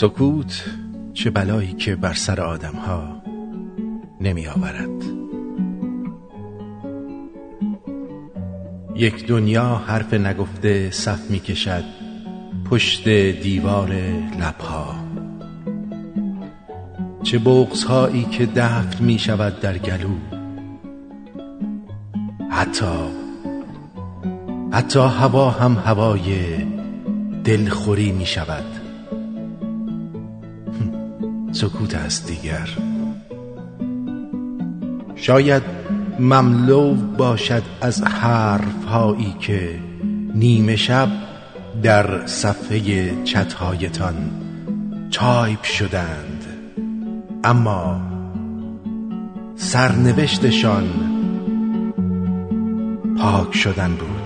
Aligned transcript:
سکوت 0.00 0.64
چه 1.14 1.30
بلایی 1.30 1.72
که 1.72 1.96
بر 1.96 2.14
سر 2.14 2.40
آدم 2.40 2.74
ها 2.74 3.22
نمی 4.20 4.46
آورد 4.46 5.04
یک 8.94 9.26
دنیا 9.26 9.74
حرف 9.86 10.14
نگفته 10.14 10.90
صف 10.90 11.30
می 11.30 11.38
کشد 11.38 11.84
پشت 12.70 13.08
دیوار 13.42 13.92
لبها. 14.40 14.94
چه 17.22 17.38
بغز 17.38 17.84
هایی 17.84 18.24
که 18.24 18.46
دفن 18.46 19.04
می 19.04 19.18
شود 19.18 19.60
در 19.60 19.78
گلو. 19.78 20.14
حتی 22.50 22.86
حتی 24.72 25.00
هوا 25.00 25.50
هم 25.50 25.82
هوای 25.86 26.56
دلخوری 27.44 28.12
می 28.12 28.26
شود 28.26 28.79
سکوت 31.60 31.94
است 31.94 32.26
دیگر. 32.26 32.68
شاید 35.16 35.62
مملو 36.20 36.94
باشد 36.94 37.62
از 37.80 38.02
حرف 38.02 38.84
هایی 38.84 39.34
که 39.40 39.78
نیمه 40.34 40.76
شب 40.76 41.08
در 41.82 42.26
صفحه 42.26 43.24
چتهایتان 43.24 44.14
تایپ 45.10 45.62
شدند. 45.62 46.44
اما 47.44 48.00
سرنوشتشان 49.56 50.84
پاک 53.18 53.54
شدن 53.54 53.94
بود. 53.94 54.19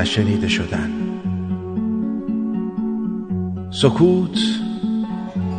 نشنیده 0.00 0.48
شدن. 0.48 0.90
سکوت 3.70 4.38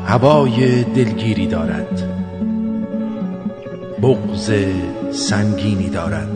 هوای 0.05 0.83
دلگیری 0.83 1.47
دارد. 1.47 2.03
بغز 4.01 4.53
سنگینی 5.11 5.89
دارد. 5.89 6.29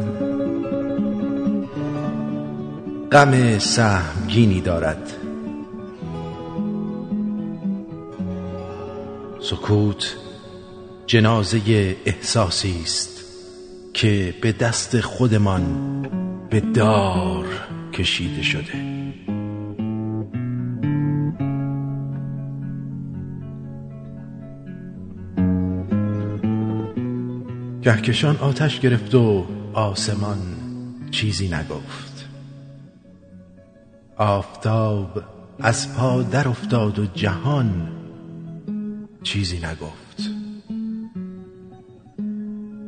غم 3.12 3.60
سهمگینی 3.60 4.62
دارد. 4.62 5.14
سکوت 9.42 10.16
جنازه 11.08 11.60
احساسی 12.06 12.82
است 12.84 13.24
که 13.94 14.36
به 14.42 14.52
دست 14.52 15.02
خودمان 15.02 15.64
به 16.50 16.60
دار 16.60 17.46
کشیده 17.96 18.42
شده. 18.42 18.96
کهکشان 27.82 28.38
آتش 28.38 28.80
گرفت 28.80 29.16
و 29.16 29.46
آسمان 29.74 30.38
چیزی 31.12 31.48
نگفت. 31.48 32.30
آفتاب 34.18 35.24
از 35.60 35.96
پا 35.96 36.24
در 36.24 36.48
افتاد 36.48 37.00
و 37.00 37.06
جهان 37.06 37.92
چیزی 39.24 39.58
نگفت. 39.58 40.30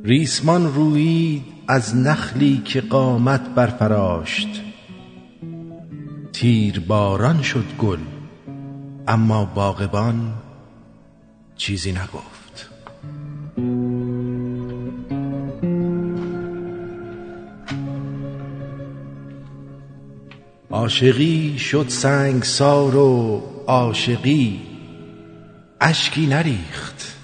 ریسمان 0.04 0.74
رویید 0.74 1.44
از 1.68 1.96
نخلی 1.96 2.62
که 2.66 2.82
قامت 2.82 3.50
برفراشت. 3.56 4.67
تیر 6.40 6.80
باران 6.80 7.42
شد 7.42 7.66
گل 7.80 8.00
اما 9.08 9.46
باغبان 9.46 10.34
چیزی 11.56 11.92
نگفت. 11.92 12.70
عاشقی 20.72 21.58
شد 21.60 21.86
سنگسار 21.90 22.96
و 22.96 23.44
عاشقی 23.68 24.62
اشکی 25.82 26.26
نریخت. 26.26 27.18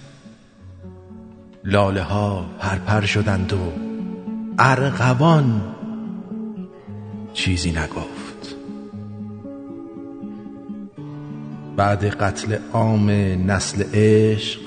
لاله 1.64 2.04
ها 2.04 2.46
پرپر 2.60 3.02
شدند 3.02 3.54
و 3.54 3.74
ارغوان 4.60 5.76
چیزی 7.34 7.72
نگفت. 7.72 8.13
بعد 11.78 12.06
قتل 12.06 12.58
عام 12.74 13.10
نسل 13.48 13.84
عشق 13.94 14.60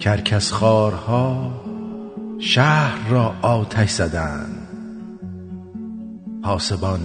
کرکسخوارها 0.00 1.52
شهر 2.38 3.08
را 3.08 3.34
آتش 3.42 3.90
زدند. 3.90 4.68
پاسبان 6.42 7.00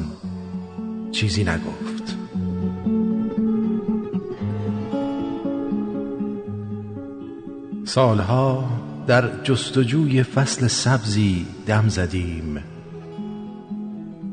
چیزی 1.11 1.43
نگفت. 1.43 2.17
سالها 7.85 8.69
در 9.07 9.43
جستجوی 9.43 10.23
فصل 10.23 10.67
سبزی 10.67 11.45
دم 11.67 11.87
زدیم. 11.87 12.63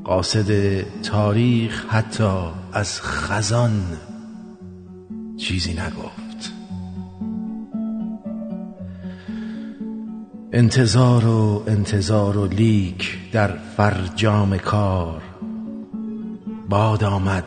قاصد 0.05 0.81
تاریخ 1.03 1.87
حتی 1.89 2.39
از 2.73 3.03
خزان 3.03 3.83
چیزی 5.37 5.73
نگفت. 5.73 6.53
انتظار 10.53 11.27
و 11.27 11.65
انتظار 11.67 12.37
و 12.37 12.47
لیک 12.47 13.31
در 13.33 13.57
فرجام 13.77 14.59
کار. 14.59 15.23
باد 16.69 17.05
آمد. 17.05 17.45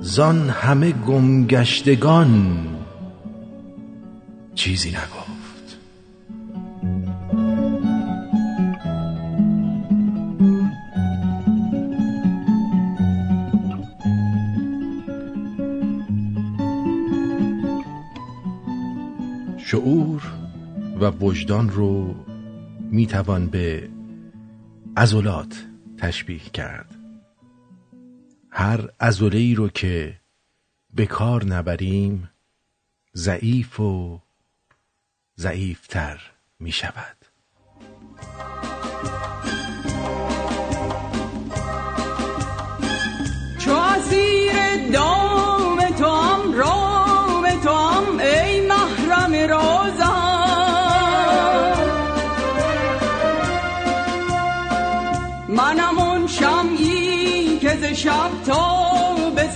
زان 0.00 0.48
همه 0.48 0.92
گمگشتگان 0.92 2.66
چیزی 4.54 4.88
نگفت. 4.88 5.25
شعور 19.68 20.22
و 21.00 21.10
وجدان 21.10 21.70
رو 21.70 22.14
می‌توان 22.78 23.46
به 23.46 23.88
عضلات 24.96 25.66
تشبیه 25.98 26.38
کرد. 26.38 26.94
هر 28.50 28.90
عضله 29.00 29.38
ای 29.38 29.54
رو 29.54 29.68
که 29.68 30.16
به 30.94 31.06
کار 31.06 31.44
نبریم 31.44 32.30
ضعیف 33.16 33.80
و 33.80 34.20
ضعیفتر 35.38 36.20
می 36.60 36.72
شود 36.72 37.16
چو 43.58 43.72
اسیر 43.72 44.90
دام 44.92 45.35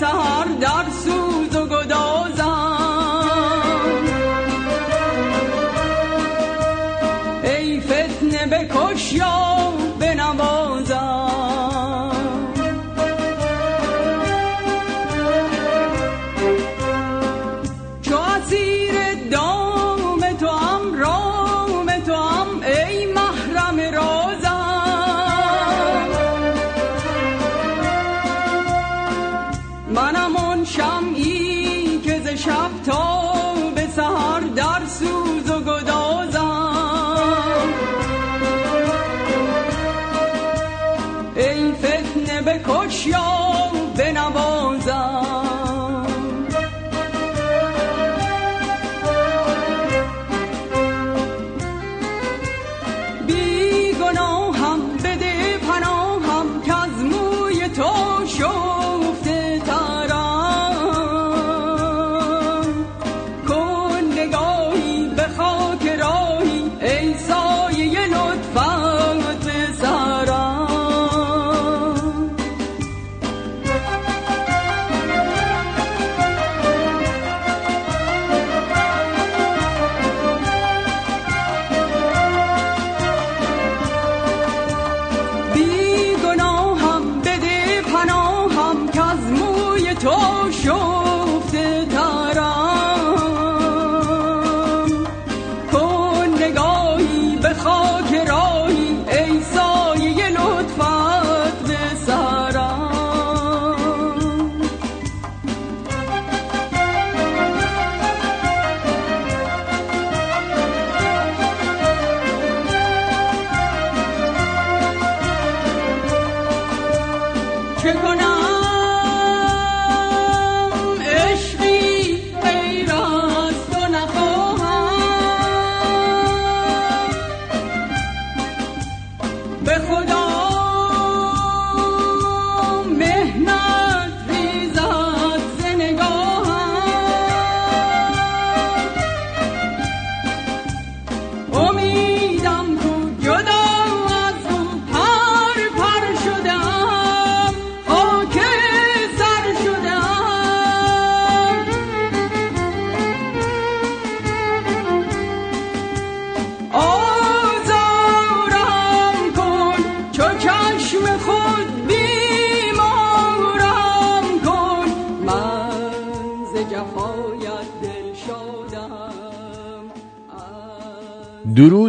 به 0.00 0.06
سهر 0.06 0.44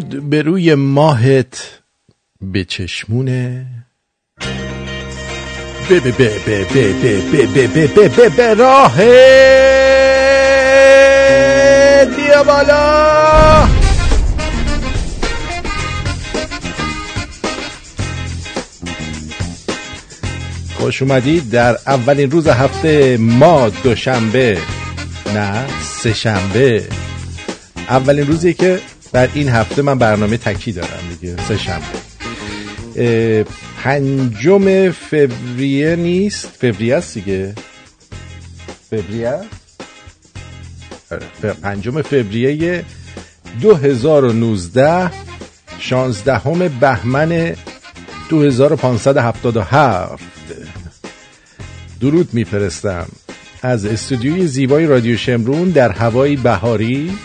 درود 0.02 0.30
به 0.30 0.42
روی 0.42 0.76
ماهت 0.76 1.80
به 2.42 2.64
چشمونه 2.64 3.66
به 5.90 6.00
به 6.00 6.12
به 6.12 6.30
به 6.46 6.66
به 6.74 6.94
به 6.94 7.22
به 7.32 7.48
به 7.48 7.68
به 7.68 7.88
به 7.88 8.10
به 8.10 8.30
به 8.30 8.54
راه 8.54 8.98
بیا 12.16 12.44
بالا 12.44 13.68
خوش 20.76 21.02
اومدید 21.02 21.50
در 21.50 21.78
اولین 21.88 22.32
روز 22.32 22.48
هفته 22.48 23.18
ما 23.18 23.70
دوشنبه 23.70 24.58
نه 25.36 25.66
سه 25.82 26.14
شنبه 26.14 26.88
اولین 27.90 28.28
روزی 28.28 28.54
که 28.54 28.80
در 29.14 29.30
این 29.34 29.50
هفته 29.50 29.82
من 29.82 29.98
برنامه 29.98 30.38
تکی 30.38 30.72
دارم 30.72 31.18
دیگه. 31.20 31.36
سه 31.48 31.58
شنبه. 31.58 33.46
پنجم 33.84 34.92
فوریه 34.92 35.96
نیست. 35.96 36.48
فوریه 36.48 36.96
است 36.96 37.14
دیگه. 37.14 37.56
فوریه؟ 38.90 39.40
آره، 41.12 41.54
پنجم 41.62 42.02
فوریه 42.02 42.86
2019 43.62 45.12
شانزدهم 45.80 46.68
بهمن 46.68 47.56
2577 48.30 50.24
درود 52.02 52.34
میفرستم. 52.34 53.08
از 53.62 53.86
استودیوی 53.86 54.48
زیبای 54.48 54.86
رادیو 54.86 55.18
شمرون 55.18 55.70
در 55.70 55.92
هوای 55.92 56.36
بهاری. 56.36 57.18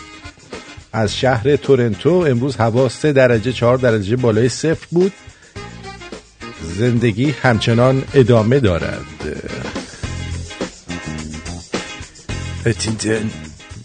از 0.96 1.16
شهر 1.16 1.56
تورنتو 1.56 2.10
امروز 2.10 2.56
هوا 2.56 2.88
3 2.88 3.12
درجه 3.12 3.52
4 3.52 3.78
درجه 3.78 4.16
بالای 4.16 4.48
صفر 4.48 4.86
بود. 4.90 5.12
زندگی 6.62 7.30
همچنان 7.30 8.04
ادامه 8.14 8.60
دارد. 8.60 9.06
اتینتن 12.66 13.30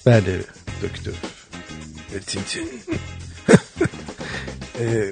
بله 0.05 0.43
دکتر. 0.83 1.11
اتینتن 2.15 2.59
اه، 4.79 5.11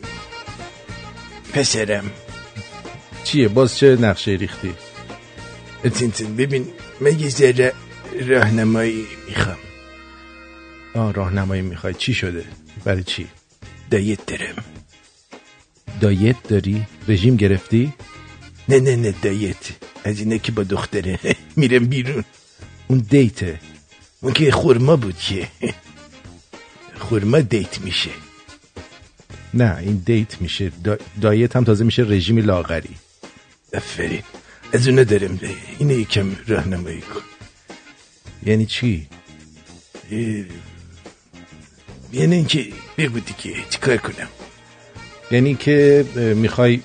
پسرم. 1.54 2.12
چیه؟ 3.24 3.48
باز 3.48 3.78
چه 3.78 3.96
نقشه 3.96 4.32
ریختی؟ 4.32 4.74
اتینتن 5.86 6.36
ببین 6.36 6.68
من 7.02 7.20
یه 7.20 7.30
ذره 7.30 7.74
راهنمایی 8.28 9.06
می‌خوام. 9.28 9.69
آه 10.96 11.14
راهنمایی 11.14 11.62
می‌خوای 11.62 11.94
چی 11.94 12.14
شده؟ 12.14 12.46
برای 12.86 13.04
چی؟ 13.04 13.28
دایت 13.92 14.26
دارم 14.26 14.64
دایت 16.02 16.44
داری؟ 16.44 16.86
رژیم 17.08 17.36
گرفتی؟ 17.36 17.94
نه 18.70 18.80
نه 18.80 18.96
نه 18.96 19.14
دایت. 19.22 19.72
از 20.04 20.20
اینه 20.20 20.40
که 20.40 20.52
با 20.52 20.64
دختره 20.64 21.20
میرم 21.60 21.86
بیرون. 21.86 22.24
اون 22.88 23.00
دیته 23.00 23.60
اون 24.22 24.34
که 24.34 24.52
خورما 24.52 24.96
بود 24.96 25.18
که. 25.18 25.48
خورما 27.00 27.40
دیت 27.40 27.82
میشه. 27.82 28.10
نه 29.54 29.78
این 29.78 30.04
دیت 30.06 30.42
میشه. 30.42 30.72
دا... 30.84 30.98
دایت 31.22 31.56
هم 31.56 31.64
تازه 31.64 31.84
میشه 31.84 32.02
رژیم 32.04 32.38
لاغری. 32.38 32.96
افرین. 33.74 34.24
از 34.74 34.88
اونه 34.88 35.04
دارم 35.04 35.40
اینه 35.80 35.94
یکم 35.94 36.36
راهنمایی 36.48 37.02
کن. 37.02 37.22
یعنی 38.46 38.66
چی؟ 38.66 39.08
یعنی 42.12 42.36
اینکه 42.36 42.66
بگو 42.98 43.20
دیگه 43.20 43.56
چیکار 43.70 43.98
کنم؟ 43.98 44.28
یعنی 45.32 45.56
که 45.56 46.06
می‌خوای 46.36 46.80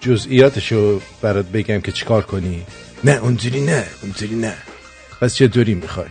جزئیاتشو 0.00 1.00
برات 1.22 1.46
بگم 1.46 1.80
که 1.80 1.92
چیکار 1.92 2.22
کنی؟ 2.22 2.66
نه 3.04 3.12
اونجوری 3.12 3.60
نه 3.60 3.86
اونجوری 4.02 4.34
نه. 4.34 4.54
پس 5.20 5.34
چطوری 5.34 5.74
می‌خوای؟ 5.74 6.08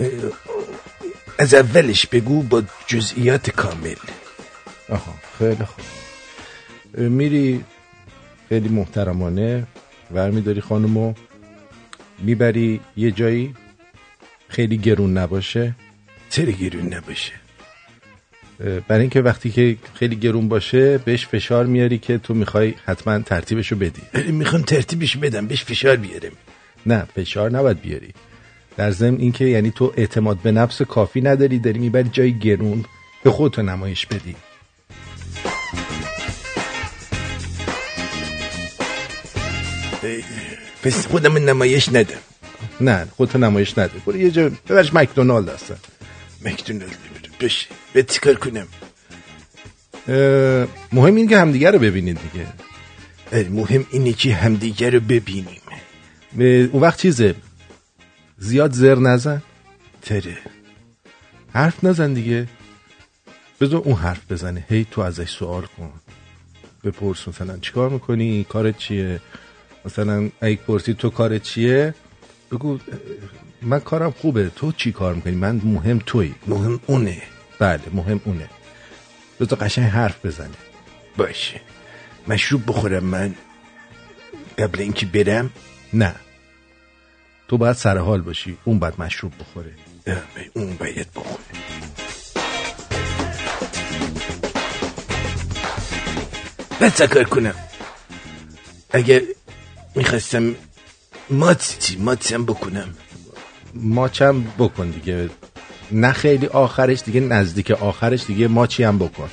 اه، 0.00 0.08
از 1.38 1.54
اولش 1.54 2.06
بگو 2.06 2.42
با 2.42 2.62
جزئیات 2.86 3.50
کامل. 3.50 3.94
آها 4.88 5.14
خیلی 5.38 5.64
خوب. 5.64 5.84
میری 6.98 7.64
خیلی 8.48 8.68
محترمانه 8.68 9.66
ورمیداری 10.14 10.60
خانمو 10.60 11.14
می‌بری 12.18 12.80
یه 12.96 13.10
جایی 13.10 13.54
خیلی 14.48 14.78
گرون 14.78 15.18
نباشه. 15.18 15.74
گرون 16.30 16.94
نباشه. 16.94 17.32
برای 18.88 19.00
اینکه 19.00 19.20
وقتی 19.20 19.50
که 19.50 19.76
خیلی 19.94 20.16
گرون 20.16 20.48
باشه 20.48 20.98
بهش 20.98 21.26
فشار 21.26 21.66
میاری 21.66 21.98
که 21.98 22.18
تو 22.18 22.34
می‌خوای 22.34 22.74
حتما 22.86 23.18
ترتیبشو 23.18 23.76
بدی. 23.76 24.02
می‌خوام 24.32 24.62
ترتیبش 24.62 25.16
بدم 25.16 25.46
بهش 25.46 25.64
فشار 25.64 25.96
بیارم 25.96 26.32
نه 26.86 27.06
فشار 27.16 27.50
نباید 27.50 27.80
بیاری. 27.80 28.14
در 28.76 28.90
ضمن 28.90 29.16
اینکه 29.18 29.44
یعنی 29.44 29.70
تو 29.70 29.92
اعتماد 29.96 30.38
به 30.38 30.52
نفس 30.52 30.82
کافی 30.82 31.20
نداری 31.20 31.58
داری 31.58 31.78
می‌بری 31.78 32.08
جای 32.12 32.38
گرون 32.38 32.84
به 33.22 33.30
خودتو 33.30 33.62
نمایش 33.62 34.06
بدی. 34.06 34.36
پس 40.82 41.06
خودم 41.06 41.36
نمایش 41.36 41.88
ندم. 41.88 42.22
نه 42.80 43.06
خودت 43.16 43.36
نمایش 43.36 43.78
نده. 43.78 43.98
برو 44.06 44.16
یه 44.16 44.30
جا 44.30 44.50
ببرش 44.68 44.94
مکدونالد 44.94 45.48
هستن 45.48 45.76
مکدونالد 46.46 46.98
بشه 47.40 47.66
به 47.92 48.02
چیکار 48.02 48.34
کنم؟ 48.34 48.68
مهم 50.92 51.16
این 51.16 51.28
که 51.28 51.38
همدیگه 51.38 51.70
رو 51.70 51.78
ببینید 51.78 52.18
دیگه. 52.22 52.46
مهم 53.50 53.86
اینه 53.90 54.12
که 54.12 54.34
همدیگه 54.34 54.90
رو 54.90 55.00
ببینیم. 55.00 55.60
اون 56.72 56.82
وقت 56.82 56.98
چیزه؟ 57.00 57.34
زیاد 58.38 58.72
زر 58.72 58.94
نزن. 58.94 59.42
تره. 60.02 60.38
حرف 61.52 61.84
نزن 61.84 62.12
دیگه. 62.14 62.48
بذار 63.60 63.80
اون 63.80 63.94
حرف 63.94 64.32
بزنه. 64.32 64.64
هی 64.68 64.86
تو 64.90 65.00
ازش 65.00 65.30
سوال 65.30 65.62
کن. 65.62 65.92
بپرس 66.84 67.28
مثلا 67.28 67.58
چیکار 67.58 67.90
می‌کنی؟ 67.90 68.44
کارت 68.48 68.78
چیه؟ 68.78 69.20
مثلا 69.84 70.30
اگه 70.40 70.56
پرسی 70.56 70.94
تو 70.94 71.10
کارت 71.10 71.42
چیه؟ 71.42 71.94
بگو 72.52 72.78
من 73.62 73.80
کارم 73.80 74.10
خوبه. 74.10 74.48
تو 74.48 74.72
چی 74.72 74.92
کار 74.92 75.14
می‌کنی؟ 75.14 75.34
من 75.34 75.60
مهم 75.64 75.98
توی 76.06 76.34
مهم 76.46 76.80
اونه. 76.86 77.22
بله 77.58 77.82
مهم 77.92 78.20
اونه. 78.24 78.48
بذار 79.40 79.58
قشنگ 79.58 79.90
حرف 79.90 80.26
بزنه. 80.26 80.50
باشه. 81.16 81.60
مشروب 82.28 82.62
بخورم 82.66 83.04
من. 83.04 83.34
قبل 84.58 84.80
اینکه 84.80 85.06
برم. 85.06 85.50
نه. 85.92 86.14
تو 87.48 87.58
باید 87.58 87.76
سر 87.76 87.98
حال 87.98 88.20
باشی. 88.20 88.58
اون 88.64 88.78
باید 88.78 88.94
مشروب 88.98 89.32
بخوره. 89.40 89.72
اون 90.52 90.76
باید 90.76 91.08
بخوره. 91.14 91.44
من 96.80 96.90
کار 96.90 97.24
کنم؟ 97.24 97.54
اگر 98.90 99.20
می‌خواستم 99.94 100.54
ماچی 101.30 101.96
ماچم 101.96 102.44
بکنم. 102.44 102.94
ماچم 103.80 104.44
بکن 104.58 104.90
دیگه؟ 104.90 105.30
نه 105.92 106.12
خیلی 106.12 106.46
آخرش 106.46 107.02
دیگه 107.02 107.20
نزدیک 107.20 107.70
آخرش 107.70 108.26
دیگه. 108.26 108.48
ماچی 108.48 108.82
هم 108.82 108.98
بکن؟ 108.98 109.30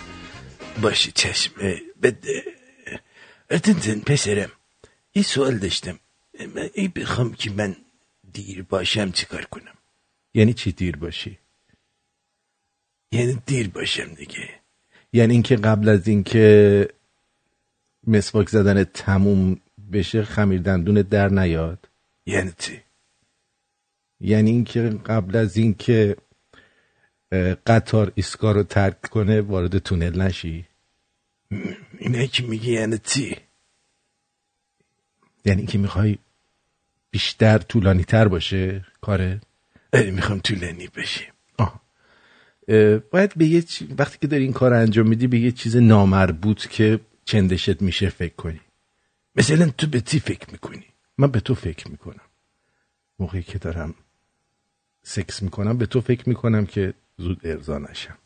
باشه 0.81 1.12
چشم 1.12 1.53
بده. 2.01 2.43
ارتنتن 3.50 4.00
پسرم 4.00 4.51
این 5.12 5.23
سوال 5.23 5.57
داشتم. 5.57 6.00
ای 6.73 6.88
بخوام 6.88 7.33
که 7.33 7.51
من 7.51 7.75
دیر 8.33 8.63
باشم 8.63 9.12
چیکار 9.12 9.45
کنم؟ 9.45 9.73
یعنی 10.33 10.53
چی 10.53 10.71
دیر 10.71 10.95
باشی؟ 10.95 11.38
یعنی 13.12 13.41
دیر 13.45 13.69
باشم 13.69 14.13
دیگه. 14.13 14.50
یعنی 15.13 15.33
اینکه 15.33 15.55
قبل 15.55 15.89
از 15.89 16.07
اینکه 16.07 16.88
مسواک 18.07 18.50
زدن 18.50 18.83
تموم 18.83 19.59
بشه 19.93 20.23
خمیر 20.23 20.62
دندون 20.62 21.01
در 21.01 21.29
نیاد؟ 21.29 21.89
یعنی 22.25 22.51
چی؟ 22.59 22.83
یعنی 24.24 24.51
اینکه 24.51 24.82
قبل 25.06 25.36
از 25.36 25.58
اینکه 25.58 26.15
قطار 27.68 28.12
ایسکا 28.15 28.51
رو 28.51 28.63
ترک 28.63 29.01
کنه 29.01 29.42
وارد 29.42 29.77
تونل 29.77 30.22
نشی. 30.22 30.65
اینه 32.00 32.27
که 32.27 32.44
میگی 32.44 32.74
یعنی 32.74 32.98
چی؟ 32.98 33.38
یعنی 35.46 35.58
اینکه 35.58 35.77
می‌خوای 35.77 36.18
بیشتر 37.12 37.58
طولانی 37.58 38.03
تر 38.03 38.27
باشه 38.27 38.86
کاره؟ 39.01 39.42
می‌خوام 39.94 40.39
طولانی 40.39 40.88
بشه. 40.88 41.34
باید 43.12 43.34
به 43.36 43.46
یه 43.46 43.63
وقتی 43.98 44.18
که 44.22 44.27
داری 44.27 44.44
این 44.44 44.53
کار 44.53 44.74
انجام 44.74 45.08
میدی 45.08 45.27
به 45.27 45.39
یه 45.39 45.51
چیز 45.51 45.75
نامربوط 45.75 46.68
که 46.68 47.00
چندشت 47.25 47.82
میشه 47.82 48.10
فکر 48.10 48.36
کنی. 48.36 48.62
مثلا 49.36 49.70
تو 49.70 49.88
به 49.88 50.00
تی 50.00 50.20
فکر 50.20 50.51
می‌کنی؟ 50.51 50.86
من 51.18 51.32
به 51.32 51.39
تو 51.39 51.56
فکر 51.56 51.88
می‌کنم. 51.92 52.22
موقعی 53.20 53.44
که 53.44 53.58
دارم 53.58 53.96
سکس 55.03 55.43
می‌کنم 55.43 55.77
به 55.77 55.86
تو 55.86 56.01
فکر 56.01 56.29
می‌کنم 56.29 56.65
که 56.65 56.93
زود 57.17 57.48
ارضا 57.48 57.77
نشم. 57.77 58.17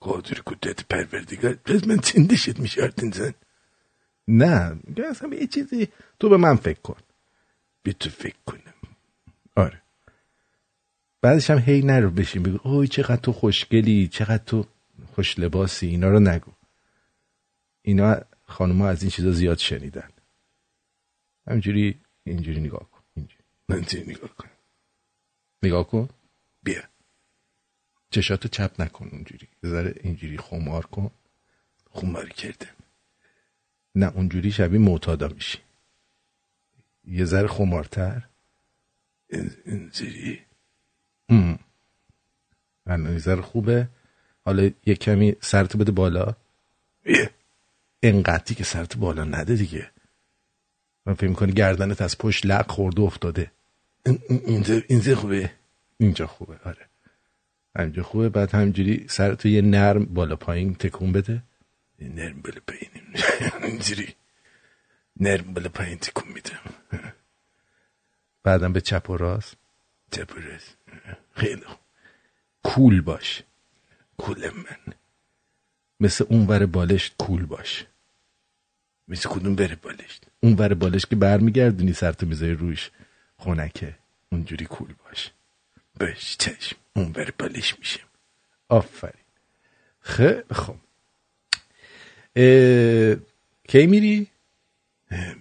قادر 0.00 0.40
کدت 0.44 0.84
پروردگار 0.84 1.54
پس 1.54 1.86
من 1.86 1.98
چندشت 1.98 2.58
میشه 2.60 2.92
زن. 3.12 3.34
نه 4.28 4.80
اصلا 5.10 5.34
یه 5.34 5.46
چیزی 5.46 5.88
تو 6.20 6.28
به 6.28 6.36
من 6.36 6.56
فکر 6.56 6.80
کن. 6.80 6.96
به 7.82 7.92
تو 7.92 8.10
فکر 8.10 8.36
کنم. 8.46 8.74
آره. 9.56 9.82
بعدش 11.20 11.50
هم 11.50 11.58
هی 11.58 11.82
نرو 11.82 12.10
بشین 12.10 12.42
بگو 12.42 12.68
اوی 12.68 12.88
چقدر 12.88 13.16
تو 13.16 13.32
خوشگلی 13.32 14.08
چقدر 14.08 14.44
تو 14.44 14.66
خوش 15.14 15.38
لباسی 15.38 15.86
اینا 15.86 16.08
رو 16.08 16.20
نگو. 16.20 16.52
اینا 17.82 18.16
خانوما 18.44 18.88
از 18.88 19.02
این 19.02 19.10
چیزا 19.10 19.30
زیاد 19.30 19.58
شنیدن. 19.58 20.08
همینجوری 21.46 22.00
اینجوری 22.24 22.60
نگاه 22.60 22.90
کن 22.90 23.00
اینجوری. 23.16 24.10
نگاه 24.10 24.36
کن 24.36 24.48
نگاه 25.64 25.86
کن. 25.88 26.08
بیا. 26.62 26.82
چشاتو 28.10 28.48
چپ 28.48 28.80
نکن 28.80 29.08
اونجوری. 29.12 29.48
ذره 29.66 29.94
اینجوری 30.02 30.38
خمار 30.38 30.86
کن. 30.86 31.10
خمار 31.90 32.28
کردم 32.28 32.66
نه 33.94 34.06
اونجوری 34.06 34.52
شبیه 34.52 34.80
معتادا 34.80 35.28
میشی. 35.28 35.58
یه 37.04 37.24
ذره 37.24 37.48
خمارتر. 37.48 38.28
اینجوری. 39.66 40.40
یه 42.86 43.18
ذره 43.18 43.42
خوبه. 43.42 43.88
حالا 44.44 44.70
یه 44.86 44.94
کمی 44.94 45.36
سرتو 45.40 45.78
بده 45.78 45.92
بالا. 45.92 46.34
انقدری 48.02 48.54
که 48.54 48.64
سرت 48.64 48.96
بالا 48.96 49.24
نده 49.24 49.54
دیگه. 49.54 49.90
من 51.06 51.14
فکر 51.14 51.28
می‌کنی 51.28 51.52
گردنت 51.52 52.02
از 52.02 52.18
پشت 52.18 52.46
لق 52.46 52.70
خورده 52.70 53.02
افتاده. 53.02 53.52
اینجا 54.28 54.82
اینجا 54.88 55.16
خوبه. 55.16 55.50
اینجا 55.98 56.26
خوبه 56.26 56.58
آره. 56.64 56.88
اینجا 57.78 58.02
خوبه. 58.02 58.28
بعد 58.28 58.54
همجوری 58.54 59.06
سرتو 59.08 59.48
یه 59.48 59.62
نرم 59.62 60.04
بالا 60.04 60.36
پایین 60.36 60.74
تکون 60.74 61.12
بده. 61.12 61.42
نرم 62.00 62.42
بالا 62.42 62.60
پایین. 62.66 62.90
اینجوری 63.70 64.14
نرم 65.20 65.54
بالا 65.54 65.68
پایین 65.68 65.98
تکون 65.98 66.32
میدم 66.32 66.60
بعدم 68.42 68.72
به 68.72 68.80
چپ 68.80 69.10
و 69.10 69.16
راست. 69.16 69.56
چپ 70.10 70.32
و 70.36 70.40
راست. 70.40 70.76
خیلی 71.34 71.64
خوب. 71.64 71.78
کول 72.62 73.00
باش. 73.00 73.42
کول 74.16 74.50
من. 74.50 74.94
مثل 76.00 76.24
اون 76.28 76.46
ور 76.46 76.66
بالشت 76.66 77.14
کول 77.18 77.46
باش. 77.46 77.86
مثل 79.08 79.28
کدوم 79.28 79.54
بره 79.54 79.76
بالشت؟ 79.76 80.26
اون 80.40 80.52
ور 80.52 80.74
بالشت 80.74 81.10
که 81.10 81.16
برمیگردونی 81.16 81.92
سرتو 81.92 82.26
می‌ذاری 82.26 82.54
روش. 82.54 82.90
خونکه 83.44 83.94
اونجوری 84.32 84.66
کول 84.66 84.94
باش 85.04 85.30
باش 86.00 86.36
چشم 86.36 86.76
اون 86.96 87.12
ور 87.16 87.30
بالش 87.38 87.78
میشم 87.78 88.08
آفرین. 88.68 89.24
خیلی 90.00 90.42
خب 90.52 90.76
کی 93.68 93.86
میری؟ 93.86 94.30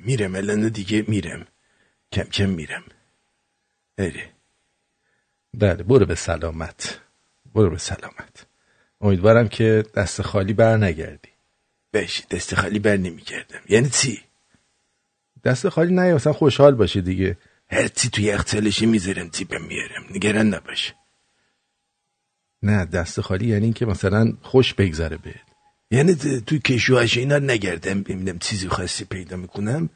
میرم 0.06 0.36
الان 0.36 0.70
دیگه 0.70 1.06
میرم. 1.08 1.48
کم 2.12 2.24
کم 2.24 2.50
میرم. 2.50 2.84
اره. 3.98 4.30
بله 5.54 5.84
برو 5.84 6.06
به 6.06 6.16
سلامت. 6.16 7.00
برو 7.56 7.70
به 7.70 7.78
سلامت. 7.78 8.46
امیدوارم 9.02 9.48
که 9.48 9.86
دست 9.96 10.22
خالی 10.22 10.54
بر 10.54 10.78
نگردی. 10.78 11.30
بشی 11.94 12.24
دست 12.32 12.56
خالی 12.56 12.80
بر 12.80 12.98
نمیگردم. 12.98 13.62
یعنی 13.70 13.90
چی؟ 13.90 14.24
دست 15.44 15.70
خالی 15.70 15.94
نه 15.94 16.14
مثلا 16.14 16.34
خوشحال 16.34 16.76
باشی 16.76 17.02
دیگه. 17.02 17.38
هر 17.74 17.88
چی 17.88 18.10
توی 18.10 18.32
اختلشی 18.32 18.86
می‌ذارم 18.86 19.30
تیپم 19.30 19.62
میارم 19.62 20.04
نگران 20.16 20.54
نباش. 20.54 20.94
نه 22.64 22.86
دست 22.86 23.22
خالی 23.22 23.48
یعنی 23.48 23.64
اینکه 23.64 23.86
مثلا 23.86 24.34
خوش 24.42 24.74
بگذره 24.74 25.18
بهت. 25.18 25.36
یعنی 25.92 26.16
توی 26.16 26.60
کشوهش 26.60 27.18
اینا 27.18 27.38
نگردم 27.38 28.02
ببینم 28.02 28.40
چیزی 28.40 28.68
خاصی 28.70 29.06
پیدا 29.06 29.38
می‌کنم. 29.38 29.90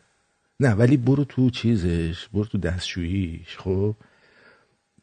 نه 0.60 0.72
ولی 0.72 0.98
برو 0.98 1.24
تو 1.24 1.50
چیزش 1.50 2.27
برو 2.34 2.46
تو 2.46 2.57
دستشوییش 2.57 3.57
خب؟ 3.57 3.96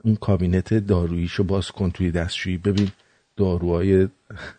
اون 0.04 0.16
کابینت 0.16 0.74
داروییشو 0.74 1.44
باز 1.44 1.70
کن 1.70 1.90
توی 1.90 2.10
دستشویی. 2.10 2.58
ببین 2.58 2.88
داروهای 3.36 4.08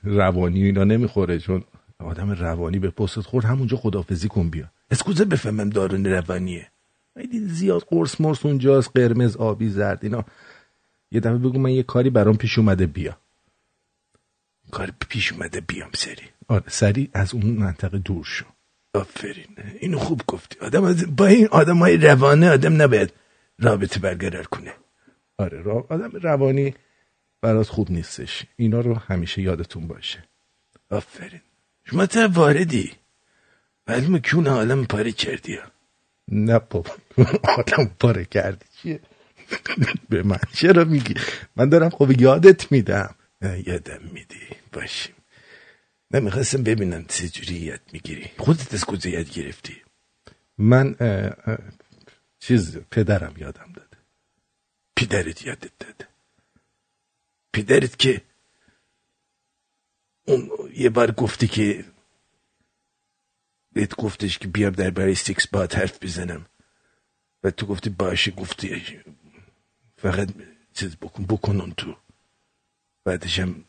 روانی 0.03 0.63
اینا 0.63 0.83
نمی‌خوره 0.83 1.39
چون 1.39 1.63
آدم 1.99 2.31
روانی 2.31 2.79
به 2.79 2.89
پستت 2.89 3.21
خورد 3.21 3.45
همونجا 3.45 3.77
خدافزی 3.77 4.27
کن 4.27 4.49
بیا. 4.49 4.71
اسکوزه 4.91 5.25
بفهمم 5.25 5.69
دارو 5.69 5.97
روانیه؟ 6.03 6.67
خیلی 7.17 7.39
زیاد 7.39 7.81
قرص 7.81 8.21
مرس 8.21 8.45
اونجاست 8.45 8.91
قرمز 8.95 9.35
آبی 9.35 9.69
زرد 9.69 9.99
اینا. 10.03 10.25
یه 11.11 11.19
دفعه 11.19 11.37
بگو 11.37 11.59
من 11.59 11.71
یه 11.71 11.83
کاری 11.83 12.09
برام 12.09 12.37
پیش 12.37 12.57
اومده 12.57 12.85
بیا. 12.85 13.17
کار 14.71 14.91
پیش 15.09 15.33
اومده 15.33 15.61
بیام 15.61 15.89
سری. 15.93 16.23
آره 16.47 16.63
سری 16.67 17.09
از 17.13 17.33
اون 17.33 17.45
منطقه 17.45 17.97
دور 17.97 18.23
شو. 18.23 18.45
آفرین 18.93 19.47
اینو 19.79 19.99
خوب 19.99 20.21
گفتی. 20.27 20.59
آدم 20.59 20.83
از 20.83 21.15
با 21.15 21.25
این 21.25 21.47
آدم 21.47 21.77
های 21.77 21.97
روانه 21.97 22.49
آدم 22.49 22.81
نباید 22.81 23.13
رابطه 23.59 23.99
برقرار 23.99 24.47
کنه. 24.47 24.73
آره 25.37 25.61
را... 25.61 25.87
آدم 25.89 26.11
روانی 26.11 26.75
برات 27.41 27.67
خوب 27.67 27.91
نیستش. 27.91 28.45
اینا 28.55 28.79
رو 28.79 28.95
همیشه 28.95 29.41
یادتون 29.41 29.87
باشه. 29.87 30.23
آفرین. 30.89 31.41
شما 31.83 32.05
تا 32.05 32.27
واردی. 32.33 32.91
معلومه 33.87 34.19
کون 34.19 34.47
عالم 34.47 34.85
پاره 34.85 35.11
کردی 35.11 35.57
نه 36.27 36.59
بابا 36.59 36.91
آدم 37.57 37.91
پاره 37.99 38.25
کردی. 38.25 38.65
چیه؟ 38.81 38.99
به 40.09 40.23
من 40.23 40.39
چرا 40.53 40.83
میگی؟ 40.83 41.13
من 41.55 41.69
دارم 41.69 41.89
خب 41.89 42.21
یادت 42.21 42.71
میدم. 42.71 43.15
یادم 43.41 44.01
میدی. 44.13 44.47
باشیم. 44.73 45.15
من 46.11 46.23
می‌خواستم 46.23 46.63
ببینم 46.63 47.05
چجوری 47.05 47.55
یاد 47.55 47.81
می‌گیری. 47.93 48.31
خودت 48.37 48.73
از 48.73 48.85
کجا 48.85 49.09
یاد 49.09 49.29
گرفتی؟ 49.29 49.81
من 50.57 50.95
چیز 52.39 52.77
پدرم 52.77 53.33
یادم 53.37 53.73
داده 53.75 53.97
پدرت 54.95 55.45
یادت 55.45 55.71
داده 55.79 56.07
پدرت 57.53 57.99
که 57.99 58.21
اون 60.27 60.49
یه 60.73 60.89
بار 60.89 61.11
گفتی 61.11 61.47
که 61.47 61.85
بهت 63.75 63.95
گفتش 63.95 64.37
که 64.37 64.47
بیام 64.47 64.73
در 64.73 64.89
برای 64.89 65.15
سیکس 65.15 65.47
با 65.47 65.59
حرف 65.59 66.03
بزنم. 66.03 66.45
و 67.43 67.51
تو 67.51 67.65
گفتی 67.65 67.89
باشه 67.89 68.31
گفتی 68.31 68.99
فقط 69.97 70.29
چیز 70.73 70.95
بکن 70.95 71.25
بکن 71.25 71.61
اون 71.61 71.73
تو. 71.77 71.95
بعدش 73.03 73.39
هم 73.39 73.65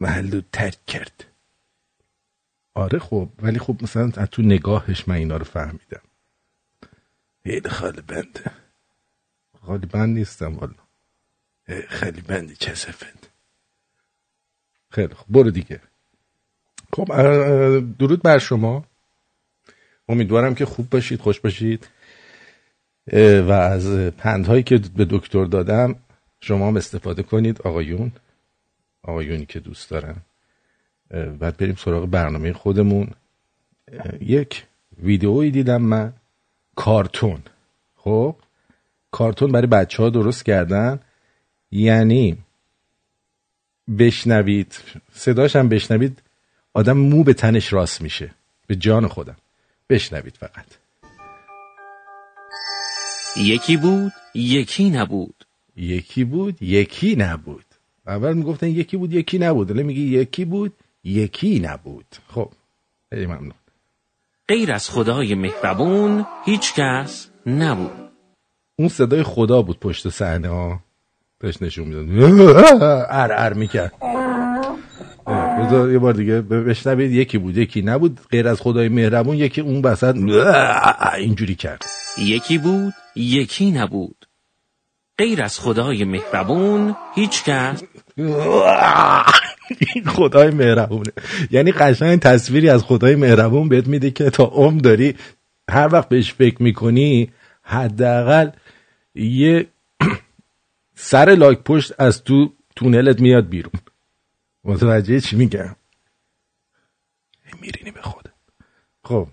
محل 0.00 0.30
رو 0.32 0.42
ترک 0.52 0.86
کرد. 0.86 1.24
آره 2.74 2.98
خب 2.98 3.28
ولی 3.38 3.58
خب 3.58 3.76
مثلا 3.82 4.12
از 4.16 4.28
تو 4.28 4.42
نگاهش 4.42 5.08
من 5.08 5.14
اینا 5.14 5.36
رو 5.36 5.44
فهمیدم. 5.44 6.02
خیلی 7.44 7.68
خالی 7.68 8.00
بنده. 8.00 8.50
خالی 9.66 9.86
بند 9.86 10.18
نیستم 10.18 10.56
والا 10.56 10.74
خیلی 11.88 12.20
بندی 12.20 12.56
چسفند 12.56 13.26
خیلی 14.90 15.14
خب 15.14 15.26
برو 15.28 15.50
دیگه. 15.50 15.80
خب 16.92 17.06
درود 17.98 18.22
بر 18.22 18.38
شما. 18.38 18.84
امیدوارم 20.08 20.54
که 20.54 20.64
خوب 20.64 20.90
باشید 20.90 21.20
خوش 21.20 21.40
باشید. 21.40 21.88
و 23.48 23.52
از 23.52 24.10
پندهایی 24.10 24.62
که 24.62 24.80
به 24.96 25.06
دکتر 25.10 25.44
دادم 25.44 25.94
شما 26.40 26.68
هم 26.68 26.76
استفاده 26.76 27.22
کنید 27.22 27.62
آقایون. 27.62 28.12
آقایونی 29.02 29.46
که 29.46 29.60
دوست 29.60 29.90
دارن 29.90 30.16
بعد 31.10 31.56
بریم 31.56 31.74
سراغ 31.74 32.06
برنامه 32.06 32.52
خودمون. 32.52 33.08
یک 34.20 34.64
ویدئویی 35.02 35.50
دیدم 35.50 35.82
من. 35.82 36.12
کارتون. 36.76 37.42
خب؟ 37.96 38.36
کارتون 39.10 39.52
برای 39.52 39.66
بچه 39.66 40.02
ها 40.02 40.10
درست 40.10 40.44
کردن؟ 40.44 41.00
یعنی 41.70 42.38
بشنوید 43.98 44.78
صداش 45.12 45.56
هم 45.56 45.68
بشنوید 45.68 46.22
آدم 46.74 46.96
مو 46.96 47.24
به 47.24 47.34
تنش 47.34 47.72
راست 47.72 48.02
میشه. 48.02 48.30
به 48.66 48.76
جان 48.76 49.06
خودم. 49.06 49.36
بشنوید 49.92 50.36
فقط. 50.36 50.66
یکی 53.36 53.76
بود 53.76 54.12
یکی 54.34 54.90
نبود. 54.90 55.44
یکی 55.76 56.24
بود 56.24 56.62
یکی 56.62 57.16
نبود. 57.16 57.64
اول 58.06 58.32
می‌گفتن 58.32 58.66
یکی 58.66 58.96
بود 58.96 59.12
یکی 59.12 59.38
نبود. 59.38 59.70
الان 59.70 59.82
میگی 59.82 60.18
یکی 60.18 60.44
بود 60.44 60.72
یکی 61.04 61.60
نبود. 61.60 62.06
خب 62.28 62.50
خیلی 63.10 63.26
ممنون. 63.26 63.52
غیر 64.48 64.72
از 64.72 64.90
خدای 64.90 65.34
مهربون 65.34 66.26
هیچ 66.44 66.74
کس 66.74 67.28
نبود. 67.46 68.10
اون 68.76 68.88
صدای 68.88 69.22
خدا 69.22 69.62
بود 69.62 69.80
پشت 69.80 70.08
صحنه 70.08 70.48
ها. 70.48 70.80
داشت 71.40 71.62
نشون 71.62 71.88
می‌داد. 71.88 72.82
ار 73.10 73.32
ار 73.32 73.52
می‌کرد. 73.52 73.92
بذار 75.66 75.92
یه 75.92 75.98
بار 75.98 76.12
دیگه 76.12 76.40
بشنوید 76.40 77.12
یکی 77.12 77.38
بود 77.38 77.56
یکی 77.56 77.82
نبود. 77.82 78.20
غیر 78.30 78.48
از 78.48 78.60
خدای 78.60 78.88
مهربون 78.88 79.36
یکی 79.36 79.60
اون 79.60 79.82
بسد 79.82 80.14
اینجوری 81.16 81.54
کرد. 81.54 81.84
یکی 82.18 82.58
بود 82.58 82.94
یکی 83.16 83.70
نبود. 83.70 84.26
غیر 85.18 85.42
از 85.42 85.60
خدای 85.60 86.04
مهربون 86.04 86.96
هیچ 87.14 87.44
کس 87.44 87.82
خدای 90.16 90.50
مهربونه. 90.50 91.12
یعنی 91.50 91.72
قشنگ 91.72 92.18
تصویری 92.18 92.68
از 92.68 92.82
خدای 92.82 93.16
مهربون 93.16 93.68
بهت 93.68 93.86
میده 93.86 94.10
که 94.10 94.30
تا 94.30 94.44
عمر 94.44 94.80
داری 94.80 95.14
هر 95.70 95.88
وقت 95.92 96.08
بهش 96.08 96.32
فکر 96.32 96.62
می‌کنی 96.62 97.30
حداقل 97.62 98.50
یه 99.14 99.66
سر 100.94 101.34
لاک 101.38 101.58
پشت 101.64 101.92
از 101.98 102.24
تو 102.24 102.52
تونلت 102.76 103.20
میاد 103.20 103.48
بیرون. 103.48 103.72
متوجه 104.64 105.20
چی 105.20 105.36
میگم؟ 105.36 105.76
میرینی 107.60 107.90
به 107.90 108.02
خودت. 108.02 108.32
خب. 109.04 109.26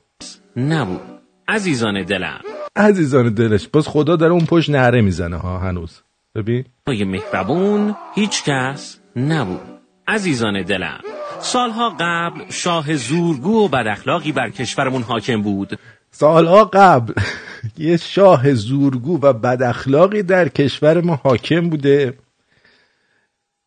نبود 0.57 1.01
عزیزان 1.47 2.03
دلم. 2.03 2.41
عزیزان 2.75 3.33
دلش 3.33 3.67
باز 3.67 3.87
خدا 3.87 4.15
داره 4.15 4.33
اون 4.33 4.45
پشت 4.45 4.69
نهره 4.69 5.01
می‌زنه 5.01 5.37
ها 5.37 5.59
هنوز. 5.59 6.01
ببین. 6.35 6.65
خدای 6.85 7.03
مهربون؟ 7.03 7.95
هیچ 8.15 8.43
کس؟ 8.43 8.99
نبود 9.15 9.79
عزیزان 10.07 10.63
دلم. 10.63 11.01
سالها 11.39 11.95
قبل 11.99 12.49
شاه 12.49 12.95
زورگو 12.95 13.65
و 13.65 13.67
بداخلاقی 13.67 14.31
بر 14.31 14.49
کشورمون 14.49 15.01
حاکم 15.01 15.41
بود. 15.41 15.79
سالها 16.11 16.65
قبل 16.65 17.13
یه 17.77 17.97
شاه 17.97 18.53
زورگو 18.53 19.19
و 19.21 19.33
بد 19.33 19.63
اخلاقی 19.63 20.23
در 20.23 20.49
کشور 20.49 21.01
ما 21.01 21.15
حاکم 21.15 21.69
بوده. 21.69 22.17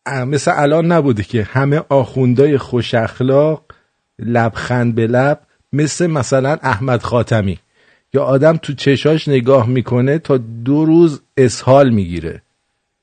مثل 0.07 0.51
الان 0.55 0.91
نبوده 0.91 1.23
که 1.23 1.43
همه 1.43 1.83
آخوندای 1.89 2.57
خوش 2.57 2.93
اخلاق 2.93 3.63
لبخند 4.19 4.95
به 4.95 5.07
لب 5.07 5.39
مثل 5.73 6.07
مثلا 6.07 6.57
احمد 6.61 7.01
خاتمی. 7.01 7.59
یا 8.13 8.23
آدم 8.23 8.57
تو 8.57 8.73
چشاش 8.73 9.27
نگاه 9.27 9.69
می‌کنه 9.69 10.19
تا 10.19 10.37
دو 10.37 10.85
روز 10.85 11.21
اسهال 11.37 11.89
می‌گیره 11.89 12.41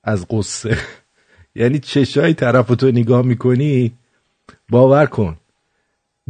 از 0.05 0.27
قصه 0.31 0.79
یعنی 1.55 1.79
چشای 1.79 2.35
طرف 2.35 2.67
تو 2.67 2.87
نگاه 2.87 3.23
می‌کنی 3.23 3.93
باور 4.69 5.07
کن 5.07 5.37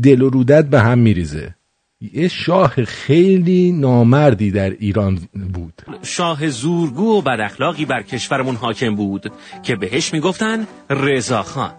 دل 0.02 0.22
و 0.22 0.28
رودت 0.30 0.64
به 0.64 0.80
هم 0.80 0.98
میریزه. 0.98 1.54
یه 2.00 2.28
شاه 2.28 2.84
خیلی 2.84 3.72
نامردی 3.72 4.50
در 4.50 4.70
ایران 4.70 5.28
بود. 5.52 5.82
شاه 6.02 6.48
زورگو 6.48 7.18
و 7.18 7.22
بد 7.22 7.40
اخلاقی 7.40 7.84
بر 7.84 8.02
کشورمون 8.02 8.56
حاکم 8.56 8.94
بود 8.96 9.32
که 9.62 9.76
بهش 9.76 10.12
می‌گفتن 10.12 10.66
رضا 10.90 11.42
خان. 11.42 11.72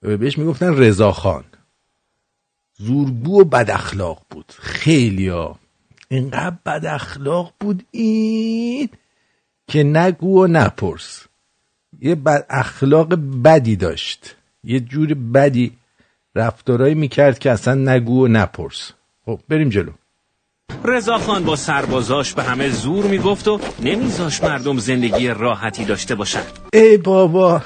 بهش 0.00 0.38
می‌گفتن 0.38 0.76
رضا 0.76 1.12
خان. 1.12 1.44
زورگو 2.78 3.40
و 3.40 3.44
بد 3.44 3.70
اخلاق 3.70 4.22
بود. 4.30 4.52
خیلی 4.58 5.28
ها 5.28 5.58
اینقدر 6.08 6.56
بد 6.66 6.86
اخلاق 6.86 7.52
بود 7.60 7.82
این 7.90 8.88
که 9.68 9.82
نگو 9.82 10.44
و 10.44 10.46
نپرس. 10.46 11.26
یه 12.00 12.14
بد 12.14 12.46
اخلاق 12.50 13.14
بدی 13.44 13.76
داشت. 13.76 14.36
یه 14.64 14.80
جور 14.80 15.14
بدی 15.14 15.72
رفتارایی 16.34 16.94
می‌کرد 16.94 17.38
که 17.38 17.50
اصلا 17.50 17.74
نگو 17.74 18.24
و 18.24 18.28
نپرس. 18.28 18.92
خب 19.26 19.40
بریم 19.48 19.68
جلو. 19.68 19.92
رضا 20.84 21.18
خان 21.18 21.44
با 21.44 21.56
سربازاش 21.56 22.34
به 22.34 22.42
همه 22.42 22.68
زور 22.68 23.04
می‌گفت 23.04 23.48
و 23.48 23.60
نمیذاش 23.82 24.42
مردم 24.42 24.78
زندگی 24.78 25.28
راحتی 25.28 25.84
داشته 25.84 26.14
باشن. 26.14 26.42
ای 26.72 26.96
بابا 26.96 27.62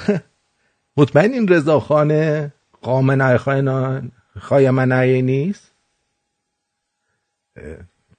مطمئن 0.97 1.33
این 1.33 1.49
رضا 1.49 1.81
خانه 1.81 2.53
قامنای 2.83 3.39
خواهنان 3.39 4.13
خواهی 4.41 4.71
منعی 4.71 5.23
نیست؟ 5.23 5.73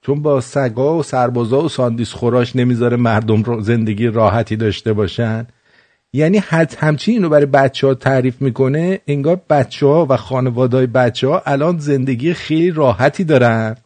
چون 0.02 0.22
با 0.22 0.40
سگا 0.40 0.98
و 0.98 1.02
سربازا 1.02 1.62
و 1.62 1.68
ساندیس 1.68 2.12
خوراش 2.12 2.56
نمی‌ذاره 2.56 2.96
مردم 2.96 3.42
رو 3.42 3.60
زندگی 3.60 4.06
راحتی 4.06 4.56
داشته 4.56 4.92
باشن؟ 4.92 5.46
یعنی 6.12 6.38
حد 6.38 6.74
همچین 6.78 7.22
رو 7.22 7.28
برای 7.28 7.46
بچه 7.46 7.86
ها 7.86 7.94
تعریف 7.94 8.42
می‌کنه 8.42 9.00
انگار 9.06 9.40
بچه 9.50 9.86
ها 9.86 10.06
و 10.10 10.16
خانواده 10.16 10.76
های 10.76 10.86
بچه 10.86 11.28
ها 11.28 11.42
الان 11.46 11.78
زندگی 11.78 12.34
خیلی 12.34 12.70
راحتی 12.70 13.24
دارن. 13.24 13.76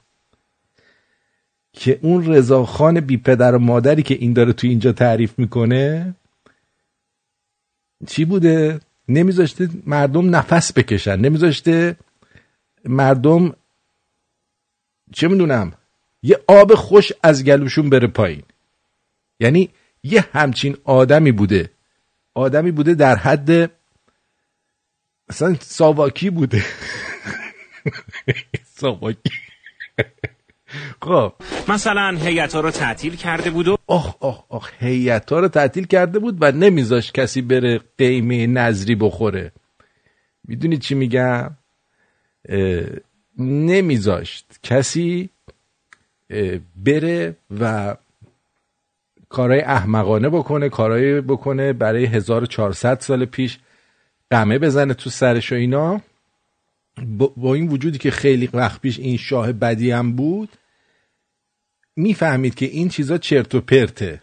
که 1.73 1.99
اون 2.03 2.27
رضاخان 2.27 3.01
بی 3.01 3.17
پدر 3.17 3.55
و 3.55 3.59
مادری 3.59 4.03
که 4.03 4.15
این 4.15 4.33
داره 4.33 4.53
تو 4.53 4.67
اینجا 4.67 4.93
تعریف 4.93 5.39
می‌کنه 5.39 6.15
چی 8.07 8.25
بوده؟ 8.25 8.81
نمیذاشته 9.09 9.69
مردم 9.87 10.37
نفس 10.37 10.73
بکشن. 10.73 11.17
نمیذاشته 11.17 11.97
مردم 12.85 13.53
چه 15.13 15.29
می‌دونم 15.29 15.73
یه 16.23 16.41
آب 16.47 16.75
خوش 16.75 17.13
از 17.23 17.45
گلوشون 17.45 17.91
بره 17.91 18.07
پایین. 18.07 18.43
یعنی 19.41 19.69
یه 20.03 20.25
همچین 20.33 20.77
آدمی 20.85 21.33
بوده. 21.33 21.71
آدمی 22.37 22.71
بوده 22.71 22.95
در 22.95 23.17
حد 23.17 23.71
اصلا 25.29 25.57
ساواکی 25.61 26.31
بوده. 26.31 26.63
ساواکی. 28.81 29.31
خب. 31.03 31.33
مثلا 31.69 32.19
هیئت 32.21 32.55
رو 32.55 32.71
تعطیل 32.71 33.17
کرده 33.17 33.51
بود 33.51 33.69
و 33.69 33.79
آخ 33.87 34.17
آخ 34.21 34.45
آخ 34.49 34.71
هیئت 34.79 35.33
رو 35.33 35.49
تعطیل 35.49 35.87
کرده 35.87 36.19
بود 36.19 36.39
و 36.41 36.53
نمیذاش 36.53 37.13
کسی 37.13 37.43
بره 37.43 37.81
قیمه 37.99 38.47
نظری 38.47 38.95
بخوره. 38.95 39.53
می‌دونی 40.49 40.79
چی 40.79 40.95
میگم؟ 40.95 41.57
نمیذاشت 43.39 44.59
کسی 44.63 45.31
بره 46.77 47.37
و 47.61 47.97
کارهای 49.29 49.61
احمقانه 49.61 50.29
بکنه 50.29 50.69
کارهای 50.69 51.21
بکنه 51.21 51.73
برای 51.73 52.07
1400 52.07 53.01
سال 53.01 53.25
پیش 53.25 53.59
قمه 54.31 54.59
بزنه 54.59 54.95
تو 54.95 55.11
سرش 55.11 55.53
و 55.53 55.55
اینا. 55.55 56.01
با, 57.07 57.33
با 57.37 57.55
این 57.55 57.69
وجودی 57.69 57.99
که 57.99 58.11
خیلی 58.11 58.51
وقت 58.53 58.81
پیش 58.81 58.99
این 58.99 59.17
شاه 59.17 59.53
بدی 59.53 59.91
هم 59.91 60.13
بود 60.17 60.49
می‌فهمید 61.97 62.55
که 62.55 62.67
این 62.67 62.89
چیزا 62.89 63.19
چرت 63.19 63.55
و 63.55 63.61
پرته. 63.61 64.23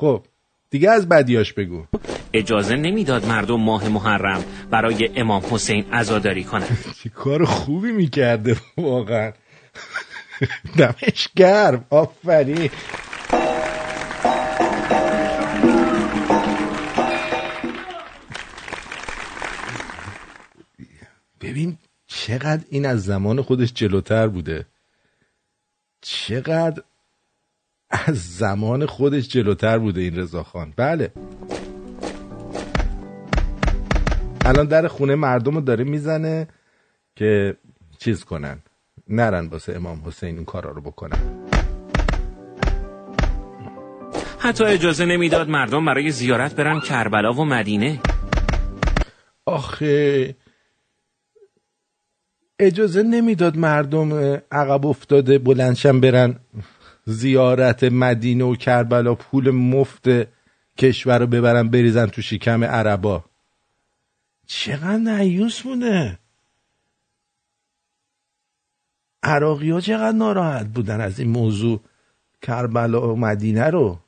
خب 0.00 0.22
دیگه 0.70 0.90
از 0.90 1.08
بدیاش 1.08 1.52
بگو. 1.52 1.84
اجازه 2.32 2.76
نمی‌داد 2.76 3.26
مردم 3.26 3.60
ماه 3.60 3.88
محرم 3.88 4.44
برای 4.70 5.10
امام 5.16 5.42
حسین 5.50 5.84
عزاداری 5.92 6.44
کنند. 6.44 6.84
چه 7.02 7.08
کار 7.08 7.44
خوبی 7.44 7.92
می‌کرده 7.92 8.56
واقعا. 8.76 9.32
دمش 10.78 11.28
گرم. 11.36 11.84
آفرین. 11.90 12.70
ببین 21.40 21.78
چقدر 22.06 22.64
این 22.70 22.86
از 22.86 23.04
زمان 23.04 23.42
خودش 23.42 23.72
جلوتر 23.72 24.28
بوده. 24.28 24.66
چقدر 26.00 26.82
از 27.90 28.36
زمان 28.36 28.86
خودش 28.86 29.28
جلوتر 29.28 29.78
بوده 29.78 30.00
این 30.00 30.16
رضاخان 30.16 30.72
بله. 30.76 31.12
الان 34.44 34.66
در 34.66 34.88
خونه 34.88 35.14
مردم 35.14 35.54
رو 35.54 35.60
داره 35.60 35.84
می‌زنه 35.84 36.48
که 37.16 37.56
چیز 37.98 38.24
کنن. 38.24 38.58
نرن 39.08 39.46
واسه 39.46 39.72
امام 39.76 40.02
حسین 40.06 40.36
این 40.36 40.44
کارا 40.44 40.70
رو 40.70 40.80
بکنن. 40.80 41.48
حتی 44.38 44.64
اجازه 44.64 45.04
نمی‌داد 45.04 45.48
مردم 45.48 45.84
برای 45.84 46.10
زیارت 46.10 46.54
برن 46.54 46.80
کربلا 46.80 47.32
و 47.32 47.44
مدینه. 47.44 48.00
آخه 49.46 50.34
اجازه 52.58 53.02
نمی‌داد 53.02 53.56
مردم 53.56 54.12
عقب 54.52 54.86
افتاده 54.86 55.38
بلندشن 55.38 56.00
برن 56.00 56.36
زیارت 57.04 57.84
مدینه 57.84 58.44
و 58.44 58.56
کربلا 58.56 59.14
پول 59.14 59.50
مفت 59.50 60.08
کشور 60.78 61.18
رو 61.18 61.26
ببرن 61.26 61.68
بریزن 61.68 62.06
تو 62.06 62.22
شکم 62.22 62.64
عربا. 62.64 63.24
چقدر 64.46 64.96
نیوس 64.96 65.60
بوده 65.60 66.18
عراقی 69.22 69.70
ها 69.70 69.80
چقدر 69.80 70.16
ناراحت 70.16 70.66
بودن 70.66 71.00
از 71.00 71.20
این 71.20 71.30
موضوع 71.30 71.80
کربلا 72.42 73.12
و 73.12 73.16
مدینه 73.16 73.64
رو. 73.64 73.98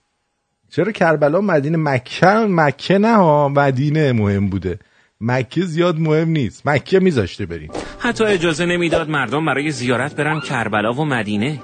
چرا 0.70 0.92
کربلا 0.92 1.38
و 1.38 1.42
مدینه 1.42 1.76
مکه 1.76 2.26
مکه 2.48 2.98
نه 2.98 3.16
ها 3.16 3.48
مدینه 3.48 4.12
مهم 4.12 4.48
بوده. 4.48 4.78
مکه 5.22 5.62
زیاد 5.62 5.98
مهم 5.98 6.28
نیست. 6.28 6.66
مکه 6.66 7.00
میذاشته 7.00 7.46
بریم. 7.46 7.70
حتی 7.98 8.24
اجازه 8.24 8.66
نمی‌داد 8.66 9.10
مردم 9.10 9.46
برای 9.46 9.70
زیارت 9.70 10.16
برن 10.16 10.40
کربلا 10.40 10.92
و 10.92 11.04
مدینه. 11.04 11.60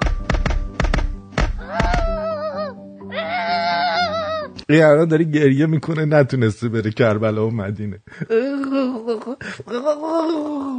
این 4.69 4.83
الان 4.83 5.07
داری 5.07 5.31
گریه 5.31 5.65
می‌کنه 5.65 6.05
نتونسته 6.05 6.69
بره 6.69 6.91
کربلا 6.91 7.47
و 7.47 7.51
مدینه. 7.51 7.99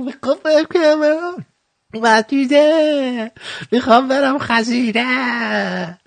می‌خوام 0.04 0.36
برم 0.44 0.64
کربلا 0.74 1.36
مدینه. 1.94 3.30
می‌خوام 3.72 4.08
برم 4.08 4.38
خزینه. 4.38 5.98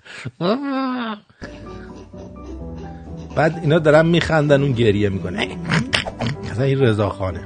بعد 3.36 3.58
اینا 3.62 3.78
دارن 3.78 4.06
میخندن 4.06 4.62
اون 4.62 4.72
گریه 4.72 5.08
می‌کنه. 5.08 5.48
مثلا 6.50 6.64
این 6.64 6.80
رضا 6.80 7.08
خانه. 7.08 7.40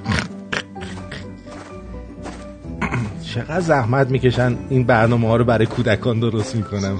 چقدر 3.22 3.60
زحمت 3.60 4.10
می‌کشن 4.10 4.58
این 4.68 4.84
برنامه 4.84 5.28
ها 5.28 5.36
رو 5.36 5.44
برای 5.44 5.66
کودکان 5.66 6.20
درست 6.20 6.56
می‌کنم. 6.56 6.98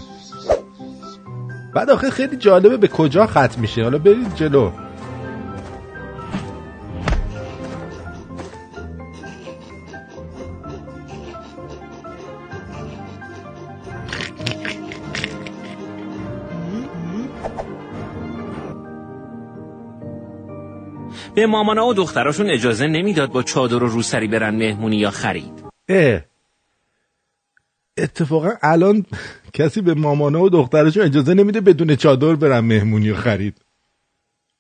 بعد 1.75 1.90
آخه 1.90 2.11
خیلی 2.11 2.37
جالبه 2.37 2.77
به 2.77 2.88
کجا 2.88 3.27
ختم 3.27 3.61
میشه. 3.61 3.83
حالا 3.83 3.99
برید 3.99 4.35
جلو. 4.35 4.71
به 21.37 21.46
مامانا 21.46 21.87
و 21.87 21.94
دختراشون 21.94 22.51
اجازه 22.51 22.87
نمی‌داد 22.87 23.31
با 23.33 23.42
چادر 23.42 23.83
و 23.83 23.88
روسری 23.88 24.29
برن 24.29 24.55
مهمونی 24.55 24.96
یا 24.96 25.11
خرید. 25.11 25.64
اه. 25.88 26.20
اتفاقا 27.99 28.51
الان 28.62 29.07
کسی 29.53 29.81
به 29.81 29.94
مامانه 29.94 30.38
و 30.38 30.49
دخترشون 30.49 31.03
اجازه 31.03 31.35
نمیده 31.35 31.61
بدون 31.61 31.96
چادر 31.96 32.35
برن 32.35 32.61
مهمونی 32.61 33.11
و 33.11 33.16
خرید. 33.16 33.57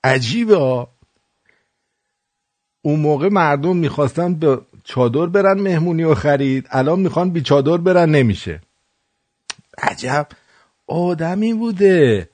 عجیبه 0.04 0.86
اون 2.82 3.00
موقع 3.00 3.28
مردم 3.28 3.76
می‌خواستن 3.76 4.34
به 4.34 4.60
چادر 4.84 5.26
برن 5.26 5.60
مهمونی 5.60 6.04
و 6.04 6.14
خرید 6.14 6.66
الان 6.70 7.00
می‌خوان 7.00 7.30
بی 7.30 7.40
چادر 7.40 7.76
برن 7.76 8.10
نمیشه. 8.10 8.60
عجب. 9.78 10.28
آدمی 10.86 11.54
بوده. 11.54 12.28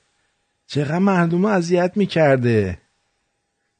چقدر 0.66 0.98
مردم 0.98 1.44
اذیت 1.44 1.92
می‌کرده. 1.96 2.81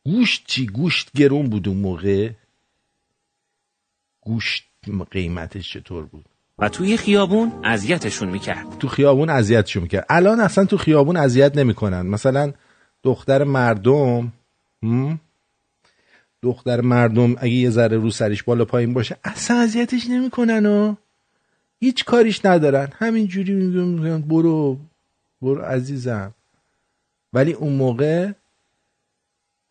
گوشت 0.05 0.45
چی 0.47 0.67
گوشت 0.67 1.11
گرون 1.15 1.49
بود 1.49 1.69
اون 1.69 1.77
موقع. 1.77 2.31
گوشت 4.21 4.65
قیمتش 5.11 5.73
چطور 5.73 6.05
بود؟ 6.05 6.25
و 6.59 6.69
توی 6.69 6.97
خیابون 6.97 7.53
اذیتشون 7.65 8.29
می‌کرد. 8.29 8.79
تو 8.79 8.88
خیابون 8.88 9.31
اذیتشون 9.31 9.83
می‌کرد. 9.83 10.07
الان 10.09 10.41
اصلا 10.41 10.65
تو 10.65 10.77
خیابون 10.77 11.17
اذیت 11.17 11.57
نمی‌کنن. 11.57 12.07
مثلا 12.07 12.53
دختر 13.03 13.45
مردم؟ 13.45 14.33
دختر 16.43 16.81
مردم 16.81 17.37
اگه 17.38 17.53
یه 17.53 17.71
ذره 17.71 17.97
رو 17.97 18.11
سرش 18.11 18.43
بالا 18.43 18.65
پایین 18.65 18.93
باشه 18.93 19.17
اصلا 19.25 19.57
اذیتش 19.57 20.07
نمی‌کنن 20.11 20.67
و 20.67 20.95
هیچ 21.81 22.05
کاریش 22.05 22.45
ندارن. 22.45 22.88
همینجوری 22.99 23.55
میگن 23.55 24.21
برو 24.21 24.79
برو 25.43 25.62
عزیزم. 25.62 26.35
ولی 27.33 27.53
اون 27.53 27.73
موقع 27.73 28.33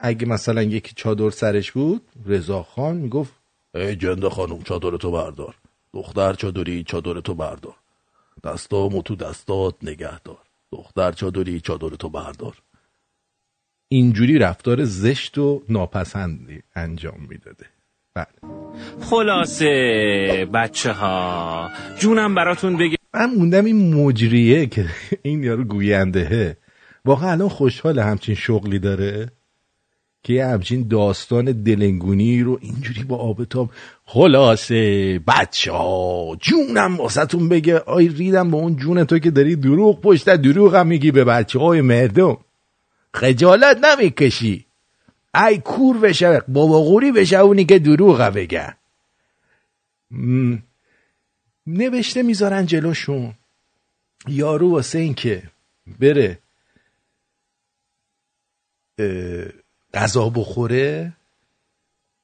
اگه 0.04 0.28
مثلا 0.28 0.62
یکی 0.62 0.94
چادر 0.96 1.30
سرش 1.30 1.72
بود 1.72 2.02
رضا 2.26 2.64
خان 2.64 2.98
می‌گفت 2.98 3.34
ای 3.76 3.96
جنده 3.96 4.30
خانم 4.30 4.62
چادر 4.62 4.98
تو 4.98 5.12
بردار. 5.12 5.56
دختر 5.94 6.34
چادری 6.34 6.84
چادر 6.84 7.20
تو 7.20 7.34
بردار. 7.34 7.76
دستامو 8.44 9.02
تو 9.02 9.16
دستات 9.16 9.76
نگه 9.84 10.20
دار. 10.20 10.38
دختر 10.72 11.12
چادری 11.12 11.60
چادر 11.60 11.90
تو 11.90 12.10
بردار. 12.10 12.54
اینجوری 13.88 14.38
رفتار 14.40 14.84
زشت 14.84 15.38
و 15.38 15.64
ناپسندی 15.70 16.62
انجام 16.76 17.28
می‌داده. 17.30 17.66
بله. 18.16 18.52
خلاصه 19.02 20.48
بچه 20.54 20.92
ها 20.92 21.70
جونم 22.00 22.36
براتون 22.36 22.78
بگه 22.78 22.98
من 23.14 23.34
موندم 23.36 23.66
این 23.66 23.94
مجریه 23.94 24.66
که 24.66 24.86
این 25.22 25.44
یارو 25.44 25.64
گویندهه 25.64 26.58
واقعا 27.06 27.32
الان 27.32 27.50
خوشحال 27.50 28.00
همچین 28.00 28.36
شغلی 28.36 28.80
داره؟ 28.80 29.32
که 30.23 30.34
یه 30.34 30.45
همچین 30.45 30.88
داستان 30.88 31.45
دلنگونی 31.45 32.41
رو 32.43 32.60
اینجوری 32.62 33.03
با 33.03 33.17
آب 33.17 33.43
تاب. 33.43 33.69
خلاصه 34.05 35.19
بچه 35.19 35.71
ها 35.71 36.38
جونم 36.39 36.97
واسهتون 36.97 37.49
بگه 37.49 37.79
آی 37.79 38.07
ریدم 38.07 38.51
با 38.51 38.57
اون 38.57 38.75
جون 38.75 39.03
تو 39.03 39.19
که 39.19 39.31
داری 39.31 39.55
دروغ 39.55 40.01
پشت 40.01 40.29
دروغ 40.29 40.75
هم 40.75 40.88
میگی 40.88 41.12
به 41.12 41.23
بچه 41.23 41.60
های 41.60 41.81
مردم. 41.81 42.38
خجالت 43.13 43.86
نمی‌کشی. 43.86 44.65
ای 45.36 45.57
کور 45.57 45.97
بشه 45.97 46.41
بابا 46.47 46.79
غوری 46.81 47.12
بشه 47.12 47.38
اونی 47.38 47.65
که 47.65 47.79
دروغ 47.79 48.21
بگه. 48.21 48.75
م، 50.12 50.57
نوشته 51.67 52.23
می‌ذارن 52.23 52.65
جلوشون. 52.65 53.34
یارو 54.27 54.71
واسه 54.71 54.99
این 54.99 55.13
که 55.13 55.43
بره 55.99 56.39
اه، 58.99 59.61
غذا 59.93 60.30
بخوره 60.30 61.13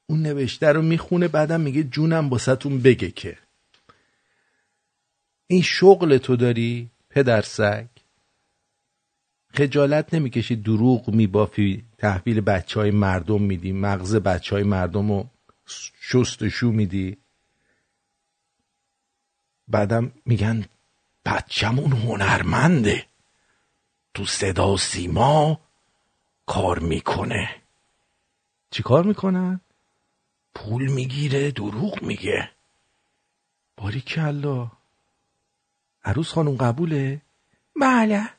اون 0.10 0.22
نوشته 0.22 0.68
رو 0.68 0.82
می‌خونه 0.82 1.28
بعدم 1.28 1.62
میگه 1.62 1.84
جونم 1.84 2.30
باستون 2.30 2.82
بگه 2.82 3.12
که. 3.12 3.38
این 5.48 5.62
شغل 5.62 6.18
تو 6.18 6.36
داری 6.36 6.90
پدر 7.10 7.42
سگ؟ 7.42 7.88
خجالت 9.54 10.14
نمی‌کشی 10.14 10.56
دروغ 10.56 11.10
میبافی 11.10 11.84
تحویل 11.98 12.42
بچه 12.42 12.80
های 12.80 12.92
مردم 12.92 13.42
میدی 13.42 13.72
مغز 13.72 14.16
بچه 14.16 14.56
های 14.56 14.64
مردم 14.64 15.12
رو 15.12 15.30
شستشو 16.02 16.72
میدی؟ 16.72 17.18
بعدم 19.68 20.12
میگن 20.26 20.66
بچمون 21.26 21.92
هنرمنده. 21.92 23.06
تو 24.14 24.26
صدا 24.26 24.74
و 24.74 24.78
سیما 24.78 25.60
کار 26.48 26.80
می‌کنه 26.80 27.50
چی 28.72 28.84
کار 28.84 29.04
می‌کنن؟ 29.04 29.62
پول 30.56 30.92
می‌گیره 30.92 31.52
دروغ 31.52 32.04
میگه 32.04 32.50
باری 33.78 34.02
کلا 34.02 34.72
عروس 36.06 36.34
خانم 36.34 36.56
قبوله؟ 36.56 37.22
بله 37.82 38.30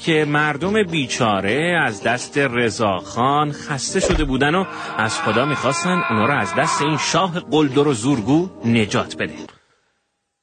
که 0.00 0.24
مردم 0.24 0.82
بیچاره 0.82 1.78
از 1.86 2.02
دست 2.02 2.38
رضاخان 2.38 3.52
خسته 3.52 4.00
شده 4.00 4.24
بودن 4.24 4.54
و 4.54 4.64
از 4.96 5.20
خدا 5.20 5.44
می‌خواستن 5.44 6.02
اونا 6.10 6.26
رو 6.26 6.34
از 6.34 6.54
دست 6.54 6.82
این 6.82 6.96
شاه 6.96 7.40
قلدر 7.40 7.88
و 7.88 7.92
زورگو 7.92 8.50
نجات 8.64 9.16
بده 9.16 9.36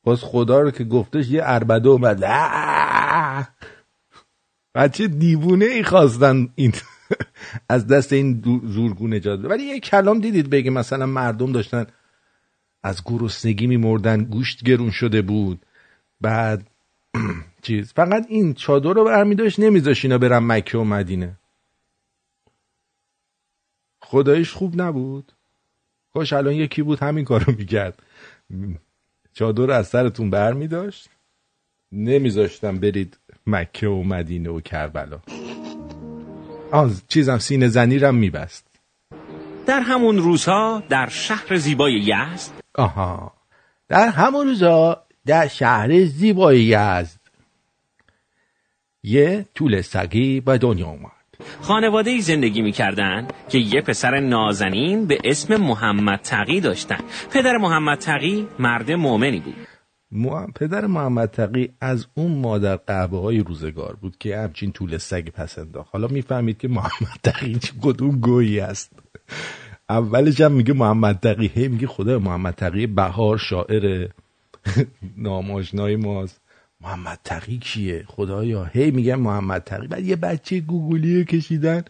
باز 0.03 0.23
خدا 0.23 0.59
رو 0.59 0.71
که 0.71 0.83
گفتش 0.83 1.27
یه 1.27 1.41
اربده 1.43 1.89
اومد! 1.89 2.23
بچه 4.75 5.07
دیوونه 5.07 5.65
ای 5.65 5.83
خواستن 5.83 6.49
این 6.55 6.73
از 7.69 7.87
دست 7.87 8.13
این 8.13 8.33
دو- 8.39 8.61
زورگو 8.63 9.07
نجات. 9.07 9.45
ولی 9.45 9.63
یه 9.63 9.79
کلام 9.79 10.19
دیدید 10.19 10.49
بگه 10.49 10.71
مثلا 10.71 11.05
مردم 11.05 11.51
داشتن 11.51 11.87
از 12.83 13.01
گرسنگی 13.05 13.67
میمردن 13.67 14.23
گوشت 14.23 14.63
گرون 14.63 14.91
شده 14.91 15.21
بود. 15.21 15.65
بعد 16.21 16.69
چیز. 17.63 17.93
فقط 17.93 18.25
این 18.29 18.53
چادر 18.53 18.93
رو 18.93 19.03
برمی 19.05 19.35
داشت 19.35 19.59
اینا 20.05 20.17
برن 20.17 20.39
مکه 20.39 20.77
و 20.77 20.83
مدینه. 20.83 21.37
خدایش 24.01 24.51
خوب 24.51 24.81
نبود. 24.81 25.31
کاش 26.13 26.33
الان 26.33 26.53
یکی 26.53 26.81
بود 26.81 26.99
همین 26.99 27.25
کارو 27.25 27.53
می‌کرد. 27.57 28.03
چادر 29.33 29.65
رو 29.65 29.73
از 29.73 29.87
سرتون 29.87 30.29
بر 30.29 30.53
می 30.53 30.67
داشت 30.67 31.09
نمیذاشتم 31.91 32.79
برید 32.79 33.17
مکه 33.47 33.87
و 33.87 34.03
مدینه 34.03 34.49
و 34.49 34.59
کربلا. 34.59 35.19
آه 36.71 36.91
چیزم 37.07 37.37
سینه 37.37 37.67
زنیرم 37.67 38.15
میبست. 38.15 38.67
در 39.65 39.79
همون 39.79 40.17
روزها 40.17 40.83
در 40.89 41.09
شهر 41.09 41.55
زیبای 41.55 41.93
یزد. 41.93 42.51
آها. 42.75 43.33
در 43.89 44.07
همون 44.07 44.47
روزا 44.47 45.03
در 45.25 45.47
شهر 45.47 46.05
زیبای 46.05 46.61
یزد. 46.63 47.19
یه 49.03 49.45
طول 49.55 49.81
سگی 49.81 50.41
به 50.41 50.57
دنیا 50.57 50.87
اومد. 50.87 51.11
خانواده 51.61 52.11
ای 52.11 52.21
زندگی 52.21 52.61
می‌کردن 52.61 53.27
که 53.49 53.57
یه 53.57 53.81
پسر 53.81 54.19
نازنین 54.19 55.05
به 55.05 55.17
اسم 55.23 55.55
محمد 55.55 56.19
تقی 56.19 56.61
داشتن. 56.61 56.99
پدر 57.31 57.57
محمد 57.57 57.97
تقی 57.97 58.47
مرد 58.59 58.91
مؤمنی 58.91 59.39
بود. 59.39 59.72
پدر 60.55 60.85
محمد 60.85 61.29
تقی 61.29 61.69
از 61.81 62.05
اون 62.13 62.31
مادر 62.31 62.75
قهبه 62.75 63.19
های 63.19 63.39
روزگار 63.39 63.95
بود 63.95 64.17
که 64.17 64.37
همچین 64.37 64.71
طول 64.71 64.97
سگ 64.97 65.29
پس 65.29 65.59
انداخت. 65.59 65.89
حالا 65.93 66.07
می‌فهمید 66.07 66.57
که 66.57 66.67
محمد 66.67 67.19
تقی 67.23 67.59
کدوم 67.81 68.19
گویی 68.19 68.59
است. 68.59 68.91
اولش 69.89 70.41
هم 70.41 70.51
میگه 70.51 70.73
محمد 70.73 71.19
تقی. 71.19 71.47
هی 71.47 71.67
میگه 71.67 71.87
خدا 71.87 72.19
محمد 72.19 72.53
تقی 72.53 72.87
بهار 72.87 73.37
شاعر 73.37 74.07
ناماشنای 75.17 75.95
ماست. 75.95 76.41
محمد 76.81 77.19
تقی 77.23 77.57
کیه؟ 77.57 78.03
خدایا. 78.07 78.63
هی 78.63 78.91
میگن 78.91 79.15
محمد 79.15 79.63
تقی. 79.63 79.87
بعد 79.87 80.03
یه 80.03 80.15
بچه 80.15 80.59
گوگلی 80.59 81.25
کشیدن. 81.25 81.83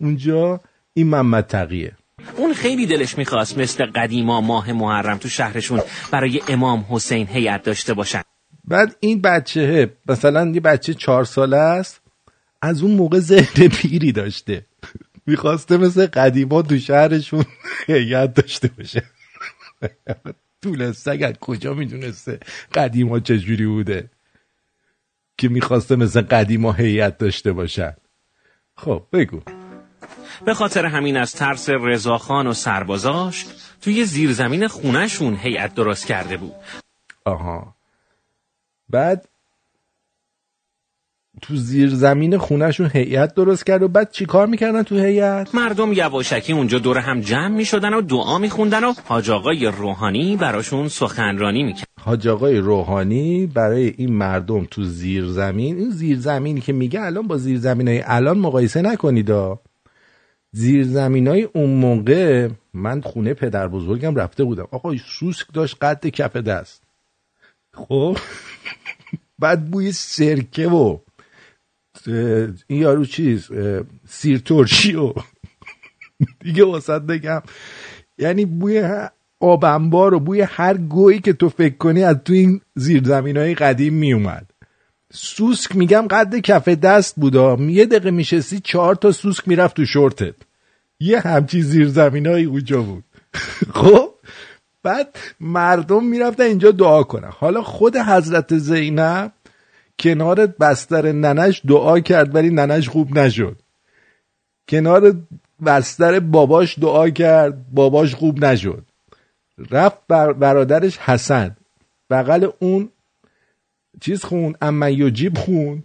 اونجا 0.00 0.60
این 0.94 1.06
محمد 1.06 1.46
تقیه. 1.46 1.92
اون 2.36 2.54
خیلی 2.54 2.86
دلش 2.86 3.18
می‌خواست 3.18 3.58
مثل 3.58 3.86
قدیما 3.86 4.40
ماه 4.40 4.72
محرم 4.72 5.18
تو 5.18 5.28
شهرشون 5.28 5.80
برای 6.12 6.40
امام 6.48 6.86
حسین 6.90 7.26
هیئت 7.26 7.62
داشته 7.62 7.94
باشن. 7.94 8.22
بعد 8.64 8.96
این 9.00 9.20
بچه 9.20 9.92
مثلا 10.08 10.52
یه 10.54 10.60
بچه 10.60 10.94
چهار 10.94 11.24
ساله 11.24 11.56
است 11.56 12.00
از 12.62 12.82
اون 12.82 12.90
موقع 12.90 13.18
ذهن 13.18 13.68
پیری 13.68 14.12
داشته. 14.12 14.66
می‌خواسته 15.26 15.76
مثل 15.76 16.06
قدیما 16.06 16.62
تو 16.62 16.78
شهرشون 16.78 17.44
هیئت 17.86 18.34
داشته 18.34 18.68
باشه. 18.68 19.02
طول 20.62 20.92
سگ 20.92 21.22
از 21.26 21.34
کجا 21.40 21.74
می‌دونسته 21.74 22.40
قدیما 22.74 23.20
چجوری 23.20 23.66
بوده. 23.66 24.10
که 25.38 25.48
می‌خواسته 25.48 25.96
مثل 25.96 26.20
قدیما 26.20 26.72
هیئت 26.72 27.18
داشته 27.18 27.52
باشن. 27.52 27.96
خب 28.76 29.06
بگو. 29.12 29.40
به 30.46 30.54
خاطر 30.54 30.86
همین 30.86 31.16
از 31.16 31.32
ترس 31.32 31.68
رضاخان 31.70 32.46
و 32.46 32.52
سربازاش 32.52 33.46
توی 33.80 34.04
زیرزمین 34.04 34.68
خونهشون 34.68 35.36
هیئت 35.36 35.74
درست 35.74 36.06
کرده 36.06 36.36
بود. 36.36 36.52
آها. 37.24 37.74
بعد 38.90 39.28
تو 41.42 41.56
زیر 41.56 41.90
زمین 41.90 42.38
خونهشون 42.38 42.90
هیئت 42.94 43.34
درست 43.34 43.66
کرد 43.66 43.82
و 43.82 43.88
بعد 43.88 44.10
چی 44.10 44.26
کار 44.26 44.46
می‌کردن 44.46 44.82
تو 44.82 44.96
هیئت؟ 44.96 45.54
مردم 45.54 45.92
یواشکی 45.92 46.52
اونجا 46.52 46.78
دور 46.78 46.98
هم 46.98 47.20
جمع 47.20 47.48
می 47.48 47.64
شدن 47.64 47.94
و 47.94 48.00
دعا 48.00 48.38
می 48.38 48.50
خوندن 48.50 48.84
و 48.84 48.94
حاج 49.04 49.30
آقای 49.30 49.66
روحانی 49.66 50.36
براشون 50.36 50.88
سخنرانی 50.88 51.62
می 51.62 51.74
کرد. 51.74 51.86
حاج 52.00 52.28
آقای 52.28 52.58
روحانی 52.58 53.46
برای 53.46 53.94
این 53.96 54.12
مردم 54.12 54.64
تو 54.64 54.84
زیر 54.84 55.24
زمین 55.26 55.76
این 55.76 55.90
زیر 55.90 56.18
زمینی 56.18 56.60
که 56.60 56.72
میگه 56.72 57.00
الان 57.00 57.26
با 57.26 57.36
زیر 57.36 57.58
زمین 57.58 57.88
های 57.88 58.02
الان 58.06 58.38
مقایسه 58.38 58.82
نکنید 58.82 59.30
ها. 60.56 60.62
زیر 60.62 60.84
زمین 60.84 61.28
های 61.28 61.42
اون 61.42 61.70
موقع 61.70 62.48
من 62.74 63.00
خونه 63.00 63.34
پدر 63.34 63.68
بزرگم 63.68 64.14
رفته 64.14 64.44
بودم. 64.44 64.68
آقا 64.70 64.96
سوسک 64.96 65.46
داشت 65.52 65.76
قد 65.84 66.06
کف 66.06 66.36
دست. 66.36 66.82
خب؟ 67.74 68.18
بعد 69.38 69.70
بوی 69.70 69.92
سرکه 69.92 70.68
و 70.68 70.98
این 72.66 72.82
یارو 72.82 73.04
چیز 73.04 73.50
سیر 74.08 74.38
ترشی 74.38 74.94
و. 74.94 75.12
دیگه 76.44 76.64
واسط 76.64 77.02
بگم. 77.02 77.42
یعنی 78.18 78.44
بوی 78.44 78.82
ه- 78.82 79.10
آب 79.40 79.64
انبار 79.64 80.14
و 80.14 80.20
بوی 80.20 80.40
هر 80.40 80.76
گویی 80.76 81.18
که 81.18 81.32
تو 81.32 81.48
فکر 81.48 81.76
کنی 81.76 82.02
از 82.02 82.16
تو 82.24 82.32
این 82.32 82.60
زیرزمین 82.74 83.36
های 83.36 83.54
قدیم 83.54 83.94
می 83.94 84.12
اومد 84.12 84.50
سوسک 85.12 85.76
میگم 85.76 86.06
قد 86.10 86.36
کف 86.36 86.68
دست 86.68 87.14
بودا. 87.16 87.56
یه 87.60 87.86
دقیقه 87.86 88.10
میشستی 88.10 88.60
چهار 88.60 88.94
تا 88.94 89.12
سوسک 89.12 89.48
می‌رفت 89.48 89.76
تو 89.76 89.84
شورتت. 89.84 90.34
یه 91.00 91.20
همچی 91.20 91.62
زیرزمین 91.62 92.26
های 92.26 92.44
اونجا 92.44 92.82
بود. 92.82 93.04
خب؟ 93.74 94.10
بعد 94.82 95.18
مردم 95.40 96.04
می‌رفتن 96.04 96.42
اینجا 96.42 96.70
دعا 96.70 97.02
کنن. 97.02 97.30
حالا 97.30 97.62
خود 97.62 97.96
حضرت 97.96 98.58
زینب 98.58 99.32
کنار 99.98 100.46
بستر 100.46 101.12
ننش 101.12 101.62
دعا 101.68 102.00
کرد 102.00 102.34
ولی 102.34 102.50
ننش 102.50 102.88
خوب 102.88 103.18
نشد. 103.18 103.56
کنار 104.68 105.16
بستر 105.66 106.20
باباش 106.20 106.78
دعا 106.78 107.10
کرد 107.10 107.72
باباش 107.72 108.14
خوب 108.14 108.44
نشد. 108.44 108.82
رفت 109.70 109.98
بر 110.08 110.32
برادرش 110.32 110.98
حسن. 110.98 111.56
بغل 112.10 112.48
اون 112.58 112.88
چیز 114.00 114.24
خون 114.24 114.54
اما 114.60 114.88
یجیب 114.88 115.38
خون. 115.38 115.82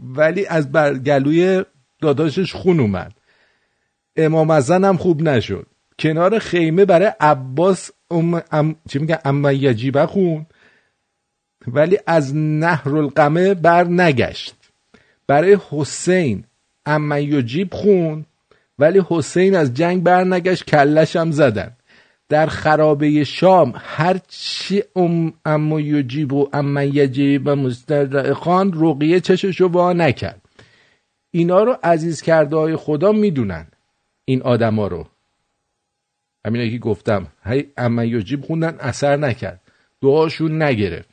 ولی 0.00 0.46
از 0.46 0.72
بر 0.72 0.98
گلوی 0.98 1.64
داداشش 2.00 2.54
خون 2.54 2.80
اومد. 2.80 3.12
امام 4.16 4.50
هم 4.50 4.96
خوب 4.96 5.22
نشد. 5.22 5.66
کنار 5.98 6.38
خیمه 6.38 6.84
برای 6.84 7.12
عباس 7.20 7.90
ام, 8.10 8.42
ام 8.52 8.76
چی 8.88 8.98
میگن؟ 8.98 9.18
اما 9.24 9.52
یجیبه 9.52 10.06
خون. 10.06 10.46
ولی 11.66 11.98
از 12.06 12.36
نهر 12.36 12.96
القمه 12.96 13.54
بر 13.54 13.84
نگشت. 13.84 14.54
برای 15.26 15.58
حسین 15.70 16.44
اما 16.86 17.18
یجیب 17.18 17.74
خون. 17.74 18.26
ولی 18.78 19.02
حسین 19.08 19.56
از 19.56 19.74
جنگ 19.74 20.02
بر 20.02 20.24
نگشت 20.24 20.64
کلش 20.64 21.16
هم 21.16 21.30
زدن. 21.30 21.76
در 22.30 22.46
خرابه 22.46 23.24
شام 23.24 23.72
هر 23.76 24.20
چی 24.28 24.82
ام 24.96 25.32
اما 25.44 25.80
یجیب 25.80 26.32
و 26.32 26.48
اما 26.52 26.82
یجیب 26.82 27.46
و 27.46 27.54
مستر 27.54 28.32
خان 28.32 28.72
رقیه 28.76 29.20
چششو 29.20 29.66
وا 29.66 29.92
نکرد. 29.92 30.42
اینا 31.30 31.62
رو 31.62 31.76
عزیز 31.82 32.22
کرده 32.22 32.56
های 32.56 32.76
خدا 32.76 33.12
می‌دونن 33.12 33.66
این 34.24 34.42
آدما 34.42 34.86
رو. 34.86 35.06
همینه 36.46 36.70
که 36.70 36.78
گفتم 36.78 37.26
هی 37.44 37.66
اما 37.76 38.04
یجیب 38.04 38.44
خوندن 38.44 38.76
اثر 38.80 39.16
نکرد 39.16 39.60
دعاشون 40.00 40.62
نگرفت. 40.62 41.08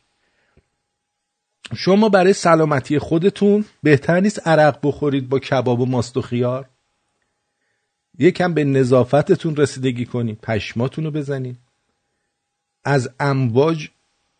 شما 1.75 2.09
برای 2.09 2.33
سلامتی 2.33 2.99
خودتون 2.99 3.65
بهتر 3.83 4.19
نیست 4.19 4.47
عرق 4.47 4.79
بخورید 4.83 5.29
با 5.29 5.39
کباب 5.39 5.79
و 5.79 5.85
ماست 5.85 6.17
و 6.17 6.21
خیار؟ 6.21 6.69
یکم 8.19 8.53
به 8.53 8.63
نظافتتون 8.63 9.55
رسیدگی 9.55 10.05
کنید 10.05 10.39
پشماتون 10.41 11.03
رو 11.03 11.11
بزنید 11.11 11.57
از 12.83 13.09
امواج 13.19 13.89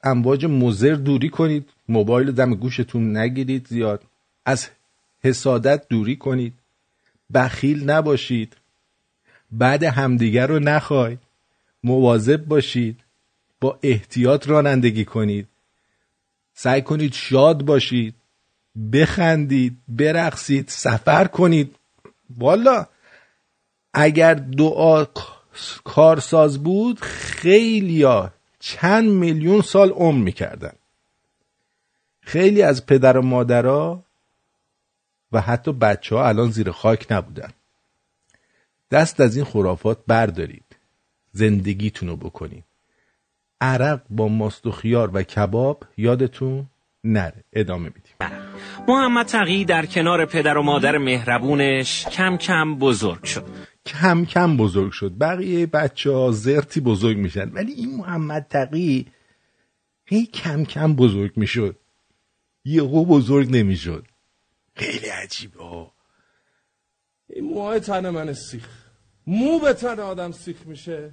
امواج 0.04 0.46
مزر 0.46 0.94
دوری 0.94 1.30
کنید 1.30 1.70
موبایل 1.90 2.32
دم 2.32 2.56
گوشتون 2.56 3.18
نگیرید 3.18 3.68
زیاد. 3.68 4.04
از 4.46 4.68
حسادت 5.24 5.88
دوری 5.90 6.16
کنید. 6.16 6.54
بخیل 7.34 7.90
نباشید. 7.90 8.58
بعد 9.52 9.84
همدیگر 9.84 10.48
رو 10.48 10.60
نخواید 10.60 11.20
مواظب 11.84 12.46
باشید. 12.46 13.00
با 13.62 13.80
احتیاط 13.84 14.48
رانندگی 14.48 15.06
کنید. 15.06 15.48
سعی 16.54 16.82
کنید 16.82 17.14
شاد 17.14 17.66
باشید. 17.66 18.16
بخندید 18.94 19.78
برقصید 19.88 20.68
سفر 20.68 21.28
کنید. 21.28 21.76
والا 22.38 22.86
اگر 24.00 24.34
دعا 24.34 25.06
کارساز 25.84 26.64
بود 26.64 27.00
خیلیا 27.00 28.34
چند 28.60 29.10
میلیون 29.10 29.62
سال 29.62 29.90
عمر 29.90 30.24
می‌کردن. 30.24 30.74
خیلی 32.22 32.62
از 32.62 32.86
پدر 32.86 33.18
و 33.18 33.22
مادرها 33.22 34.04
و 35.32 35.42
حتی 35.42 35.74
بچه 35.74 36.16
ها 36.16 36.28
الان 36.28 36.52
زیر 36.52 36.72
خاک 36.72 37.06
نبودن. 37.10 37.50
دست 38.92 39.20
از 39.20 39.36
این 39.36 39.46
خرافات 39.46 39.98
بردارید. 40.08 40.76
زندگیتون 41.32 42.10
رو 42.10 42.16
بکنید. 42.16 42.64
عرق 43.62 44.02
با 44.10 44.28
ماست 44.28 44.68
و 44.68 44.72
خیار 44.72 45.10
و 45.14 45.24
کباب 45.24 45.84
یادتون 45.98 46.66
نره. 47.04 47.44
ادامه 47.54 47.86
میدیم. 47.86 48.42
محمد 48.88 49.26
تقی 49.26 49.66
در 49.66 49.86
کنار 49.86 50.26
پدر 50.26 50.58
و 50.58 50.64
مادر 50.64 50.98
مهربونش 50.98 52.08
کم 52.08 52.38
کم 52.38 52.76
بزرگ 52.76 53.24
شد. 53.24 53.46
کم 53.88 54.26
کم 54.26 54.58
بزرگ 54.58 54.92
شد. 54.92 55.18
بقیه 55.18 55.66
بچه 55.66 56.12
ها 56.12 56.32
زرتی 56.32 56.80
بزرگ 56.80 57.18
میشن. 57.18 57.50
ولی 57.50 57.72
این 57.72 57.98
محمد 57.98 58.48
تقی 58.50 59.08
هی 60.06 60.26
کم 60.26 60.64
کم 60.64 60.96
بزرگ 60.96 61.32
می‌شد. 61.36 61.76
یهو 62.66 63.06
بزرگ 63.06 63.56
نمی‌شد. 63.56 64.06
خیلی 64.76 65.08
عجیبه. 65.08 65.64
ها 65.64 65.92
این 67.30 67.46
موهای 67.46 67.80
تن 67.80 68.10
من 68.10 68.34
سیخ. 68.34 68.68
مو 69.28 69.60
به 69.60 69.74
تن 69.74 70.00
آدم 70.00 70.32
سیخ 70.32 70.58
میشه. 70.66 71.12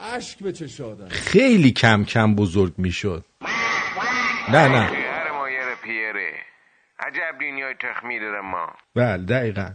اشک 0.00 0.38
به 0.38 0.52
چش 0.52 0.80
آدم. 0.80 1.08
خیلی 1.08 1.70
کم 1.70 2.04
کم 2.04 2.34
بزرگ 2.34 2.74
می‌شد. 2.78 3.24
نه 4.48 4.68
نه. 4.68 4.90
پیره. 5.84 6.32
عجب 6.98 7.38
دنیای 7.40 7.74
تخمیر 7.80 8.40
ما. 8.40 8.66
بله 8.94 9.24
دقیقا. 9.24 9.70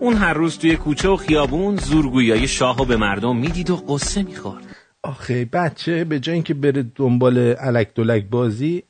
اون 0.00 0.14
هر 0.14 0.32
روز 0.32 0.58
توی 0.58 0.76
کوچه 0.76 1.08
و 1.08 1.16
خیابون 1.16 1.76
زورگویای 1.76 2.48
شاهو 2.48 2.84
به 2.84 2.96
مردم 2.96 3.36
می‌دید 3.36 3.70
و 3.70 3.76
قصه 3.76 4.22
می‌خورد. 4.22 4.64
آخه 5.02 5.44
بچه 5.44 6.04
به 6.04 6.20
جای 6.20 6.34
اینکه 6.34 6.54
بره 6.54 6.84
دنبال 6.94 7.54
الک 7.58 7.94
دلک 7.94 8.24
بازی 8.30 8.82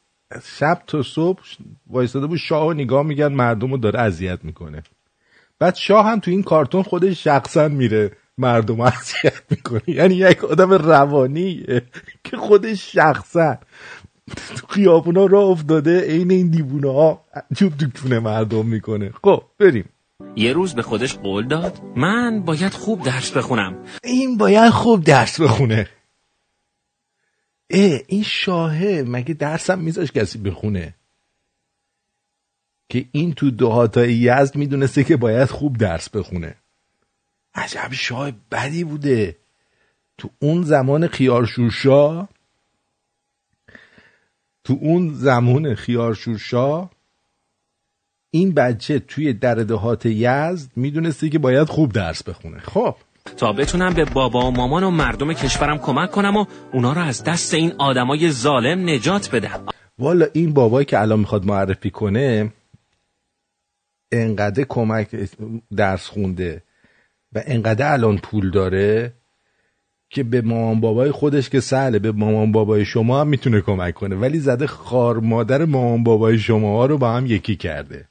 شب 0.58 0.82
تا 0.86 1.02
صبح 1.02 1.40
وایستاده 1.86 2.26
بود 2.26 2.38
شاه 2.38 2.74
نگاه 2.74 3.02
میگن 3.02 3.28
مردم 3.28 3.70
رو 3.70 3.76
داره 3.76 4.00
اذیت 4.00 4.44
می‌کنه. 4.44 4.82
بعد 5.58 5.74
شاه 5.74 6.06
هم 6.06 6.20
تو 6.20 6.30
این 6.30 6.42
کارتون 6.42 6.82
خودش 6.82 7.24
شخصا 7.24 7.68
میره 7.68 8.12
مردم 8.38 8.80
اذیت 8.80 9.42
می‌کنه. 9.50 9.82
یعنی 9.86 10.14
یک 10.14 10.44
آدم 10.44 10.72
روانیه 10.72 11.82
که 12.24 12.36
خودش 12.36 12.92
شخصا 12.92 13.56
تو 14.56 14.66
خیابونا 14.66 15.26
راه 15.26 15.44
افتاده 15.44 16.00
عین 16.00 16.30
این 16.30 16.50
دیوونه 16.50 16.92
ها 16.92 17.24
تو 17.94 18.20
مردم 18.20 18.66
می‌کنه. 18.66 19.12
خب 19.22 19.42
بریم. 19.58 19.84
یه 20.36 20.52
روز 20.52 20.74
به 20.74 20.82
خودش 20.82 21.14
قول 21.14 21.46
داد 21.46 21.82
من 21.96 22.42
باید 22.42 22.72
خوب 22.72 23.02
درس 23.02 23.30
بخونم. 23.30 23.84
این 24.04 24.36
باید 24.36 24.70
خوب 24.70 25.04
درس 25.04 25.40
بخونه. 25.40 25.88
اه 27.70 28.00
این 28.06 28.22
شاهه 28.22 29.04
مگه 29.06 29.34
درسم 29.34 29.78
میذاش 29.78 30.12
کسی 30.12 30.38
بخونه؟ 30.38 30.94
که 32.88 33.04
این 33.12 33.32
تو 33.32 33.50
دهاتای 33.50 34.14
یزد 34.14 34.56
می‌دونسته 34.56 35.04
که 35.04 35.16
باید 35.16 35.48
خوب 35.48 35.76
درس 35.76 36.08
بخونه. 36.08 36.54
عجب 37.54 37.92
شاه 37.92 38.32
بدی 38.50 38.84
بوده. 38.84 39.36
تو 40.18 40.30
اون 40.38 40.62
زمان 40.62 41.08
خیارشورشا 41.08 42.28
تو 44.64 44.78
اون 44.80 45.14
زمان 45.14 45.74
خیارشورشا 45.74 46.90
این 48.36 48.54
بچه 48.54 48.98
توی 48.98 49.32
در 49.32 49.54
دهات 49.54 50.06
یزد 50.06 50.70
می‌دونسته 50.76 51.28
که 51.28 51.38
باید 51.38 51.68
خوب 51.68 51.92
درس 51.92 52.22
بخونه. 52.22 52.58
خب. 52.58 52.94
تا 53.36 53.52
بتونم 53.52 53.94
به 53.94 54.04
بابا 54.04 54.48
و 54.48 54.50
مامان 54.50 54.84
و 54.84 54.90
مردم 54.90 55.32
کشورم 55.32 55.78
کمک 55.78 56.10
کنم 56.10 56.36
و 56.36 56.44
اونا 56.72 56.92
رو 56.92 57.02
از 57.02 57.24
دست 57.24 57.54
این 57.54 57.72
آدمای 57.78 58.30
ظالم 58.30 58.88
نجات 58.90 59.30
بدم. 59.34 59.66
والا 59.98 60.26
این 60.32 60.52
بابایی 60.52 60.84
که 60.84 61.00
الان 61.00 61.18
می‌خواد 61.18 61.46
معرفی 61.46 61.90
کنه 61.90 62.52
انقدر 64.12 64.64
کمک 64.68 65.08
درس 65.76 66.06
خونده 66.06 66.62
و 67.32 67.42
انقدر 67.46 67.92
الان 67.92 68.18
پول 68.18 68.50
داره 68.50 69.12
که 70.10 70.22
به 70.22 70.40
مامان 70.40 70.80
بابای 70.80 71.10
خودش 71.10 71.48
که 71.48 71.60
سهله 71.60 71.98
به 71.98 72.12
مامان 72.12 72.52
بابای 72.52 72.84
شما 72.84 73.20
هم 73.20 73.28
می‌تونه 73.28 73.60
کمک 73.60 73.94
کنه. 73.94 74.16
ولی 74.16 74.38
زده 74.38 74.66
خار 74.66 75.20
مادر 75.20 75.64
مامان 75.64 76.04
بابای 76.04 76.38
شما 76.38 76.76
ها 76.76 76.86
رو 76.86 76.98
با 76.98 77.12
هم 77.12 77.26
یکی 77.26 77.56
کرده. 77.56 78.08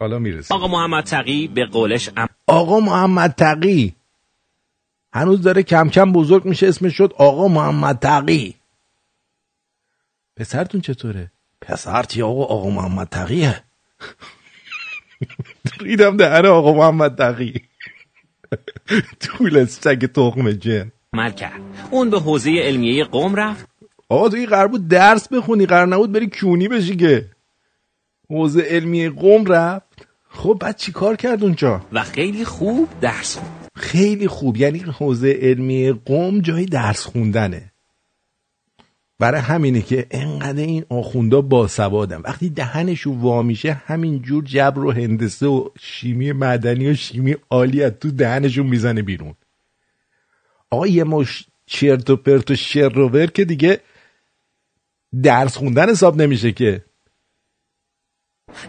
حالا 0.00 0.18
می‌رسه 0.18 0.54
آقا 0.54 0.66
محمد 0.68 1.04
تقی 1.04 1.48
به 1.48 1.66
قولش 1.66 2.10
ام... 2.16 2.28
آقا 2.46 2.80
محمد 2.80 3.30
تقی. 3.30 3.94
هنوز 5.12 5.42
داره 5.42 5.62
کم 5.62 5.88
کم 5.88 6.12
بزرگ 6.12 6.44
میشه 6.44 6.68
اسمش 6.68 6.96
شد 6.96 7.12
آقا 7.18 7.48
محمد 7.48 7.98
تقی. 7.98 8.54
پسرتون 10.36 10.80
چطوره؟ 10.80 11.30
پسرتی 11.60 12.22
آقا 12.22 12.44
آقا 12.44 12.70
محمد 12.70 13.08
تقیه. 13.08 13.62
ریدم 15.80 16.16
دهن 16.16 16.46
آقا 16.46 16.72
محمد 16.72 17.16
تقی. 17.16 17.54
طول 19.22 19.64
سگ 19.64 20.06
تخم 20.06 20.50
جن. 20.52 20.92
عمل 21.12 21.30
کرد. 21.30 21.60
اون 21.90 22.10
به 22.10 22.20
حوزه 22.20 22.50
علمیه 22.50 23.04
قوم 23.04 23.34
رفت. 23.34 23.68
آقا 24.08 24.28
توی 24.28 24.46
قرار 24.46 24.68
بود 24.68 24.88
درس 24.88 25.28
بخونی 25.28 25.66
قرار 25.66 25.86
نبود 25.86 26.12
بری 26.12 26.30
کونی 26.40 26.68
بشی 26.68 26.96
که. 26.96 27.33
حوزه 28.30 28.60
علمی 28.62 29.08
قوم 29.08 29.44
رفت. 29.44 30.06
خب 30.28 30.56
بعد 30.60 30.76
چی 30.76 30.92
کار 30.92 31.16
کرد 31.16 31.42
اونجا؟ 31.42 31.86
و 31.92 32.02
خیلی 32.02 32.44
خوب 32.44 32.88
درس 33.00 33.36
خوند. 33.36 33.68
خیلی 33.76 34.28
خوب. 34.28 34.56
یعنی 34.56 34.78
حوزه 34.78 35.38
علمی 35.42 35.92
قوم 35.92 36.40
جای 36.40 36.64
درس 36.64 37.04
خوندنه. 37.04 37.72
برای 39.18 39.40
همینه 39.40 39.82
که 39.82 40.06
انقدر 40.10 40.62
این 40.62 40.84
آخوندا 40.88 41.42
باسوادن. 41.42 42.20
وقتی 42.20 42.50
دهنشون 42.50 43.20
وا 43.20 43.42
میشه 43.42 43.72
همینجور 43.72 44.44
جبر 44.44 44.84
و 44.84 44.92
هندسه 44.92 45.46
و 45.46 45.68
شیمی 45.80 46.32
مدنی 46.32 46.90
و 46.90 46.94
شیمی 46.94 47.36
عالی 47.50 47.82
از 47.82 47.92
تو 48.00 48.10
دهنشون 48.10 48.66
می‌زنه 48.66 49.02
بیرون. 49.02 49.34
آقا 50.70 50.86
یه 50.86 51.04
مش 51.04 51.44
چرت 51.66 52.10
و 52.10 52.16
پرت 52.16 52.50
و 52.50 52.56
شر 52.56 52.98
و 52.98 53.08
ور 53.08 53.26
که 53.26 53.44
دیگه 53.44 53.80
درس 55.22 55.56
خوندن 55.56 55.90
حساب 55.90 56.22
نمیشه 56.22 56.52
که. 56.52 56.84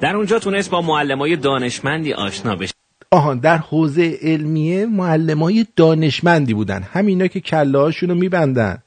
در 0.01 0.15
اونجا 0.15 0.39
تونست 0.39 0.69
با 0.69 0.81
معلمای 0.81 1.35
دانشمندی 1.35 2.13
آشنا 2.13 2.55
بشه. 2.55 2.73
آهان 3.11 3.39
در 3.39 3.57
حوزه 3.57 4.17
علمیه 4.21 4.85
معلمای 4.85 5.65
دانشمندی 5.75 6.53
بودن. 6.53 6.81
همینا 6.81 7.27
که 7.27 7.39
کله 7.39 7.79
هاشون 7.79 8.09
رو 8.09 8.15
میبندن. 8.15 8.83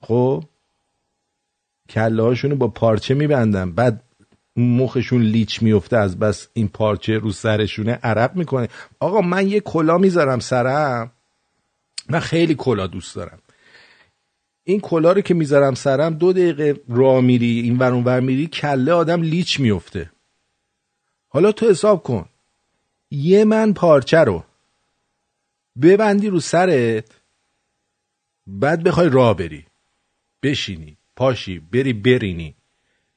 خب؟ 0.00 0.44
کله 1.90 2.22
هاشون 2.22 2.50
رو 2.50 2.56
با 2.56 2.68
پارچه 2.68 3.14
میبندن. 3.14 3.72
بعد 3.72 4.02
مخشون 4.56 5.22
لیچ 5.22 5.62
میفته 5.62 5.96
از 5.96 6.18
بس 6.18 6.48
این 6.52 6.68
پارچه 6.68 7.18
رو 7.18 7.32
سرشونه 7.32 7.98
عرق 8.02 8.36
می‌کنه. 8.36 8.68
آقا 9.00 9.20
من 9.20 9.48
یه 9.48 9.60
کلا 9.60 9.98
می‌ذارم 9.98 10.38
سرم. 10.38 11.12
من 12.08 12.20
خیلی 12.20 12.54
کلا 12.54 12.86
دوست 12.86 13.16
دارم. 13.16 13.38
این 14.68 14.80
کلا 14.80 15.12
رو 15.12 15.20
که 15.20 15.34
می‌ذارم 15.34 15.74
سرم 15.74 16.14
دو 16.14 16.32
دقیقه 16.32 16.80
راه 16.88 17.20
میری 17.20 17.60
این 17.60 17.78
ور 17.78 17.92
ور 17.92 18.20
میری 18.20 18.46
کله 18.46 18.92
آدم 18.92 19.22
لیچ 19.22 19.60
میفته 19.60 20.10
حالا 21.28 21.52
تو 21.52 21.70
حساب 21.70 22.02
کن. 22.02 22.28
یه 23.10 23.44
من 23.44 23.72
پارچه 23.72 24.18
رو 24.18 24.44
ببندی 25.82 26.28
رو 26.28 26.40
سرت 26.40 27.20
بعد 28.46 28.82
بخوای 28.82 29.08
راه 29.08 29.36
بری. 29.36 29.66
بشینی 30.42 30.96
پاشی 31.16 31.58
بری 31.58 31.92
برینی. 31.92 32.54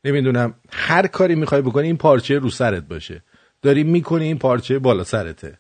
نمی‌دونم 0.06 0.54
هر 0.72 1.08
کاری 1.08 1.36
می‌خوای 1.36 1.62
بکنی 1.62 1.88
این 1.88 1.98
پارچه 1.98 2.40
رو 2.40 2.50
سرت 2.50 2.84
باشه. 2.84 3.24
داری 3.62 3.84
می‌کنی 3.84 4.26
این 4.26 4.38
پارچه 4.38 4.80
بالا 4.80 5.04
سرته. 5.04 5.60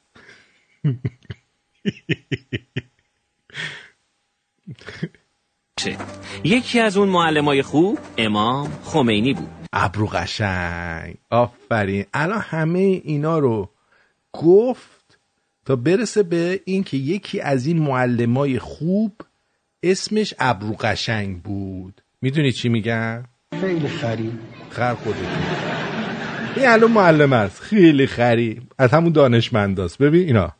یکی 6.43 6.79
از 6.79 6.97
اون 6.97 7.09
معلمای 7.09 7.61
خوب 7.61 7.99
امام 8.17 8.71
خمینی 8.83 9.33
بود. 9.33 9.49
ابرو 9.73 10.05
قشنگ. 10.05 11.15
آفرین. 11.29 12.05
الان 12.13 12.41
همه 12.41 12.79
اینا 12.79 13.39
رو 13.39 13.69
گفت 14.33 15.17
تا 15.65 15.75
برسه 15.75 16.23
به 16.23 16.61
این 16.65 16.83
که 16.83 16.97
یکی 16.97 17.41
از 17.41 17.65
این 17.65 17.79
معلمای 17.79 18.59
خوب 18.59 19.11
اسمش 19.83 20.33
ابرو 20.39 20.75
قشنگ 20.79 21.41
بود. 21.41 22.01
می‌دونی 22.21 22.51
چی 22.51 22.69
میگم؟ 22.69 23.23
خیلی 23.61 23.87
خری 23.87 24.31
خر 24.69 24.93
خودتون 24.93 25.27
این 26.55 26.67
الان 26.67 26.91
معلم 26.91 27.33
است. 27.33 27.61
خیلی 27.61 28.07
خری 28.07 28.61
از 28.77 28.91
همون 28.91 29.11
دانشمنداست. 29.11 29.97
ببین 29.97 30.27
اینا. 30.27 30.51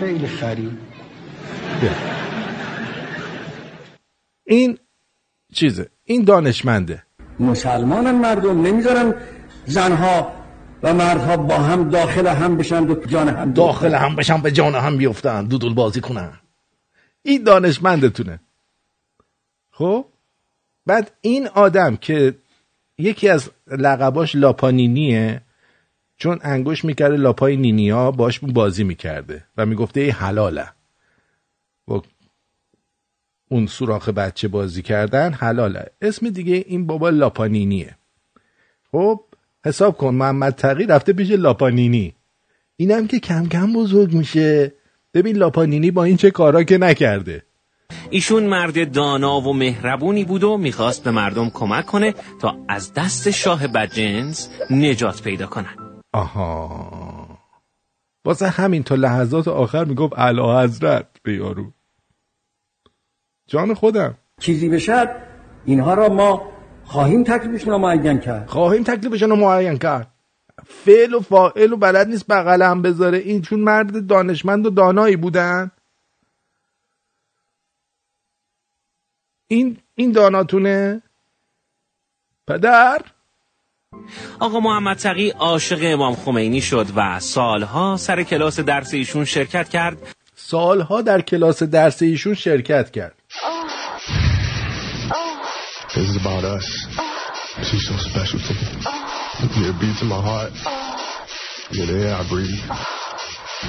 خیلی 0.00 0.26
خری. 0.26 0.70
این 4.46 4.78
چیزه؟ 5.52 5.90
این 6.04 6.24
دانشمنده. 6.24 7.02
مسلمانن 7.40 8.10
مردم 8.10 8.62
نمی‌ذارن 8.62 9.14
زنها 9.66 10.32
و 10.82 10.94
مردها 10.94 11.36
با 11.36 11.58
هم 11.58 11.90
داخل 11.90 12.26
هم 12.26 12.56
بشن 12.56 12.86
و 12.90 12.94
جان 13.06 13.28
هم 13.28 13.52
داخل 13.52 13.94
هم 13.94 14.16
بشن 14.16 14.42
به 14.42 14.52
جان 14.52 14.74
هم 14.74 14.96
بیفتن 14.96 15.44
دودول 15.44 15.74
بازی 15.74 16.00
کنن. 16.00 16.32
این 17.22 17.44
دانشمندتونه. 17.44 18.40
خب؟ 19.70 20.04
بعد 20.86 21.12
این 21.20 21.48
آدم 21.48 21.96
که 21.96 22.34
یکی 22.98 23.28
از 23.28 23.50
لقباش 23.66 24.34
لاپانینیه 24.34 25.42
چون 26.16 26.38
انگوش 26.42 26.84
می‌کرده 26.84 27.16
لاپای 27.16 27.56
نینیا 27.56 28.10
باش 28.10 28.40
بازی 28.42 28.84
می‌کرده 28.84 29.44
و 29.56 29.66
می‌گفته 29.66 30.00
ای 30.00 30.10
حلاله. 30.10 30.68
و 31.88 32.00
اون 33.48 33.66
سوراخ 33.66 34.08
بچه 34.08 34.48
بازی 34.48 34.82
کردن 34.82 35.32
حلاله. 35.32 35.86
اسم 36.02 36.30
دیگه 36.30 36.64
این 36.68 36.86
بابا 36.86 37.10
لاپانینیه. 37.10 37.96
خب 38.92 39.20
حساب 39.64 39.96
کن 39.96 40.14
محمد 40.14 40.54
تقی 40.54 40.86
رفته 40.86 41.12
پیش 41.12 41.30
لاپانینی. 41.30 42.14
اینم 42.76 43.06
که 43.06 43.18
کم 43.18 43.48
کم 43.48 43.72
بزرگ 43.72 44.14
میشه. 44.14 44.72
ببین 45.14 45.36
لاپانینی 45.36 45.90
با 45.90 46.04
این 46.04 46.16
چه 46.16 46.30
کارا 46.30 46.62
که 46.62 46.78
نکرده. 46.78 47.42
ایشون 48.10 48.42
مرد 48.46 48.92
دانا 48.92 49.40
و 49.40 49.54
مهربونی 49.54 50.24
بود 50.24 50.44
و 50.44 50.56
می‌خواست 50.56 51.04
به 51.04 51.10
مردم 51.10 51.50
کمک 51.50 51.86
کنه 51.86 52.14
تا 52.40 52.56
از 52.68 52.92
دست 52.94 53.30
شاه 53.30 53.66
بدجنس 53.66 54.50
نجات 54.70 55.22
پیدا 55.22 55.46
کنن. 55.46 55.76
آها. 56.12 57.38
واسه 58.24 58.48
همین 58.48 58.82
تا 58.82 58.94
لحظات 58.94 59.48
آخر 59.48 59.84
می‌گفت 59.84 60.18
اعلی 60.18 60.40
حضرت 60.40 61.06
به 61.22 61.34
یارو 61.34 61.72
جان 63.46 63.74
خودم. 63.74 64.14
چیزی 64.40 64.68
بشه 64.68 65.16
اینها 65.64 65.94
را 65.94 66.08
ما 66.08 66.52
خواهیم 66.84 67.24
تکلیفشون 67.24 67.70
را 67.70 67.78
معین 67.78 68.18
کرد. 68.18 68.46
خواهیم 68.48 68.82
تکلیفشون 68.82 69.30
رو 69.30 69.36
معین 69.36 69.78
کرد. 69.78 70.10
فعل 70.66 71.14
و 71.14 71.20
فاعل 71.20 71.72
و 71.72 71.76
بلد 71.76 72.08
نیست 72.08 72.26
بغل 72.26 72.62
هم 72.62 72.82
بذاره. 72.82 73.18
این 73.18 73.42
چون 73.42 73.60
مرد 73.60 74.06
دانشمند 74.06 74.66
و 74.66 74.70
دانایی 74.70 75.16
بودن. 75.16 75.70
این 79.48 79.76
این 79.94 80.12
داناتونه؟ 80.12 81.02
پدر؟ 82.48 83.00
آقا 84.40 84.60
محمد 84.60 84.96
تقی 84.96 85.30
عاشق 85.30 85.78
امام 85.82 86.14
خمینی 86.14 86.60
شد 86.60 86.86
و 86.96 87.20
سالها 87.20 87.96
سر 87.96 88.22
کلاس 88.22 88.60
درس 88.60 88.94
ایشون 88.94 89.24
شرکت 89.24 89.68
کرد. 89.68 90.16
سالها 90.34 91.02
در 91.02 91.20
کلاس 91.20 91.62
درس 91.62 92.02
ایشون 92.02 92.34
شرکت 92.34 92.90
کرد. 92.90 93.14
This 95.94 96.08
is 96.10 96.16
about 96.16 96.44
us. 96.44 96.66
She's 97.68 97.86
so 97.88 97.96
special 98.08 98.38
to 98.46 98.52
me. 98.58 98.66
Yeah, 99.56 99.70
it 99.70 99.80
beats 99.80 100.02
in 100.02 100.08
my 100.08 100.20
heart. 100.28 100.52
Yeah, 101.70 101.86
the 101.86 101.96
air 102.04 102.14
I 102.20 102.22
breathe. 102.28 102.62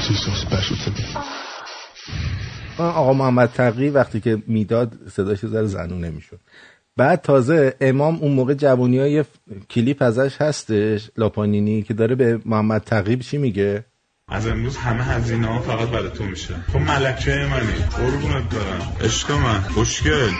She's 0.05 0.21
so 0.25 0.31
special 0.45 0.77
to 0.83 0.89
me. 0.91 1.05
آقا 2.77 3.13
محمد 3.13 3.51
تقی 3.53 3.89
وقتی 3.89 4.19
که 4.19 4.43
می‌داد 4.47 4.93
صداش 5.11 5.43
یه 5.43 5.49
ذره 5.49 5.65
زنونه 5.65 6.09
می‌شد 6.09 6.39
بعد 6.97 7.21
تازه 7.21 7.75
امام 7.81 8.15
اون 8.15 8.31
موقع 8.31 8.53
جوانی 8.53 8.99
های 8.99 9.25
کلیپ 9.69 10.01
ازش 10.01 10.41
هستش 10.41 11.09
لاپانینی 11.17 11.81
که 11.83 11.93
داره 11.93 12.15
به 12.15 12.39
محمد 12.45 12.81
تقی 12.81 13.17
چی 13.17 13.37
میگه 13.37 13.85
از 14.29 14.47
امروز 14.47 14.77
همه 14.77 15.03
هزینه 15.03 15.47
ها 15.47 15.59
فقط 15.59 15.89
برای 15.89 16.09
تو 16.09 16.23
میشه 16.23 16.55
تو 16.71 16.79
ملکه 16.79 17.31
منی 17.31 17.73
قربونت 17.73 18.55
برم 18.55 18.95
عشق 19.01 19.31
من 19.31 19.61
خوشگل 19.61 20.31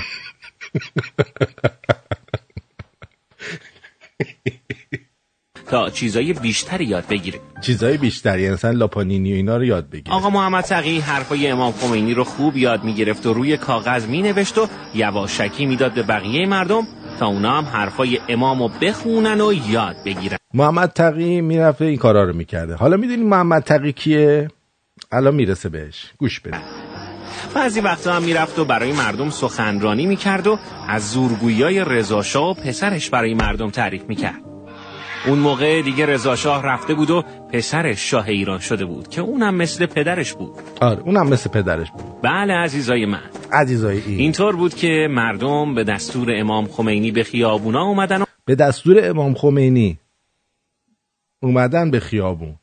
تا 5.70 5.90
چیزای 5.90 6.34
بیشتری 6.34 6.86
یاد 6.86 7.08
بگیره 7.08 7.40
چیزای 7.62 7.98
بیشتری 7.98 8.42
یعنی 8.42 8.54
مثلا 8.54 8.72
لاپانینی 8.72 9.34
و 9.34 9.36
اینا 9.36 9.58
رو 9.58 9.66
یاد 9.66 9.90
بگیر 9.90 10.14
آقا 10.14 10.30
محمد 10.30 10.64
تقی 10.64 11.00
حرفای 11.00 11.48
امام 11.48 11.72
خمینی 11.72 12.14
رو 12.14 12.24
خوب 12.24 12.58
یاد 12.58 12.84
می‌گرفت 12.84 13.26
و 13.26 13.34
روی 13.34 13.58
کاغذ 13.58 14.06
مینوشت 14.06 14.58
و 14.58 14.68
یواشکی 14.96 15.66
می‌داد 15.66 15.94
به 15.94 16.04
بقیه 16.04 16.46
مردم 16.46 16.88
تا 17.20 17.28
اونا 17.28 17.58
هم 17.58 17.66
حرفای 17.66 18.20
امام 18.30 18.60
رو 18.64 18.68
بخونن 18.82 19.42
و 19.42 19.54
یاد 19.70 19.96
بگیرن. 20.06 20.38
محمد 20.54 20.90
تقی 20.90 21.42
می‌رفته 21.42 21.86
این 21.86 21.98
کارا 21.98 22.24
رو 22.24 22.36
می‌کرده. 22.36 22.76
حالا 22.76 22.98
می‌دونی 22.98 23.24
محمد 23.24 23.64
تقی 23.64 23.94
کیه؟ 23.94 24.48
الان 25.12 25.36
می‌رسه 25.36 25.70
بهش. 25.70 26.14
گوش 26.18 26.40
بده. 26.40 26.58
بعضی 27.58 27.80
وقتا 27.82 28.14
هم 28.14 28.24
می‌رفت 28.24 28.60
و 28.60 28.66
برای 28.66 28.92
مردم 28.92 29.30
سخنرانی 29.30 30.06
می‌کرد 30.06 30.48
و 30.48 30.60
از 30.88 31.12
زورگویی 31.12 31.64
های 31.64 31.86
رضاشاه 31.86 32.50
و 32.50 32.54
پسرش 32.54 33.10
برای 33.10 33.34
مردم 33.34 33.70
تعریف 33.70 34.04
می‌کرد. 34.08 34.42
اون 35.28 35.40
موقع 35.40 35.82
دیگه 35.82 36.06
رضاشاه 36.06 36.64
رفته 36.64 36.94
بود 36.94 37.10
و 37.10 37.24
پسرش 37.54 38.12
شاه 38.12 38.28
ایران 38.28 38.60
شده 38.60 38.86
بود 38.86 39.08
که 39.08 39.22
اونم 39.22 39.56
مثل 39.56 39.86
پدرش 39.86 40.34
بود. 40.34 40.56
آره 40.82 41.00
اونم 41.00 41.28
مثل 41.28 41.50
پدرش 41.50 41.92
بود. 41.92 42.22
بله 42.24 42.54
عزیزای 42.54 43.06
من. 43.06 43.24
عزیزای 43.52 44.02
این. 44.06 44.20
اینطور 44.20 44.56
بود 44.56 44.74
که 44.74 45.08
مردم 45.12 45.76
به 45.76 45.84
دستور 45.84 46.28
امام 46.40 46.68
خمینی 46.68 47.12
به 47.12 47.24
خیابونا 47.24 47.84
اومدن 47.84 48.22
و 48.22 48.26
به 48.46 48.56
دستور 48.56 49.10
امام 49.10 49.34
خمینی 49.34 50.00
اومدن 51.40 51.92
به 51.92 52.00
خیابون. 52.00 52.56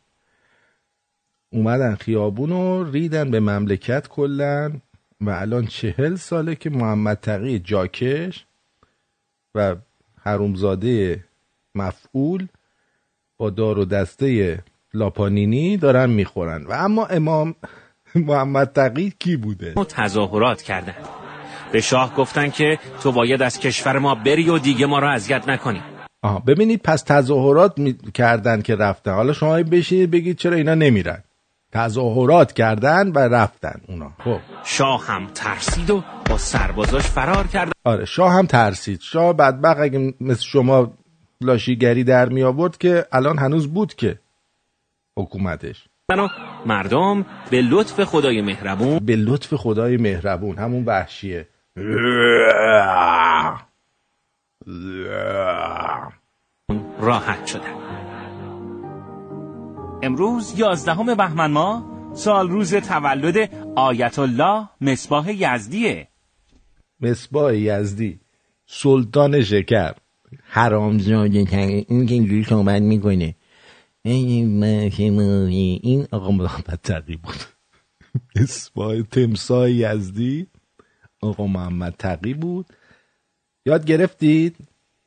اومدن 1.53 1.95
خیابون 1.95 2.53
و 2.53 2.91
ریدن 2.91 3.31
به 3.31 3.41
مملکت 3.41 4.09
کلن 4.09 4.81
و 5.21 5.31
الان 5.31 5.67
چهل 5.67 6.15
ساله 6.17 6.55
که 6.55 6.71
محمد 6.71 7.17
تقی 7.17 7.59
جاکش 7.59 8.45
و 9.55 9.77
حرومزاده 10.23 11.25
مفعول 11.75 12.47
با 13.37 13.51
دار 13.51 13.79
و 13.79 13.85
دسته 13.85 14.59
لاپانینی 14.95 15.77
دارن 15.77 16.11
می‌خورن. 16.11 16.67
و 16.67 16.73
اما 16.73 17.07
امام 17.07 17.55
محمد 18.15 18.73
تقی 18.73 19.13
کی 19.19 19.37
بوده؟ 19.37 19.75
تظاهرات 19.75 20.63
کردن. 20.63 20.95
به 21.73 21.81
شاه 21.81 22.15
گفتن 22.15 22.51
که 22.51 22.79
تو 23.03 23.13
باید 23.13 23.43
از 23.43 23.61
کشور 23.61 23.99
ما 23.99 24.15
بری 24.15 24.49
و 24.49 24.59
دیگه 24.59 24.87
ما 24.87 24.99
رو 24.99 25.09
اذیت 25.09 25.49
نکنی. 25.49 25.83
آها 26.23 26.39
ببینید 26.39 26.81
پس 26.83 27.03
تظاهرات 27.03 27.79
می... 27.79 27.95
کردن 28.15 28.63
که 28.63 28.77
رفتن. 28.77 29.15
حالا 29.15 29.33
شما 29.33 29.63
بشینید 29.63 30.11
بگید 30.11 30.37
چرا 30.39 30.57
اینا 30.57 30.75
نمیرن. 30.75 31.25
تظاهرات 31.75 32.53
کردن 32.53 33.09
و 33.09 33.19
رفتن 33.19 33.81
اونا. 33.89 34.13
خب. 34.25 34.39
شاه 34.65 35.07
هم 35.07 35.27
ترسید 35.27 35.91
و 35.91 36.05
با 36.31 36.39
سربازاش 36.39 37.03
فرار 37.03 37.47
کرد. 37.47 37.73
آره 37.85 38.05
شاه 38.05 38.33
هم 38.33 38.47
ترسید. 38.47 39.01
شاه 39.01 39.33
بدبخت 39.33 39.81
اگه 39.81 40.15
مثل 40.21 40.43
شما 40.43 40.93
لاشیگری 41.41 42.05
در 42.05 42.29
می 42.29 42.43
آورد 42.43 42.79
که 42.79 43.07
الان 43.13 43.39
هنوز 43.39 43.69
بود 43.69 43.95
که 43.95 44.19
حکومتش. 45.19 45.85
مردم 46.67 47.27
به 47.51 47.63
لطف 47.63 48.05
خدای 48.05 48.43
مهربون. 48.43 48.99
به 48.99 49.17
لطف 49.17 49.55
خدای 49.55 49.97
مهربون. 49.97 50.59
همون 50.59 50.85
وحشیه. 50.85 51.49
راحت 57.01 57.47
شدن. 57.47 58.04
امروز 60.05 60.59
یازدهم 60.59 61.15
بهمن 61.15 61.51
ماه 61.51 61.95
سال 62.15 62.49
روز 62.49 62.75
تولد 62.75 63.51
آیت 63.77 64.19
الله 64.19 64.69
مصباح 64.81 65.33
یزدیه. 65.33 66.09
مصباح 67.01 67.57
یزدی 67.57 68.21
سلطان 68.67 69.43
شکر. 69.43 69.95
حرام 70.43 70.99
زاده 70.99 71.39
این 71.89 72.07
که 72.07 72.15
اینجوری 72.15 72.45
صحبت 72.45 72.83
می‌کنه. 72.83 73.35
این 74.03 74.65
آقا 76.11 76.31
محمد 76.31 76.81
تقی 76.83 77.17
بود. 77.17 77.37
مصباح 78.37 79.03
تمساه 79.03 79.71
یزدی 79.71 80.47
آقا 81.21 81.47
محمد 81.47 81.95
تقی 81.99 82.35
بود. 82.35 82.67
یاد 83.67 83.87
گرفتید 83.87 84.57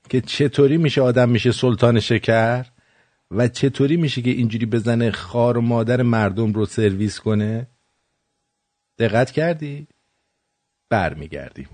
که 0.09 0.21
چطوری 0.21 0.77
میشه 0.77 1.01
آدم 1.01 1.29
میشه 1.29 1.51
سلطان 1.51 1.99
شکر؟ 1.99 2.65
و 3.32 3.47
چطوری 3.47 3.97
میشه 3.97 4.21
که 4.21 4.30
اینجوری 4.30 4.65
بزنه 4.65 5.11
خار 5.11 5.57
و 5.57 5.61
مادر 5.61 6.01
مردم 6.01 6.53
رو 6.53 6.65
سرویس 6.65 7.19
کنه 7.19 7.67
دقت 8.99 9.32
کردی؟ 9.32 9.88
برمیگردیم 10.89 11.67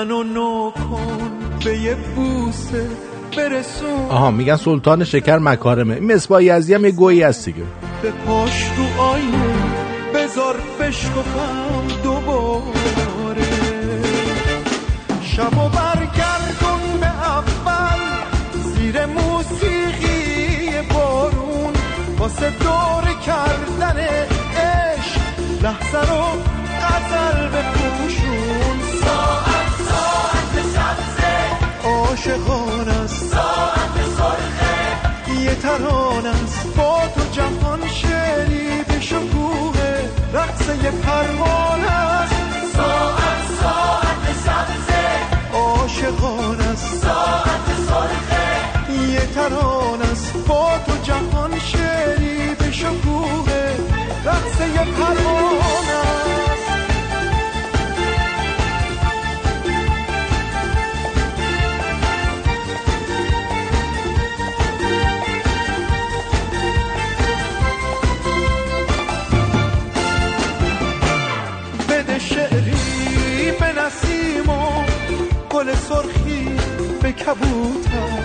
منو 0.00 0.22
نو 0.22 0.70
کن 0.70 1.30
به 1.64 1.78
یه 1.78 1.94
بوسه 1.94 2.86
برسون. 3.36 4.08
آها 4.08 4.30
میگن 4.30 4.56
سلطان 4.56 5.04
شکر 5.04 5.38
مکارمه. 5.38 5.94
این 5.94 6.12
مصباح 6.12 6.44
یزدی 6.44 6.74
هم 6.74 6.84
یه 6.84 6.90
گویی 6.90 7.22
هست 7.22 7.44
دیگه. 7.44 7.62
به 8.02 8.10
پاش 8.10 8.64
رو 8.76 9.02
آینه 9.02 9.54
بزار 10.14 10.56
بشکفم 10.80 12.02
دوباره. 12.02 13.42
شب 15.22 15.58
و 15.58 15.68
برگردون 15.68 17.00
به 17.00 17.06
اول 17.06 18.00
زیر 18.64 19.06
موسیقی 19.06 20.70
بارون. 20.94 21.72
واسه 22.18 22.50
دور 22.50 23.14
کردن 23.26 23.96
عشق 23.96 25.20
لحظه 25.62 26.10
رو 26.10 26.19
تران 36.20 36.34
است 36.34 36.76
با 36.76 37.00
تو 37.14 37.20
جهان 37.32 37.88
شعری 37.88 38.82
به 38.88 39.00
شکوه 39.00 39.74
رقص 40.32 40.68
یه 40.82 40.90
پروانه. 40.90 41.59
کبوتر 77.26 78.24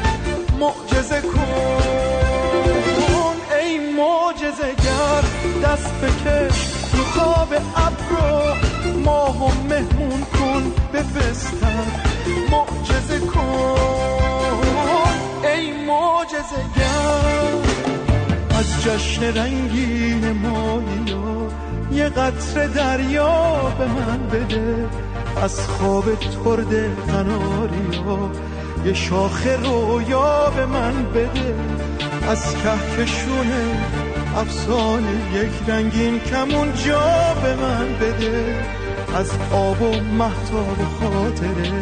معجزه 0.60 1.22
کن. 1.22 1.86
ای 3.62 3.80
معجزه 3.94 4.72
گر 4.86 5.24
دست 5.64 5.94
بکش 6.02 6.58
رو 6.94 7.04
خواب 7.04 7.54
ابرو. 7.76 8.56
ماه 9.06 9.44
و 9.44 9.52
مهمون 9.70 10.22
کن 10.22 10.74
به 10.92 11.04
بستر 11.04 11.86
معجزه 12.52 13.20
کن. 13.20 13.76
ای 15.44 15.86
معجزه 15.86 16.62
گر. 16.76 17.56
از 18.60 18.84
جشن 18.84 19.24
رنگین 19.24 20.32
مایا 20.32 21.48
یه 21.92 22.10
قطر 22.10 22.68
دریا 22.68 23.74
به 23.78 23.86
من 23.86 24.28
بده. 24.28 24.88
از 25.44 25.60
خواب 25.68 26.06
ترد 26.16 26.74
قناریا 27.08 28.32
یه 28.86 28.94
شاخ 28.94 29.48
رویا 29.64 30.50
به 30.56 30.66
من 30.66 31.06
بده. 31.06 31.56
از 32.30 32.56
کهکشون 32.56 33.52
افسانه 34.38 35.10
یک 35.34 35.70
رنگین 35.70 36.20
کمون 36.20 36.74
جا 36.86 37.34
به 37.44 37.56
من 37.56 38.00
بده. 38.02 38.56
از 39.16 39.32
آب 39.52 39.82
و 39.82 40.02
محتاب 40.02 40.78
خاطره 41.00 41.74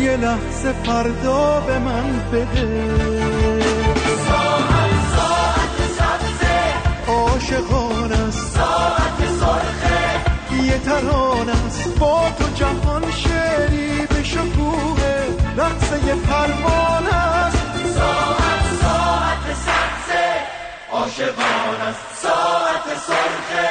یه 0.00 0.16
لحظه 0.16 0.72
فردا 0.84 1.60
به 1.60 1.78
من 1.78 2.20
بده. 2.32 2.88
ساعت 4.28 4.90
ساعت 5.16 5.78
سبزه 5.98 7.10
عاشقان 7.12 8.12
است. 8.12 8.56
ساعت 8.56 9.30
سرخه 9.40 10.64
یه 10.64 10.78
تران 10.78 11.48
است. 11.48 11.98
با 11.98 12.30
تو 12.38 12.44
جهان 12.54 13.10
شکوه 13.10 13.93
رقص 16.04 16.08
یه 16.08 16.14
پروانه 16.14 17.14
است. 17.14 17.56
ساعت 17.94 18.66
ساعت 18.82 19.56
سبزه 19.66 20.26
عاشقان 20.92 21.80
است. 21.88 22.00
ساعت 22.22 22.98
سرخه 23.06 23.70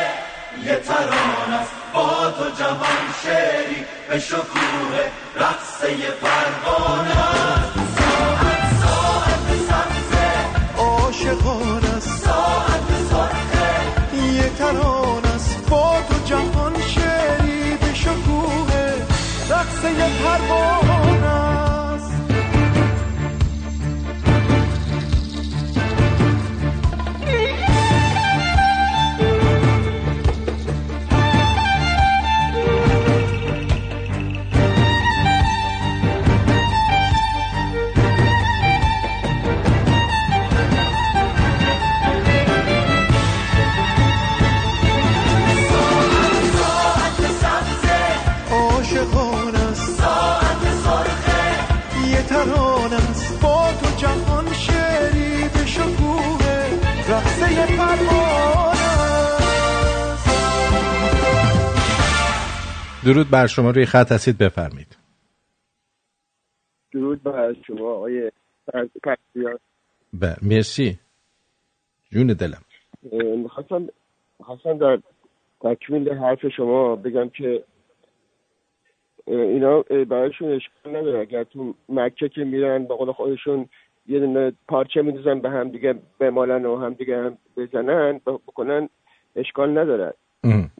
یه 0.66 0.76
تران 0.76 1.54
است. 1.54 1.72
با 1.94 2.32
تو 2.32 2.64
جهان 2.64 3.06
شعری 3.24 3.86
به 4.10 4.20
شکوه 4.20 5.00
رقص 5.36 5.84
یه 5.84 6.12
پروانه 6.22 7.10
است. 7.10 7.74
ساعت 7.98 8.64
ساعت 8.84 9.60
سبزه 9.70 10.32
عاشقان 10.78 11.84
است. 11.98 12.24
ساعت 12.26 12.88
سرخه 13.10 14.26
یه 14.34 14.50
تران 14.50 15.26
است. 15.36 15.70
با 15.70 16.02
تو 16.10 16.26
جهان 16.26 16.82
شعری 16.82 17.78
به 17.82 17.94
شکوه 17.94 18.74
رقص 19.50 19.84
یه 19.84 20.24
درود 63.06 63.30
بر 63.30 63.48
شما 63.48 63.72
روی 63.72 63.86
خط 63.86 64.12
هستید 64.12 64.38
بفرمید 64.38 64.98
درود 66.94 67.24
بر 67.24 67.56
شما 67.68 67.92
آقای 67.92 68.32
پرسیار 69.04 69.60
ب- 70.22 70.36
مرسی. 70.42 71.00
جون 72.12 72.28
دلم. 72.28 72.62
می‌خواستم 73.38 73.88
می‌خواستم 74.40 74.78
در 74.78 75.00
تکمیل 75.62 76.10
حرف 76.14 76.48
شما 76.48 76.96
بگم 76.96 77.30
که 77.30 77.64
اینا 79.28 79.82
برایشون 79.82 80.52
اشکال 80.52 80.96
نداره. 80.96 81.20
اگر 81.20 81.44
تو 81.44 81.74
مکه 81.90 82.30
که 82.30 82.44
میرن 82.44 82.86
به 82.86 82.96
قول 82.96 83.12
خودشون 83.12 83.70
یه 84.08 84.20
دونه 84.20 84.54
پارچه 84.68 85.02
میدوزن 85.02 85.40
به 85.40 85.50
هم 85.50 85.70
دیگه 85.70 85.94
بمالن 86.20 86.66
و 86.66 86.78
هم 86.78 86.94
دیگه 86.94 87.18
هم 87.18 87.38
بزنن 87.58 88.22
بکنن 88.26 88.90
اشکال 89.36 89.78
نداره. 89.78 90.14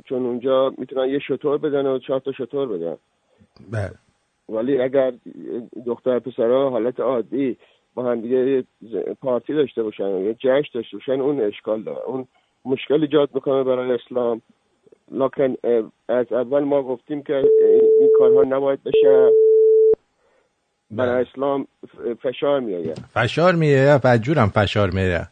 چون 0.06 0.26
اونجا 0.26 0.74
می‌تونن 0.78 1.10
یه 1.10 1.20
شطور 1.20 1.58
بدن 1.58 1.86
و 1.86 2.00
چهار 2.00 2.20
تا 2.20 2.32
شطور 2.32 2.68
بدن. 2.68 2.96
بله. 3.72 3.92
ولی 4.50 4.82
اگر 4.82 5.14
دختر 5.86 6.20
پسرها 6.20 6.70
حالت 6.70 7.00
عادی 7.00 7.58
با 7.96 8.04
هم 8.12 8.22
دیگه 8.22 8.64
پارتی 9.22 9.54
داشته 9.54 9.84
باشن 9.84 10.18
یه 10.18 10.34
جشن 10.34 10.70
داشته 10.74 10.98
باشن 10.98 11.22
اون 11.22 11.42
اشکال 11.42 11.84
داره. 11.84 12.02
اون 12.06 12.28
مشکل 12.66 13.02
ایجاد 13.02 13.30
می‌کنه 13.34 13.64
برای 13.64 13.92
اسلام. 13.92 14.42
لکن 15.12 15.56
از 16.08 16.34
اول 16.34 16.64
ما 16.64 16.84
گفتیم 16.84 17.24
که 17.24 17.36
این 18.00 18.10
کارها 18.18 18.44
نباید 18.44 18.84
بشه. 18.84 19.30
برای 20.92 21.26
اسلام 21.26 21.68
ف- 21.86 22.14
فشار 22.14 22.60
میآید. 22.60 23.00
فشار 23.00 23.56
میره 23.56 23.98
فجورم 23.98 24.48
فشار 24.48 24.90
میره 24.90 25.28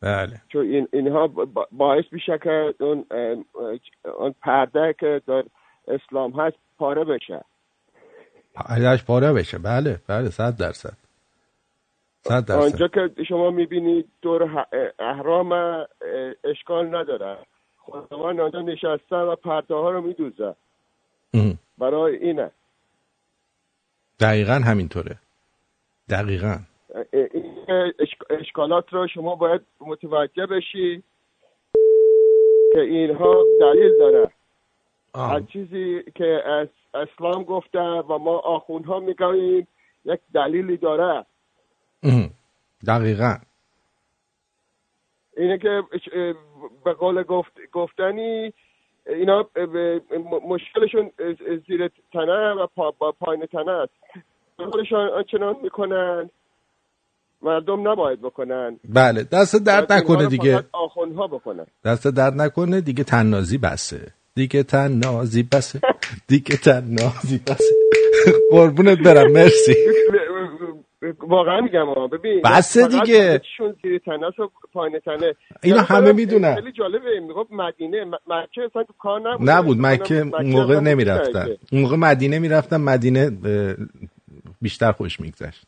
بله. 0.00 0.40
چون 0.48 0.66
این 0.66 0.88
اینها 0.92 1.26
با- 1.26 1.68
باعث 1.72 2.04
میشه 2.12 2.38
که 2.38 2.74
اون 2.80 3.06
اون 4.18 4.34
پرده 4.42 4.94
که 5.00 5.22
در 5.26 5.44
اسلام 5.88 6.32
هست 6.40 6.56
پاره 6.78 7.04
بشه. 7.04 7.44
ازش 8.56 9.04
پاره 9.04 9.32
بشه. 9.32 9.58
بله 9.58 10.00
بله 10.06 10.30
صد 10.30 10.56
درصد. 10.56 10.96
صد 12.22 12.44
درصد. 12.44 12.72
آنجا 12.72 12.88
که 12.88 13.24
شما 13.28 13.50
می‌بینید 13.50 14.08
دور 14.22 14.66
احرام 14.98 15.52
اشکال 16.44 16.94
نداره. 16.96 17.38
خداوند 17.78 18.40
آنجا 18.40 18.60
نشسته 18.60 19.16
و 19.16 19.36
پرده 19.36 19.74
ها 19.74 19.90
رو 19.90 20.00
میدوزه. 20.02 20.54
برای 21.78 22.16
اینه. 22.16 22.50
دقیقا 24.20 24.52
همینطوره. 24.54 25.16
دقیقا. 26.08 26.58
این 27.12 27.54
اش- 27.98 28.16
اشکالات 28.30 28.92
رو 28.92 29.06
شما 29.06 29.34
باید 29.36 29.60
متوجه 29.80 30.46
بشی 30.46 31.02
که 32.72 32.80
اینها 32.80 33.44
دلیل 33.60 33.98
داره. 33.98 34.30
هر 35.14 35.40
چیزی 35.40 36.02
که 36.14 36.42
از 36.46 36.68
اسلام 36.94 37.44
گفته 37.44 37.78
و 37.78 38.18
ما 38.18 38.38
آخوندها 38.38 39.00
می‌گوییم 39.00 39.68
یک 40.04 40.20
دلیلی 40.34 40.76
داره. 40.76 41.26
دقیقا 42.86 43.36
اینه 45.36 45.58
که 45.58 45.82
به 46.84 46.92
قول 46.92 47.22
گفت 47.22 47.52
گفتنی 47.72 48.52
اینا 49.06 49.48
مشکلشون 50.48 51.10
زیر 51.66 51.90
تنه 52.12 52.52
و 52.52 52.66
پا 52.66 53.12
پایین 53.12 53.46
تنه 53.46 53.70
است 53.70 53.92
خودشان 54.56 55.08
آنچنان 55.08 55.56
می‌کنن 55.62 56.30
مردم 57.42 57.88
نباید 57.88 58.20
بکنن. 58.20 58.80
بله 58.88 59.22
دست 59.22 59.56
درد 59.56 59.92
نکنه 59.92 60.26
دیگه. 60.26 60.56
فقط 60.56 60.64
آخوندها 60.72 61.26
بکنن. 61.26 61.66
دست 61.84 62.08
درد 62.08 62.40
نکنه 62.40 62.80
دیگه 62.80 63.04
تنازی 63.04 63.58
بسه. 63.58 64.12
دیگه 64.34 64.62
تنازی 64.62 65.42
بسه. 65.42 65.80
دیگه 66.28 66.56
تنازی 66.56 67.38
بسه. 67.46 67.74
قربونت 68.50 68.98
برم 68.98 69.32
مرسی. 69.32 69.74
واقعا 71.18 71.60
میگم. 71.60 72.06
ببین 72.12 72.42
بسه 72.44 72.88
دیگه. 72.88 73.40
چون 73.56 73.76
زیر 73.82 73.98
تنه 73.98 74.26
و 74.26 74.48
پایین 74.72 74.98
تنه. 74.98 75.16
اینا 75.16 75.76
یعنی 75.76 75.78
همه 75.88 76.00
مثلا 76.00 76.12
می‌دونن. 76.12 76.54
خیلی 76.54 76.72
جالبه 76.72 77.20
می‌گفت 77.20 77.52
مدینه 77.52 78.04
مکه 78.04 78.62
اصلا 78.70 78.82
تو 78.82 78.92
کار 78.98 79.20
نبود. 79.20 79.50
نبود 79.50 79.76
کنم 79.76 79.86
مکه 79.92 80.20
اون 80.20 80.50
موقع 80.50 80.74
اصلا 80.74 80.80
نمی‌رفتن. 80.80 81.48
اون 81.72 81.82
موقع 81.82 81.96
مدینه 81.96 82.38
می‌رفتن 82.38 82.76
مدینه 82.76 83.30
بیشتر 84.62 84.92
خوش 84.92 85.20
میگذشت. 85.20 85.66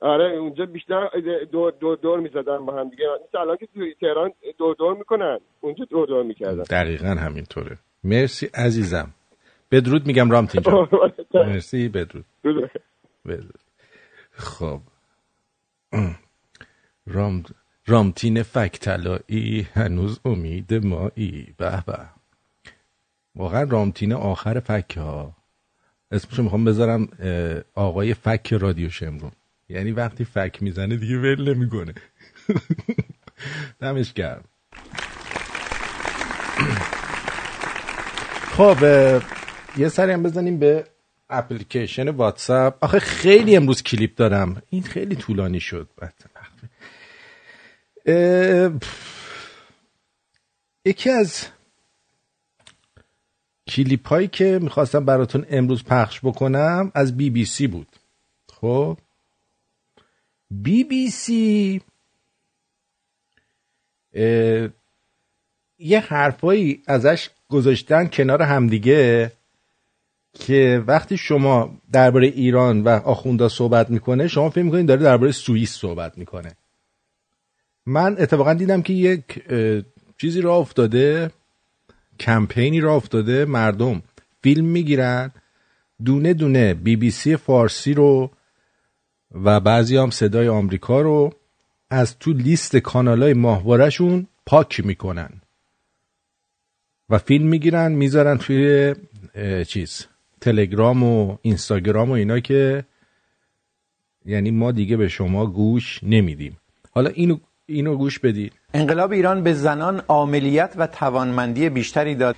آره 0.00 0.36
اونجا 0.36 0.66
بیشتر 0.66 1.08
دور 1.52 1.70
دور, 1.80 1.96
دور 1.96 2.20
می‌زدن 2.20 2.66
با 2.66 2.80
هم 2.80 2.88
دیگه. 2.88 3.04
مثل 3.28 3.38
الان 3.38 3.56
که 3.56 3.66
توی 3.74 3.94
تهران 4.00 4.32
دور 4.58 4.74
دور 4.74 4.96
می‌کنن. 4.96 5.38
اونجا 5.60 5.84
دور 5.84 6.06
دور 6.06 6.22
می‌کردن. 6.22 6.62
دقیقا 6.62 7.06
همینطوره. 7.08 7.78
مرسی 8.04 8.46
عزیزم. 8.54 9.10
بدرود 9.70 10.06
میگم 10.06 10.30
رامتین 10.30 10.62
جان 10.62 10.88
مرسی 11.48 11.88
بدرود. 11.88 12.24
بدرود. 13.26 13.60
خب. 14.30 14.80
رام 17.06 17.42
رامتین 17.86 18.42
فکتلایی 18.42 19.68
هنوز 19.74 20.20
امید 20.24 20.74
مایی. 20.86 21.54
به 21.58 21.82
به. 21.86 21.98
واقعا 23.36 23.62
رامتین 23.62 24.12
آخر 24.12 24.60
فک 24.60 24.96
ها 24.98 25.32
اسمشو 26.12 26.42
می‌خوام 26.42 26.64
بذارم 26.64 27.08
آقای 27.74 28.14
فک 28.14 28.52
رادیو 28.52 28.88
شمرون. 28.90 29.32
یعنی 29.70 29.92
وقتی 29.92 30.24
فک 30.24 30.58
می‌زنه 30.60 30.96
دیگه 30.96 31.18
ول 31.18 31.54
نمی‌کنه. 31.54 31.94
دمش 33.80 34.12
گرم. 34.12 34.44
خب 38.56 38.76
یه 39.76 39.88
سری 39.88 40.12
هم 40.12 40.22
بزنیم 40.22 40.58
به 40.58 40.84
اپلیکیشن 41.30 42.08
واتساپ. 42.08 42.84
آخه 42.84 42.98
خیلی 42.98 43.56
امروز 43.56 43.82
کلیپ 43.82 44.16
دارم. 44.16 44.62
این 44.70 44.82
خیلی 44.82 45.16
طولانی 45.16 45.60
شد. 45.60 45.88
یکی 50.84 51.10
از 51.10 51.46
کلیپ 53.68 54.08
هایی 54.08 54.28
که 54.28 54.58
می‌خواستم 54.62 55.04
براتون 55.04 55.46
امروز 55.50 55.84
پخش 55.84 56.20
بکنم 56.22 56.92
از 56.94 57.16
بی 57.16 57.30
بی 57.30 57.44
سی 57.44 57.66
بود. 57.66 57.96
خب؟ 58.52 58.98
بی 60.50 60.84
بی 60.84 61.10
سی 61.10 61.80
یه 65.78 66.00
حرفایی 66.00 66.82
ازش 66.86 67.30
گذاشتن 67.48 68.06
کنار 68.06 68.42
همدیگه 68.42 69.32
که 70.32 70.84
وقتی 70.86 71.16
شما 71.16 71.78
درباره 71.92 72.26
ایران 72.26 72.80
و 72.80 72.88
آخوندا 72.88 73.48
صحبت 73.48 73.90
می‌کنه 73.90 74.28
شما 74.28 74.50
فکر 74.50 74.62
می‌کنید 74.62 74.86
داره 74.86 75.02
درباره 75.02 75.32
سوئیس 75.32 75.72
صحبت 75.72 76.18
می‌کنه. 76.18 76.56
من 77.86 78.16
اتفاقا 78.18 78.54
دیدم 78.54 78.82
که 78.82 78.92
یک 78.92 79.50
چیزی 80.20 80.40
را 80.40 80.56
افتاده 80.56 81.30
کمپینی 82.20 82.80
را 82.80 82.94
افتاده 82.94 83.44
مردم 83.44 84.02
فیلم 84.42 84.64
می‌گیرن 84.64 85.30
دونه 86.04 86.34
دونه 86.34 86.74
بی 86.74 86.96
بی 86.96 87.10
سی 87.10 87.36
فارسی 87.36 87.94
رو 87.94 88.30
و 89.34 89.60
بعضی 89.60 89.96
هم 89.96 90.10
صدای 90.10 90.48
آمریکا 90.48 91.00
رو 91.00 91.32
از 91.90 92.18
تو 92.18 92.32
لیست 92.32 92.76
کانال 92.76 93.22
های 93.22 93.34
ماهوارهشون 93.34 94.26
پاک 94.46 94.80
می‌کنن. 94.84 95.30
و 97.10 97.18
فیلم 97.18 97.46
می‌گیرن 97.46 97.92
می‌ذارن 97.92 98.38
توی 98.38 98.94
چیز 99.64 100.06
تلگرام 100.40 101.02
و 101.02 101.38
اینستاگرام 101.42 102.10
و 102.10 102.12
اینا 102.12 102.40
که 102.40 102.84
یعنی 104.24 104.50
ما 104.50 104.72
دیگه 104.72 104.96
به 104.96 105.08
شما 105.08 105.46
گوش 105.46 106.00
نمیدیم. 106.04 106.56
حالا 106.90 107.10
اینو 107.10 107.38
اینو 107.66 107.96
گوش 107.96 108.18
بدید. 108.18 108.52
انقلاب 108.74 109.12
ایران 109.12 109.42
به 109.42 109.52
زنان 109.52 110.02
عاملیت 110.08 110.74
و 110.76 110.86
توانمندی 110.86 111.68
بیشتری 111.68 112.14
داد. 112.14 112.36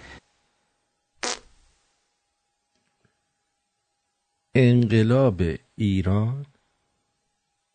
انقلاب 4.54 5.42
ایران 5.76 6.46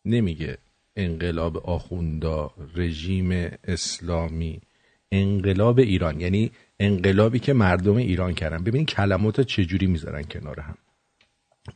نمیگه 0.08 0.58
انقلاب 0.96 1.56
آخوندا 1.56 2.50
رژیم 2.76 3.50
اسلامی 3.64 4.60
انقلاب 5.12 5.78
ایران. 5.78 6.20
یعنی 6.20 6.50
انقلابی 6.80 7.38
که 7.38 7.52
مردم 7.52 7.96
ایران 7.96 8.34
کردن. 8.34 8.64
ببین 8.64 8.86
کلمات 8.86 9.40
چجوری 9.40 9.86
می‌ذارن 9.86 10.22
کنار 10.22 10.60
هم. 10.60 10.74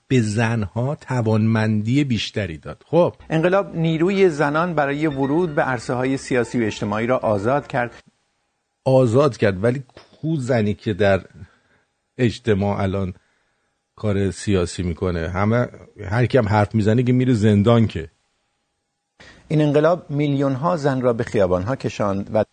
به 0.08 0.20
زنها 0.20 0.94
توانمندی 0.94 2.04
بیشتری 2.04 2.58
داد. 2.58 2.84
خب. 2.86 3.14
انقلاب 3.30 3.76
نیروی 3.76 4.28
زنان 4.28 4.74
برای 4.74 5.06
ورود 5.06 5.54
به 5.54 5.62
عرصه 5.62 5.94
های 5.94 6.16
سیاسی 6.16 6.60
و 6.60 6.64
اجتماعی 6.64 7.06
را 7.06 7.18
آزاد 7.18 7.66
کرد. 7.66 8.04
آزاد 8.84 9.36
کرد. 9.36 9.64
ولی 9.64 9.82
کو 10.20 10.36
زنی 10.36 10.74
که 10.74 10.92
در 10.92 11.24
اجتماع 12.18 12.80
الان 12.80 13.14
کار 13.96 14.30
سیاسی 14.30 14.82
می‌کنه؟ 14.82 15.28
همه 15.28 15.68
هر 16.04 16.26
کی 16.26 16.38
هم 16.38 16.48
حرف 16.48 16.74
می‌زنه 16.74 17.02
که 17.02 17.12
میره 17.12 17.32
زندان 17.32 17.86
که. 17.86 18.08
این 19.52 19.62
انقلاب 19.62 20.10
میلیون 20.10 20.52
ها 20.52 20.76
زن 20.76 21.00
را 21.00 21.12
به 21.12 21.24
خیابان 21.24 21.62
ها 21.62 21.76
کشاند 21.76 22.30
و 22.34 22.44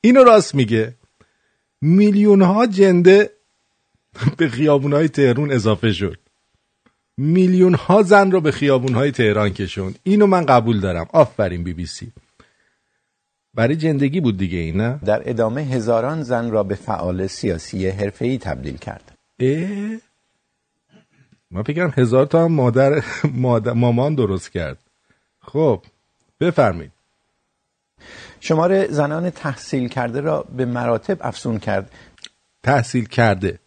اینو 0.00 0.24
راست 0.24 0.54
میگه. 0.54 0.94
میلیون 1.80 2.42
ها 2.42 2.66
جنده 2.66 3.30
به 4.36 4.48
خیابون 4.48 4.92
های 4.92 5.08
تهرون 5.08 5.52
اضافه 5.52 5.92
شد. 5.92 6.18
میلیون 7.16 7.74
ها 7.74 8.02
زن 8.02 8.30
رو 8.30 8.40
به 8.40 8.52
خیابون 8.52 8.94
های 8.94 9.10
تهران 9.10 9.50
کشوند. 9.50 9.98
اینو 10.02 10.26
من 10.26 10.46
قبول 10.46 10.80
دارم. 10.80 11.06
آفرین 11.12 11.64
بی 11.64 11.72
بی 11.74 11.86
سی. 11.86 12.12
برای 13.54 13.76
جندگی 13.76 14.20
بود 14.20 14.36
دیگه 14.36 14.58
این 14.58 14.76
نه؟ 14.76 15.00
در 15.04 15.30
ادامه 15.30 15.62
هزاران 15.62 16.22
زن 16.22 16.50
را 16.50 16.62
به 16.62 16.74
فعال 16.74 17.26
سیاسی 17.26 17.88
حرفه‌ای 17.88 18.38
تبدیل 18.38 18.76
کرد. 18.76 19.18
اه؟ 19.40 19.98
من 21.50 21.62
فکرم 21.62 21.92
هزار 21.96 22.26
تا 22.26 22.44
هم 22.44 22.52
مادر, 22.52 23.04
مادر 23.24 23.72
مامان 23.72 24.14
درست 24.14 24.52
کرد. 24.52 24.78
خب. 25.40 25.82
بفرمایید. 26.40 26.92
شمار 28.40 28.86
زنان 28.86 29.30
تحصیل 29.30 29.88
کرده 29.88 30.20
را 30.20 30.42
به 30.42 30.64
مراتب 30.64 31.18
افزون 31.20 31.58
کرد. 31.58 31.90
تحصیل 32.62 33.04
کرده. 33.04 33.58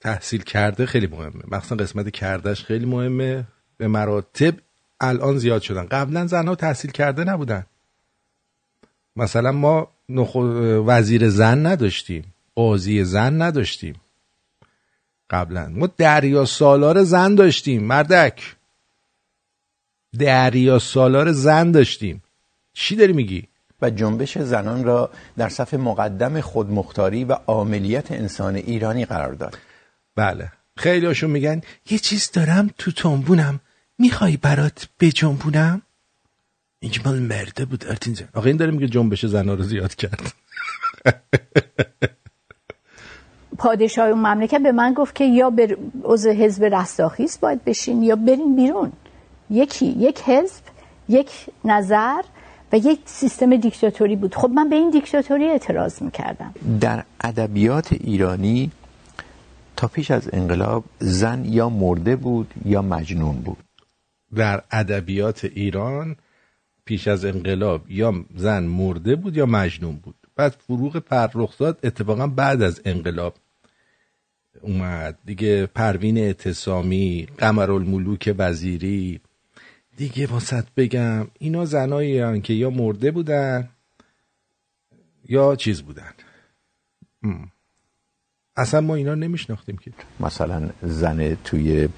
تحصیل 0.00 0.42
کرده 0.42 0.86
خیلی 0.86 1.06
مهمه. 1.06 1.42
مخصوصا 1.48 1.76
قسمت 1.76 2.10
کردش 2.10 2.64
خیلی 2.64 2.86
مهمه. 2.86 3.44
به 3.76 3.88
مراتب 3.88 4.54
الان 5.00 5.38
زیاد 5.38 5.62
شدن. 5.62 5.86
قبلا 5.86 6.26
زنها 6.26 6.54
تحصیل 6.54 6.90
کرده 6.90 7.24
نبودن. 7.24 7.66
مثلا 9.16 9.52
ما 9.52 9.90
نخ... 10.08 10.36
وزیر 10.86 11.28
زن 11.28 11.66
نداشتیم. 11.66 12.34
قاضی 12.54 13.04
زن 13.04 13.42
نداشتیم. 13.42 14.00
قبلا. 15.30 15.68
ما 15.68 15.86
دریا 15.86 16.44
سالار 16.44 17.04
زن 17.04 17.34
داشتیم. 17.34 17.84
مردک. 17.84 18.56
دریا 20.18 20.78
سالار 20.78 21.32
زن 21.32 21.70
داشتیم. 21.70 22.22
چی 22.72 22.96
داری 22.96 23.12
میگی؟ 23.12 23.48
و 23.82 23.90
جنبش 23.90 24.38
زنان 24.38 24.84
را 24.84 25.10
در 25.36 25.48
صف 25.48 25.74
مقدم 25.74 26.40
خودمختاری 26.40 27.24
و 27.24 27.32
عاملیت 27.32 28.12
انسان 28.12 28.56
ایرانی 28.56 29.04
قرار 29.04 29.32
داد. 29.32 29.58
بله. 30.16 30.52
خیلی 30.76 31.06
هاشون 31.06 31.30
میگن 31.30 31.60
یه 31.90 31.98
چیز 31.98 32.30
دارم 32.30 32.70
تو 32.78 32.90
تنبونم. 32.90 33.60
می‌خوای 33.98 34.36
برات 34.36 34.88
بجنبونم؟ 35.00 35.82
اینکه 36.80 37.00
مال 37.04 37.18
مرده 37.18 37.64
بود 37.64 37.84
ارتین 37.88 38.14
جان. 38.14 38.28
آقا 38.34 38.46
این 38.46 38.56
داره 38.56 38.70
میگه 38.70 38.86
جنبش 38.86 39.26
زنها 39.26 39.54
رو 39.54 39.62
زیاد 39.62 39.94
کرد. 39.94 40.32
پادشاه 43.58 44.08
اون 44.08 44.18
مملکت 44.18 44.60
به 44.62 44.72
من 44.72 44.94
گفت 44.94 45.14
که 45.14 45.24
یا 45.24 45.50
بر 45.50 45.76
عضو 46.04 46.30
حزب 46.30 46.64
رستاخیز 46.64 47.38
باید 47.40 47.64
بشین 47.64 48.02
یا 48.02 48.16
برین 48.16 48.56
بیرون. 48.56 48.92
یکی 49.50 49.86
یک 49.86 50.20
حزب 50.20 50.62
یک 51.08 51.30
نظر 51.64 52.22
و 52.72 52.76
یک 52.76 53.00
سیستم 53.04 53.56
دیکتاتوری 53.56 54.16
بود. 54.16 54.34
خب 54.34 54.50
من 54.50 54.68
به 54.68 54.76
این 54.76 54.90
دیکتاتوری 54.90 55.44
اعتراض 55.44 56.02
می‌کردم. 56.02 56.54
در 56.80 57.04
ادبیات 57.20 57.92
ایرانی 57.92 58.70
تا 59.76 59.88
پیش 59.88 60.10
از 60.10 60.30
انقلاب 60.32 60.84
زن 60.98 61.44
یا 61.44 61.68
مرده 61.68 62.16
بود 62.16 62.54
یا 62.64 62.82
مجنون 62.82 63.36
بود. 63.36 63.64
در 64.34 64.62
ادبیات 64.70 65.44
ایران 65.44 66.16
پیش 66.84 67.08
از 67.08 67.24
انقلاب 67.24 67.90
یا 67.90 68.14
زن 68.36 68.62
مرده 68.62 69.16
بود 69.16 69.36
یا 69.36 69.46
مجنون 69.46 69.96
بود. 69.96 70.14
بعد 70.36 70.56
فروغ 70.66 71.02
فرخزاد 71.08 71.78
اتفاقا 71.82 72.26
بعد 72.26 72.62
از 72.62 72.80
انقلاب 72.84 73.34
اومد. 74.62 75.18
دیگه 75.24 75.66
پروین 75.66 76.18
اعتصامی 76.18 77.28
قمرالملوک 77.38 78.34
وزیری 78.38 79.20
دیگه 79.98 80.26
واسط 80.26 80.64
بگم 80.76 81.26
اینا 81.38 81.64
زنایی 81.64 82.40
که 82.40 82.52
یا 82.52 82.70
مرده 82.70 83.10
بودن 83.10 83.68
یا 85.24 85.56
چیز 85.56 85.82
بودن. 85.82 86.12
ام. 87.22 87.52
اصلا 88.56 88.80
ما 88.80 88.94
اینا 88.94 89.14
نمیشناختیم 89.14 89.76
که. 89.76 89.92
مثلا 90.20 90.70
زن 90.82 91.34
توی 91.34 91.88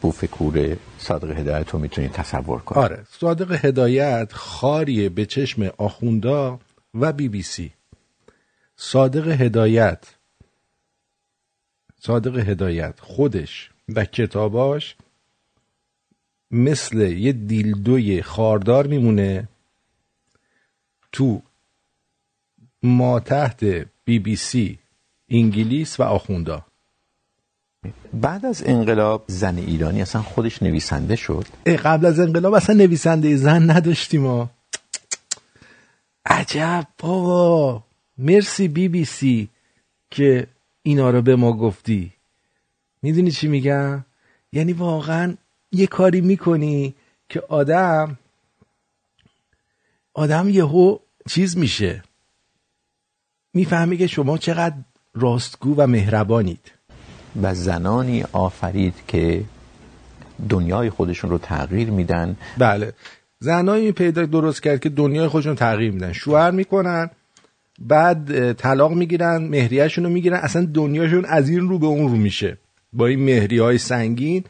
بوفکور 0.00 0.76
صادق 0.98 1.38
هدایت 1.38 1.70
رو 1.70 1.78
می‌تونید 1.78 2.12
تصور 2.12 2.60
کنید 2.60 2.84
آره 2.84 3.04
صادق 3.10 3.64
هدایت 3.64 4.32
خاریه 4.32 5.08
به 5.08 5.26
چشم 5.26 5.70
آخوندا 5.78 6.60
و 6.94 7.12
بی 7.12 7.28
بی 7.28 7.42
سی. 7.42 7.72
صادق 8.76 9.28
هدایت 9.28 10.04
صادق 12.00 12.48
هدایت 12.48 13.00
خودش 13.00 13.70
و 13.88 14.04
کتاباش 14.04 14.96
مثل 16.50 17.00
یه 17.00 17.32
دیلدوی 17.32 18.22
خاردار 18.22 18.86
میمونه 18.86 19.48
تو 21.12 21.42
ما 22.82 23.20
تحت 23.20 23.64
بی 24.04 24.18
بی 24.18 24.36
سی 24.36 24.78
انگلیس 25.28 26.00
و 26.00 26.02
آخوندا. 26.02 26.64
بعد 28.12 28.46
از 28.46 28.62
انقلاب 28.66 29.24
زن 29.26 29.58
ایرانی 29.58 30.02
اصلا 30.02 30.22
خودش 30.22 30.62
نویسنده 30.62 31.16
شد؟ 31.16 31.46
قبل 31.66 32.06
از 32.06 32.20
انقلاب 32.20 32.54
اصلا 32.54 32.76
نویسنده 32.76 33.36
زن 33.36 33.70
نداشتیم 33.70 34.20
ما. 34.20 34.50
عجب. 36.26 36.86
بابا 36.98 37.82
مرسی 38.18 38.68
بی 38.68 38.88
بی 38.88 39.04
سی 39.04 39.48
که 40.10 40.46
اینا 40.82 41.10
رو 41.10 41.22
به 41.22 41.36
ما 41.36 41.52
گفتی. 41.52 42.12
می‌دونی 43.02 43.30
چی 43.30 43.48
میگم؟ 43.48 44.04
یعنی 44.52 44.72
واقعا 44.72 45.34
یه 45.72 45.86
کاری 45.86 46.20
می‌کنی 46.20 46.94
که 47.28 47.42
آدم 47.48 48.18
آدم 50.14 50.48
یهو 50.48 50.98
چیز 51.28 51.56
میشه. 51.56 52.02
می‌فهمی 53.54 53.96
که 53.96 54.06
شما 54.06 54.38
چقدر 54.38 54.74
راستگو 55.14 55.74
و 55.76 55.86
مهربانید. 55.86 56.72
و 57.42 57.54
زنانی 57.54 58.24
آفرید 58.32 58.94
که 59.08 59.44
دنیای 60.48 60.90
خودشون 60.90 61.30
رو 61.30 61.38
تغییر 61.38 61.90
میدن. 61.90 62.36
بله. 62.58 62.92
زنایی 63.38 63.92
پیدا 63.92 64.26
درست 64.26 64.62
کرد 64.62 64.80
که 64.80 64.88
دنیای 64.88 65.28
خودشون 65.28 65.54
تغییر 65.54 65.90
میدن. 65.90 66.12
شوهر 66.12 66.50
می‌کنن 66.50 67.10
بعد 67.78 68.52
طلاق 68.52 68.92
می‌گیرن 68.92 69.36
مهریهشون 69.36 70.04
رو 70.04 70.10
می‌گیرن. 70.10 70.36
اصلا 70.36 70.64
دنیاشون 70.74 71.24
از 71.24 71.48
این 71.48 71.68
رو 71.68 71.78
به 71.78 71.86
اون 71.86 72.08
رو 72.08 72.16
میشه. 72.16 72.58
با 72.92 73.06
این 73.06 73.24
مهری 73.24 73.58
های 73.58 73.78
سنگین 73.78 74.44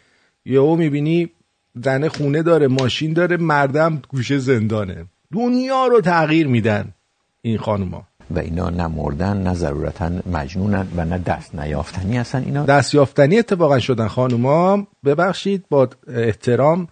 یهو 0.45 0.76
می‌بینی 0.76 1.30
زنه 1.74 2.09
خونه 2.09 2.43
داره 2.43 2.68
ماشین 2.68 3.12
داره 3.12 3.36
مردم 3.36 4.03
گوشه 4.09 4.38
زندانه. 4.38 5.05
دنیا 5.32 5.86
رو 5.86 6.01
تغییر 6.01 6.47
میدن 6.47 6.95
این 7.43 7.59
خانوما. 7.59 8.07
و 8.30 8.38
اینا 8.38 8.70
نه 8.70 8.86
مردن 8.86 9.43
نه 9.43 9.55
ضرورتا 9.55 10.11
مجنونن 10.32 10.86
و 10.97 11.05
نه 11.05 11.18
دست 11.18 11.55
نیافتنی 11.55 12.16
هستن 12.16 12.43
اینا. 12.45 12.64
دست 12.64 12.95
یافتنی 12.95 13.38
اتفاقا 13.38 13.78
شدن 13.78 14.09
خانوما. 14.09 14.86
ببخشید 15.05 15.64
با 15.68 15.88
احترام 16.09 16.88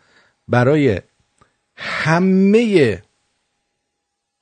برای 0.48 1.00
همه 1.76 3.02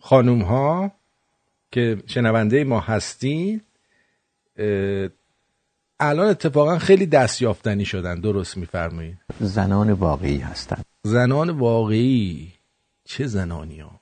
خانوم 0.00 0.42
ها 0.42 0.92
که 1.72 2.02
شنونده 2.06 2.64
ما 2.64 2.80
هستین 2.80 3.60
الان 6.00 6.26
اتفاقا 6.28 6.78
خیلی 6.78 7.06
دست 7.06 7.42
یافتنی 7.42 7.84
شدن 7.84 8.20
درست 8.20 8.56
میفرمایید 8.56 9.18
زنان 9.40 9.92
واقعی 9.92 10.38
هستن. 10.38 10.82
زنان 11.02 11.50
واقعی؟ 11.50 12.52
چه 13.04 13.26
زنانی 13.26 13.80
ها؟ 13.80 14.00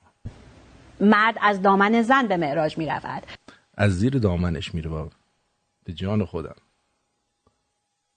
مرد 0.99 1.35
از 1.41 1.61
دامن 1.61 2.01
زن 2.01 2.27
به 2.27 2.37
معراج 2.37 2.77
می 2.77 2.85
رود 2.85 3.23
از 3.77 3.91
زیر 3.91 4.17
دامنش 4.17 4.75
میره 4.75 4.89
بابا 4.89 5.11
به 5.85 5.93
جان 5.93 6.25
خودم. 6.25 6.55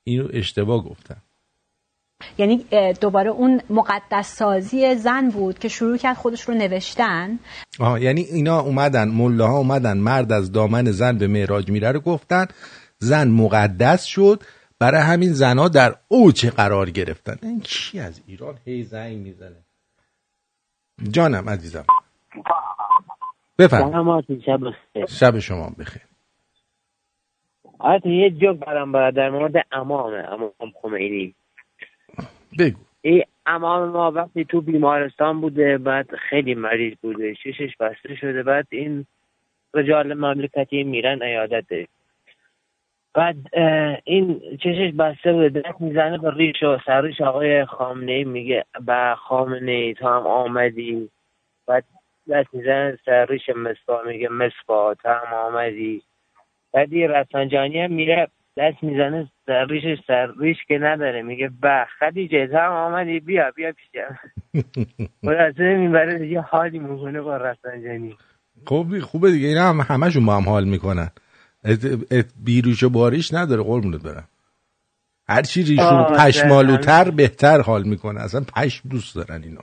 اینو 0.04 0.28
اشتباه 0.32 0.84
گفتم. 0.84 1.22
یعنی 2.38 2.66
دوباره 3.00 3.30
اون 3.30 3.60
مقدس 3.70 4.36
سازی 4.36 4.94
زن 4.94 5.30
بود 5.30 5.58
که 5.58 5.68
شروع 5.68 5.96
کرد 5.96 6.16
خودش 6.16 6.42
رو 6.42 6.54
نوشتن؟ 6.54 7.38
آها 7.78 7.98
یعنی 7.98 8.20
اینا 8.20 8.60
اومدن 8.60 9.08
مله 9.08 9.44
ها 9.44 9.58
اومدن 9.58 9.96
مرد 9.96 10.32
از 10.32 10.52
دامن 10.52 10.90
زن 10.90 11.18
به 11.18 11.26
معراج 11.26 11.70
میره 11.70 11.92
رو 11.92 12.00
گفتن. 12.00 12.46
زن 12.98 13.28
مقدس 13.28 14.04
شد 14.04 14.42
برای 14.80 15.00
همین 15.00 15.32
زنها 15.32 15.68
در 15.68 15.94
اوج 16.08 16.46
قرار 16.46 16.90
گرفتن. 16.90 17.36
این 17.42 17.60
چی 17.60 18.00
از 18.00 18.22
ایران 18.26 18.54
هی 18.64 18.82
زنگ 18.82 19.16
می‌زنه؟ 19.16 19.56
جانم 21.10 21.48
عزیزم. 21.48 21.84
بفرم 23.58 24.22
شب 24.46 24.60
شب 25.08 25.38
شما 25.38 25.70
بخیر. 25.78 26.02
آره 27.78 28.10
یه 28.10 28.30
جوک 28.30 28.58
برام 28.58 28.92
باید 28.92 29.14
در 29.14 29.30
مورد 29.30 29.52
امامه 29.72 30.16
امام 30.16 30.72
خمینی. 30.82 31.34
بگو. 32.58 32.78
این 33.02 33.22
امام 33.46 33.88
ما 33.88 34.10
وقتی 34.10 34.44
تو 34.44 34.60
بیمارستان 34.60 35.40
بوده 35.40 35.78
بعد 35.78 36.06
خیلی 36.30 36.54
مریض 36.54 36.94
بوده 37.02 37.34
ششش 37.34 37.76
بسته 37.80 38.14
شده 38.20 38.42
بعد 38.42 38.66
این 38.70 39.06
رجال 39.74 40.14
مملکتی 40.14 40.82
میرن 40.82 41.22
ایادته 41.22 41.86
بعد 43.18 43.36
این 44.04 44.40
چشش 44.62 44.92
بسته 44.98 45.32
بوده 45.32 45.48
درک 45.48 45.74
می‌زنه 45.80 46.18
به 46.18 46.30
ریش 46.30 46.62
و 46.62 46.78
سرش 46.86 47.20
آقای 47.20 47.64
خامنه 47.64 48.12
ای 48.12 48.24
میگه 48.24 48.64
به 48.86 49.14
خامنه 49.18 49.72
ای 49.72 49.94
تو 49.94 50.08
هم 50.08 50.26
آمدی. 50.26 51.10
بعد 51.66 51.84
دست 52.30 52.54
می‌زنه 52.54 52.98
سر 53.04 53.26
ریش 53.26 53.48
مصفا 53.48 54.02
میگه 54.06 54.28
مصفا 54.28 54.94
تو 54.94 55.08
هم 55.08 55.34
آمدی. 55.34 56.02
بعد 56.72 56.92
یه 56.92 57.06
رفسنجانی 57.06 57.80
هم 57.80 57.92
میره 57.92 58.28
دست 58.56 58.82
می‌زنه 58.82 59.28
سر 59.46 59.66
ریش 59.66 60.00
سر 60.06 60.32
ریش 60.40 60.58
که 60.68 60.78
نداره 60.78 61.22
میگه 61.22 61.50
به 61.62 61.86
خدیجه 61.98 62.46
تو 62.46 62.56
هم 62.56 62.72
آمدی 62.72 63.20
بیا 63.20 63.50
بیا 63.50 63.72
پیشم 63.72 64.18
خلاصه 65.26 65.76
می‌بره 65.76 66.28
یه 66.28 66.40
حالی 66.40 66.78
می‌کنه 66.78 67.20
با 67.20 67.36
رفسنجانی 67.36 68.16
خوب 68.66 68.98
خوبه 68.98 69.30
دیگه 69.30 69.48
اینا 69.48 69.68
هم 69.68 69.80
همشون 69.80 70.26
با 70.26 70.36
هم 70.36 70.48
حال 70.48 70.64
می‌کنن. 70.64 71.10
بیروش 72.44 72.82
و 72.82 72.88
باریش 72.88 73.34
نداره 73.34 73.62
قربونت 73.62 74.02
برم. 74.02 74.28
هر 75.28 75.42
چی 75.42 75.62
ریشو 75.62 76.04
پشمالوتر 76.04 77.10
بهتر 77.10 77.60
حال 77.60 77.82
می‌کنه. 77.82 78.20
اصلا 78.20 78.40
پشم 78.56 78.88
دوست 78.88 79.14
دارن 79.14 79.42
اینا 79.42 79.62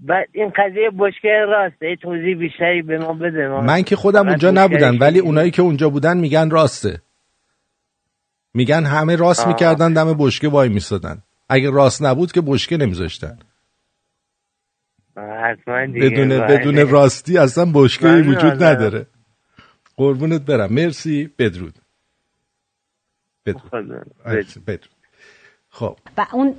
بعد 0.00 0.28
این 0.32 0.52
قضیه 0.56 0.90
بشکه 0.98 1.28
راسته 1.48 1.96
توضیح 2.02 2.38
بیشتری 2.38 2.82
به 2.82 2.98
ما 2.98 3.12
بده. 3.12 3.48
ما 3.48 3.60
من 3.60 3.82
که 3.82 3.96
خودم 3.96 4.28
اونجا 4.28 4.50
نبودم 4.50 5.00
ولی 5.00 5.18
اونایی 5.18 5.50
که 5.50 5.62
اونجا 5.62 5.90
بودن 5.90 6.16
میگن 6.16 6.50
راسته. 6.50 7.00
میگن 8.54 8.84
همه 8.84 9.16
راست 9.16 9.40
آه. 9.40 9.48
می‌کردن 9.48 9.92
دم 9.92 10.14
بشکه 10.18 10.48
وای 10.48 10.68
میستادن 10.68 11.22
اگه 11.48 11.70
راست 11.70 12.02
نبود 12.02 12.32
که 12.32 12.40
بشکه 12.40 12.76
نمیذاشتن. 12.76 13.38
بدون. 15.16 16.46
بدون 16.46 16.88
راستی 16.88 17.38
اصلا 17.38 17.72
بشکه 17.74 18.06
وجود. 18.06 18.62
نداره. 18.64 19.06
قربونت 19.96 20.40
برم. 20.40 20.72
مرسی. 20.72 21.30
بدرود. 21.38 21.74
بدرود. 23.46 24.12
بدرود. 24.66 24.88
خب. 25.68 25.98
و 26.16 26.26
اون 26.32 26.50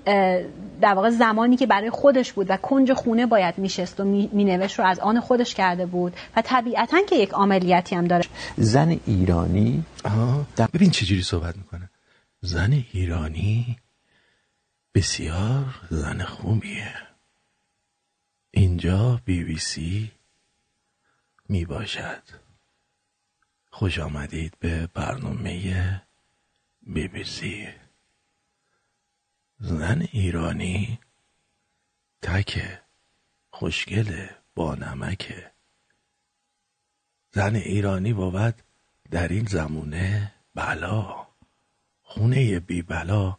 در 0.82 0.94
واقع 0.94 1.10
زمانی 1.10 1.58
که 1.58 1.68
برای 1.68 1.90
خودش 1.90 2.34
بود 2.34 2.48
و 2.50 2.58
کنج 2.58 2.94
خونه 2.94 3.26
باید 3.26 3.58
میشست 3.58 4.00
و 4.00 4.04
مینوشت 4.34 4.80
رو 4.80 4.86
از 4.86 5.00
آن 5.00 5.20
خودش 5.20 5.56
کرده 5.56 5.86
بود 5.86 6.14
و 6.36 6.42
طبیعتا 6.42 7.02
که 7.10 7.16
یک 7.16 7.34
عملیاتی 7.34 7.96
هم 7.96 8.08
داره. 8.08 8.26
زن 8.58 9.00
ایرانی 9.06 9.84
آها 10.06 10.46
ببین 10.74 10.90
چجوری 10.90 11.24
صحبت 11.24 11.58
می‌کنه. 11.58 11.90
زن 12.42 12.84
ایرانی 12.92 13.78
بسیار 14.96 15.66
زن 15.90 16.24
خوبیه. 16.24 16.94
اینجا 18.52 19.22
بی 19.26 19.44
بی 19.44 19.58
سی 19.58 20.12
می 21.50 21.66
باشد 21.66 22.45
خوش 23.76 24.00
آمدید 24.00 24.58
به 24.60 24.88
برنامه 24.88 26.02
بی 26.82 27.08
بی 27.08 27.24
سی. 27.24 27.68
زن 29.60 30.08
ایرانی 30.12 31.00
تکه 32.22 32.82
خوشگله 33.50 34.38
با 34.56 34.76
نمکه 34.76 35.52
زن 37.32 37.56
ایرانی 37.56 38.14
بود 38.14 38.56
در 39.12 39.28
این 39.28 39.46
زمونه 39.46 40.34
بلا. 40.54 41.28
خونه 42.04 42.60
بی 42.60 42.82
بلا 42.82 43.38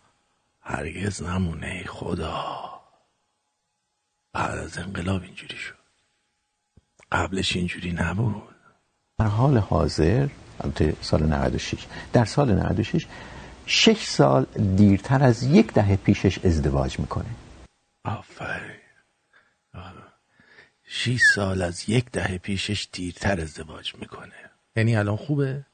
هرگز 0.61 1.23
نمونه 1.23 1.85
خدا. 1.85 2.81
بعد 4.33 4.59
از 4.59 4.79
انقلاب 4.79 5.23
اینجوری 5.23 5.57
شد. 5.57 5.79
قبلش 7.13 7.57
اینجوری 7.57 7.93
نبود. 7.93 8.56
در 9.19 9.27
حال 9.27 9.59
حاضر 9.59 10.29
البته 10.61 10.97
سال 11.01 11.23
96 11.23 11.87
در 12.13 12.25
سال 12.25 12.55
96 12.55 13.07
شش 13.67 14.05
سال 14.05 14.47
دیرتر 14.77 15.23
از 15.23 15.43
یک 15.43 15.73
دهه 15.73 15.97
پیشش 15.97 16.39
ازدواج 16.45 16.99
می‌کنه. 16.99 17.27
آفرین. 18.05 18.77
شیش 20.85 21.21
سال 21.35 21.63
از 21.63 21.89
یک 21.89 22.11
دهه 22.11 22.39
پیشش 22.39 22.89
دیرتر 22.93 23.41
ازدواج 23.41 23.95
می‌کنه. 23.95 24.33
یعنی 24.77 24.97
الان 24.97 25.17
خوبه؟ 25.17 25.65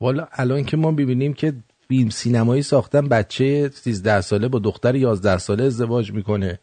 والا 0.00 0.28
الان 0.32 0.64
که 0.64 0.76
ما 0.76 0.92
ببینیم 0.92 1.34
که 1.34 1.54
فیلم 1.88 2.10
سینمایی 2.10 2.62
ساختن 2.62 3.08
بچه 3.08 3.70
13 3.74 4.20
ساله 4.20 4.48
با 4.48 4.58
دختر 4.58 4.94
11 4.94 5.38
ساله 5.38 5.64
ازدواج 5.64 6.12
می‌کنه. 6.12 6.58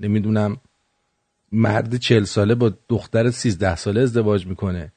نمی‌دونم 0.00 0.56
مرد 1.52 1.96
40 1.96 2.24
ساله 2.24 2.54
با 2.54 2.72
دختر 2.88 3.30
13 3.30 3.76
ساله 3.76 4.00
ازدواج 4.00 4.46
می‌کنه. 4.46 4.92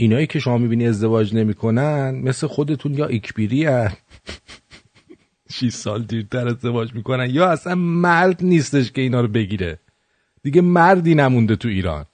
اینایی 0.00 0.26
که 0.26 0.38
شما 0.38 0.58
می‌بینی 0.58 0.86
ازدواج 0.86 1.34
نمی‌کنن 1.34 2.10
مثل 2.10 2.46
خودتون 2.46 2.94
یا 2.94 3.06
اکبیری 3.06 3.64
هن. 3.64 3.92
6 5.56 5.72
سال 5.72 6.02
دیرتر 6.02 6.48
ازدواج 6.48 6.94
می‌کنن 6.94 7.30
یا 7.30 7.50
اصلا 7.50 7.74
مرد 7.74 8.44
نیستش 8.44 8.92
که 8.92 9.00
اینا 9.00 9.20
رو 9.20 9.28
بگیره. 9.28 9.78
دیگه 10.42 10.60
مردی 10.60 11.14
نمونده 11.14 11.56
تو 11.56 11.68
ایران. 11.68 12.06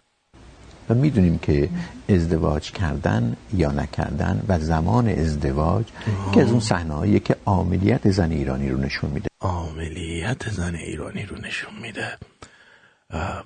و 0.90 0.94
می‌دونیم 0.94 1.38
که 1.38 1.68
ازدواج 2.08 2.70
کردن 2.72 3.36
یا 3.54 3.72
نکردن 3.72 4.42
و 4.48 4.58
زمان 4.58 5.08
ازدواج 5.08 5.86
که 6.34 6.42
از 6.42 6.50
اون 6.50 6.60
صحنه‌ایه 6.60 7.18
که 7.18 7.36
عاملیت 7.44 8.10
زن 8.10 8.30
ایرانی 8.30 8.68
رو 8.68 8.78
نشون 8.78 9.10
میده. 9.10 9.28
عاملیت 9.40 10.50
زن 10.50 10.74
ایرانی 10.74 11.22
رو 11.22 11.36
نشون 11.36 11.72
میده. 11.82 12.18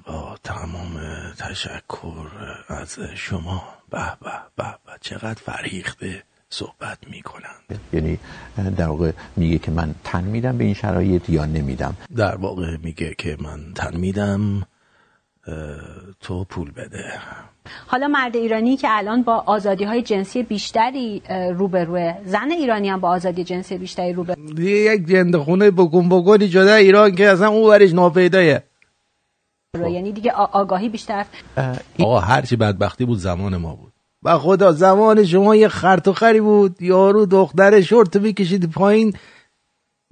با 0.07 0.37
تمام 0.45 1.01
تشکر 1.39 2.27
از 2.69 2.99
شما 3.15 3.63
به 3.91 3.99
به 3.99 4.31
به 4.57 4.65
به. 4.87 4.93
چقدر 5.01 5.41
فریخته 5.47 6.23
صحبت 6.51 6.99
می‌کنن 7.11 7.79
یعنی 7.93 8.19
در 8.77 8.87
واقع 8.87 9.13
میگه 9.37 9.59
که 9.59 9.71
من 9.71 9.95
تن 10.05 10.25
میدم 10.25 10.59
به 10.59 10.65
این 10.65 10.75
شرایط 10.75 11.31
یا 11.31 11.45
نمیدم؟ 11.45 11.97
در 12.17 12.37
واقع 12.37 12.77
میگه 12.83 13.15
که 13.19 13.37
من 13.41 13.61
تن 13.75 13.97
میدم 13.97 14.63
تو 16.21 16.45
پول 16.45 16.71
بده. 16.71 17.05
حالا 17.87 18.09
مرد 18.09 18.37
ایرانی 18.37 18.77
که 18.77 18.89
الان 18.91 19.23
با 19.23 19.45
آزادی 19.47 19.85
های 19.85 20.03
جنسی 20.03 20.43
بیشتری 20.43 21.23
روبروه 21.55 22.15
زن 22.25 22.51
ایرانی 22.51 22.89
هم 22.89 23.01
با 23.01 23.09
آزادی 23.09 23.45
جنسی 23.45 23.79
بیشتری 23.79 24.13
روبروه 24.13 24.53
دیگه 24.53 24.71
یک 24.71 25.07
جنده 25.07 25.39
خونه 25.39 25.71
بکن 25.71 26.09
بکنی 26.09 26.49
جدا 26.49 26.75
ایران 26.75 27.15
که 27.15 27.29
اصلا 27.29 27.49
اون 27.49 27.71
ورش 27.71 27.93
ناپیدایه. 27.93 28.63
یعنی 29.79 30.13
دیگه 30.13 30.33
آگاهی 30.33 30.89
بیشتر. 30.89 31.27
آقا 31.99 32.21
هرچی 32.21 32.57
بدبختی 32.57 33.05
بود 33.05 33.19
زمان 33.19 33.57
ما 33.57 33.75
بود. 33.75 33.93
و 34.23 34.39
خدا 34.39 34.73
زمان 34.73 35.25
شما 35.25 35.57
یه 35.57 35.69
خرط 35.69 36.09
و 36.09 36.13
خری 36.13 36.41
بود. 36.41 36.83
یارو 36.83 37.27
دختر 37.27 37.81
شورت 37.81 38.17
می‌کشید 38.17 38.71
پایین. 38.71 39.15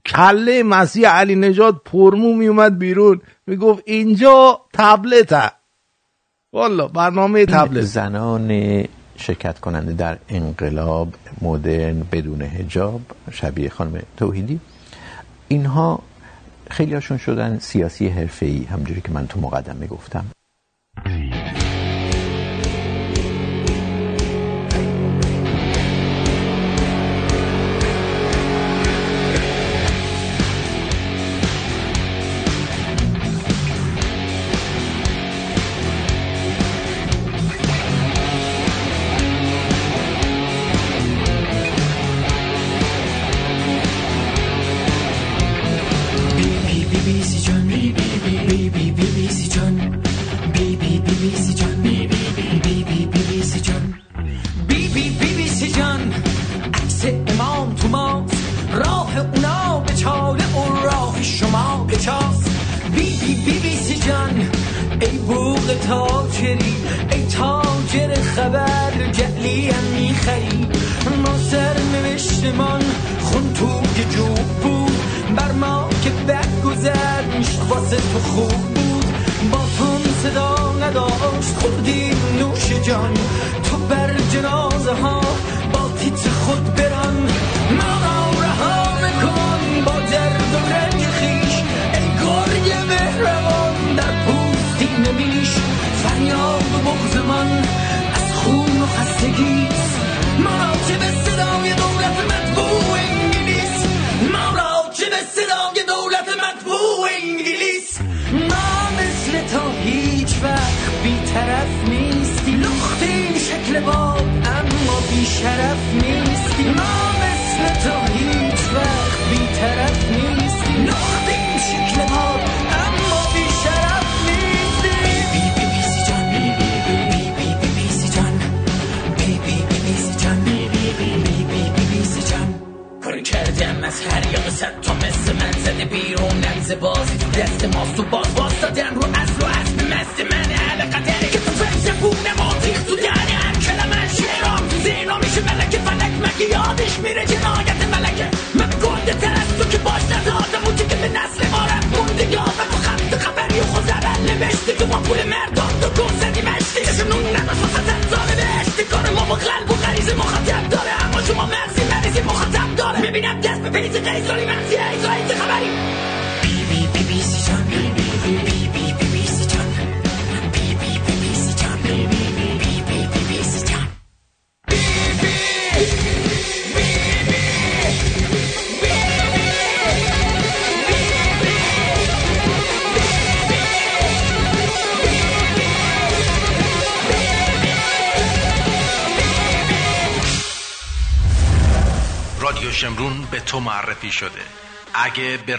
کله 0.06 0.62
مسیح 0.62 1.08
علی 1.08 1.34
نجات 1.34 1.74
پرمو 1.84 2.34
میومد 2.34 2.78
بیرون. 2.78 3.20
می‌گفت 3.46 3.82
اینجا 3.86 4.60
تبلته 4.72 5.50
والا 6.52 6.88
برنامه 6.88 7.46
تبلت. 7.46 7.84
زنان 7.84 8.84
شرکت 9.16 9.60
کننده 9.60 9.92
در 9.92 10.18
انقلاب 10.28 11.08
مدرن 11.42 12.02
بدون 12.12 12.42
هجاب 12.42 13.00
شبیه 13.32 13.68
خانم 13.68 14.02
توحیدی. 14.16 14.60
اینها 15.48 15.98
خیلی 16.70 16.94
هاشون 16.94 17.18
شدن 17.18 17.58
سیاسی 17.58 18.08
حرفه‌ای 18.08 18.64
همجوری 18.64 19.00
که 19.00 19.12
من 19.12 19.26
تو 19.26 19.40
مقدمه 19.40 19.86
گفتم. 19.86 20.24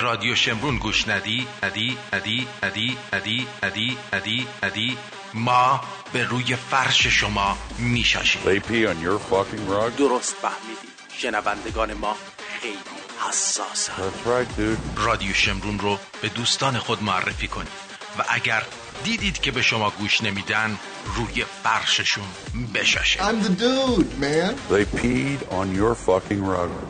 رادیو 0.09 0.35
شمرون 0.35 0.77
گوش 0.77 1.07
ندی 1.07 1.47
ندی 1.63 1.97
ندی 2.13 2.47
ندی 2.63 2.97
ندی 3.13 3.47
ندی 3.63 3.97
ندی 4.13 4.47
ندی. 4.63 4.97
ما 5.33 5.81
به 6.13 6.23
روی 6.23 6.55
فرش 6.55 7.07
شما 7.07 7.57
میشاشیم. 7.77 8.41
درست 9.97 10.35
فهمیدی. 10.41 10.87
شنوندگان 11.17 11.93
ما 11.93 12.15
خیلی 12.61 12.77
حساسن. 13.27 13.93
رادیو 14.95 15.33
شمرون 15.33 15.79
رو 15.79 15.99
به 16.21 16.29
دوستان 16.29 16.77
خود 16.77 17.03
معرفی 17.03 17.47
کنید 17.47 17.71
و 18.19 18.23
اگر 18.29 18.63
دیدید 19.03 19.41
که 19.41 19.51
به 19.51 19.61
شما 19.61 19.89
گوش 19.89 20.23
نمیدن 20.23 20.77
روی 21.15 21.45
فرششون 21.63 22.27
بشاشید. 22.73 23.21
I'm 23.21 23.43
the 23.43 23.49
dude, 23.49 24.19
man. 24.19 24.55
They 24.69 24.85
peed 24.85 25.51
on 25.51 25.75
your 25.75 25.95
fucking 25.95 26.45
rug. 26.45 26.88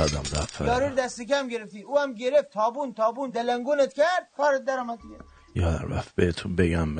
یادم 0.00 0.22
رفت 0.40 0.60
یارو 0.60 0.94
دست 0.94 1.22
کم 1.22 1.48
گرفتی. 1.48 1.82
او 1.82 1.98
هم 1.98 2.14
گرفت. 2.14 2.50
تابون 2.50 2.94
تابون. 2.94 3.30
دلنگونت 3.30 3.92
کرد. 3.92 4.28
کارت 4.36 4.64
در 4.64 4.78
آمد 4.78 4.98
دیگه. 5.02 5.16
یادم 5.54 5.92
رفت 5.92 6.14
بهتون 6.14 6.56
بگم 6.56 6.96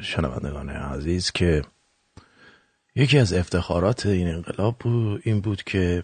شنوندگان 0.00 0.70
عزیز 0.70 1.30
که 1.30 1.64
یکی 2.94 3.18
از 3.18 3.32
افتخارات 3.32 4.06
این 4.06 4.28
انقلاب 4.28 4.76
بود 4.78 5.22
این 5.24 5.40
بود 5.40 5.62
که 5.62 6.02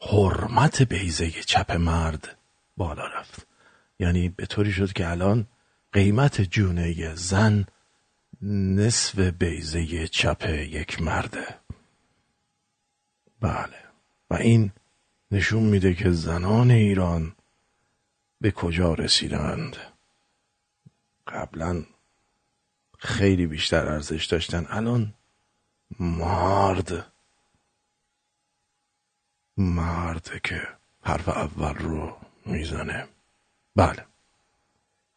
حرمت 0.00 0.82
بیزه 0.82 1.30
چپ 1.30 1.72
مرد 1.72 2.36
بالا 2.76 3.06
رفت. 3.06 3.46
یعنی 3.98 4.28
به 4.28 4.46
طوری 4.46 4.72
شد 4.72 4.92
که 4.92 5.08
الان 5.08 5.46
قیمت 5.92 6.40
جونه 6.40 7.14
زن 7.14 7.64
نصف 8.42 9.18
بیزه 9.18 10.08
چپ 10.08 10.48
یک 10.48 11.02
مرده. 11.02 11.46
بله. 13.40 13.76
و 14.30 14.34
این 14.34 14.72
نشون 15.30 15.62
میده 15.62 15.94
که 15.94 16.10
زنان 16.10 16.70
ایران 16.70 17.32
به 18.40 18.50
کجا 18.50 18.94
رسیدند. 18.94 19.76
قبلا 21.26 21.84
خیلی 22.98 23.46
بیشتر 23.46 23.86
ارزش 23.86 24.24
داشتن. 24.24 24.66
الان 24.68 25.14
مرد. 26.00 27.12
مرد 29.56 30.40
که 30.44 30.68
حرف 31.02 31.28
اول 31.28 31.74
رو 31.74 32.16
می‌زنه. 32.46 33.06
بله. 33.76 34.04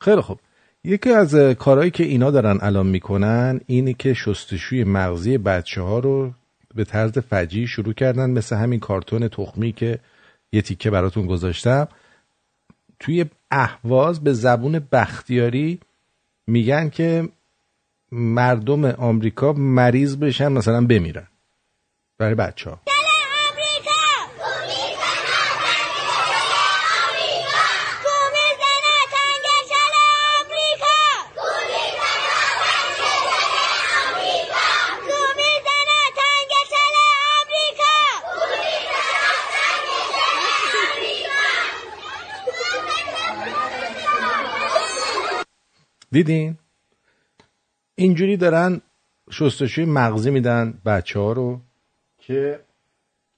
خیلی 0.02 0.22
خوب. 0.22 0.40
یکی 0.84 1.10
از 1.10 1.36
کارهایی 1.36 1.92
که 1.92 2.04
اینا 2.04 2.32
دارن 2.32 2.58
الان 2.62 2.88
می‌کنن 2.88 3.62
اینه 3.66 3.94
که 3.94 4.14
شستشوی 4.14 4.84
مغزی 4.84 5.38
بچه 5.38 5.82
ها 5.82 6.00
رو 6.00 6.34
به 6.76 6.84
طرز 6.84 7.18
فجی 7.18 7.68
شروع 7.68 7.94
کردن 7.94 8.30
مثل 8.30 8.56
همین 8.56 8.80
کارتون 8.80 9.28
تخمی 9.28 9.72
که 9.72 10.00
یه 10.52 10.62
تیکه 10.62 10.90
براتون 10.90 11.26
گذاشتم. 11.26 11.88
توی 13.00 13.26
اهواز 13.52 14.24
به 14.24 14.34
زبون 14.34 14.88
بختیاری 14.92 15.80
میگن 16.48 16.90
که 16.90 17.30
مردم 18.12 18.86
آمریکا 18.86 19.54
مریض 19.54 20.18
بشن 20.18 20.52
مثلا 20.52 20.86
بمیرن. 20.86 21.28
برای 22.18 22.36
بچه 22.36 22.70
ها 22.70 22.93
دیدین؟ 46.14 46.58
اینجوری 47.96 48.38
دارن 48.38 48.82
شستشوی 49.32 49.86
مغزی 49.86 50.32
میدن 50.32 50.82
بچه 50.86 51.20
ها 51.20 51.32
رو 51.32 51.62
که 52.18 52.60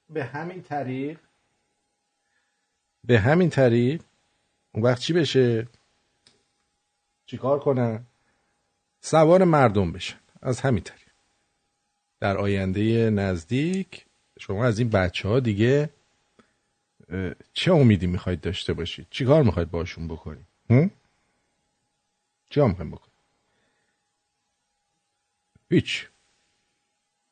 به 0.10 0.24
همین 0.24 0.62
طریق 0.62 1.20
به 3.04 3.20
همین 3.20 3.50
طریق 3.50 4.02
اون 4.74 4.84
وقت 4.84 5.00
چی 5.00 5.14
بشه؟ 5.14 5.68
چیکار 7.26 7.60
کنن؟ 7.60 8.04
سوار 9.02 9.44
مردم 9.44 9.92
بشن. 9.92 10.20
از 10.42 10.62
همین 10.62 10.84
طریق. 10.84 11.10
در 12.20 12.38
آینده 12.38 13.10
نزدیک 13.10 14.06
شما 14.40 14.66
از 14.66 14.80
این 14.80 14.90
بچه 14.90 15.28
ها 15.28 15.40
دیگه 15.40 15.90
چه 17.54 17.74
امیدی 17.74 18.08
می‌خواید 18.08 18.42
داشته 18.42 18.74
باشید؟ 18.74 19.08
چیکار 19.10 19.44
می‌خواید 19.44 19.72
باشون 19.72 20.08
بکنید؟ 20.08 20.46
چیکار 22.50 22.70
می‌خواید 22.70 22.92
بکنید 22.92 23.16
هیچ. 25.70 26.10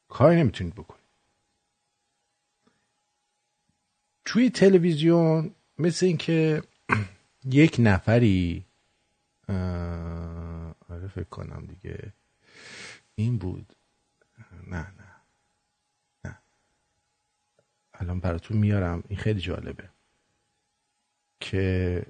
کاری 0.09 0.35
نمی‌تونید 0.35 0.75
بکنید. 0.75 1.03
توی 4.25 4.49
تلویزیون 4.49 5.55
مثل 5.79 6.05
اینکه 6.05 6.63
یک 7.45 7.75
نفری 7.79 8.65
آره 10.89 11.07
فکر 11.15 11.23
کنم 11.29 11.65
دیگه. 11.65 12.13
این 13.15 13.37
بود. 13.37 13.75
نه 14.67 14.77
نه. 14.77 15.15
نه. 16.25 16.37
الان 17.93 18.19
براتون 18.19 18.57
میارم. 18.57 19.03
این 19.07 19.19
خیلی 19.19 19.39
جالبه. 19.41 19.89
که 21.39 22.05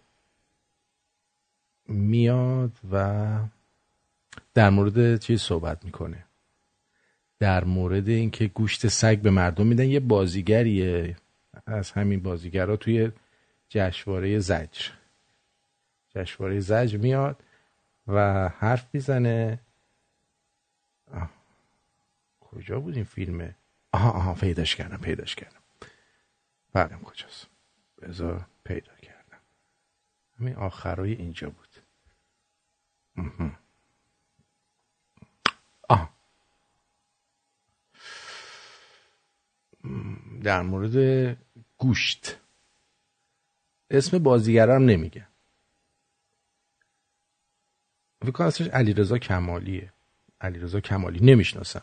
میاد 1.88 2.72
و 2.92 3.40
در 4.54 4.70
مورد 4.70 5.20
چیز 5.20 5.42
صحبت 5.42 5.86
می‌کنه. 5.86 6.26
در 7.40 7.64
مورد 7.64 8.10
اینکه 8.10 8.48
گوشت 8.48 8.88
سگ 8.88 9.20
به 9.22 9.32
مردم 9.32 9.68
میدن 9.68 9.86
یه 9.86 10.00
بازیگریه. 10.00 11.16
از 11.66 11.92
همین 11.92 12.20
بازیگرا 12.20 12.76
توی 12.78 13.12
جشنواره 13.70 14.40
زجر. 14.40 14.90
جشنواره 16.16 16.60
زجر 16.60 16.98
میاد 16.98 17.44
و 18.08 18.50
حرف 18.50 18.88
می‌زنه. 18.94 19.60
کجا 22.40 22.80
بود 22.80 22.96
این 22.96 23.04
فیلمه؟ 23.04 23.56
آها 23.92 24.10
آها 24.10 24.34
پیداش 24.34 24.76
کردم 24.76 24.98
پیداش 24.98 25.36
کردم. 25.36 25.60
بعدم 26.74 27.00
کجاست؟ 27.00 27.48
بذار 28.02 28.46
پیدا 28.64 28.92
کردم. 29.02 29.40
همین 30.40 30.56
آخرای 30.56 31.14
اینجا 31.14 31.50
بود. 31.50 31.68
آه. 35.90 36.10
در 40.44 40.62
مورد 40.62 41.38
گوشت. 41.78 42.38
اسم 43.90 44.18
بازیگرم 44.18 44.86
نمیگه. 44.86 45.28
فکر 48.22 48.32
کنم 48.32 48.48
اسمش 48.48 48.68
علیرضا 48.68 49.18
کمالیه. 49.18 49.94
علیرضا 50.42 50.80
کمالی 50.80 51.20
نمی‌شناسم. 51.26 51.82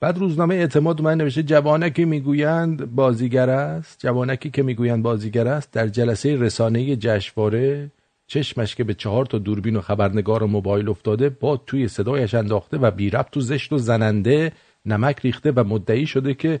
بعد 0.00 0.18
روزنامه 0.18 0.54
اعتماد 0.54 1.00
من 1.00 1.18
نوشته 1.18 1.42
جوانکی 1.42 2.04
می‌گویند 2.04 2.94
بازیگر 2.94 3.50
است. 3.50 3.98
جوانکی 3.98 4.50
که 4.50 4.62
می‌گویند 4.62 5.02
بازیگر 5.02 5.48
است 5.48 5.70
در 5.70 5.88
جلسه 5.88 6.36
رسانه 6.36 6.96
جشنواره 6.96 7.90
چشمش 8.32 8.74
که 8.74 8.84
به 8.84 8.94
چهار 8.94 9.26
تا 9.26 9.38
دوربین 9.38 9.76
و 9.76 9.80
خبرنگار 9.80 10.42
و 10.42 10.46
موبایل 10.46 10.88
افتاده 10.88 11.28
با 11.28 11.56
توی 11.56 11.88
صدایش 11.88 12.34
انداخته 12.34 12.76
و 12.78 12.90
بی 12.90 13.10
ربط 13.10 13.36
و 13.36 13.40
زشت 13.40 13.72
و 13.72 13.78
زننده 13.78 14.52
نمک 14.86 15.20
ریخته 15.20 15.52
و 15.56 15.64
مدعی 15.64 16.06
شده 16.06 16.34
که 16.34 16.60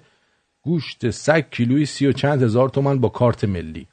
گوشت 0.62 1.10
سگ 1.10 1.44
کیلوی 1.50 1.86
سی 1.86 2.06
و 2.06 2.12
چند 2.12 2.42
هزار 2.42 2.68
تومن 2.68 2.98
با 3.00 3.08
کارت 3.08 3.44
ملی. 3.44 3.86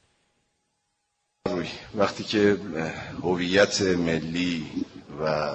وقتی 1.94 2.24
که 2.24 2.56
هویت 3.22 3.82
ملی 3.82 4.66
و 5.20 5.50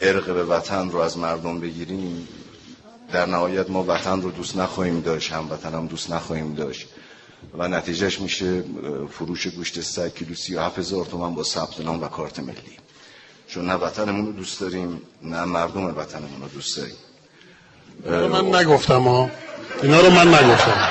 ارق 0.00 0.34
به 0.34 0.44
وطن 0.44 0.90
رو 0.90 0.98
از 0.98 1.18
مردم 1.18 1.60
بگیریم 1.60 2.28
در 3.12 3.26
نهایت 3.26 3.70
ما 3.70 3.84
وطن 3.88 4.22
رو 4.22 4.30
دوست 4.30 4.56
نخواهیم 4.56 5.00
داشت 5.00 5.32
هم 5.32 5.50
وطن 5.50 5.72
هم 5.72 5.86
دوست 5.86 6.12
نخواهیم 6.12 6.54
داشت. 6.54 6.88
و 7.58 7.68
نتیجهش 7.68 8.20
میشه 8.20 8.62
فروش 9.10 9.46
گوشت 9.46 9.80
سگ 9.80 10.14
کیلو 10.14 10.34
سی 10.34 10.54
و 10.54 10.60
هفت 10.60 10.78
هزار 10.78 11.04
تومن 11.04 11.34
با 11.34 11.42
ثبت 11.42 11.80
نام 11.80 12.02
و 12.02 12.08
کارت 12.08 12.40
ملی. 12.40 12.78
چون 13.48 13.66
نه 13.66 13.74
وطنمون 13.74 14.26
رو 14.26 14.32
دوست 14.32 14.60
داریم 14.60 15.00
نه 15.22 15.44
مردم 15.44 15.84
وطنمون 15.84 16.42
رو 16.42 16.48
دوست 16.48 16.76
داریم. 16.76 16.96
اینا 18.04 18.42
من 18.42 18.54
نگفتم 18.56 19.02
ها. 19.02 19.30
اینا 19.82 20.00
رو 20.00 20.10
من 20.10 20.34
نگفتم. 20.34 20.88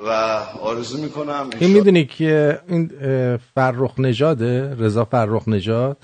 و 0.00 0.10
آرزو 0.60 0.98
می‌کنم 0.98 1.50
این 1.58 1.70
می‌دونی 1.70 2.04
که 2.04 2.60
این 2.68 2.90
فرخ 3.54 3.94
نژاده 3.98 4.74
رضا 4.74 5.04
فرخ 5.04 5.48
نژاد. 5.48 5.96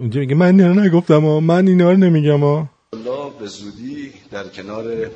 اونجا 0.00 0.20
میگه 0.20 0.34
من 0.34 0.46
اینا 0.46 0.66
رو 0.66 0.74
نگفتم 0.74 1.24
ها. 1.24 1.40
من 1.40 1.68
اینا 1.68 1.90
رو 1.90 1.96
نمیگم 1.96 2.40
ها. 2.40 2.68
الله 2.94 3.38
به 3.38 3.46
زودی 3.46 4.12
در 4.30 4.48
کنار 4.48 5.10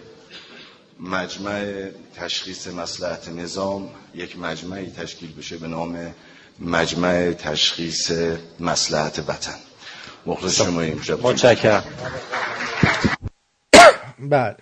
مجمع 1.00 1.90
تشخیص 2.14 2.68
مسلحت 2.68 3.28
نظام 3.28 3.88
یک 4.14 4.38
مجمعی 4.38 4.90
تشکیل 4.90 5.32
بشه 5.32 5.56
به 5.56 5.68
نام 5.68 6.14
مجمع 6.58 7.32
تشخیص 7.32 8.12
مسلحت 8.60 9.18
وطن. 9.18 9.58
مخلص 10.26 10.62
شما 10.62 10.80
امشب 10.80 11.26
متشکرم. 11.26 11.84
بله. 14.18 14.56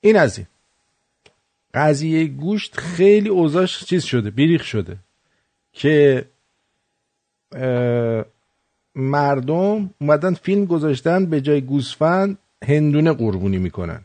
این 0.00 0.16
از 0.16 0.38
این. 0.38 0.46
قضیه 1.74 2.26
گوشت 2.26 2.76
خیلی 2.76 3.28
اوضاعش 3.28 3.84
چیز 3.84 4.04
شده 4.04 4.30
بیریخ 4.30 4.64
شده 4.64 4.96
که 5.72 6.24
اه، 7.52 8.24
مردم 8.94 9.90
اومدن 10.00 10.34
فیلم 10.34 10.64
گذاشتن 10.64 11.26
به 11.26 11.40
جای 11.40 11.60
گوسفند 11.60 12.38
هندونه 12.68 13.12
قربونی 13.12 13.58
می‌کنن. 13.58 14.04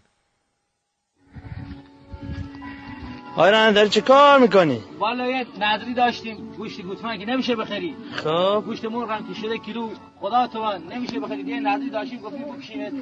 آره 3.38 3.72
داری 3.72 3.90
چه 3.90 4.02
کار 4.02 4.40
می‌کنی؟ 4.40 4.80
والا 5.00 5.28
یه 5.28 5.46
نظری 5.60 5.94
داشتیم. 5.94 6.38
گوشت 6.58 6.78
که 7.20 7.26
نمیشه 7.26 7.56
بخری. 7.56 7.96
خب. 8.12 8.64
گوشت 8.66 8.86
مرغ 8.86 9.12
هم 9.12 9.28
که 9.28 9.34
شده 9.34 9.58
کیلو 9.58 9.90
خدا 10.20 10.48
تو 10.48 10.60
نمیشه 10.96 11.20
بخری 11.20 11.42
یه 11.42 11.60
نظری 11.60 11.90
داشتیم 11.90 12.20
گفتیم 12.20 12.42
بکشینت. 12.42 12.94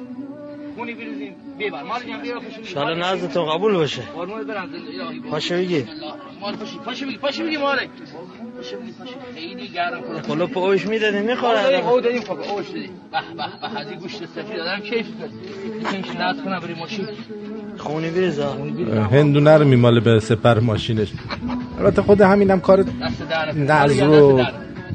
خونی 0.76 0.94
بریزیم 0.94 1.34
ببر 1.60 1.82
مال 1.82 2.00
جنب 2.00 2.22
بیا 2.22 2.40
بکشیم 2.40 2.64
شالا 2.64 2.94
نزد 2.94 3.32
تو 3.32 3.44
قبول 3.44 3.74
باشه. 3.74 4.02
قربونت 4.02 4.46
برم. 4.46 4.68
الهی. 5.02 5.20
پاشو 5.20 5.54
بگی 5.54 5.84
مال 6.40 6.54
پاشو 6.84 7.06
بگی 7.06 7.18
پاشو 7.18 7.44
بگی 7.44 7.56
مالک. 7.56 7.88
پاشو 8.56 8.76
بگی 8.80 8.92
پاشو. 8.92 9.14
خیلی 9.34 9.68
گرم 9.68 10.00
کنه 10.28 10.46
پا 10.46 10.60
اوش 10.60 10.86
می‌دادی 10.86 11.18
او 11.18 11.26
می‌خوره 11.26 11.62
داریم 11.62 12.20
خب 12.20 12.30
اوش 12.30 12.68
داریم 12.68 12.90
به 13.12 13.18
به 13.36 13.68
به 13.74 13.80
از 13.80 13.90
این 13.90 13.98
گوشت 13.98 14.26
سفید 14.26 14.56
دارم 14.56 14.80
کیف 14.80 15.06
کرد 15.20 15.30
یکیش 15.94 16.16
ناز 16.16 16.36
کنم 16.44 16.60
بریم 16.60 16.76
ماشین؟ 16.78 17.08
خونی 17.78 18.10
بریزا 18.10 18.52
هندونه 19.12 19.58
رو 19.58 19.64
میماله 19.64 20.00
به 20.00 20.20
سپر 20.20 20.60
ماشینش. 20.60 21.12
البته 21.78 22.02
خود 22.02 22.20
همینم 22.20 22.60
کار 22.60 22.82
دست 22.82 23.28
در 23.28 23.84
نظر 23.84 24.08
و 24.08 24.42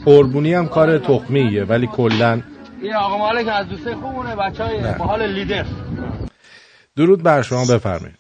قربونی 0.05 0.53
هم 0.53 0.67
کار 0.67 0.97
تخمیه 0.97 1.63
ولی 1.63 1.87
کلا. 1.87 2.41
این 2.81 2.95
آقا 2.95 3.17
مالک 3.17 3.47
از 3.47 3.67
دوسته 3.67 3.95
خوبونه 3.95 4.35
بچه 4.35 4.63
های 4.63 4.81
نه. 4.81 4.91
حال 4.91 5.25
لیدر. 5.33 5.65
درود 6.95 7.23
بر 7.23 7.41
شما 7.41 7.65
بفرمایید. 7.65 8.17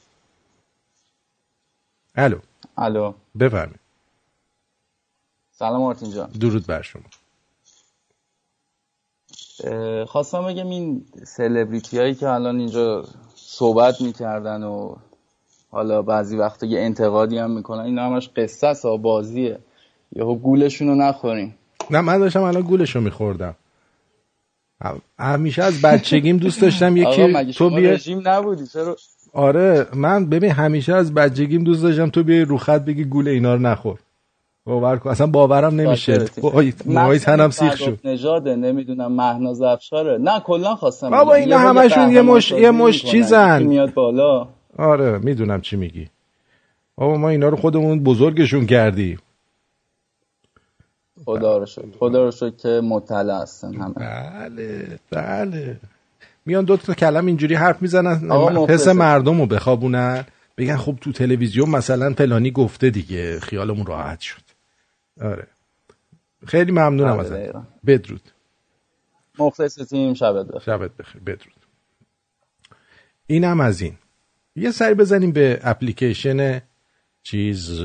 الو. 2.15 2.39
الو. 2.77 3.13
بفرمایید. 3.39 3.79
سلام 5.51 5.83
آرتین 5.83 6.11
جان. 6.11 6.29
درود 6.29 6.67
بر 6.67 6.81
شما. 6.81 7.03
خواستم 10.05 10.47
بگم 10.47 10.69
این 10.69 11.05
سلبریتی 11.23 11.97
هایی 11.99 12.15
که 12.15 12.29
الان 12.29 12.59
اینجا 12.59 13.05
صحبت 13.35 14.01
می‌کردن 14.01 14.63
و 14.63 14.95
حالا 15.71 16.01
بعضی 16.01 16.37
وقتا 16.37 16.65
یه 16.65 16.79
انتقادی 16.79 17.37
هم 17.37 17.51
می‌کنن 17.51 17.79
این 17.79 17.99
همش 17.99 18.29
قصه 18.35 18.75
ها، 18.83 18.97
بازیه 18.97 19.59
یهو 20.11 20.35
گولشون 20.35 20.87
رو 20.87 20.95
نخورین. 20.95 21.53
نه 21.91 22.01
من 22.01 22.17
داشتم 22.17 22.43
الان 22.43 22.61
گولشو 22.61 23.01
میخوردم. 23.01 23.55
همیشه 25.19 25.63
از 25.63 25.81
بچگیم 25.81 26.37
دوست 26.37 26.61
داشتم 26.61 26.97
یکی 26.97 27.53
تو 27.53 27.69
بیا 27.69 27.91
رژیم 27.91 28.21
نبودی؟ 28.25 28.67
چرا؟ 28.67 28.95
آره 29.33 29.87
من 29.93 30.25
ببین 30.25 30.51
همیشه 30.51 30.93
از 30.93 31.13
بچگیم 31.13 31.63
دوست 31.63 31.83
داشتم 31.83 32.09
تو 32.09 32.23
بیای 32.23 32.41
رو 32.45 32.57
خط 32.57 32.81
بگی 32.81 33.03
گول 33.03 33.27
اینا 33.27 33.53
رو 33.55 33.61
نخور. 33.61 33.99
باور 34.65 34.97
کن 34.97 35.09
اصلا 35.09 35.27
باورم 35.27 35.75
نمیشه. 35.81 36.25
موهای 36.85 37.19
تنم 37.19 37.49
سیخ 37.49 37.75
شد. 37.77 37.85
فرخ 37.85 38.05
نژاده 38.05 38.55
نمی‌دونم 38.55 39.11
مهناز 39.11 39.61
افشاره. 39.61 40.17
نه 40.17 40.39
کلا 40.39 40.75
خواستم 40.75 41.09
بابا. 41.09 41.33
اینا 41.33 41.57
همشون 41.57 42.11
یه 42.11 42.21
مش- 42.21 42.51
یه 42.51 42.71
مش. 42.71 43.05
چیزن. 43.05 43.63
میاد 43.63 43.93
بالا. 43.93 44.47
آره 44.77 45.17
می‌دونم 45.17 45.61
چی 45.61 45.75
میگی. 45.75 46.07
بابا 46.95 47.17
ما 47.17 47.29
اینا 47.29 47.49
رو 47.49 47.57
خودمون 47.57 47.99
بزرگشون 48.03 48.65
کردیم. 48.65 49.19
خدا 51.25 51.57
رو 51.57 51.65
شکر. 51.65 51.97
خدا 51.99 52.23
رو 52.23 52.31
شکر 52.31 52.49
که 52.49 52.81
مطلع 52.83 53.41
هستن 53.41 53.73
همه. 53.73 53.93
بله 53.93 54.99
بله. 55.09 55.79
میان 56.45 56.65
دو 56.65 56.77
تا 56.77 56.93
کلم 56.93 57.25
اینجوری 57.25 57.55
حرف 57.55 57.81
می‌زنن. 57.81 58.31
حس. 58.69 58.87
مردم 58.87 59.39
رو 59.39 59.45
بخوابونن. 59.45 60.25
بگن 60.57 60.77
خب 60.77 60.97
تو 61.01 61.11
تلویزیون 61.11 61.69
مثلا 61.69 62.13
فلانی 62.13 62.51
گفته 62.51 62.89
دیگه 62.89 63.39
خیالمون 63.39 63.85
راحت 63.85 64.19
شد. 64.19 64.41
آره. 65.21 65.47
خیلی 66.47 66.71
ممنونم 66.71 67.17
بله، 67.17 67.37
ازت. 67.37 67.55
بدرود. 67.85 68.21
مخلص 69.39 69.75
تیم 69.75 70.13
شبت 70.13 70.47
بخیر. 70.47 70.59
شبت 70.59 70.91
بخیر. 70.91 71.21
بدرود. 71.21 71.65
اینم 73.27 73.59
از 73.59 73.81
این. 73.81 73.93
یه 74.55 74.71
سری 74.71 74.93
بزنیم 74.93 75.31
به 75.31 75.59
اپلیکیشن 75.63 76.61
چیز. 77.23 77.81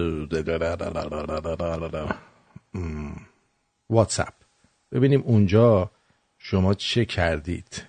واتساپ. 3.91 4.35
ببینیم 4.93 5.23
اونجا 5.27 5.91
شما 6.39 6.75
چه 6.75 7.05
کردید. 7.05 7.83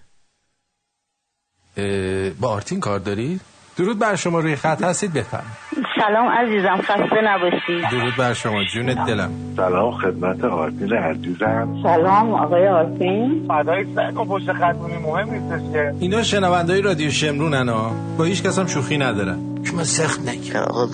با 2.40 2.50
آرتین 2.50 2.80
کار 2.80 3.00
دارید؟ 3.00 3.42
درود 3.78 4.00
بر 4.00 4.16
شما 4.16 4.40
روی 4.40 4.56
خط 4.56 4.84
هستید 4.84 5.14
بفرم 5.14 5.58
سلام 5.96 6.28
عزیزم 6.30 6.82
خسته 6.82 7.22
نباشی 7.24 7.82
درود 7.92 8.16
بر 8.18 8.34
شما 8.34 8.64
جونت 8.74 9.08
دلم. 9.08 9.32
سلام 9.56 9.98
خدمت 9.98 10.44
آرتین 10.44 10.94
عزیزم. 10.94 11.84
سلام 11.84 12.34
آقای 12.34 12.68
آرتین. 12.68 13.48
فدای 13.48 13.86
سگ 13.96 14.20
و 14.20 14.26
پشت 14.26 14.54
خط 14.54 14.76
مهم 14.76 15.34
نیستش 15.34 15.74
که. 15.74 15.94
اینا 16.00 16.24
شنوندهای 16.24 16.82
رادیو 16.82 17.12
شمرون 17.12 17.70
ها. 17.70 17.96
با 18.18 18.24
هیچ 18.24 18.44
کس 18.44 18.60
هم 18.60 18.68
شوخی 18.68 18.98
ندارن. 18.98 19.40
شما 19.64 19.84
سخت 19.84 20.28
نگیر 20.28 20.58
آقا 20.58 20.86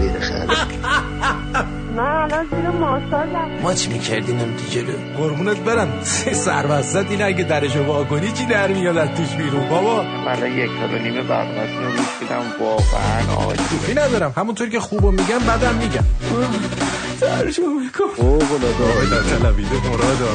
بیر 0.00 0.20
خرد 0.20 0.50
من 1.96 2.04
الان 2.04 2.46
زیر 2.50 2.70
ماساژم 2.70 3.74
چی 3.74 3.88
می‌کردیم 3.88 4.40
اون 4.40 4.56
جلو؟ 4.70 4.92
قربونت 5.16 5.56
برم. 5.56 5.88
سربستت 6.44 7.10
این 7.10 7.22
اگه 7.22 7.44
درشو 7.44 7.84
وا 7.84 8.04
کنی 8.04 8.32
چی 8.32 8.46
در 8.46 8.68
میاد 8.68 8.96
از 8.96 9.08
توش 9.08 9.28
بیرون 9.28 9.68
بابا؟ 9.68 10.02
من 10.02 10.52
یک 10.52 10.70
سال 10.80 10.94
و 10.94 10.98
نیمه 10.98 11.22
برنامه‌تون 11.22 11.84
رو 11.84 11.90
گوش 11.90 12.06
میدم. 12.20 12.42
واقعا 12.60 13.56
شوخی 13.70 13.92
ندارم. 13.92 14.32
همونطور 14.36 14.68
که 14.68 14.80
خوبو 14.80 15.10
میگم 15.10 15.38
بعدم 15.38 15.74
میگم. 15.74 16.04
ترجمه 17.20 17.90
کن 17.98 18.04
اوه 18.24 18.38
بلا 18.38 19.22
طلبیده 19.22 19.76
مرادا. 19.88 20.28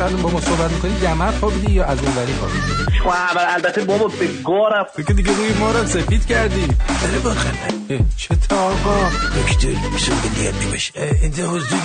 بعد 0.00 0.22
با 0.22 0.30
ما 0.30 0.40
صحبت 0.40 0.70
می‌کنی؟ 0.70 1.00
جمعت 1.02 1.34
خوابیدی 1.34 1.72
یا 1.72 1.84
از 1.84 1.98
اون 1.98 2.16
وری 2.16 2.32
خوابیدی؟ 2.32 2.86
اول 3.06 3.44
البته 3.48 3.84
بابا 3.84 4.08
به 4.08 4.28
گارم. 4.44 4.86
تو 4.96 5.02
که 5.02 5.12
دیگه 5.14 5.36
روی 5.36 5.52
ما 5.60 5.70
رو 5.72 5.86
سفید 5.86 6.26
کردی. 6.26 6.66
بله 6.66 7.34
خبر 7.34 8.04
چه 8.16 8.36
تا 8.48 8.56
آقا 8.56 9.05
دکتر 9.10 9.68
بلیت 9.68 10.70
باشه 10.70 10.92
اینجا 11.22 11.46
حضور 11.48 11.78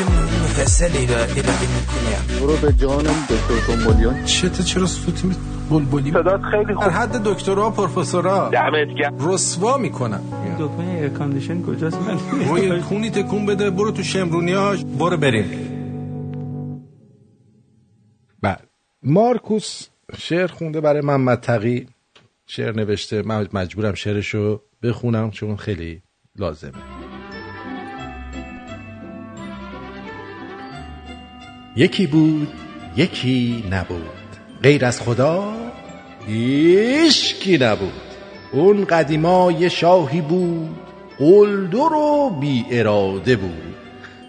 مفصلی 0.44 1.08
را 1.08 1.16
ارائه 1.16 1.68
می‌کنم 1.76 2.40
برو 2.40 2.58
به 2.58 2.74
جانم 2.74 3.28
دکتر 3.30 3.66
تومبولیان 3.68 4.26
چه 4.26 4.50
تا 4.50 4.64
چرا 4.64 4.86
صوت 4.86 5.26
می 5.26 5.36
بلبلی 5.70 6.12
صدات 6.12 6.42
خیلی 6.42 6.74
در 6.74 6.90
حد 6.90 7.24
دکترا 7.24 7.68
و 7.68 7.72
پروفسورا 7.72 8.50
دمت 8.50 8.98
گرم 9.00 9.30
رسوا 9.30 9.78
می‌کنن 9.78 10.20
دکمه 10.60 10.90
ایر 10.90 11.10
کاندیشن 11.10 11.62
کجاست 11.62 11.98
من 11.98 12.20
روی 12.48 12.82
کونی 12.82 13.10
تکون 13.10 13.46
بده 13.46 13.70
برو 13.70 13.92
تو 13.92 14.04
شمرونیاش 14.04 14.84
برو 15.00 15.18
بریم 15.18 15.68
بله 18.42 18.58
مارکوس 19.04 19.88
شعر 20.18 20.48
خونده 20.48 20.82
برای 20.82 21.02
محمد 21.02 21.40
تقی 21.40 21.88
شعر 22.48 22.76
نوشته 22.76 23.22
من 23.22 23.48
مجبورم 23.54 23.94
شعرشو 23.94 24.62
بخونم 24.84 25.32
چون 25.32 25.56
خیلی 25.56 26.02
لازمه 26.36 27.11
یکی 31.76 32.08
بود 32.08 32.48
یکی 32.98 33.64
نبود. 33.72 34.02
غیر 34.64 34.86
از 34.86 35.02
خدا 35.02 35.54
هیچکی 36.28 37.58
نبود. 37.58 38.02
اون 38.52 38.86
قدیما 38.86 39.52
یه 39.52 39.70
شاهی 39.70 40.22
بود 40.22 40.80
قلدر 41.20 41.94
و 41.94 42.30
بی 42.40 42.66
اراده 42.72 43.36
بود. 43.36 43.76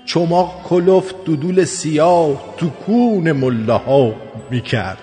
چماق 0.07 0.63
کلفت 0.69 1.25
دودول 1.25 1.65
سیاه 1.65 2.55
تو 2.57 2.69
کون 2.69 3.33
ملاها 3.33 4.15
می‌کرد. 4.51 4.99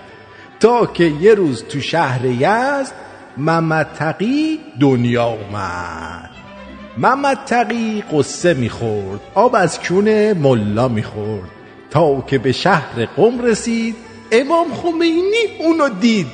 تا 0.60 0.86
که 0.86 1.04
یه 1.04 1.34
روز 1.34 1.64
تو 1.64 1.80
شهر 1.80 2.24
یزد 2.24 2.92
محمد 3.36 3.86
تقی 3.94 4.58
دنیا 4.80 5.26
اومد 5.26 6.30
محمد 6.98 7.38
تقی 7.46 8.04
قصه 8.12 8.54
می‌خورد 8.54 9.20
آب 9.34 9.54
از 9.54 9.80
کون 9.80 10.32
ملا 10.32 10.88
می‌خورد. 10.88 11.59
تا 11.90 12.20
که 12.20 12.38
به 12.38 12.52
شهر 12.52 13.04
قم 13.16 13.40
رسید 13.40 13.96
امام 14.32 14.74
خمینی 14.74 15.44
اونو 15.58 15.88
دید. 15.88 16.26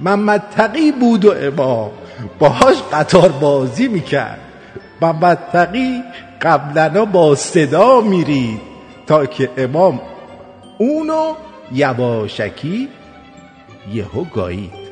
محمد 0.00 0.42
تقی 0.56 0.92
بود 0.92 1.24
و 1.24 1.32
امام. 1.32 1.90
باهاش 2.38 2.76
قطار 2.92 3.28
بازی 3.28 3.88
می‌کرد. 3.88 4.40
محمد 5.02 5.38
تقی 5.52 6.02
قبلنا 6.42 7.04
با 7.04 7.34
صدا 7.34 8.00
میرید 8.00 8.60
تا 9.06 9.26
که 9.26 9.50
امام 9.56 10.00
اونو 10.78 11.34
یواشکی 11.72 12.88
یهو 13.92 14.24
گایید 14.24 14.90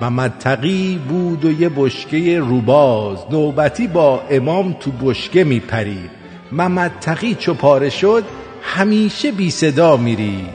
محمد 0.00 0.32
تقی 0.40 1.00
بود 1.08 1.44
و 1.44 1.60
یه 1.60 1.68
بشکه 1.76 2.38
روباز. 2.38 3.18
نوبتی 3.30 3.86
با 3.86 4.22
امام 4.30 4.72
تو 4.72 4.90
بشکه 4.90 5.44
میپرید. 5.44 6.21
محمد 6.52 6.98
تقی 7.00 7.34
چو 7.34 7.54
پاره 7.54 7.90
شد 7.90 8.24
همیشه 8.62 9.32
بی 9.32 9.50
صدا 9.50 9.96
میری. 9.96 10.48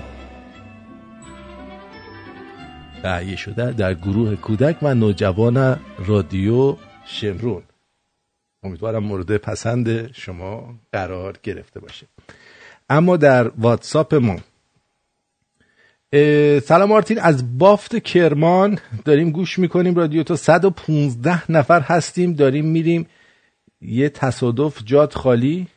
تهیه 3.04 3.36
شده 3.36 3.72
در 3.72 3.94
گروه 3.94 4.36
کودک 4.36 4.78
و 4.82 4.96
نوجوان 4.96 5.80
رادیو 6.06 6.76
شمرون. 7.06 7.64
امیدوارم 8.64 9.04
مورد 9.04 9.38
پسند 9.38 10.14
شما 10.14 10.76
قرار 10.92 11.38
گرفته 11.44 11.80
باشه. 11.80 12.08
اما 12.90 13.18
در 13.18 13.48
واتساپ 13.48 14.14
ما 14.14 14.36
سلام 16.60 16.92
آرتین 16.92 17.20
از 17.20 17.58
بافت 17.58 18.04
کرمان 18.04 18.80
داریم 19.06 19.32
گوش 19.32 19.60
می‌کنیم. 19.60 19.96
رادیو 19.96 20.24
تو 20.24 20.36
115 20.36 21.52
نفر 21.52 21.82
هستیم 21.82 22.34
داریم 22.34 22.66
میریم. 22.66 23.08
یه 23.82 24.10
تصادف 24.10 24.84
جات 24.86 25.16
خالی. 25.16 25.68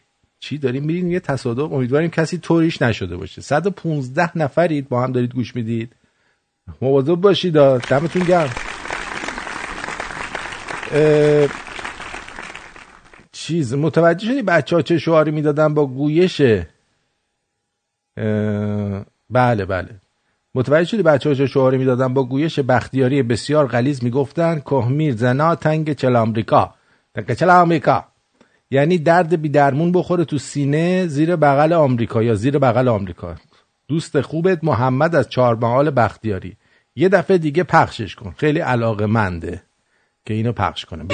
چی 0.41 0.59
داریم 0.59 0.85
میریم 0.85 1.11
یه 1.11 1.21
تصادف. 1.21 1.73
امیدواریم 1.73 2.11
کسی 2.11 2.39
طوریش 2.39 2.83
نشده 2.83 3.17
باشه. 3.17 3.43
115 3.43 4.39
نفرید. 4.39 4.89
با 4.89 5.03
هم 5.03 5.13
دارید 5.13 5.35
گوش 5.35 5.57
می‌دید. 5.57 5.93
مواظب 6.83 7.15
باشید. 7.15 7.55
دمتون 7.79 8.23
گرم. 8.23 8.55
چیز 13.33 13.75
متوجه 13.75 14.27
شدی 14.27 14.43
بچه 14.43 14.77
ها 14.77 14.83
چه 14.83 14.99
شعاری 14.99 15.31
می‌دادن 15.31 15.75
با 15.75 15.87
گویش؟ 15.87 16.43
بله 19.31 19.65
بله. 19.65 19.89
متوجه 20.55 20.85
شدی 20.85 21.03
بچه 21.03 21.29
ها 21.29 21.35
چه 21.35 21.47
شعاری 21.47 21.79
می‌دادن 21.79 22.15
با 22.15 22.25
گویش؟ 22.25 22.59
بختیاری 22.59 23.23
بسیار 23.23 23.67
غلیظ 23.67 24.03
می‌گفتن 24.03 24.61
کهمیر 24.61 25.17
زنا 25.17 25.55
تنگ 25.55 25.93
چل 25.93 26.17
آمریکا. 26.17 26.75
تنگ 27.15 27.33
چل 27.33 27.51
آمریکا. 27.51 28.05
یعنی 28.71 28.99
درد 28.99 29.41
بی 29.43 29.49
درمون 29.49 29.93
بخوره 29.93 30.25
تو 30.25 30.39
سینه 30.39 31.07
زیر 31.07 31.37
بغل 31.37 31.73
آمریکا 31.73 32.23
یا 32.23 32.35
زیر 32.35 32.59
بغل 32.59 32.89
آمریکا. 32.89 33.35
دوست 33.89 34.21
خوبت 34.21 34.65
محمد 34.65 35.15
از 35.15 35.29
چهارمحال 35.29 35.91
بختیاری. 35.91 36.57
یه 36.97 37.09
دفعه 37.09 37.39
دیگه 37.39 37.63
پخشش 37.63 38.15
کن. 38.15 38.35
خیلی 38.37 38.59
علاقه 38.59 39.07
منده 39.07 39.63
که 40.25 40.35
اینو 40.35 40.53
پخش 40.53 40.85
کنه. 40.85 41.05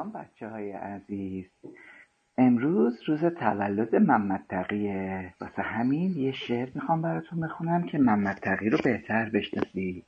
سلام 0.00 0.12
بچه 0.12 0.48
های 0.48 0.72
عزیز. 0.72 1.44
امروز 2.38 3.02
روز 3.06 3.24
تولد 3.24 3.96
محمد 3.96 4.44
تقیه 4.48 5.34
واسه 5.40 5.62
همین 5.62 6.12
یه 6.16 6.32
شعر 6.32 6.68
می‌خوام 6.74 7.02
براتون 7.02 7.40
بخونم 7.40 7.82
که 7.82 7.98
محمد 7.98 8.34
تقی 8.34 8.70
رو 8.70 8.78
بهتر 8.84 9.30
بشناسید. 9.30 10.04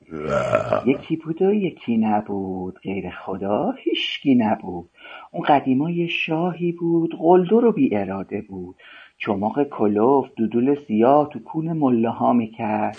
یکی 0.87 1.17
بود 1.17 1.43
و 1.43 1.53
یکی 1.53 1.97
نبود. 1.97 2.79
غیر 2.79 3.11
خدا 3.11 3.75
هیچکی 3.79 4.35
نبود. 4.35 4.91
اون 5.33 5.43
قدیما 5.43 5.91
یه 5.91 6.07
شاهی 6.07 6.73
بود 6.73 7.15
قلدر 7.19 7.65
و 7.65 7.73
بی 7.73 7.97
اراده 7.97 8.41
بود. 8.41 8.77
چماق 9.19 9.63
کلوف 9.63 10.29
دودول 10.37 10.75
سیاه 10.75 11.29
تو 11.33 11.39
کون 11.39 11.73
مله 11.73 12.11
ها 12.11 12.33
می‌کرد. 12.33 12.99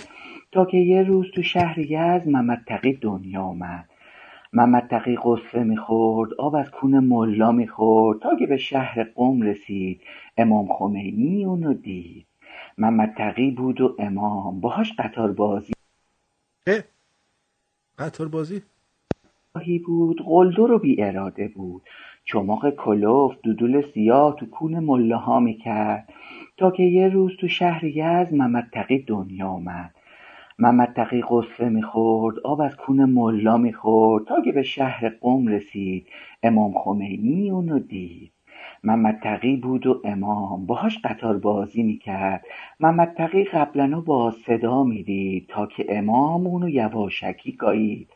تا 0.52 0.66
که 0.66 0.78
یه 0.78 1.04
روز 1.04 1.32
تو 1.36 1.44
شهر 1.44 1.80
یزد 1.80 2.28
محمد 2.28 2.62
تقی 2.68 2.94
دنیا 2.94 3.42
آمد 3.42 3.90
محمد 4.56 4.88
تقی 4.88 5.18
قصه 5.24 5.64
می‌خورد 5.64 6.34
آب 6.34 6.56
از 6.56 6.72
کون 6.72 7.00
ملا 7.00 7.52
می‌خورد 7.52 8.20
تا 8.20 8.36
که 8.36 8.48
به 8.48 8.58
شهر 8.58 9.04
قم 9.04 9.42
رسید. 9.42 10.02
امام 10.38 10.74
خمینی 10.74 11.46
اونو 11.46 11.74
دید. 11.74 12.26
محمد 12.78 13.14
تقی 13.18 13.52
بود 13.52 13.82
و 13.82 13.96
امام. 14.00 14.60
باهاش 14.60 14.94
قطار 15.00 15.32
بازی 15.32 15.74
قطار 18.00 18.28
بازی؟ 18.28 18.62
بود. 19.86 20.22
قلدر 20.26 20.72
و 20.72 20.80
بی 20.80 21.04
اراده 21.04 21.48
بود. 21.48 21.82
چماق 22.26 22.70
کلوف 22.70 23.36
دودول 23.44 23.82
سیاه 23.94 24.36
تو 24.36 24.46
کون 24.46 24.80
مله 24.80 25.16
ها 25.16 25.40
می‌کرد. 25.40 26.14
تا 26.58 26.72
که 26.72 26.84
یه 26.84 27.08
روز 27.10 27.32
تو 27.40 27.48
شهر 27.48 27.84
یزد 27.84 28.34
محمد 28.34 28.70
تقی 28.74 29.00
دنیا 29.00 29.48
آمد 29.48 29.96
محمد 30.60 30.94
تقی 30.94 31.24
قصه 31.30 31.70
می‌خورد 31.70 32.40
آب 32.40 32.62
از 32.62 32.76
کون 32.78 33.06
ملا 33.06 33.58
می‌خورد 33.58 34.26
تا 34.26 34.42
که 34.42 34.52
به 34.52 34.64
شهر 34.64 35.10
قم 35.10 35.48
رسید. 35.48 36.08
امام 36.44 36.74
خمینی 36.74 37.52
اونو 37.52 37.80
دید. 37.80 38.32
محمد 38.84 39.20
تقی 39.24 39.56
بود 39.56 39.88
و 39.88 40.02
امام. 40.04 40.66
باهاش 40.66 41.00
قطار 41.04 41.38
بازی 41.38 41.84
می‌کرد. 41.84 42.46
محمد 42.80 43.14
تقی 43.18 43.44
قبلا 43.44 44.02
با 44.02 44.32
صدا 44.32 44.84
می‌دید 44.84 45.48
تا 45.48 45.66
که 45.66 45.86
امام 45.90 46.48
اونو 46.48 46.70
یواشکی 46.70 47.52
گایید 47.52 48.10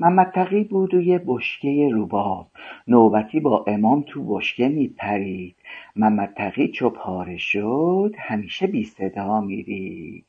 محمد 0.00 0.32
تقی 0.34 0.64
بود 0.64 0.94
و 0.94 1.00
یه 1.02 1.22
بشکه 1.26 1.88
روباب 1.92 2.48
نوبتی 2.88 3.40
با 3.40 3.64
امام 3.66 4.04
تو 4.06 4.24
بشکه 4.24 4.68
میپرید. 4.68 5.56
محمد 5.96 6.34
تقی 6.36 6.68
چو 6.68 6.90
پاره 6.90 7.36
شد 7.36 8.14
همیشه 8.18 8.66
بی 8.66 8.84
صدا 8.84 9.40
میرید 9.40 10.24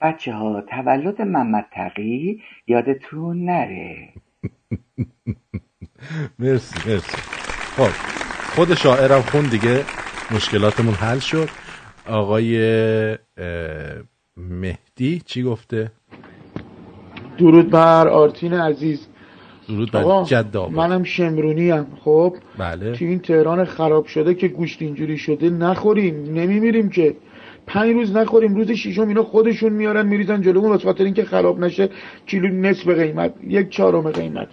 بچه 0.00 0.32
ها 0.32 0.60
تولد 0.60 1.22
محمد 1.22 1.66
تقی 1.72 2.42
یادتون 2.66 3.44
نره. 3.44 4.08
مرسی 6.38 6.90
مرسی. 6.90 7.16
خب 7.76 7.90
خود 8.54 8.74
شاعرم 8.74 9.20
خون 9.20 9.48
دیگه. 9.48 9.84
مشکلاتمون 10.30 10.94
حل 10.94 11.18
شد. 11.18 11.48
آقای 12.06 12.58
مهدی 14.36 15.22
چی 15.26 15.42
گفته؟ 15.42 15.90
درود 17.38 17.70
بر 17.70 18.08
آرتین 18.08 18.54
عزیز. 18.54 19.06
درود 19.68 19.92
بر 19.92 20.24
جد 20.24 20.56
منم 20.56 21.04
شمرونی 21.04 21.70
هم 21.70 21.86
خب 22.04 22.36
بله. 22.58 22.92
تو 22.92 23.04
این 23.04 23.18
تهران 23.18 23.64
خراب 23.64 24.06
شده 24.06 24.34
که 24.34 24.48
گوشت 24.48 24.82
اینجوری 24.82 25.18
شده 25.18 25.50
نخوریم. 25.50 26.14
نمیمیریم 26.24 26.88
که. 26.90 27.16
پنج 27.66 27.92
روز 27.92 28.16
نخوریم 28.16 28.54
روز 28.54 28.70
ششم 28.70 29.08
اینا 29.08 29.22
خودشون 29.22 29.72
میارن 29.72 30.06
میریزن 30.06 30.42
جلومون 30.42 30.70
واسه 30.70 30.84
خاطر 30.84 31.04
اینکه 31.04 31.24
خراب 31.24 31.60
نشه 31.60 31.88
کیلو 32.26 32.48
نصف 32.48 32.88
قیمت 32.88 33.34
یک 33.48 33.68
چهارم 33.68 34.10
قیمت. 34.10 34.48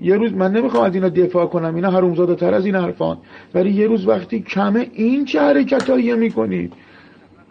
یه 0.00 0.16
روز 0.16 0.32
من 0.32 0.52
نمی‌خوام 0.52 0.84
از 0.84 0.94
اینا 0.94 1.08
دفاع 1.08 1.46
کنم 1.46 1.74
اینا 1.74 1.90
حرومزاده 1.90 2.34
تر 2.34 2.54
از 2.54 2.66
این 2.66 2.74
حرفان. 2.74 3.18
ولی 3.54 3.70
یه 3.70 3.86
روز 3.86 4.08
وقتی 4.08 4.40
کمه 4.40 4.90
این 4.92 5.24
چه 5.24 5.40
حرکتایی 5.40 6.14
می‌کنید؟ 6.14 6.72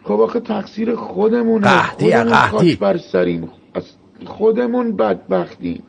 خب 0.04 0.22
آخه 0.22 0.40
تقصیر 0.40 0.96
خودمونه. 0.96 1.68
یا 1.68 1.84
خودمون. 1.84 2.34
خاک 2.34 2.80
بر 2.80 2.98
سریم. 2.98 3.50
از 3.74 3.84
خودمون 4.26 4.96
بدبختیم. 4.96 5.84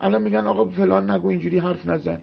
الان 0.00 0.22
میگن 0.22 0.46
آقا 0.46 0.64
فلان 0.64 1.10
نگو 1.10 1.28
اینجوری 1.28 1.58
حرف 1.58 1.86
نزن. 1.86 2.22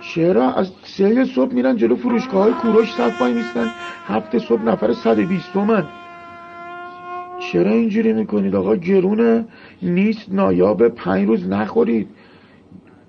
چرا 0.00 0.52
از 0.52 0.70
سه 0.82 1.24
صبح 1.24 1.54
میرن 1.54 1.76
جلو 1.76 1.96
فروشگاه 1.96 2.42
های 2.42 2.52
کوروش 2.52 2.92
صف 2.92 3.20
وای 3.20 3.32
میستن 3.32 3.66
هفت 4.06 4.38
صبح 4.38 4.62
نفر 4.62 4.92
120 4.92 5.52
تومن. 5.52 5.84
چرا 7.52 7.70
اینجوری 7.70 8.12
می‌کنید 8.12 8.54
آقا؟ 8.54 8.76
گرونه 8.76 9.44
نیست 9.82 10.26
نایاب 10.32 10.88
پنج 10.88 11.28
روز 11.28 11.48
نخورید. 11.48 12.08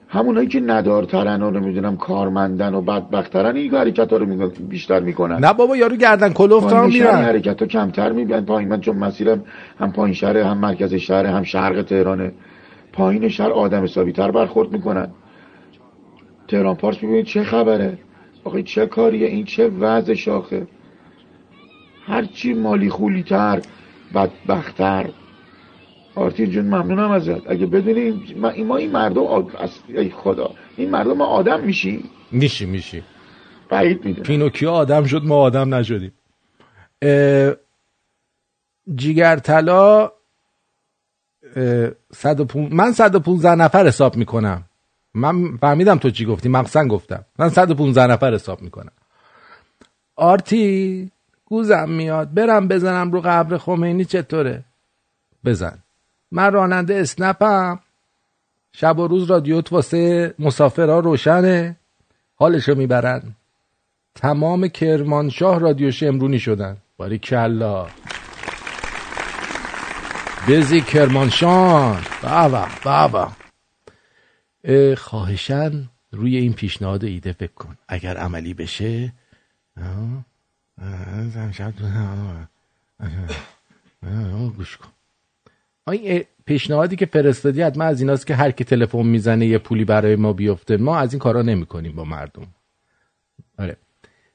همونایی 0.08 0.48
که 0.48 0.60
ندارترن 0.60 1.42
و 1.42 1.52
نمی‌دونم 1.52 1.98
کارمندن 1.98 2.74
و 2.74 2.82
بدبخترن 2.82 3.56
این 3.56 3.76
حرکت 3.76 4.12
ها 4.12 4.18
رو 4.18 4.26
میگن- 4.26 4.52
بیشتر 4.70 5.00
می‌کنن. 5.00 5.46
نه 5.46 5.54
بابا 5.54 5.78
یارو 5.78 5.96
گردن 5.96 6.34
کلوف 6.34 6.74
هم 6.74 6.86
میرن. 6.86 7.16
حرکت 7.16 7.62
ها 7.62 7.68
کمتر 7.68 8.12
میبین 8.12 8.42
پایین 8.42 8.70
من 8.70 8.82
چون 8.82 8.98
مسیرم 8.98 9.44
هم 9.80 9.92
پایین 9.92 10.14
شهره 10.14 10.46
هم 10.46 10.58
مرکز 10.58 10.94
شهره 10.94 11.30
هم 11.30 11.44
شرق 11.44 11.82
تهرانه. 11.82 12.32
پایین 12.94 13.30
شهر 13.30 13.52
آدم 13.52 13.84
حسابی 13.84 14.12
تر 14.12 14.32
برخورد 14.32 14.72
می‌کنن. 14.72 15.08
تهران 16.52 16.76
پارس 16.76 16.98
ببینید 16.98 17.26
چه 17.26 17.44
خبره. 17.44 17.98
آخه 18.44 18.64
چه 18.64 18.86
کاریه؟ 18.86 19.28
این 19.28 19.46
چه 19.46 19.68
وضع 19.68 20.14
شاخه 20.14 20.68
هرچی 22.06 22.54
مالی 22.54 22.90
خولی 22.90 23.24
تر 23.24 23.62
بدبختتر. 24.16 25.10
آرتین 26.16 26.50
جون 26.50 26.66
ممنونم 26.66 27.12
ازت. 27.12 27.50
اگه 27.50 27.66
بدونیم 27.66 28.24
ما 28.38 28.52
ما 28.64 28.78
این 28.78 28.92
مردم 28.92 29.24
آد... 29.24 29.56
از... 29.56 29.70
ای 29.88 30.10
خدا. 30.10 30.52
این 30.78 30.90
مردم 30.90 31.14
ما 31.14 31.26
آدم 31.26 31.60
میشیم. 31.64 32.10
میشی 32.32 32.66
میشی 32.66 33.04
بعید 33.70 34.06
می‌دونم. 34.06 34.26
پینوکیو 34.26 34.70
آدم 34.70 35.06
شد 35.06 35.22
ما 35.24 35.36
آدم 35.36 35.76
نشدیم. 35.76 36.14
اه، 37.02 37.54
جیگر 38.96 39.36
طلا 39.36 40.12
اه، 41.56 41.90
من 42.72 42.92
115 42.92 43.56
نفر 43.56 43.88
حساب 43.88 44.16
می‌کنم. 44.16 44.64
من 45.14 45.58
فهمیدم 45.58 45.98
تو 45.98 46.10
چی 46.10 46.26
گفتی. 46.26 46.50
مقصن 46.50 46.88
گفتم. 46.88 47.26
من 47.40 47.50
115 47.50 48.08
نفر 48.08 48.34
حساب 48.34 48.62
می‌کنم. 48.62 48.92
آرتی 50.16 51.12
گوزم 51.46 51.90
میاد. 51.90 52.34
برم 52.34 52.68
بزنم 52.68 53.12
رو 53.12 53.22
قبر 53.22 53.58
خمینی 53.58 54.06
چطوره؟ 54.06 54.64
بزن. 55.46 55.78
من 56.32 56.52
راننده 56.52 56.96
اسنپم. 56.96 57.80
شب 58.74 59.00
و 59.00 59.08
روز 59.08 59.32
رادیوت 59.32 59.74
واسه 59.74 60.34
مسافرها 60.40 61.00
روشنه. 61.00 61.76
حالشو 62.36 62.76
می‌برن. 62.76 63.22
تمام 64.16 64.68
کرمانشاه 64.68 65.60
رادیو 65.60 65.92
شمرونی 65.92 66.40
شدن. 66.40 66.78
باری 66.98 67.18
کلا. 67.18 67.88
بزی 70.48 70.82
کرمانشان. 70.82 72.02
بابا 72.24 72.68
بابا. 72.84 73.32
خواهشن 74.98 75.90
روی 76.12 76.38
این 76.38 76.54
پیشنهاد 76.54 77.04
ایده 77.04 77.32
فکر 77.32 77.54
کن. 77.54 77.78
اگر 77.88 78.18
عملی 78.18 78.54
بشه 78.54 79.14
گوش 84.58 84.78
کن. 84.78 84.90
این 85.92 86.24
پیشنهادی 86.46 86.96
که 86.96 87.06
فرستادی 87.06 87.62
حتما 87.62 87.84
از 87.84 88.02
ایناست 88.02 88.28
که 88.28 88.36
هر 88.36 88.52
کی 88.52 88.64
تلفن 88.64 89.02
می‌زنه 89.02 89.46
یه 89.46 89.58
پولی 89.58 89.86
برای 89.86 90.16
ما 90.16 90.34
بیفته. 90.34 90.78
ما 90.78 90.98
از 90.98 91.14
این 91.14 91.20
کارا 91.20 91.42
نمی‌کنیم 91.42 91.96
با 91.96 92.04
مردم. 92.04 92.48
آره. 93.60 93.78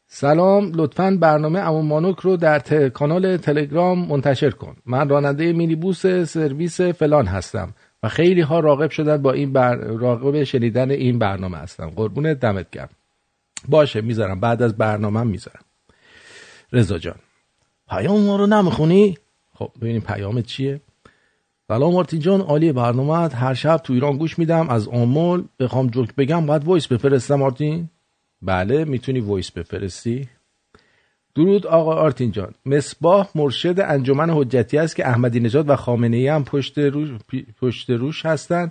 سلام 0.09 0.73
لطفا 0.75 1.19
برنامه 1.21 1.59
امون 1.59 1.87
مانوک 1.87 2.21
رو 2.21 2.37
در 2.37 2.89
کانال 2.89 3.37
تلگرام 3.37 4.07
منتشر 4.09 4.51
کن. 4.51 4.77
من 4.87 5.09
راننده 5.09 5.53
مینیبوس 5.53 6.07
سرویس 6.07 6.81
فلان 6.81 7.27
هستم. 7.27 7.75
خیلی 8.09 8.41
ها 8.41 8.61
راغب 8.61 8.91
شدن 8.91 9.17
با 9.23 9.33
این 9.33 9.53
بر... 9.53 9.77
راغب 9.77 10.45
شنیدن 10.45 10.91
این 10.91 11.19
برنامه 11.19 11.59
هستم 11.59 11.91
قربون 11.91 12.35
دمت 12.35 12.71
گرم. 12.71 12.89
باشه 13.69 14.01
می‌ذارم. 14.01 14.41
بعد 14.41 14.63
از 14.63 14.77
برنامه 14.77 15.23
می‌ذارم. 15.23 15.65
رضا 16.73 16.99
جان. 16.99 17.17
پیام 17.89 18.21
ما 18.21 18.37
رو 18.37 18.47
نمی‌خونی؟ 18.47 19.19
خب 19.55 19.71
ببینیم 19.81 20.01
پیام 20.01 20.43
چیه. 20.43 20.81
سلام 21.69 21.93
آرتین 21.93 22.21
جان 22.21 22.41
عالی 22.41 22.73
برنامه 22.73 23.35
هر 23.35 23.55
شب 23.55 23.77
تو 23.77 23.93
ایران 23.93 24.17
گوش 24.17 24.39
میدم. 24.39 24.69
از 24.69 24.89
آمل 24.89 25.45
بخوام 25.59 25.87
جوک 25.87 26.15
بگم 26.15 26.47
باید 26.47 26.65
voice 26.65 26.87
بفرستم 26.87 27.35
آرتین. 27.35 27.89
بله 28.43 28.85
می‌تونی 28.85 29.21
voice 29.21 29.51
بفرستی. 29.51 30.29
درود 31.37 31.67
آقا 31.67 31.95
آرتین 31.95 32.33
جان. 32.33 32.55
مصباح 32.67 33.29
مرشد 33.35 33.81
انجمن 33.81 34.31
حجتی 34.31 34.79
است 34.79 34.97
که 34.97 35.09
احمدی 35.09 35.41
نژاد 35.41 35.71
و 35.71 35.77
خامنه 35.77 36.17
ای 36.17 36.29
هم 36.29 36.45
پشت 36.45 36.79
روش, 36.79 37.11
پشت 37.61 37.91
روش 37.91 38.27
هستن 38.27 38.71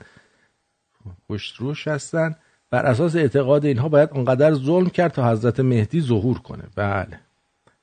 پشت 1.30 1.56
روش 1.56 1.88
هستن 1.88 2.36
بر 2.70 2.86
اساس 2.86 3.16
اعتقاد 3.16 3.66
اینها 3.66 3.90
باید 3.90 4.10
اونقدر 4.12 4.54
ظلم 4.54 4.90
کرد 4.90 5.12
تا 5.12 5.32
حضرت 5.32 5.60
مهدی 5.60 6.02
ظهور 6.02 6.40
کنه. 6.40 6.64
بله. 6.76 7.20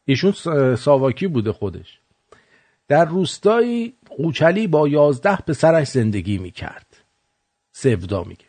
ایشون 0.04 0.32
ساواکی 0.76 1.26
بوده 1.26 1.52
خودش. 1.52 1.98
در 2.88 3.04
روستایی 3.04 3.94
قوچلی 4.08 4.66
با 4.66 4.88
یازده 4.88 5.36
پسرش 5.36 5.88
زندگی 5.88 6.38
می‌کرد. 6.38 6.86
سفدا 7.72 8.24
میگه. 8.24 8.44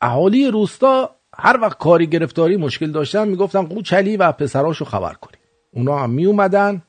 اهالی 0.00 0.50
روستا 0.50 1.13
هر 1.38 1.60
وقت 1.60 1.78
کاری 1.78 2.06
گرفتاری 2.06 2.56
مشکل 2.56 2.90
داشتن 2.90 3.28
می‌گفتن 3.28 3.62
قوچلی 3.62 4.16
و 4.16 4.32
پسراشو 4.32 4.84
خبر 4.84 5.14
کنیم 5.14 5.40
اونا 5.70 5.98
هم 5.98 6.10
میومدن 6.10 6.82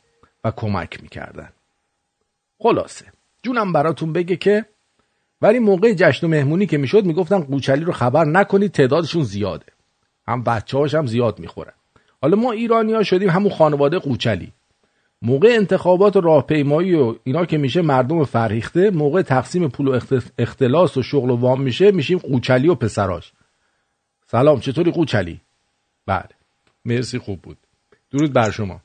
و 0.44 0.52
کمک 0.52 1.04
می‌کردن. 1.04 1.50
خلاصه. 2.60 3.06
جونم 3.44 3.74
براتون 3.74 4.14
بگه 4.14 4.36
که 4.36 4.66
ولی 5.42 5.60
موقع 5.60 5.94
جشن 5.94 6.28
و 6.28 6.30
مهمونی 6.30 6.66
که 6.66 6.78
می‌شد 6.78 7.06
می‌گفتن 7.06 7.40
قوچلی 7.40 7.84
رو 7.84 7.92
خبر 7.92 8.26
نکنید 8.26 8.72
تعدادشون 8.72 9.24
زیاده. 9.24 9.66
هم 10.28 10.44
بچه 10.44 10.78
هاش 10.78 10.96
هم 10.96 11.06
زیاد 11.06 11.40
می‌خورن 11.40 11.74
حالا 12.22 12.38
ما 12.38 12.52
ایرانی 12.52 12.94
ها 12.94 13.04
شدیم 13.04 13.30
همون 13.30 13.52
خانواده 13.52 14.00
قوچلی. 14.00 14.52
موقع 15.22 15.48
انتخابات 15.52 16.16
و 16.16 16.22
راهپیمایی 16.22 16.96
و 16.96 17.16
اینا 17.24 17.46
که 17.46 17.58
میشه 17.58 17.82
مردم 17.82 18.24
فرهیخته 18.24 18.90
موقع 18.90 19.22
تقسیم 19.22 19.68
پول 19.68 19.88
و 19.88 20.00
اختلاس 20.38 20.98
و 20.98 21.04
شغل 21.04 21.30
و 21.30 21.36
وام 21.36 21.62
میشه 21.62 21.92
میشیم 21.92 22.18
قوچلی 22.18 22.70
و 22.70 22.76
پسراش. 22.76 23.34
سلام 24.27 24.60
چطوری 24.60 24.91
قوچلی؟ 24.91 25.41
بله. 26.06 26.30
مرسی 26.85 27.19
خوب 27.19 27.41
بود. 27.41 27.57
درود 28.11 28.34
بر 28.34 28.52
شما. 28.52 28.81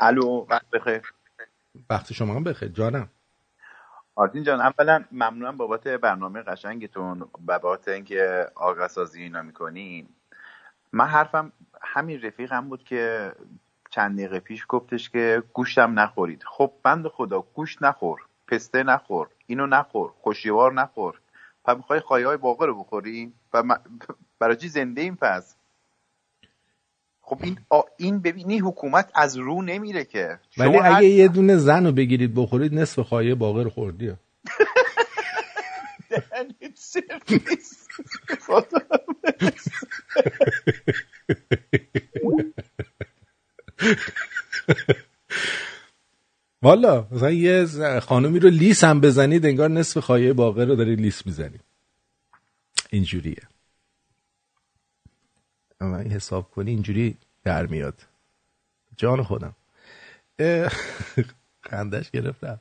الو 0.00 0.46
وقت 0.50 0.70
بخیر. 0.70 1.02
وقت 1.90 2.12
شما 2.12 2.34
هم 2.34 2.44
بخیر 2.44 2.68
جانم. 2.68 3.08
آرتین 4.14 4.42
جان 4.42 4.60
اولا 4.60 5.04
ممنونم 5.12 5.56
بابت 5.56 5.88
برنامه 5.88 6.42
قشنگتون 6.42 7.20
و 7.48 7.58
بابت 7.58 7.88
اینکه 7.88 8.46
آقا 8.54 8.88
سازی 8.88 9.22
اینا 9.22 9.42
می‌کنین. 9.42 10.08
من 10.92 11.06
حرفم 11.06 11.52
همین 11.82 12.22
رفیقم 12.22 12.68
بود 12.68 12.84
که 12.84 13.32
چند 13.90 14.18
دقیقه 14.18 14.40
پیش 14.40 14.66
گفتش 14.68 15.10
که 15.10 15.42
گوشتم 15.52 15.98
نخورید. 15.98 16.44
خب 16.46 16.72
بند 16.82 17.08
خدا 17.08 17.40
گوشت 17.40 17.82
نخور 17.82 18.20
پسته 18.48 18.82
نخور 18.82 19.28
اینو 19.46 19.66
نخور 19.66 20.10
خوشیوار 20.20 20.72
نخور. 20.72 21.21
پس 21.64 21.76
می‌خوای 21.76 22.00
خواهی 22.00 22.24
های 22.24 22.36
باقر 22.36 22.66
رو 22.66 22.78
بخوری 22.84 23.32
و 23.52 23.78
برای 24.38 24.56
چی 24.56 24.68
زنده 24.68 25.00
این 25.00 25.16
پس؟ 25.16 25.56
خب 27.20 27.38
این 27.42 27.58
این 27.96 28.20
ببینی 28.20 28.58
حکومت 28.58 29.10
از 29.14 29.36
رو 29.36 29.62
نمیره 29.62 30.04
که. 30.04 30.38
ولی 30.58 30.78
اگه 30.78 31.06
یه 31.06 31.28
دونه 31.28 31.56
زن 31.56 31.86
رو 31.86 31.92
بگیرید 31.92 32.34
بخورید 32.34 32.74
نصف 32.74 33.00
خواهی 33.00 33.34
باقر 33.34 33.68
خوردی. 33.68 34.12
والا 46.62 47.06
مثلا 47.10 47.30
یه 47.30 47.66
خانومی 48.00 48.38
رو 48.38 48.48
لیس 48.48 48.84
هم 48.84 49.00
بزنید 49.00 49.46
انگار 49.46 49.68
نصف 49.68 49.98
خواهی 49.98 50.32
باقر 50.32 50.64
رو 50.64 50.76
دارید 50.76 51.00
لیس 51.00 51.26
می‌زنید. 51.26 51.60
اینجوریه. 52.90 53.42
این 55.80 56.12
حساب 56.12 56.50
کنی 56.50 56.70
اینجوری 56.70 57.16
در 57.44 57.66
میاد. 57.66 57.94
جان 58.96 59.22
خودم. 59.22 59.54
خندش 61.60 62.10
گرفتم. 62.10 62.60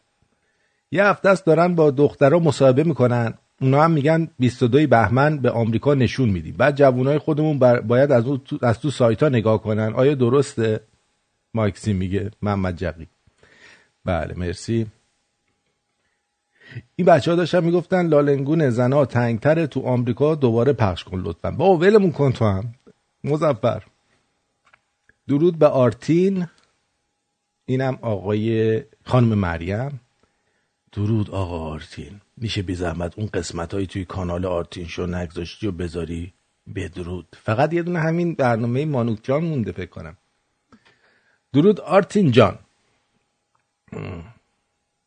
یه 0.91 1.05
هفته 1.05 1.29
است 1.29 1.45
دارن 1.45 1.75
با 1.75 1.91
دخترها 1.91 2.39
مصاحبه 2.39 2.83
می‌کنن. 2.83 3.33
اونا 3.61 3.83
هم 3.83 3.91
میگن 3.91 4.27
22 4.39 4.87
بهمن 4.87 5.37
به 5.37 5.51
آمریکا 5.51 5.93
نشون 5.93 6.29
میدیم. 6.29 6.55
بعد 6.57 6.75
جوانای 6.75 7.17
خودمون 7.17 7.59
باید 7.59 8.11
از, 8.11 8.23
تو... 8.23 8.59
از 8.61 8.79
تو 8.79 8.91
سایت 8.91 9.23
ها 9.23 9.29
نگاه 9.29 9.61
کنن. 9.61 9.93
آیا 9.93 10.15
درسته؟ 10.15 10.79
ماکسی 11.53 11.93
میگه 11.93 12.31
محمد 12.41 12.77
جقی. 12.77 13.07
بله 14.05 14.33
مرسی. 14.37 14.87
این 16.95 17.07
بچه 17.07 17.31
ها 17.31 17.37
داشتن 17.37 17.63
می‌گفتن 17.63 18.07
لالنگون 18.07 18.69
زنا 18.69 19.05
تنگتر 19.05 19.65
تو 19.65 19.81
آمریکا 19.81 20.35
دوباره 20.35 20.73
پخش 20.73 21.03
کن 21.03 21.19
لطفا. 21.19 21.51
با 21.51 21.77
ولمون 21.77 22.11
کن 22.11 22.31
تو 22.31 22.45
هم. 22.45 22.75
مزفر 23.23 23.83
درود 25.27 25.59
به 25.59 25.67
آرتین. 25.67 26.47
اینم 27.65 27.99
آقای 28.01 28.83
خانم 29.05 29.27
مریم. 29.27 29.99
درود 30.91 31.31
آقا 31.31 31.59
آرتین. 31.59 32.21
میشه 32.37 32.61
بی 32.61 32.75
زحمت 32.75 33.19
اون 33.19 33.29
قسمت 33.33 33.73
هایی 33.73 33.87
توی 33.87 34.05
کانال 34.05 34.45
آرتین 34.45 34.87
شو 34.87 35.05
نگذاشتی 35.05 35.67
و 35.67 35.71
بذاری 35.71 36.33
بدرود 36.75 37.27
فقط 37.43 37.73
یه 37.73 37.83
دونه 37.83 37.99
همین 37.99 38.35
برنامه 38.35 38.85
مانوک 38.85 39.19
جان 39.23 39.43
مونده 39.43 39.71
فکر 39.71 39.89
کنم. 39.89 40.17
درود 41.53 41.81
آرتین 41.81 42.31
جان. 42.31 42.59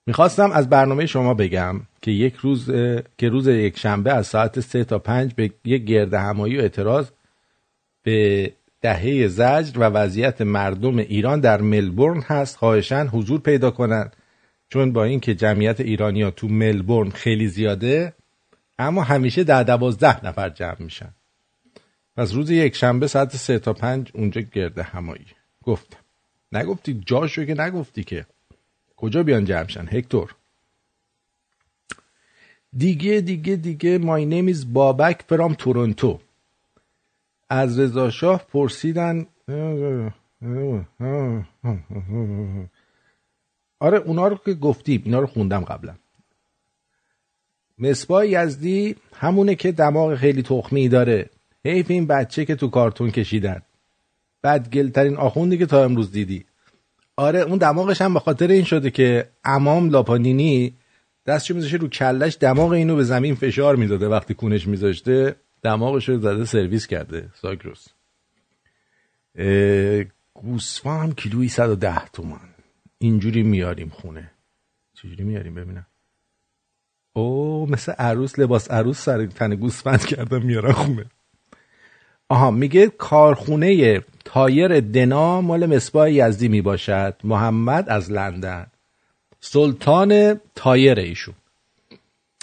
می‌خواستم 0.06 0.50
از 0.50 0.68
برنامه 0.68 1.06
شما 1.06 1.34
بگم 1.34 1.80
که 2.02 2.10
یک 2.10 2.34
روز 2.34 2.70
که 3.18 3.28
روز 3.28 3.46
یک 3.46 3.78
شنبه 3.78 4.12
از 4.12 4.26
ساعت 4.26 4.60
سه 4.60 4.84
تا 4.84 4.98
پنج 4.98 5.34
به 5.34 5.50
یک 5.64 5.84
گرد 5.84 6.14
همایی 6.14 6.56
و 6.58 6.60
اعتراض 6.60 7.10
به 8.02 8.52
دهه 8.80 9.28
زجر 9.28 9.78
و 9.78 9.82
وضعیت 9.82 10.40
مردم 10.40 10.98
ایران 10.98 11.40
در 11.40 11.60
ملبورن 11.60 12.20
هست 12.20 12.56
خواهشن 12.56 13.06
حضور 13.06 13.40
پیدا 13.40 13.70
کنند. 13.70 14.16
چون 14.68 14.92
با 14.92 15.04
اینکه 15.04 15.34
جمعیت 15.34 15.80
ایرانیا 15.80 16.30
تو 16.30 16.48
ملبورن 16.48 17.10
خیلی 17.10 17.48
زیاده 17.48 18.12
اما 18.78 19.02
همیشه 19.02 19.44
در 19.44 19.62
دوازده 19.62 20.26
نفر 20.26 20.48
جمع 20.48 20.76
میشن. 20.78 21.14
پس 22.16 22.34
روز 22.34 22.50
یک 22.50 22.76
شنبه 22.76 23.06
ساعت 23.06 23.36
سه 23.36 23.58
تا 23.58 23.72
پنج 23.72 24.10
اونجا 24.14 24.40
گرده 24.40 24.82
همایی. 24.82 25.26
گفتم. 25.62 25.98
نگفتی 26.52 27.02
جاشو 27.06 27.44
که 27.44 27.54
نگفتی 27.54 28.04
که. 28.04 28.26
کجا 28.96 29.22
بیان 29.22 29.44
جمع 29.44 29.96
هکتور. 29.96 30.34
دیگه 32.76 33.20
دیگه 33.20 33.56
دیگه 33.56 33.98
مای 33.98 34.26
نیمیز 34.26 34.72
بابک 34.72 35.22
فرام 35.28 35.54
تورنتو 35.54 36.20
از 37.48 37.78
رضا 37.78 38.10
شاه 38.10 38.44
پرسیدن. 38.52 39.26
آره 43.78 43.98
اونا 43.98 44.28
رو 44.28 44.36
که 44.44 44.54
گفتیم 44.54 45.02
اینا 45.04 45.20
رو 45.20 45.26
خوندم 45.26 45.60
قبلا. 45.60 45.94
مصباح 47.78 48.26
یزدی 48.26 48.96
همونه 49.14 49.54
که 49.54 49.72
دماغ 49.72 50.14
خیلی 50.14 50.42
تخمی 50.42 50.88
داره. 50.88 51.30
حیف 51.64 51.90
این 51.90 52.06
بچه 52.06 52.44
که 52.44 52.54
تو 52.54 52.68
کارتون 52.68 53.10
کشیدن. 53.10 53.62
بدگلترین 54.42 55.16
آخوندی 55.16 55.58
که 55.58 55.66
تا 55.66 55.84
امروز 55.84 56.12
دیدی. 56.12 56.44
آره 57.16 57.40
اون 57.40 57.58
دماغش 57.58 58.02
هم 58.02 58.14
به 58.14 58.20
خاطر 58.20 58.48
این 58.48 58.64
شده 58.64 58.90
که 58.90 59.28
امام 59.44 59.90
لاپانینی 59.90 60.74
دستشو 61.26 61.54
میذاشه 61.54 61.76
رو 61.76 61.88
کلش 61.88 62.36
دماغ 62.40 62.70
اینو 62.70 62.96
به 62.96 63.04
زمین 63.04 63.34
فشار 63.34 63.76
می‌داده 63.76 64.08
وقتی 64.08 64.34
کونش 64.34 64.66
میذاشته. 64.66 65.36
دماغش 65.62 66.08
رو 66.08 66.20
زده 66.20 66.44
سرویس 66.44 66.86
کرده 66.86 67.28
ساگروس. 67.34 67.86
گوسفند 70.34 71.14
کیلویی 71.16 71.48
110 71.48 72.06
تومن 72.06 72.48
اینجوری 72.98 73.42
میاریم 73.42 73.88
خونه. 73.88 74.30
چجوری 74.94 75.24
میاریم 75.24 75.54
ببینم. 75.54 75.86
او 77.12 77.66
مثل 77.70 77.92
عروس 77.92 78.38
لباس 78.38 78.70
عروس 78.70 79.04
سر 79.04 79.26
تن 79.26 79.54
گوسفند 79.54 80.04
کردم 80.04 80.42
میارن 80.42 80.72
خونه. 80.72 81.04
آها 82.28 82.50
میگه 82.50 82.86
کارخونه 82.86 84.02
تایر 84.24 84.80
دنا 84.80 85.40
مال 85.40 85.66
مصباح 85.66 86.10
یزدی 86.10 86.48
می‌باشد 86.48 87.16
محمد 87.24 87.88
از 87.88 88.12
لندن. 88.12 88.66
سلطان 89.40 90.40
تایر 90.54 90.98
ایشون. 90.98 91.34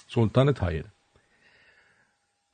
سلطان 0.08 0.52
تایر 0.52 0.86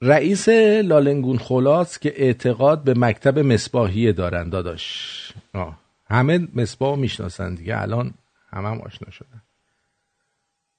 رئیس 0.01 0.49
لالنگون 0.83 1.37
خلاص 1.37 1.99
که 1.99 2.13
اعتقاد 2.23 2.83
به 2.83 2.93
مکتب 2.93 3.39
مصباحی 3.39 4.13
دارن 4.13 4.49
داداش. 4.49 5.33
آه. 5.53 5.77
همه 6.09 6.47
مصباح 6.55 6.99
می‌شناسن 6.99 7.55
دیگه 7.55 7.81
الان 7.81 8.13
همه 8.49 8.67
هم 8.67 8.81
آشنا 8.81 9.11
شدن. 9.11 9.41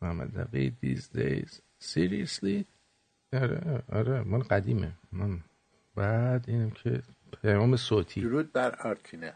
محمد 0.03 0.41
نبی 0.41 0.73
these 0.83 1.17
days. 1.19 1.51
Seriously 1.93 2.65
آره 3.33 3.83
آره 3.93 4.23
من 4.23 4.39
قدیمه. 4.39 4.93
من 5.13 5.41
بعد 5.95 6.45
اینم 6.49 6.71
که 6.71 7.03
پیام 7.43 7.77
صوتی. 7.77 8.21
درود 8.21 8.53
بر 8.53 8.75
آرتین 8.75 9.31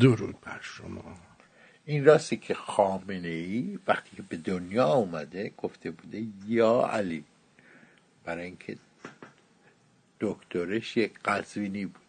درود 0.00 0.40
بر 0.40 0.60
شما. 0.62 1.18
این 1.84 2.04
راستی 2.04 2.36
که 2.36 2.54
خامنه 2.54 3.28
ای 3.28 3.78
وقتی 3.86 4.16
که 4.16 4.22
به 4.22 4.36
دنیا 4.36 4.92
اومده 4.92 5.52
گفته 5.56 5.90
بوده 5.90 6.26
یا 6.46 6.88
علی. 6.92 7.24
برای 8.24 8.44
اینکه 8.44 8.76
دکترش 10.20 10.96
یک 10.96 11.12
قزوینی 11.24 11.86
بود 11.86 12.02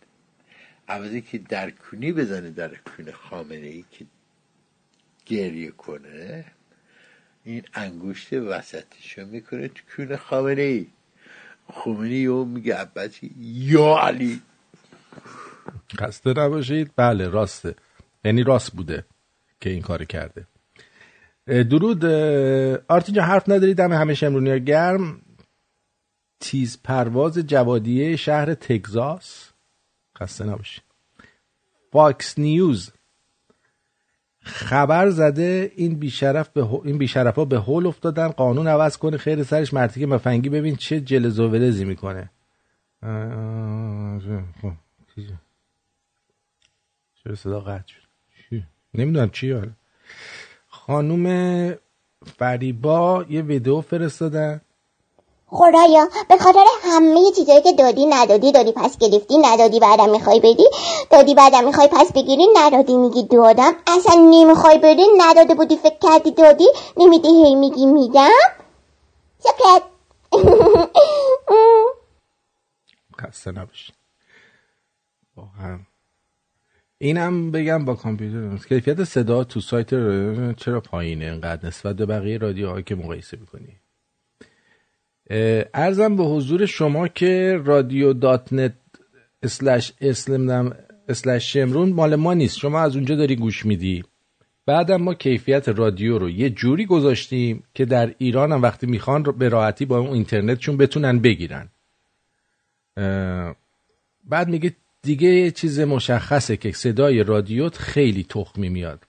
عوضی 0.88 1.22
که 1.22 1.38
در 1.38 1.70
کونی 1.70 2.12
بزنه 2.12 2.50
در 2.50 2.76
کون 2.76 3.12
خامنه 3.12 3.68
ای 3.68 3.86
که 3.92 4.06
گریه 5.26 5.72
کنه 5.72 6.46
این 7.44 7.64
انگشت 7.74 8.34
وسطشو 8.34 9.26
می‌کنه 9.26 9.68
تو 9.68 9.84
کون 9.96 10.16
خامنه 10.16 10.62
ای. 10.62 10.88
خامنه 11.74 12.10
ای 12.10 12.26
او 12.26 12.46
میگه 12.46 12.76
عباسی 12.76 13.32
یا 13.40 13.98
علی. 13.98 14.42
خسته 15.98 16.30
نباشید 16.30 16.92
بله 16.96 17.28
راسته 17.28 17.76
یعنی 18.26 18.44
راست 18.44 18.72
بوده 18.72 19.06
که 19.62 19.70
این 19.70 19.82
کار 19.82 20.04
کرده 20.04 20.48
درود 21.48 22.06
آرتین 22.88 23.16
جان 23.16 23.26
حرف 23.26 23.50
نداری 23.50 23.74
دم 23.74 23.94
همه 23.94 24.14
شمرونی 24.14 24.60
گرم 24.60 25.22
تیز 26.40 26.80
پرواز 26.84 27.38
جوادیه 27.38 28.16
شهر 28.16 28.54
تگزاس 28.54 29.52
خسته 30.18 30.46
نباشید 30.46 30.84
فاکس 31.92 32.40
نیوز 32.40 32.92
خبر 34.42 35.10
زده 35.10 35.72
این 35.76 35.96
بیشرف 35.96 36.50
به 36.50 36.68
این 36.84 36.98
بیشرف 36.98 37.36
ها 37.36 37.46
به 37.46 37.60
هول 37.60 37.88
افتادن 37.88 38.28
قانون 38.28 38.68
عوض 38.68 38.98
کنه 38.98 39.18
خیر 39.18 39.44
سرش 39.44 39.74
مرتیک 39.74 40.04
مفنگی 40.04 40.50
ببین 40.50 40.76
چه 40.76 41.00
جلز 41.00 41.40
و 41.40 41.50
ولزی 41.50 41.86
می‌کنه 41.86 42.30
چرا 47.30 47.36
صدا 47.36 47.60
قطع 47.60 47.84
شد؟ 47.88 48.64
نمی‌دونم 48.94 49.30
چی 49.30 49.52
حالا؟ 49.52 49.72
خانوم 50.68 51.26
فریبا 52.38 53.26
یه 53.30 53.42
ویدیو 53.42 53.82
فرستادن. 53.82 54.62
خدایا 55.48 56.08
به 56.30 56.38
خاطر 56.38 56.64
همه 56.84 57.32
چیزایی 57.36 57.62
که 57.62 57.74
دادی 57.74 58.06
ندادی 58.06 58.52
دادی 58.52 58.72
پس 58.72 58.98
گرفتی 58.98 59.38
ندادی 59.38 59.80
بعدم 59.80 60.10
می‌خوای 60.10 60.40
بدی 60.40 60.66
دادی 61.10 61.36
بعدم 61.36 61.66
می‌خوای 61.66 61.90
پس 61.92 62.14
بگیری 62.14 62.48
ندادی 62.56 62.98
میگی 62.98 63.24
دادم. 63.24 63.74
اصلا 63.88 64.14
نمی‌خوای 64.30 64.78
بدی 64.78 65.04
نداده 65.18 65.56
بودی 65.56 65.78
فکر 65.78 65.98
کردی 66.02 66.32
دادی 66.32 66.68
نمیدی 66.98 67.28
هی 67.28 67.56
میگی 67.56 67.86
میدم. 67.86 68.30
سکت 69.40 69.84
خسته 73.22 73.52
نباشید 73.52 73.96
واقعا. 75.36 75.80
اینم 77.02 77.52
بگم 77.52 77.86
با 77.86 77.96
کامپیوتر 77.96 78.68
کیفیت 78.70 79.04
صدا 79.04 79.44
تو 79.44 79.60
سایت 79.60 79.90
چرا 80.56 80.82
پایینه 80.82 81.26
انقدر 81.26 81.68
نسبت 81.68 81.96
به 81.96 82.06
بقیه 82.06 82.38
رادیوهایی 82.38 82.84
که 82.84 82.96
مقایسه 82.96 83.38
می‌کنی؟ 83.38 83.78
ارزم 85.74 86.16
به 86.16 86.24
حضور 86.24 86.66
شما 86.66 87.08
که 87.08 87.62
رادیو 87.66 88.14
دات 88.14 88.54
نت 88.54 88.74
اسلش 89.44 89.94
شمرون 91.54 91.94
مال 91.94 92.16
ما 92.16 92.34
نیست. 92.34 92.58
شما 92.58 92.80
از 92.80 92.96
اونجا 92.96 93.16
داری 93.16 93.36
گوش 93.36 93.66
میدی. 93.66 94.04
بعدم 94.66 95.02
ما 95.02 95.14
کیفیت 95.14 95.70
رادیو 95.70 96.18
رو 96.18 96.30
یه 96.30 96.50
جوری 96.50 96.86
گذاشتیم 96.86 97.64
که 97.74 97.86
در 97.86 98.16
ایران 98.18 98.52
هم 98.52 98.62
وقتی 98.62 98.88
می‌خوان 98.88 99.24
به 99.24 99.50
راحتی 99.50 99.86
با 99.86 100.00
اون 100.00 100.14
اینترنتشون 100.14 100.78
بتونن 100.78 101.20
بگیرن. 101.20 101.70
بعد 104.26 104.48
میگه 104.48 104.76
دیگه 105.02 105.30
یه 105.30 105.52
چیز 105.52 105.80
مشخصه 105.80 106.58
که 106.58 106.72
صدای 106.72 107.24
رادیوت 107.24 107.78
خیلی 107.78 108.26
تخمی 108.30 108.70
میاد. 108.70 109.04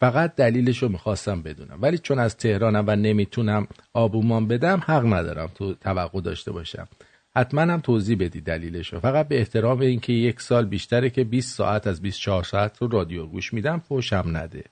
فقط 0.00 0.34
دلیلش 0.34 0.78
رو 0.78 0.88
می‌خواستم 0.88 1.42
بدونم. 1.42 1.78
ولی 1.82 1.98
چون 1.98 2.18
از 2.18 2.36
تهرانم 2.36 2.84
و 2.86 2.96
نمی‌تونم 2.96 3.66
آبومان 3.92 4.48
بدم 4.48 4.82
حق 4.86 5.12
ندارم 5.12 5.50
تو 5.54 5.74
توقع 5.74 6.20
داشته 6.20 6.52
باشم. 6.52 6.88
حتما 7.36 7.60
هم 7.60 7.80
توضیح 7.80 8.16
بدی 8.20 8.40
دلیلش 8.40 8.92
رو 8.92 9.00
فقط 9.00 9.28
به 9.28 9.38
احترام 9.38 9.80
اینکه 9.80 10.12
یک 10.12 10.40
سال 10.40 10.64
بیشتره 10.64 11.10
که 11.10 11.24
20 11.24 11.56
ساعت 11.56 11.86
از 11.86 12.02
24 12.02 12.44
ساعت 12.44 12.78
رو 12.78 12.88
رادیو 12.88 13.26
گوش 13.26 13.52
میدم 13.52 13.78
فوشم 13.78 14.24
نده. 14.32 14.64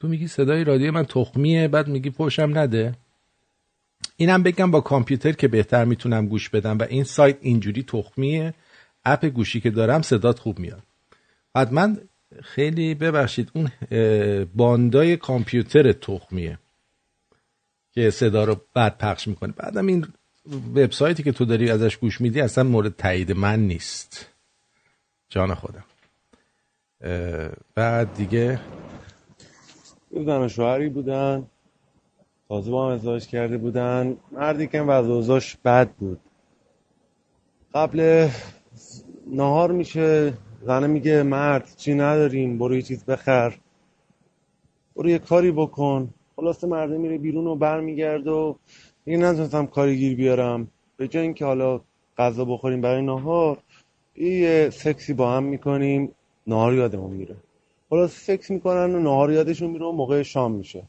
تو 0.00 0.08
میگی 0.08 0.28
صدای 0.28 0.64
رادیو 0.64 0.92
من 0.92 1.04
تخمیه 1.04 1.68
بعد 1.68 1.88
میگی 1.88 2.10
فوشم 2.10 2.58
نده. 2.58 2.94
اینم 4.16 4.42
بگم 4.42 4.70
با 4.70 4.80
کامپیوتر 4.80 5.32
که 5.32 5.48
بهتر 5.48 5.84
می‌تونم 5.84 6.26
گوش 6.26 6.48
بدم 6.48 6.78
و 6.78 6.82
این 6.88 7.04
سایت 7.04 7.36
اینجوری 7.40 7.82
تخمیه. 7.82 8.54
اپ 9.12 9.24
گوشی 9.26 9.60
که 9.60 9.70
دارم 9.70 10.02
صدات 10.02 10.38
خوب 10.38 10.58
میاد. 10.58 10.82
حتما 11.56 11.96
خیلی 12.42 12.94
ببخشید 12.94 13.50
اون 13.54 13.70
باندای 14.54 15.16
کامپیوتر 15.16 15.92
تخمیه 15.92 16.58
که 17.92 18.10
صدا 18.10 18.44
رو 18.44 18.60
بعد 18.74 18.98
پخش 18.98 19.28
می‌کنه. 19.28 19.52
بعدم 19.56 19.86
این 19.86 20.06
وبسایتی 20.74 21.22
که 21.22 21.32
تو 21.32 21.44
داری 21.44 21.70
ازش 21.70 21.96
گوش 21.96 22.20
میدی 22.20 22.40
اصلا 22.40 22.64
مورد 22.64 22.96
تایید 22.96 23.32
من 23.32 23.60
نیست. 23.60 24.28
جان 25.28 25.54
خودم. 25.54 25.84
بعد 27.74 28.14
دیگه. 28.14 28.60
زن 30.10 30.48
شوهری 30.48 30.88
بودن 30.88 31.46
تازه 32.48 32.70
با 32.70 32.86
هم 32.86 32.92
ازدواج 32.92 33.26
کرده 33.26 33.58
بودن. 33.58 34.16
مردی 34.32 34.66
که 34.66 34.80
وضع 34.80 35.40
بد 35.64 35.90
بود. 35.90 36.20
قبل 37.74 38.28
نهار 39.32 39.72
میشه 39.72 40.32
زنه 40.62 40.86
میگه 40.86 41.22
مرد 41.22 41.68
چی 41.76 41.94
نداریم 41.94 42.58
برو 42.58 42.76
یه 42.76 42.82
چیز 42.82 43.04
بخر. 43.04 43.58
برو 44.96 45.08
یه 45.10 45.18
کاری 45.18 45.52
بکن. 45.52 46.14
خلاصه 46.36 46.66
مرده 46.66 46.98
میره 46.98 47.18
بیرون 47.18 47.46
و 47.46 47.56
برمیگرد 47.56 48.26
و 48.26 48.56
میگه 49.06 49.18
نتونستم 49.18 49.66
کاری 49.66 49.96
گیر 49.96 50.16
بیارم. 50.16 50.68
به 50.96 51.08
جای 51.08 51.22
اینکه 51.22 51.44
حالا 51.44 51.80
غذا 52.18 52.44
بخوریم 52.44 52.80
برای 52.80 53.02
نهار 53.02 53.58
یه 54.16 54.70
سکسی 54.70 55.14
با 55.14 55.32
هم 55.32 55.42
می‌کنیم 55.42 56.12
نهار 56.46 56.74
یادمون 56.74 57.10
میره. 57.10 57.36
حالا 57.90 58.06
سکس 58.06 58.50
می‌کنن 58.50 58.94
و 58.94 58.98
نهار 58.98 59.32
یادشون 59.32 59.70
میره 59.70 59.86
و 59.86 59.92
موقع 59.92 60.22
شام 60.22 60.52
میشه. 60.52 60.82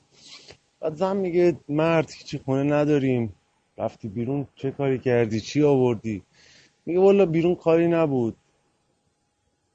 بعد 0.80 0.96
زن 0.96 1.18
میگه 1.18 1.58
مرد 1.70 2.12
هیچی 2.18 2.38
خونه 2.38 2.64
نداریم. 2.64 3.34
رفتی 3.78 4.08
بیرون 4.08 4.48
چه 4.56 4.72
کاری 4.72 5.00
کردی؟ 5.00 5.40
چی 5.40 5.64
آوردی؟ 5.64 6.22
میگه 6.90 7.02
والا 7.02 7.26
بیرون 7.26 7.56
کاری 7.56 7.88
نبود. 7.88 8.36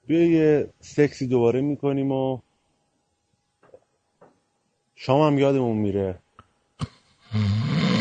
بیا 0.06 0.26
یه 0.26 0.68
سکسی 0.80 1.26
دوباره 1.26 1.60
می‌کنیم 1.60 2.12
و 2.12 2.38
شام 4.94 5.32
هم 5.32 5.38
یادمون 5.38 5.76
میره. 5.76 6.18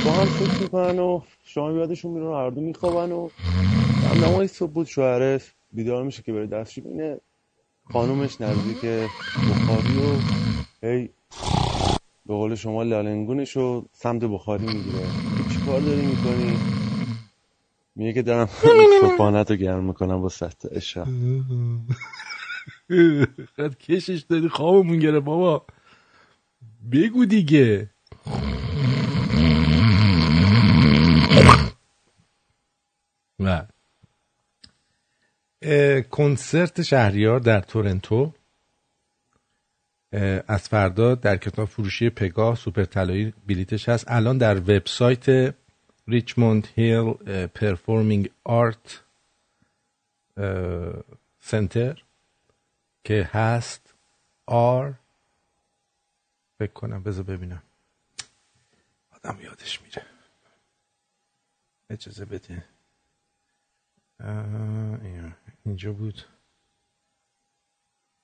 با 0.05 0.11
هم 0.11 0.25
سکس 0.25 0.61
می‌کنن 0.61 0.99
و 0.99 1.21
شام 1.43 1.77
یادشون 1.77 2.11
میره 2.11 2.25
و 2.25 2.33
هر 2.33 2.49
دو 2.49 2.61
میخوابن 2.61 3.11
و 3.11 3.29
هم 4.09 4.25
نمایی 4.25 4.47
صبح 4.47 4.71
بود 4.71 4.87
شوهره 4.87 5.41
بیدار 5.71 6.03
میشه 6.03 6.23
که 6.23 6.33
بره 6.33 6.47
دستشی 6.47 6.81
بینه 6.81 7.19
خانومش 7.91 8.41
نزدیک 8.41 8.81
بخاری 8.81 9.99
و 9.99 10.19
هی 10.87 11.09
به 12.25 12.33
قول 12.33 12.55
شما 12.55 12.83
لالنگونش 12.83 13.55
رو 13.57 13.85
سمت 13.91 14.23
بخاری 14.23 14.65
می‌گیره. 14.65 15.05
چی 15.53 15.65
کار 15.65 15.79
داری 15.79 16.05
می‌کنی؟ 16.05 16.82
میگه 17.95 18.13
که 18.13 18.21
دارم 18.21 18.49
صبحانت 19.01 19.51
رو 19.51 19.57
گرم 19.57 19.83
می‌کنم 19.83 20.21
با 20.21 20.29
سطح 20.29 20.69
اشا 20.71 21.03
قد 23.57 23.77
کشش 23.85 24.25
دادی 24.29 24.49
خوابمون 24.49 24.99
گره 24.99 25.19
بابا. 25.19 25.65
بگو 26.91 27.25
دیگه. 27.25 27.89
و. 33.39 33.65
کنسرت 36.11 36.81
شهریار 36.81 37.39
در 37.39 37.59
تورنتو. 37.59 38.33
از 40.47 40.69
فردا 40.69 41.15
در 41.15 41.37
کتاب 41.37 41.67
فروشی 41.67 42.09
پگاه 42.09 42.55
سوپر 42.55 42.83
طلایی 42.83 43.33
بلیتش 43.47 43.89
هست. 43.89 44.05
الان 44.07 44.37
در 44.37 44.57
وبسایت 44.57 45.55
Richmond 46.07 46.67
Hill 46.75 47.13
Performing 47.47 48.29
Art 48.43 49.03
Center 51.39 52.03
که 53.03 53.29
هست 53.31 53.93
R. 54.45 54.93
فکر 56.59 56.73
کنم 56.73 57.03
بذار 57.03 57.23
ببینم. 57.23 57.63
آدم 59.11 59.41
یادش 59.41 59.81
میره. 59.81 60.05
اجازه 61.89 62.25
بده. 62.25 62.65
اینجا 65.65 65.93
بود. 65.93 66.21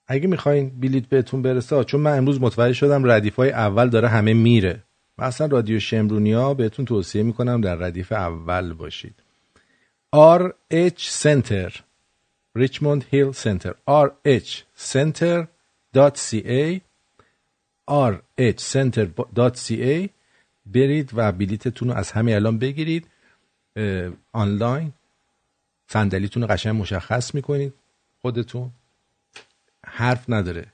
اگه 0.07 0.27
می‌خواین 0.27 0.79
بلیت 0.79 1.05
بهتون 1.05 1.41
برسه 1.41 1.83
چون 1.83 2.01
من 2.01 2.17
امروز 2.17 2.41
متوجه 2.41 2.73
شدم 2.73 3.11
ردیف 3.11 3.39
اول 3.39 3.89
داره 3.89 4.07
همه 4.07 4.33
میره. 4.33 4.83
و 5.19 5.23
اصلا 5.23 5.47
رادیو 5.47 5.79
شمرونیا 5.79 6.53
بهتون 6.53 6.85
توصیه 6.85 7.23
می‌کنم 7.23 7.61
در 7.61 7.75
ردیف 7.75 8.11
اول 8.11 8.73
باشید. 8.73 9.15
RH 10.15 11.01
Center 11.23 11.71
Richmond 12.57 13.01
Hill 13.11 13.33
Center 13.43 13.73
rhcenter.ca 13.87 15.41
rhcenter.ca 18.39 20.09
برید 20.65 21.11
و 21.13 21.31
بلیتتون 21.31 21.87
رو 21.87 21.93
از 21.93 22.11
همه 22.11 22.31
الان 22.31 22.57
بگیرید 22.59 23.07
آنلاین. 24.31 24.93
صندلیتون 25.87 26.43
رو 26.43 26.49
قشنگ 26.49 26.81
مشخص 26.81 27.35
می‌کنید 27.35 27.73
خودتون. 28.21 28.71
حرف 29.85 30.29
نداره. 30.29 30.65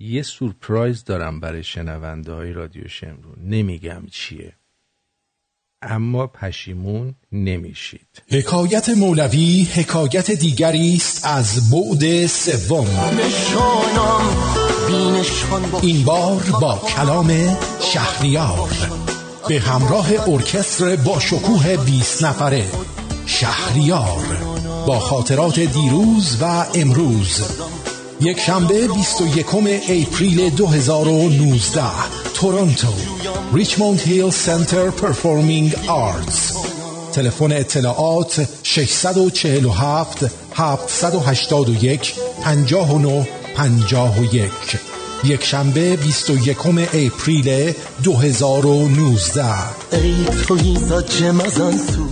یه 0.00 0.22
سورپرایز 0.22 1.04
دارم 1.04 1.40
برای 1.40 1.64
شنونده 1.64 2.32
های 2.32 2.52
رادیو 2.52 2.88
شمرون. 2.88 3.36
نمیگم 3.44 4.02
چیه. 4.10 4.52
اما 5.82 6.26
پشیمون 6.26 7.14
نمیشید. 7.32 8.22
حکایت 8.28 8.88
مولوی 8.88 9.62
حکایت 9.74 10.30
دیگری 10.30 10.94
است 10.94 11.26
از 11.26 11.70
بعد 11.70 12.26
سوم. 12.26 12.86
این 15.82 16.04
بار 16.04 16.42
با 16.60 16.78
کلام 16.96 17.58
شهریار. 17.80 18.70
به 19.48 19.60
همراه 19.60 20.28
ارکستر 20.28 20.96
با 20.96 21.20
شکوه 21.20 21.76
20 21.76 22.24
نفره. 22.24 22.66
شهریار. 23.26 24.36
با 24.86 24.98
خاطرات 24.98 25.60
دیروز 25.60 26.42
و 26.42 26.66
امروز. 26.74 27.60
یک 28.22 28.40
شنبه 28.40 28.86
21 28.86 29.46
April 29.88 30.50
2019 30.50 31.82
تورنتو 32.34 32.88
Richmond 33.54 34.00
Hill 34.00 34.30
Center 34.30 34.90
Performing 34.90 35.74
Arts 35.88 36.52
تلفن 37.12 37.52
اطلاعات 37.52 38.48
647 38.62 40.24
781 40.54 42.14
59 42.44 43.28
51 43.56 44.50
یک 45.24 45.44
شنبه 45.44 45.96
21 45.96 46.66
April 46.94 47.72
2019 48.04 49.44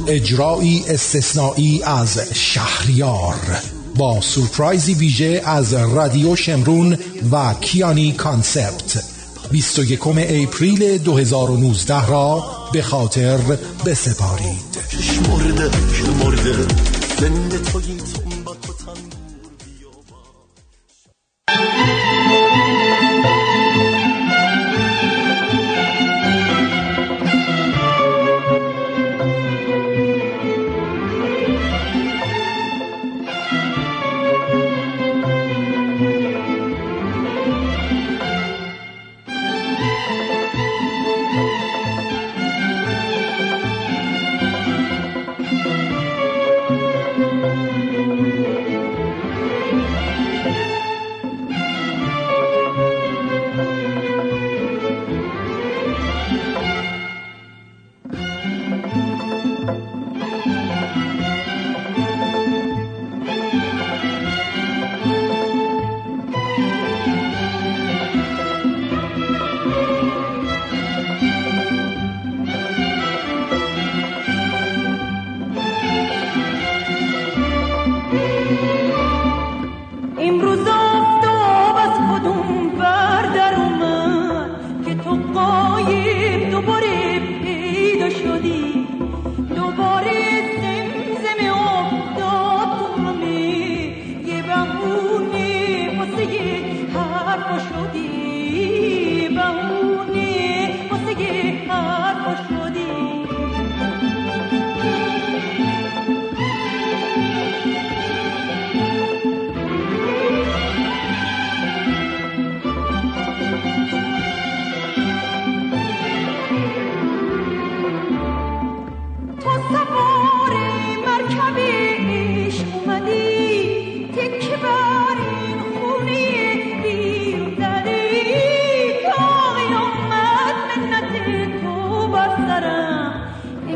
اجرایی 0.09 0.85
استثنایی 0.89 1.82
از 1.82 2.20
شهریار. 2.35 3.35
با 3.99 4.20
سورپرایزی 4.20 4.95
ویژه 4.95 5.43
از 5.45 5.75
رادیو 5.75 6.37
شمرون 6.37 6.99
و 7.33 7.55
کیانی 7.61 8.12
Concept. 8.12 9.05
21 9.51 10.07
April 10.07 10.99
2019 10.99 12.07
را 12.07 12.45
به 12.73 12.83
خاطر 12.83 13.37
بسپارید. 13.87 14.79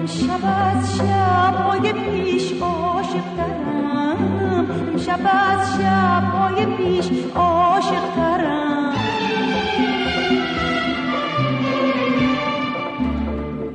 امشب 0.03 0.41
از 0.45 0.97
شبهای 0.97 1.93
پیش 1.93 2.53
عاشق 2.63 3.25
ترم 3.37 4.67
امشب 4.93 5.21
از 5.25 5.79
شبهای 5.79 6.67
پیش 6.77 7.11
عاشق 7.35 8.15
ترم 8.17 8.95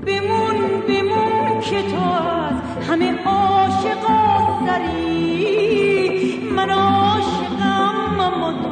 بمون 0.05 0.55
بمون 0.87 1.59
که 1.61 1.81
تو 1.81 2.09
از 2.09 2.87
همه 2.89 3.23
عاشقا 3.25 4.65
سری. 4.65 6.39
من 6.55 6.69
عاشقم 6.69 8.19
اما 8.19 8.51
تو 8.51 8.69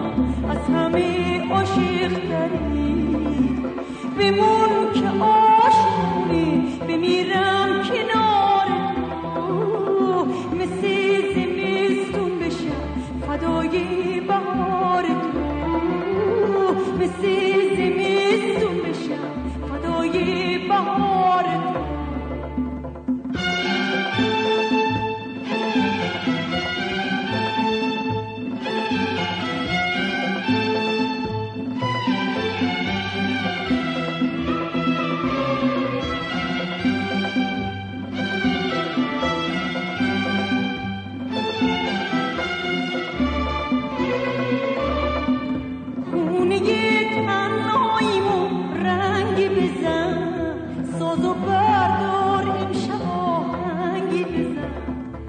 از 0.49 0.69
همه 0.75 1.41
عاشق 1.51 2.09
تری. 2.29 3.07
بمون 4.19 4.54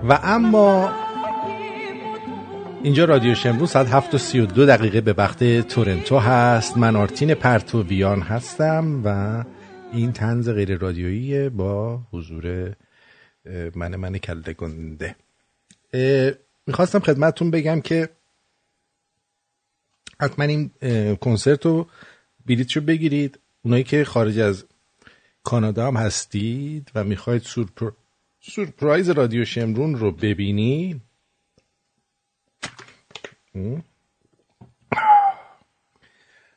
و 0.08 0.20
اما 0.22 0.92
اینجا 2.82 3.04
رادیو 3.04 3.34
شمرون 3.34 3.66
ساعت 3.66 3.88
7 3.88 4.14
و 4.14 4.18
32 4.18 4.66
دقیقه 4.66 5.00
به 5.00 5.12
وقت 5.12 5.60
تورنتو 5.60 6.18
هست 6.18 6.76
من 6.76 6.96
آرتین 6.96 7.34
پرتویان 7.34 8.20
هستم 8.20 9.02
و 9.04 9.44
این 9.92 10.12
تنز 10.12 10.48
غیر 10.48 10.78
رادیویی 10.78 11.48
با 11.48 12.00
حضور 12.12 12.74
من 13.74 13.96
من 13.96 14.18
کله 14.18 14.52
گنده 14.52 15.16
می‌خواستم 16.66 16.98
خدمتتون 16.98 17.50
بگم 17.50 17.80
که 17.80 18.08
حتما 20.20 20.44
این 20.44 20.70
کنسرت 21.16 21.66
رو 21.66 21.86
بلیتشو 22.46 22.80
بگیرید 22.80 23.38
اونایی 23.62 23.84
که 23.84 24.04
خارج 24.04 24.38
از 24.38 24.64
کانادا 25.42 25.86
هم 25.86 25.96
هستید 25.96 26.90
و 26.94 27.04
می‌خواید. 27.04 27.42
سورپرایز 28.48 29.10
رادیو 29.10 29.44
شمرون 29.44 29.94
رو 29.94 30.12
ببینید 30.12 31.00
م؟ 33.54 33.80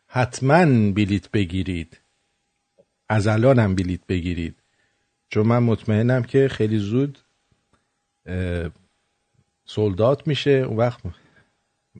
حتما 0.07 0.91
بلیت 0.91 1.31
بگیرید. 1.31 1.99
از 3.09 3.27
الان 3.27 3.59
هم 3.59 3.75
بلیت 3.75 4.05
بگیرید. 4.07 4.55
چون 5.29 5.47
من 5.47 5.63
مطمئنم 5.63 6.23
که 6.23 6.47
خیلی 6.47 6.77
زود 6.79 7.19
سولدات 9.65 10.27
میشه. 10.27 10.51
اون 10.51 10.77
وقت 10.77 11.01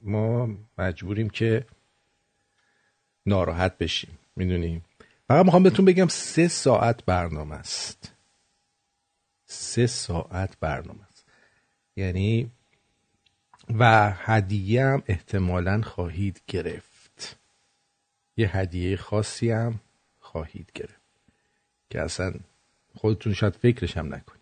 ما 0.02 0.48
مجبوریم 0.78 1.30
که 1.30 1.66
ناراحت 3.26 3.78
بشیم. 3.78 4.18
می‌دونیم 4.36 4.84
فقط 5.28 5.44
می‌خوام 5.44 5.62
بهتون 5.62 5.84
بگم 5.84 6.08
سه 6.08 6.48
ساعت 6.48 7.04
برنامه 7.04 7.54
است. 7.54 8.14
سه 9.52 9.86
ساعت 9.86 10.56
برنامه 10.60 11.04
است. 11.10 11.26
یعنی 11.96 12.50
و 13.78 14.12
هدیه 14.16 14.84
هم 14.84 15.02
احتمالا 15.06 15.82
خواهید 15.82 16.40
گرفت. 16.46 17.38
یه 18.36 18.56
هدیه 18.56 18.96
خاصی 18.96 19.50
هم 19.50 19.80
خواهید 20.18 20.70
گرفت. 20.74 21.00
که 21.90 22.00
اصلا 22.00 22.34
خودتون 22.94 23.32
شاید 23.32 23.54
فکرش 23.54 23.96
هم 23.96 24.14
نکنید. 24.14 24.40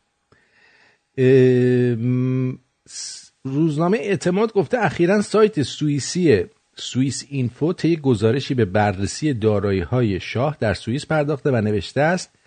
روزنامه 3.44 3.98
اعتماد 3.98 4.52
گفته 4.52 4.78
اخیرا 4.78 5.22
سایت 5.22 5.62
سوئیسی 5.62 6.44
سوئیس 6.76 7.24
اینفو 7.28 7.72
طی 7.72 7.97
گزارشی 7.97 8.55
به 8.55 8.64
بررسی 8.64 9.35
دارایی 9.35 9.80
های 9.80 10.20
شاه 10.20 10.56
در 10.60 10.74
سوئیس 10.74 11.06
پرداخته 11.06 11.51
و 11.51 11.60
نوشته 11.60 12.01
است 12.01 12.38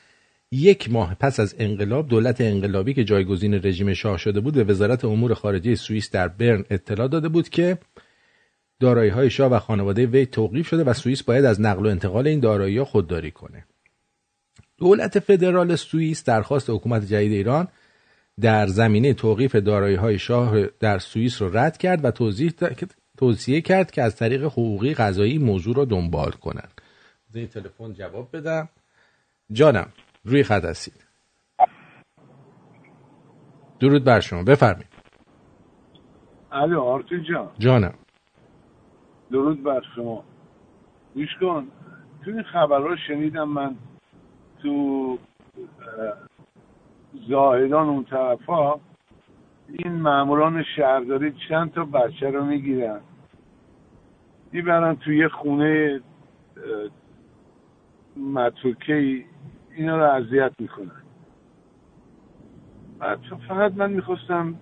یک 0.52 0.91
ماه 0.91 1.15
پس 1.15 1.40
از 1.40 1.56
انقلاب 1.60 2.07
دولت 2.07 2.41
انقلابی 2.41 2.94
که 2.94 3.03
جایگزین 3.03 3.53
رژیم 3.53 3.94
شاه 3.94 4.18
شده 4.18 4.40
بود 4.40 4.53
به 4.53 4.64
وزارت 4.64 5.06
امور 5.06 5.34
خارجه 5.34 5.76
سوئیس 5.76 6.11
در 6.11 6.28
برن 6.28 6.65
اطلاع 6.69 7.07
داده 7.07 7.30
بود 7.30 7.49
که 7.49 7.78
دارایی 8.80 9.10
های 9.10 9.30
شاه 9.30 9.52
و 9.52 9.60
خانواده 9.60 10.06
وی 10.06 10.26
توقیف 10.26 10.68
شده 10.68 10.84
و 10.84 10.94
سوئیس 10.94 11.23
باید 11.23 11.45
از 11.45 11.61
نقل 11.61 11.86
و 11.86 11.90
انتقال 11.90 12.28
این 12.28 12.40
دارایی 12.40 12.78
ها 12.78 12.86
خودداری 12.86 13.32
کنه 13.32 13.65
دولت 14.78 15.19
فدرال 15.19 15.76
سوئیس 15.76 16.23
درخواست 16.23 16.69
حکومت 16.69 17.06
جدید 17.06 17.32
ایران 17.32 17.68
در 18.40 18.68
زمینه 18.68 19.14
توقیف 19.14 19.56
دارایی 19.56 19.95
های 19.95 20.19
شاه 20.19 20.65
در 20.80 20.99
سوئیس 20.99 21.41
رو 21.41 21.57
رد 21.57 21.78
کرد 21.78 22.06
و 22.06 22.11
توضیح 22.11 22.53
توصیه 23.18 23.61
کرد 23.61 23.91
که 23.91 24.02
از 24.02 24.15
طریق 24.15 24.44
حقوقی 24.44 24.94
قضایی 24.94 25.38
موضوع 25.38 25.76
رو 25.76 25.86
دنبال 25.86 26.32
کنند. 26.32 26.82
این 27.36 27.48
تلفن 27.48 27.94
جواب 27.94 28.38
بدم. 28.38 28.69
جانم 29.52 29.88
روی 30.23 30.43
خط 30.43 30.65
هستید. 30.65 31.07
درود 33.80 34.03
بر 34.03 34.19
شما. 34.19 34.43
بفرمایید. 34.43 34.88
الو 36.52 36.81
آرتین 36.81 37.23
جان. 37.23 37.52
جانم. 37.60 37.93
درود 39.31 39.64
بر 39.64 39.81
شما. 39.95 40.23
گوش 41.15 41.35
کن 41.41 41.68
تو 42.26 42.31
این 42.31 42.43
خبرها 42.43 42.95
شنیدم 43.07 43.49
من 43.49 43.76
تو 44.61 45.18
اه، 45.57 46.18
زاهدان 47.30 47.89
اون 47.89 48.03
طرفا 48.03 48.80
این 49.68 50.02
ماموران 50.02 50.64
شهرداری 50.76 51.35
چند 51.49 51.72
تا 51.72 51.85
بچه 51.85 52.30
رو 52.30 52.45
می‌گیرن. 52.45 53.02
می‌برن 54.52 54.95
توی 54.95 55.18
یه 55.18 55.27
خونه 55.27 56.02
متروکه 58.18 59.26
اینا 59.76 59.98
رو 59.98 60.03
اذیت 60.03 60.52
می‌کنن. 60.60 61.02
بعد 62.99 63.19
فقط 63.48 63.73
من 63.73 63.91
می‌خواستم 63.91 64.56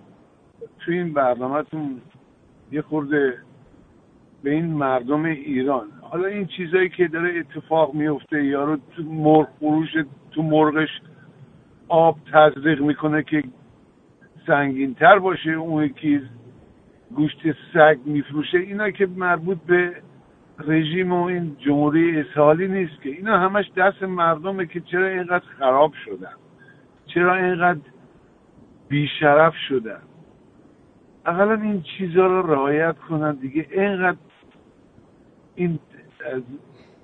توی 0.78 0.98
این 0.98 1.12
برنامهتون 1.12 2.00
یه 2.72 2.82
خورده 2.82 3.38
به 4.42 4.50
این 4.50 4.66
مردم 4.66 5.24
ایران 5.24 5.86
حالا 6.02 6.28
این 6.28 6.46
چیزایی 6.46 6.88
که 6.88 7.08
داره 7.08 7.38
اتفاق 7.38 7.94
میفته 7.94 8.44
یارو 8.44 8.76
تو 8.76 9.02
مرغ 9.02 9.48
فروش 9.58 9.88
تو 10.30 10.42
مرغش 10.42 11.00
آب 11.88 12.18
تزریق 12.32 12.80
می‌کنه 12.80 13.22
که 13.22 13.42
سنگین 14.46 14.94
تر 14.94 15.18
باشه 15.18 15.50
اون 15.50 15.84
یکی 15.84 16.20
گوشت 17.14 17.52
سگ 17.74 17.98
میفروشه 18.04 18.58
اینا 18.58 18.90
که 18.90 19.06
مربوط 19.06 19.58
به 19.58 20.02
رژیم 20.66 21.12
و 21.12 21.22
این 21.22 21.56
جمهوری 21.58 22.20
اسحالی 22.20 22.68
نیست 22.68 23.02
که. 23.02 23.10
اینا 23.10 23.38
همش 23.38 23.70
دست 23.76 24.02
مردمه 24.02 24.66
که 24.66 24.80
چرا 24.80 25.06
اینقدر 25.06 25.44
خراب 25.58 25.92
شدن؟ 26.04 26.34
چرا 27.06 27.34
اینقدر 27.34 27.80
بیشرف 28.88 29.54
شدن؟ 29.68 30.02
اقلا 31.26 31.54
این 31.54 31.82
چیزها 31.82 32.26
رو 32.26 32.52
رعایت 32.54 32.98
کنن 32.98 33.34
دیگه. 33.34 33.66
اینقدر 33.70 34.18
این 35.54 35.78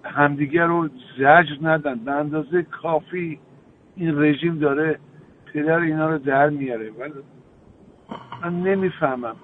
همدیگه 0.05 0.65
رو 0.65 0.89
زجر 1.19 1.57
ندن. 1.63 1.95
به 1.95 2.13
اندازه 2.13 2.63
کافی 2.63 3.39
این 3.97 4.23
رژیم 4.23 4.59
داره 4.59 4.99
پدر 5.53 5.79
اینا 5.79 6.11
رو 6.11 6.19
در 6.19 6.49
میاره. 6.49 6.91
ولی 6.91 7.13
من 8.43 8.61
نمی‌فهمم. 8.61 9.37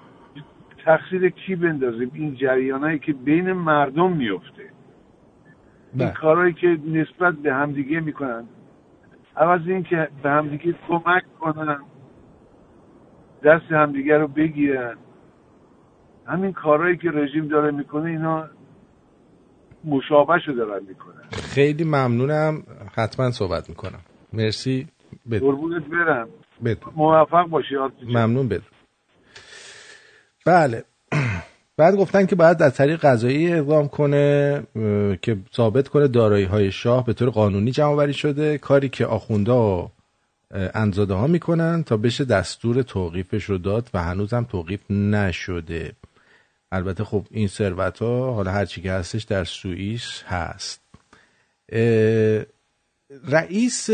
تقصیر 0.85 1.29
کی 1.29 1.55
بندازیم؟ 1.55 2.11
این 2.13 2.35
جریانایی 2.35 2.99
که 2.99 3.13
بین 3.13 3.53
مردم 3.53 4.11
میفته. 4.11 4.63
این 5.99 6.09
کارهایی 6.09 6.53
که 6.53 6.67
نسبت 6.87 7.33
به 7.33 7.53
همدیگه 7.53 7.99
می‌کنن. 7.99 8.43
عوض 9.37 9.61
این 9.67 9.83
که 9.83 10.07
به 10.23 10.29
همدیگه 10.29 10.75
کمک 10.87 11.23
کنن. 11.39 11.79
دست 13.43 13.71
همدیگه 13.71 14.17
رو 14.17 14.27
بگیرن. 14.27 14.97
همین 16.27 16.53
کارهایی 16.53 16.97
که 16.97 17.11
رژیم 17.11 17.47
داره 17.47 17.71
می‌کنه 17.71 18.09
اینا 18.09 18.49
مشابه 19.85 20.33
رو 20.47 20.53
دارن 20.53 20.83
می‌کنن. 20.87 21.23
خیلی 21.31 21.83
ممنونم. 21.83 22.63
حتما 22.95 23.31
صحبت 23.31 23.69
می‌کنم. 23.69 23.99
مرسی. 24.33 24.87
بدون 25.31 25.39
قربونت 25.51 25.83
برم. 25.85 26.27
بدون 26.65 26.93
موفق 26.95 27.47
باشی. 27.49 27.75
ممنون 28.07 28.47
بدون 28.47 28.72
بله. 30.45 30.83
بعد 31.77 31.95
گفتن 31.95 32.25
که 32.25 32.35
باید 32.35 32.61
از 32.61 32.73
طریق 32.73 32.99
قضایی 32.99 33.53
اقدام 33.53 33.87
کنه 33.87 34.63
که 35.21 35.37
ثابت 35.55 35.87
کنه 35.87 36.07
دارایی 36.07 36.45
های 36.45 36.71
شاه 36.71 37.05
به 37.05 37.13
طور 37.13 37.29
قانونی 37.29 37.71
جمع 37.71 37.87
آوری 37.87 38.13
شده 38.13 38.57
کاری 38.57 38.89
که 38.89 39.05
آخونده 39.05 39.51
و 39.51 39.87
انزاده 40.51 41.13
ها 41.13 41.27
می‌کنن 41.27 41.83
تا 41.83 41.97
بشه 41.97 42.25
دستور 42.25 42.81
توقیفش 42.81 43.43
رو 43.43 43.57
داد 43.57 43.89
و 43.93 44.03
هنوزم 44.03 44.43
توقیف 44.43 44.91
نشده. 44.91 45.91
البته 46.71 47.03
خب 47.03 47.25
این 47.31 47.47
ثروت 47.47 47.99
ها 47.99 48.33
حالا 48.33 48.51
هر 48.51 48.65
چی 48.65 48.81
که 48.81 48.91
هستش 48.91 49.23
در 49.23 49.43
سوئیس 49.43 50.23
هست. 50.25 50.81
رئیس 53.27 53.89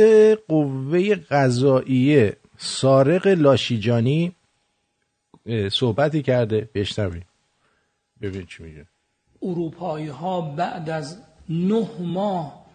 قوه 0.48 1.16
قضاییه 1.16 2.38
سارق 2.58 3.28
لاشیجانی 3.28 4.36
صحبتی 5.72 6.22
کرده. 6.22 6.70
بشنویم. 6.76 7.26
ببین 8.22 8.46
چی 8.46 8.64
میگه. 8.64 8.86
اروپایی 9.42 10.08
ها 10.08 10.42
بعد 10.42 10.90
از 10.90 11.18
نه 11.50 11.88
ماه 12.00 12.66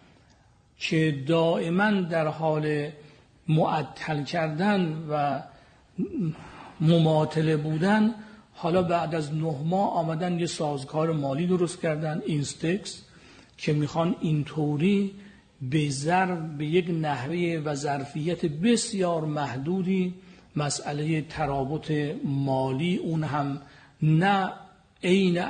که 0.77 1.23
دائما 1.27 1.91
در 1.91 2.27
حال 2.27 2.89
معطل 3.47 4.23
کردن 4.23 5.05
و 5.09 5.41
مماطله 6.81 7.57
بودن 7.57 8.15
حالا 8.53 8.83
بعد 8.83 9.15
از 9.15 9.33
نه 9.33 9.55
ماه 9.63 9.93
آمدن 9.93 10.39
یه 10.39 10.45
سازگار 10.45 11.11
مالی 11.11 11.47
درست 11.47 11.81
کردن 11.81 12.21
اینستکس 12.25 13.01
که 13.57 13.73
می‌خوان 13.73 14.15
اینطوری 14.21 15.15
به 15.61 15.89
ضرب 15.89 16.57
به 16.57 16.65
یک 16.65 16.89
نحوه 16.89 17.61
و 17.65 17.75
ظرفیت 17.75 18.45
بسیار 18.45 19.25
محدودی 19.25 20.13
مسئله 20.55 21.21
ترابط 21.21 21.91
مالی 22.23 22.97
اون 22.97 23.23
هم 23.23 23.61
نه 24.01 24.49
عین 25.03 25.43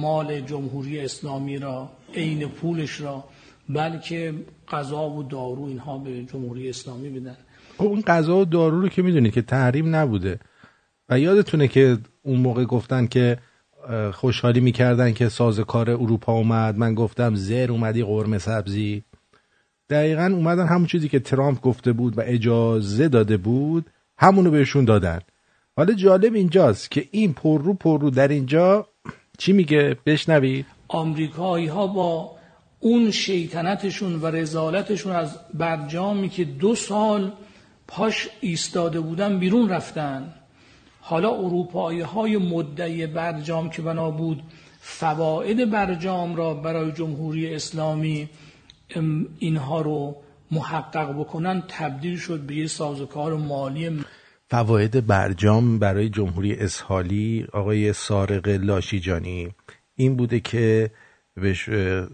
مال 0.00 0.40
جمهوری 0.40 1.00
اسلامی 1.00 1.58
را 1.58 1.90
عین 2.14 2.48
پولش 2.48 3.00
را 3.00 3.24
بلکه 3.68 4.34
غذا 4.68 5.10
و 5.10 5.22
دارو 5.22 5.64
اینها 5.64 5.98
به 5.98 6.24
جمهوری 6.24 6.68
اسلامی 6.68 7.10
بدن 7.10 7.36
خب 7.78 7.84
اون 7.84 8.00
غذا 8.00 8.36
و 8.36 8.44
دارو 8.44 8.80
رو 8.80 8.88
که 8.88 9.02
می‌دونید 9.02 9.32
که 9.32 9.42
تحریم 9.42 9.96
نبوده. 9.96 10.40
و 11.08 11.18
یادتونه 11.18 11.68
که 11.68 11.98
اون 12.22 12.40
موقع 12.40 12.64
گفتن 12.64 13.06
که 13.06 13.38
خوشحالی 14.12 14.60
می‌کردن 14.60 15.12
که 15.12 15.28
سازکار 15.28 15.90
اروپا 15.90 16.32
اومد. 16.32 16.78
من 16.78 16.94
گفتم 16.94 17.34
زر 17.34 17.66
اومدی 17.70 18.02
قرمه 18.02 18.38
سبزی. 18.38 19.02
دقیقا 19.90 20.32
اومدن 20.34 20.66
همون 20.66 20.86
چیزی 20.86 21.08
که 21.08 21.18
ترامپ 21.18 21.60
گفته 21.60 21.92
بود 21.92 22.18
و 22.18 22.22
اجازه 22.24 23.08
داده 23.08 23.36
بود 23.36 23.90
همونو 24.22 24.50
بهشون 24.50 24.84
دادن. 24.84 25.20
حالا 25.76 25.94
جالب 25.94 26.34
اینجاست 26.34 26.90
که 26.90 27.08
این 27.10 27.32
پررو 27.32 27.74
پررو 27.74 28.10
در 28.10 28.28
اینجا 28.28 28.86
چی 29.38 29.52
میگه؟ 29.52 29.96
بشنوید. 30.06 30.66
آمریکایی 30.88 31.66
ها 31.66 31.86
با 31.86 32.36
اون 32.80 33.10
شیطنتشون 33.10 34.20
و 34.20 34.26
رزالتشون 34.26 35.12
از 35.12 35.38
برجامی 35.54 36.28
که 36.28 36.44
دو 36.44 36.74
سال 36.74 37.32
پاش 37.86 38.28
ایستاده 38.40 39.00
بودن 39.00 39.38
بیرون 39.38 39.68
رفتن. 39.68 40.34
حالا 41.00 41.30
اروپایی 41.30 42.00
های 42.00 42.36
مدعی 42.36 43.06
برجام 43.06 43.70
که 43.70 43.82
بنا 43.82 44.10
بود 44.10 44.42
فواید 44.80 45.70
برجام 45.70 46.36
را 46.36 46.54
برای 46.54 46.92
جمهوری 46.92 47.54
اسلامی 47.54 48.28
ام، 48.94 49.26
اینها 49.38 49.80
رو 49.80 50.16
محقق 50.52 51.20
بکنن 51.20 51.62
تبدیل 51.68 52.16
شد 52.16 52.40
به 52.40 52.54
یه 52.54 52.66
سازوکار 52.66 53.36
مالی 53.36 54.04
فواید 54.50 55.06
برجام 55.06 55.78
برای 55.78 56.08
جمهوری 56.08 56.54
اسحالی 56.54 57.46
آقای 57.52 57.92
سارق 57.92 58.48
لاشیجانی. 58.48 59.54
این 59.94 60.16
بوده 60.16 60.40
که 60.40 60.90
به 61.34 61.54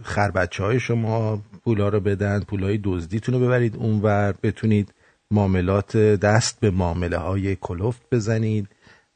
خربچه 0.03 0.65
های 0.65 0.81
شما 0.81 1.43
پولا 1.65 1.89
رو 1.89 2.01
بدن 2.01 2.41
پولای 2.41 2.81
دزدیتون 2.85 3.35
رو 3.35 3.41
ببرید 3.41 3.77
اونور 3.77 4.35
بتونید 4.43 4.95
معاملات 5.31 5.97
دست 5.97 6.61
به 6.61 6.71
معامله 6.71 7.17
های 7.17 7.57
کلفت 7.57 8.03
بزنید 8.13 8.69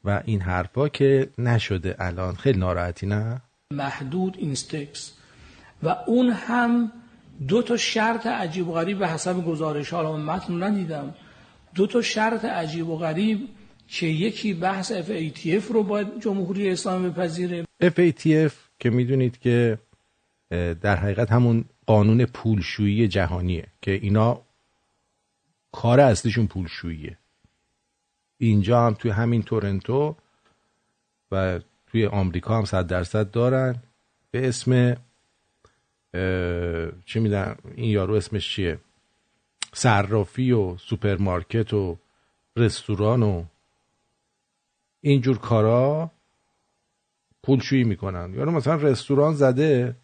و 0.03 0.21
این 0.25 0.41
حرفا 0.41 0.89
که 0.89 1.29
نشده 1.37 1.95
الان. 1.99 2.35
خیلی 2.35 2.59
ناراحتی 2.59 3.07
نه؟ 3.07 3.41
محدود 3.71 4.35
اینستکس 4.37 5.13
و 5.83 5.95
اون 6.07 6.29
هم 6.29 6.91
دو 7.47 7.61
تا 7.61 7.77
شرط 7.77 8.27
عجیب 8.27 8.67
و 8.67 8.73
غریب 8.73 8.99
به 8.99 9.07
حسب 9.07 9.45
گزارش 9.45 9.93
ها. 9.93 10.17
متن 10.17 10.63
ندیدم. 10.63 11.15
دو 11.75 11.87
تا 11.87 12.01
شرط 12.01 12.45
عجیب 12.45 12.89
و 12.89 12.97
غریب 12.97 13.49
که 13.87 14.07
یکی 14.07 14.53
بحث 14.53 14.91
FATF 14.91 15.71
رو 15.71 15.83
باید 15.83 16.19
جمهوری 16.19 16.69
اسلامی 16.69 17.09
بپذیره. 17.09 17.65
FATF 17.83 18.51
که 18.79 18.89
می‌دونید 18.89 19.39
که 19.39 19.77
در 20.81 20.95
حقیقت 20.95 21.31
همون 21.31 21.65
قانون 21.85 22.25
پولشویی 22.25 23.07
جهانیه 23.07 23.67
که 23.81 23.91
اینا 23.91 24.41
کار 25.71 25.99
اصلیشون 25.99 26.47
پولشوییه. 26.47 27.17
اینجا 28.37 28.87
هم 28.87 28.93
توی 28.93 29.11
همین 29.11 29.43
تورنتو 29.43 30.15
و 31.31 31.59
توی 31.87 32.05
آمریکا 32.05 32.57
هم 32.57 32.65
صد 32.65 32.87
درصد 32.87 33.31
دارن. 33.31 33.75
به 34.31 34.47
اسم 34.47 34.95
چی 37.05 37.19
میدن؟ 37.19 37.55
این 37.75 37.89
یارو 37.89 38.13
اسمش 38.13 38.55
چیه؟ 38.55 38.79
صرافی 39.73 40.51
و 40.51 40.77
سوپرمارکت 40.77 41.73
و 41.73 41.97
رستوران 42.57 43.23
و 43.23 43.45
اینجور 45.01 45.37
کارا 45.37 46.11
پولشویی 47.43 47.83
می‌کنن. 47.83 48.33
یارو 48.33 48.51
مثلا 48.51 48.75
رستوران 48.75 49.33
زده 49.33 49.95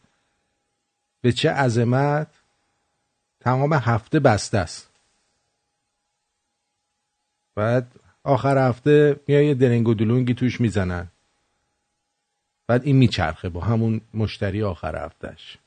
به 1.22 1.32
چه 1.32 1.50
عظمت؟ 1.50 2.28
تمام 3.40 3.74
هفته 3.74 4.20
بسته 4.20 4.58
است. 4.58 4.90
بعد 7.56 7.92
آخر 8.24 8.70
هفته 8.70 9.20
میای 9.28 9.46
یه 9.46 9.54
دلنگ 9.54 9.88
و 9.88 9.94
دلونگی 9.94 10.34
توش 10.34 10.62
می‌زنن. 10.62 11.08
بعد 12.68 12.84
این 12.84 12.96
میچرخه 12.96 13.50
با 13.50 13.62
همون 13.62 14.02
مشتری 14.14 14.64
آخر 14.64 15.06
هفتهش 15.06 15.58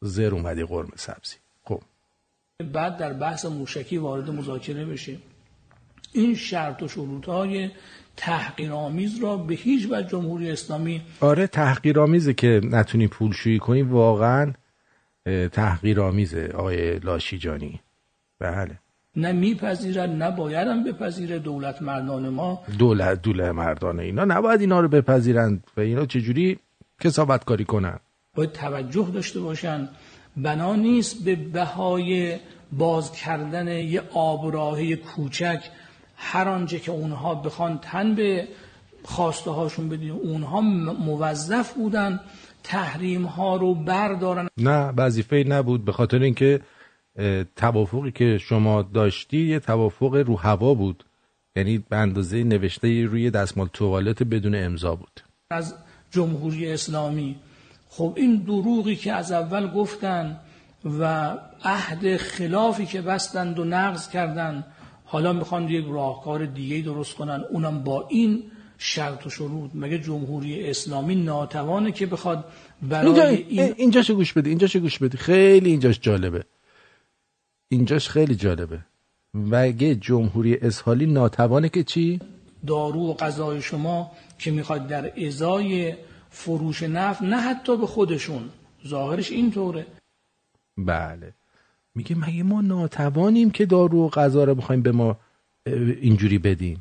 زر 0.00 0.34
اومدی 0.34 0.64
قرمه 0.64 0.96
سبزی. 0.96 1.36
خب. 1.64 1.82
بعد 2.72 2.96
در 2.96 3.12
بحث 3.12 3.44
موشکی 3.44 3.98
وارد 3.98 4.30
مذاکره 4.30 4.84
بشیم. 4.84 5.22
این 6.12 6.34
شرط 6.34 6.82
و 6.82 6.88
شروط 6.88 7.26
های 7.26 7.70
تحقیرآمیز 8.16 9.22
را 9.22 9.36
به 9.36 9.54
هیچ 9.54 9.88
وجه 9.90 10.08
جمهوری 10.08 10.50
اسلامی 10.50 11.02
آره 11.20 11.46
تحقیرآمیزه 11.46 12.34
که 12.34 12.60
نتونی 12.64 13.08
پولشویی 13.08 13.58
کنی 13.58 13.82
واقعا 13.82 14.52
تحقیرآمیزه 15.52 16.52
آقای 16.54 16.98
لاشیجانی. 16.98 17.80
بله. 18.38 18.78
نه 19.16 19.32
میپذیرد 19.32 20.10
نه 20.10 20.30
باید 20.30 20.68
هم 20.68 20.84
بپذیره 20.84 21.38
دولت 21.38 21.82
مردان 21.82 22.28
ما. 22.28 22.62
دولت 22.78 23.22
دوله 23.22 23.52
مردانه 23.52 24.02
اینا 24.02 24.24
نباید 24.24 24.60
اینا 24.60 24.80
رو 24.80 24.88
بپذیرند 24.88 25.64
و 25.76 25.80
اینا 25.80 26.06
چجوری 26.06 26.58
کسابت 27.00 27.44
کاری 27.44 27.64
کنن؟ 27.64 27.98
باید 28.38 28.52
توجه 28.52 29.10
داشته 29.14 29.40
باشن. 29.40 29.88
بنا 30.36 30.74
نیست 30.74 31.24
به 31.24 31.36
بهای 31.36 32.36
باز 32.72 33.12
کردن 33.12 33.68
یه 33.68 34.02
آبراهه 34.14 34.96
کوچک 34.96 35.60
هر 36.16 36.48
آنچه 36.48 36.78
که 36.78 36.92
اونها 36.92 37.34
بخوان 37.34 37.78
تن 37.78 38.14
به 38.14 38.48
خواسته 39.04 39.50
هاشون 39.50 39.88
بدین. 39.88 40.10
اونها 40.10 40.60
موظف 40.60 41.72
بودن 41.72 42.20
تحریم 42.62 43.24
ها 43.24 43.56
رو 43.56 43.74
بردارن. 43.74 44.48
نه 44.56 44.92
وظیفه 44.96 45.44
نبود. 45.48 45.84
به 45.84 45.92
خاطر 45.92 46.18
اینکه 46.22 46.60
توافقی 47.56 48.10
که 48.10 48.38
شما 48.38 48.82
داشتی 48.82 49.38
یه 49.46 49.60
توافق 49.60 50.14
رو 50.26 50.36
هوا 50.36 50.74
بود. 50.74 51.04
یعنی 51.56 51.78
به 51.78 51.96
اندازه 51.96 52.44
نوشته 52.44 53.04
روی 53.04 53.30
دستمال 53.30 53.68
توالت 53.72 54.22
بدون 54.22 54.54
امضا 54.54 54.94
بود. 54.94 55.20
از 55.50 55.74
جمهوری 56.10 56.72
اسلامی. 56.72 57.36
خب 57.88 58.12
این 58.16 58.36
دروغی 58.36 58.96
که 58.96 59.12
از 59.12 59.32
اول 59.32 59.70
گفتن 59.70 60.40
و 60.84 61.34
عهد 61.64 62.16
خلافی 62.16 62.86
که 62.86 63.02
بستند 63.02 63.58
و 63.58 63.64
نقض 63.64 64.08
کردن 64.08 64.64
حالا 65.04 65.32
می‌خوان 65.32 65.68
یک 65.68 65.86
راهکار 65.88 66.46
دیگه 66.46 66.80
درست 66.80 67.14
کنن 67.14 67.44
اونم 67.50 67.84
با 67.84 68.06
این 68.08 68.42
شرط 68.78 69.26
و 69.26 69.30
شروط. 69.30 69.70
مگه 69.74 69.98
جمهوری 69.98 70.70
اسلامی 70.70 71.14
ناتوانه 71.14 71.92
که 71.92 72.06
بخواد 72.06 72.44
برای 72.82 73.06
اینجا 73.06 73.24
این 73.48 73.74
اینجاشو 73.76 74.14
گوش 74.14 74.32
بده 74.32 74.50
اینجاشو 74.50 74.78
گوش 74.78 74.98
بده 74.98 75.18
خیلی 75.18 75.70
اینجاش 75.70 76.00
جالبه. 76.00 76.44
اینجاش 77.68 78.08
خیلی 78.08 78.34
جالبه. 78.34 78.78
مگه 79.34 79.94
جمهوری 79.94 80.56
اسحالی 80.56 81.06
ناتوانه 81.06 81.68
که 81.68 81.82
چی؟ 81.84 82.20
دارو 82.66 83.10
و 83.10 83.14
غذای 83.14 83.62
شما 83.62 84.10
که 84.38 84.50
می‌خواد 84.50 84.86
در 84.86 85.26
ازای 85.26 85.94
فروش 86.38 86.82
نفت 86.82 87.22
نه 87.22 87.36
حتی 87.36 87.76
به 87.76 87.86
خودشون. 87.86 88.50
ظاهرش 88.86 89.30
اینطوره. 89.30 89.86
بله. 90.76 91.32
میگه 91.94 92.16
مگه 92.16 92.42
ما 92.42 92.60
ناتوانیم 92.60 93.50
که 93.50 93.66
دارو 93.66 94.06
و 94.06 94.08
غذا 94.08 94.44
رو 94.44 94.54
بخوایم 94.54 94.82
به 94.82 94.92
ما 94.92 95.16
اینجوری 95.66 96.38
بدین؟ 96.38 96.78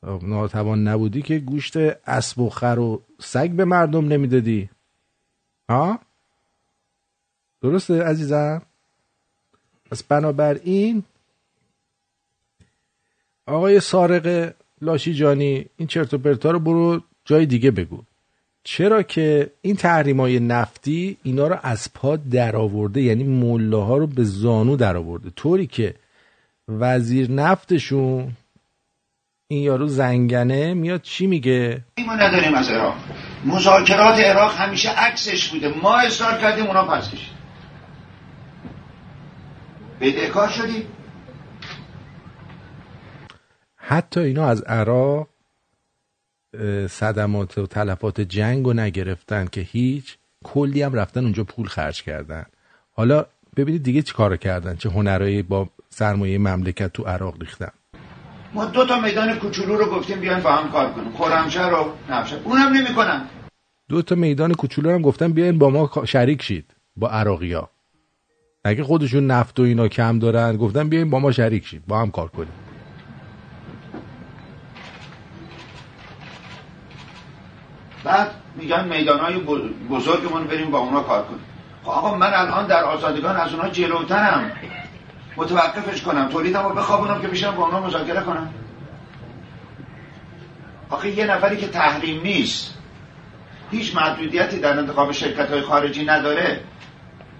خب، 0.00 0.20
ناتوان 0.22 0.88
نبودی 0.88 1.22
که 1.22 1.38
گوشت 1.38 1.76
اسب 2.06 2.40
و 2.40 2.50
خر 2.50 2.78
و 2.78 3.02
سگ 3.20 3.50
به 3.50 3.64
مردم 3.64 4.08
نمی‌دادی. 4.08 4.70
ها؟ 5.68 5.98
درسته 7.62 8.02
عزیزم؟ 8.02 8.62
پس 9.90 10.02
بنابراین 10.02 11.02
آقای 13.46 13.80
سارق 13.80 14.54
لاشیجانی 14.80 15.66
این 15.76 15.88
چرت 15.88 16.14
و 16.14 16.18
پرتا 16.18 16.50
رو 16.50 16.58
برو 16.58 17.00
جای 17.24 17.46
دیگه 17.46 17.70
بگو. 17.70 18.02
چرا 18.64 19.02
که 19.02 19.50
این 19.62 19.76
تحریم 19.76 20.20
های 20.20 20.40
نفتی 20.40 21.16
اینا 21.22 21.46
رو 21.46 21.56
از 21.62 21.92
پا 21.94 22.16
در 22.16 22.56
آورده 22.56 23.02
یعنی 23.02 23.24
مله 23.24 23.76
ها 23.84 23.96
رو 23.96 24.06
به 24.06 24.24
زانو 24.24 24.76
در 24.76 24.96
آورده 24.96 25.30
طوری 25.30 25.66
که 25.66 25.94
وزیر 26.68 27.30
نفتشون 27.30 28.32
این 29.48 29.62
یارو 29.62 29.86
زنگنه 29.86 30.74
میاد 30.74 31.02
چی 31.02 31.26
میگه؟ 31.26 31.84
ما 32.06 32.14
نداریم 32.14 32.54
از 32.54 32.70
عراق. 32.70 32.94
مذاکرات 33.44 34.18
عراق 34.18 34.56
همیشه 34.56 34.90
عکسش 34.90 35.48
بوده. 35.48 35.74
ما 35.82 35.98
اصرار 35.98 36.38
کردیم 36.40 36.66
اونا 36.66 36.84
پس 36.84 37.10
کشید. 37.10 37.40
بدهکار 40.00 40.48
شدیم. 40.48 40.86
حتی 43.76 44.20
اینا 44.20 44.46
از 44.46 44.62
عراق 44.62 45.28
صدمات 46.88 47.58
و 47.58 47.66
تلفات 47.66 48.20
جنگ 48.20 48.66
رو 48.66 48.72
نگرفتن 48.72 49.46
که 49.52 49.60
هیچ 49.60 50.16
کلی 50.44 50.82
هم 50.82 50.94
رفتن 50.94 51.20
اونجا 51.24 51.44
پول 51.44 51.66
خرج 51.66 52.02
کردن. 52.02 52.46
حالا 52.92 53.26
ببینید 53.56 53.82
دیگه 53.82 54.02
چی 54.02 54.14
کار 54.14 54.36
کردن 54.36 54.76
چه 54.76 54.88
هنرهایی 54.88 55.42
با 55.42 55.68
سرمایه 55.88 56.38
مملکت 56.38 56.92
تو 56.92 57.02
عراق 57.02 57.40
ریختن. 57.40 57.70
ما 58.54 58.64
دو 58.64 58.86
تا 58.86 59.00
میدان 59.00 59.38
کوچولو 59.38 59.76
رو 59.76 59.86
گفتیم 59.86 60.20
بیاین 60.20 60.40
با 60.40 60.52
هم 60.52 60.70
کار 60.70 60.92
کنیم. 60.92 61.12
خرمشهر 61.12 61.72
و 61.72 61.92
نفشه 62.10 62.36
اونم 62.44 62.72
نمی‌کنن. 62.72 63.22
دو 63.88 64.02
تا 64.02 64.14
میدان 64.14 64.54
کوچولو 64.54 64.90
هم 64.90 65.02
گفتن 65.02 65.32
بیاین 65.32 65.58
با 65.58 65.70
ما 65.70 65.90
شریک 66.04 66.42
شید 66.42 66.74
با 66.96 67.08
عراقیا 67.08 67.70
اگه 68.64 68.84
خودشون 68.84 69.26
نفت 69.26 69.60
و 69.60 69.62
اینا 69.62 69.88
کم 69.88 70.18
دارن 70.18 70.56
گفتن 70.56 70.88
بیاین 70.88 71.10
با 71.10 71.18
ما 71.18 71.32
شریک 71.32 71.66
شید 71.66 71.86
با 71.86 72.00
هم 72.00 72.10
کار 72.10 72.28
کنیم. 72.28 72.52
بعد 78.04 78.30
میگن 78.56 78.88
میدان 78.88 79.20
های 79.20 79.38
بریم 80.44 80.70
با 80.70 80.78
اونا 80.78 81.00
کار 81.00 81.24
کنیم. 81.24 81.40
خب 81.82 81.90
آقا 81.90 82.14
من 82.14 82.34
الان 82.34 82.66
در 82.66 82.84
آزادگان 82.84 83.36
از 83.36 83.54
اونا 83.54 83.68
جلوترم. 83.68 84.52
متوقفش 85.36 86.02
کنم. 86.02 86.28
تولیدم 86.28 86.62
رو 86.62 86.74
بخوابونم 86.74 87.20
که 87.20 87.28
بشم 87.28 87.50
با 87.50 87.66
اونا 87.66 87.80
مذاکره 87.80 88.20
کنم. 88.20 88.54
آخه 90.90 91.10
یه 91.10 91.26
نفری 91.26 91.56
که 91.56 91.68
تحریم 91.68 92.22
نیست 92.22 92.74
هیچ 93.70 93.96
محدودیتی 93.96 94.60
در 94.60 94.78
انتخاب 94.78 95.12
شرکت 95.12 95.50
های 95.50 95.60
خارجی 95.60 96.04
نداره. 96.04 96.60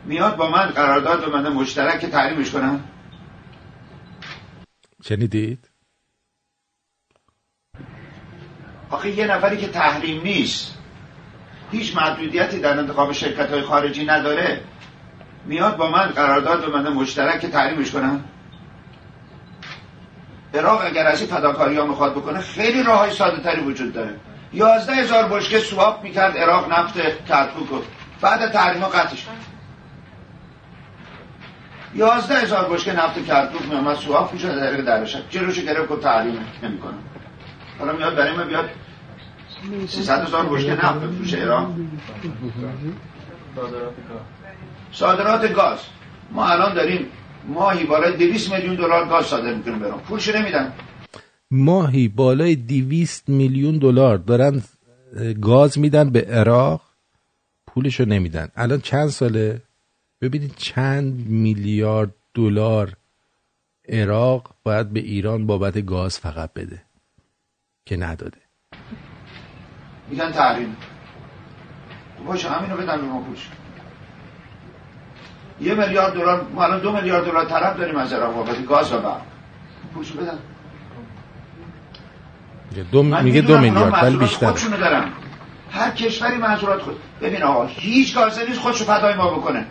میاد 0.05 0.37
با 0.37 0.51
من 0.51 0.67
قرارداد 0.67 1.33
بنده 1.33 1.49
مشترک 1.49 2.01
که 2.01 2.07
تحریمش 2.07 2.51
کنم. 2.51 2.85
شنیدید؟ 5.03 5.70
آخه 8.91 9.11
یه 9.11 9.27
نفری 9.27 9.57
که 9.57 9.69
تحریم 9.69 10.23
نیست. 10.23 10.79
هیچ 11.73 11.97
محدودیتی 11.97 12.61
در 12.61 12.79
انتخاب 12.79 13.13
شرکت 13.13 13.51
های 13.51 13.63
خارجی 13.63 14.05
نداره. 14.05 14.61
میاد 15.47 15.77
با 15.77 15.91
من 15.91 16.07
قرارداد 16.07 16.73
بنده 16.73 16.91
مشترک 16.91 17.41
که 17.41 17.49
تحریمش 17.49 17.91
کنم 17.91 18.25
عراق 20.55 20.83
اگر 20.85 21.07
از 21.07 21.21
این 21.21 21.31
فداکاری 21.31 21.77
ها 21.77 21.87
می‌خواد 21.87 22.13
بکنه 22.13 22.41
خیلی 22.41 22.83
راه 22.83 22.99
های 22.99 23.11
ساده 23.11 23.43
تری 23.43 23.61
وجود 23.61 23.93
داره. 23.93 24.17
یازده 24.53 24.93
هزار 24.95 25.29
بشکه 25.29 25.59
سواب 25.59 26.03
می‌کرد 26.03 26.37
عراق 26.37 26.73
نفت 26.73 27.25
کرکوک 27.29 27.69
رو. 27.69 27.83
بعد 28.21 28.53
تحریم 28.53 28.83
ها 28.83 28.89
قطعش. 28.89 29.27
یازده 31.95 32.35
هزار 32.35 32.69
بشکه 32.69 32.93
نفت 32.93 33.27
کرکوک 33.27 33.69
میامد 33.69 33.97
سواب 33.97 34.33
می‌شد 34.33 34.61
در 34.61 34.71
درشت 34.71 35.31
جلوش 35.31 35.59
گرفت 35.59 35.89
که 35.89 35.97
تحریم 35.97 36.47
نمی‌کنه. 36.63 36.99
حالا 37.81 37.93
میاد 37.93 38.17
برای 38.17 38.37
ما 38.37 38.45
بیاد 38.45 38.69
300 39.89 40.27
هزار 40.27 40.47
بشکه 40.47 40.73
نفت 40.73 41.01
بفروشه 41.01 41.37
ایران 41.37 41.91
صادرات 44.93 45.53
گاز. 45.53 45.79
ما 46.31 46.47
الان 46.49 46.75
داریم 46.75 47.07
ماهی 47.49 47.85
بالای 47.85 48.17
200 48.17 48.53
میلیون 48.53 48.75
دلار 48.75 49.09
گاز 49.09 49.27
صادر 49.27 49.55
می‌کنیم 49.55 49.79
برام. 49.79 50.01
پولشو 50.01 50.39
نمیدن. 50.39 50.73
ماهی 51.51 52.09
بالای 52.09 52.57
200 52.57 53.29
میلیون 53.29 53.79
دلار 53.79 54.17
دارن 54.19 54.63
گاز 55.43 55.79
میدن 55.79 56.11
به 56.11 56.21
عراق 56.21 56.81
پولشو 57.67 58.05
نمیدن. 58.05 58.49
الان 58.57 58.81
چند 58.81 59.09
ساله؟ 59.09 59.63
ببینید 60.21 60.55
چند 60.57 61.27
میلیارد 61.27 62.15
دلار 62.35 62.93
عراق 63.89 64.51
باید 64.63 64.91
به 64.91 65.01
ایران 65.01 65.47
بابت 65.47 65.87
گاز 65.87 66.19
فقط 66.19 66.53
بده. 66.53 66.83
که 67.91 67.97
نداده. 67.97 68.39
میگن 70.11 70.33
تحریم 70.33 70.77
باشه 72.27 72.49
همینو 72.49 72.77
بدن 72.77 72.97
به 72.97 73.07
ما 73.07 73.21
پولش 73.21 73.49
یه 75.61 75.75
میلیارد 75.75 76.13
دلار 76.13 76.47
ما 76.55 76.65
الان 76.65 76.81
دو 76.81 76.93
میلیارد 76.93 77.25
دلار 77.25 77.45
طرف 77.45 77.77
داریم 77.77 77.97
از 77.97 78.13
عراق 78.13 78.35
بابت 78.35 78.67
گاز 78.67 78.93
و 78.93 78.99
برق. 78.99 79.21
پولشو 79.95 80.15
بدن. 80.15 80.39
دو, 82.93 83.03
میگه 83.03 83.41
دو 83.41 83.59
میلیارد 83.59 84.05
ولی 84.05 84.17
بیشتر. 84.17 84.47
خودشونو 84.47 84.77
دارن 84.77 85.13
هر 85.71 85.91
کشوری 85.91 86.37
محصولات 86.37 86.83
خود 86.83 86.97
ببین 87.21 87.43
آقا 87.43 87.67
هیچ 87.67 88.15
گازه 88.15 88.47
نیست 88.49 88.61
خودشو 88.61 88.85
فدای 88.85 89.15
ما 89.15 89.31
بکنه. 89.31 89.67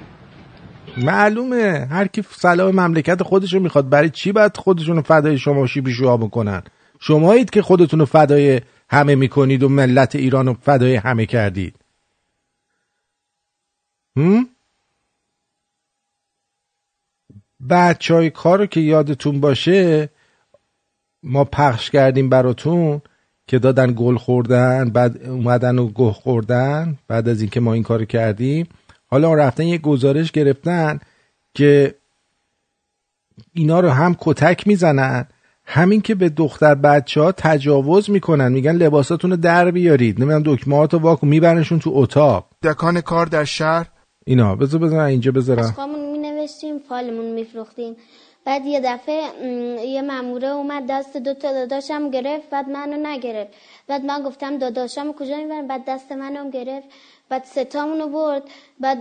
معلومه. 0.98 1.88
هر 1.91 2.08
کی 2.08 2.22
صلاح 2.22 2.72
مملکت 2.72 3.24
خودشو 3.24 3.60
می‌خواد 3.60 3.90
برای 3.90 4.10
چی 4.10 4.32
باید 4.32 4.58
خودشونو 4.58 5.02
فدای 5.02 5.38
شما 5.38 5.68
شیبی 5.68 5.94
شوها 5.94 6.18
بکنن؟ 6.18 6.64
شمایید 7.00 7.50
که 7.50 7.62
خودتونو 7.62 8.06
فدای 8.06 8.62
همه 8.90 9.16
می‌کنید 9.16 9.64
و 9.64 9.70
ملت 9.70 10.16
ایران 10.16 10.46
رو 10.46 10.54
فدای 10.54 10.96
همه 10.96 11.26
کردید. 11.26 11.76
هم؟ 14.16 14.50
بچه 17.70 18.14
های 18.14 18.30
کار 18.30 18.60
رو 18.60 18.66
که 18.66 18.80
یادتون 18.80 19.40
باشه 19.40 20.10
ما 21.24 21.44
پخش 21.44 21.90
کردیم 21.90 22.30
براتون 22.30 23.02
که 23.48 23.60
دادن 23.60 23.94
گل 23.98 24.18
خوردن 24.18 24.90
بعد 24.90 25.24
اومدن 25.24 25.80
و 25.80 25.92
گه 25.96 26.12
خوردن 26.12 26.98
بعد 27.08 27.30
از 27.30 27.42
اینکه 27.42 27.60
ما 27.60 27.74
این 27.74 27.84
کار 27.84 28.06
کردیم. 28.06 28.68
حالا 29.08 29.34
رفتن 29.34 29.64
یه 29.64 29.78
گزارش 29.78 30.32
گرفتن 30.32 31.00
که 31.54 31.96
اینا 33.54 33.80
رو 33.80 33.90
هم 33.90 34.16
کتک 34.20 34.68
می‌زنن. 34.68 35.28
همین 35.72 36.02
که 36.02 36.16
به 36.16 36.30
دختر 36.30 36.76
بچه 36.76 37.22
ها 37.22 37.32
تجاوز 37.32 38.10
می‌کنن 38.10 38.52
میگن 38.52 38.76
لباساتون 38.76 39.32
رو 39.32 39.38
در 39.38 39.72
بیارید. 39.72 40.20
نمی‌دونم 40.20 40.44
دکمهات 40.46 40.94
رو 40.94 41.00
واکن 41.00 41.28
میبرنشون 41.28 41.80
تو 41.80 41.91
اتاق. 41.94 42.46
دکان 42.64 43.02
کار 43.02 43.26
در 43.26 43.44
شهر. 43.44 43.88
اینا 44.26 44.56
بذار 44.56 44.82
بذار 44.82 45.00
اینجا 45.00 45.32
بذارم. 45.32 45.64
اشقامون 45.64 46.12
می 46.12 46.18
نوشتیم 46.18 46.80
فالمون 46.80 47.26
میفروختیم. 47.26 47.96
بعد 48.46 48.66
یه 48.66 48.82
دفعه 48.84 49.22
یه 49.86 50.02
ماموره 50.02 50.48
اومد 50.48 50.84
دست 50.90 51.18
دو 51.18 51.34
تا 51.34 51.54
داداشم 51.54 52.12
گرفت 52.12 52.50
بعد 52.50 52.70
منو 52.70 52.98
نگرفت. 53.08 53.52
بعد 53.88 54.06
من 54.06 54.24
گفتم 54.24 54.58
داداشم 54.58 55.14
کجا 55.14 55.38
می‌برم 55.38 55.68
بعد 55.68 55.82
دست 55.88 56.12
منم 56.12 56.50
گرفت. 56.50 56.88
بعد 57.30 57.44
ستامونو 57.44 58.08
برد. 58.08 58.44
بعد 58.80 58.98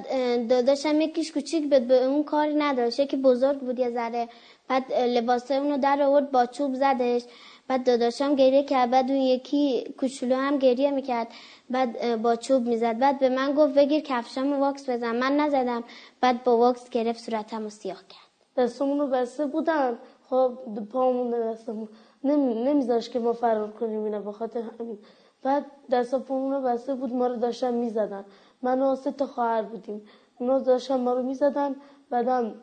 داداشم 0.49 1.01
یکیش 1.01 1.33
کوچیک 1.33 1.63
بود 1.63 1.89
به 1.89 2.05
اون 2.05 2.25
کاری 2.25 2.55
نداشت. 2.55 3.01
یکی 3.01 3.17
بزرگ 3.17 3.59
بود 3.59 3.79
یه 3.79 3.91
ذره. 3.91 4.29
بعد 4.69 4.93
لباسه 4.93 5.55
اونو 5.55 5.79
در 5.79 6.03
آورد 6.03 6.31
با 6.31 6.47
چوب 6.47 6.75
زدش. 6.75 7.23
بعد 7.69 7.87
داداشم 7.87 8.35
گریه 8.35 8.63
کرد. 8.63 8.91
بعد 8.91 9.11
اون 9.11 9.21
یکی 9.21 9.95
کوچولو 9.99 10.37
هم 10.37 10.59
گریه 10.59 10.91
می‌کرد. 10.91 11.29
بعد 11.71 12.23
با 12.23 12.37
چوب 12.37 12.67
می‌زد. 12.67 12.99
بعد 12.99 13.19
به 13.19 13.29
من 13.29 13.53
گفت 13.55 13.75
بگیر 13.75 14.01
کفشامو 14.01 14.57
واکس 14.57 14.91
بزن. 14.91 15.17
من 15.17 15.37
نزدم. 15.37 15.85
بعد 16.21 16.45
با 16.45 16.57
واکس 16.57 16.91
گرفت 16.91 17.21
صورتمو 17.21 17.71
سیاه 17.71 18.03
کرد. 18.09 18.29
دستمون 18.57 18.99
رو 18.99 19.07
بسته 19.07 19.47
بودن. 19.47 19.99
خب 20.31 20.59
پامون 20.93 21.31
دستمون. 21.31 21.89
نمی... 22.25 22.55
نمیذاش 22.55 23.11
که 23.11 23.19
ما 23.19 23.33
فرار 23.33 23.71
کنیم 23.71 24.05
اینا 24.05 24.21
به 24.21 24.33
خاطر 24.33 24.63
همین. 24.81 24.99
بعد 25.43 25.65
دست 25.91 26.15
پامون 26.15 26.53
رو 26.53 26.61
بسته 26.61 26.95
بود. 26.95 27.13
ما 27.15 27.27
رو 27.27 27.37
داشتن 27.37 27.75
می‌زدن. 27.75 28.25
من 28.63 28.83
و 28.83 28.97
سه 28.97 29.13
تا 29.13 29.27
خواهر 29.27 29.63
بودیم. 29.63 30.03
اونا 30.39 30.59
داشتن 30.59 31.01
ما 31.01 31.13
رو 31.13 31.23
می‌زدن. 31.23 31.77
بعدم 32.11 32.55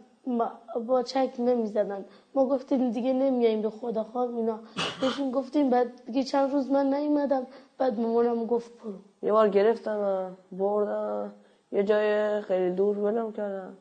با 0.88 1.04
چک 1.04 1.34
نمی‌زدن. 1.40 2.06
ما 2.36 2.46
گفتیم 2.46 2.92
دیگه 2.92 3.14
نمیاییم 3.14 3.62
به 3.62 3.70
خدا 3.70 4.04
خواب 4.04 4.36
اینا. 4.36 4.60
بهشون 5.02 5.32
گفتیم 5.32 5.70
بعد 5.70 6.06
دیگه 6.06 6.24
چند 6.24 6.52
روز 6.52 6.72
من 6.72 6.94
نیومدم. 6.94 7.48
بعد 7.78 8.00
مامانم 8.00 8.46
گفت 8.46 8.72
برو. 8.84 8.94
یه 9.22 9.32
بار 9.32 9.50
گرفتن 9.50 10.32
بردن 10.52 11.34
یه 11.72 11.84
جای 11.84 12.42
خیلی 12.42 12.76
دور 12.76 12.98
ولم 13.00 13.32
کردن 13.32 13.78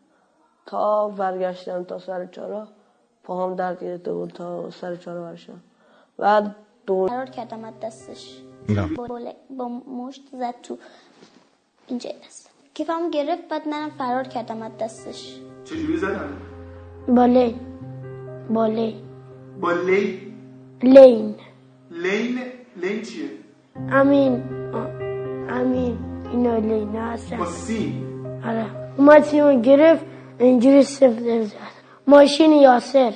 تا 0.66 1.09
برگشتم 1.09 1.85
تا 1.85 1.99
سر 1.99 2.27
چهارراه 2.27 2.69
پاهم 3.25 3.57
درد 3.57 3.85
گرفته 3.85 4.12
بود 4.12 4.31
تا 4.31 4.71
سر 4.71 4.97
چهارراه 4.97 5.31
برشم. 5.31 5.61
بعد 6.16 6.57
دور 6.87 7.09
فرار 7.09 7.27
کردم 7.27 7.65
از 7.65 7.75
دستش. 7.83 8.41
نه. 8.69 8.89
با, 9.51 9.69
مشت 9.69 10.23
زد 10.33 10.55
تو 10.62 10.79
اینجا 11.87 12.11
دست. 12.27 12.51
کیفمو 12.75 13.11
گرفت 13.11 13.49
بعد 13.49 13.69
منم 13.69 13.91
فرار 13.91 14.25
کردم 14.25 14.62
از 14.62 14.73
دستش. 14.81 15.41
چجوری 15.65 15.97
زدن 15.97 16.28
با 17.09 17.27
لین 17.27 17.55
با 18.51 18.66
لین 18.66 18.95
با 19.61 19.73
لین 19.73 20.24
لین. 20.82 21.35
لین؟ 21.91 22.39
لین 22.82 23.03
چیه؟ 23.03 23.24
همین 23.91 24.43
آه، 24.74 24.86
امین. 25.59 25.99
اینا 26.32 26.57
لینا 26.57 27.03
هستن. 27.03 27.36
با 27.36 27.47
سی. 27.47 27.93
آره. 28.47 28.66
اومد 28.99 29.23
سیمو 29.23 29.61
گرفت 29.61 30.05
اینجوری 30.39 30.82
سفت 30.82 31.20
زد 31.20 31.53
ماشین 32.07 32.53
یاسر. 32.53 33.12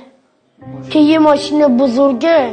که 0.90 0.98
یه 0.98 1.18
ماشین 1.18 1.76
بزرگه 1.76 2.50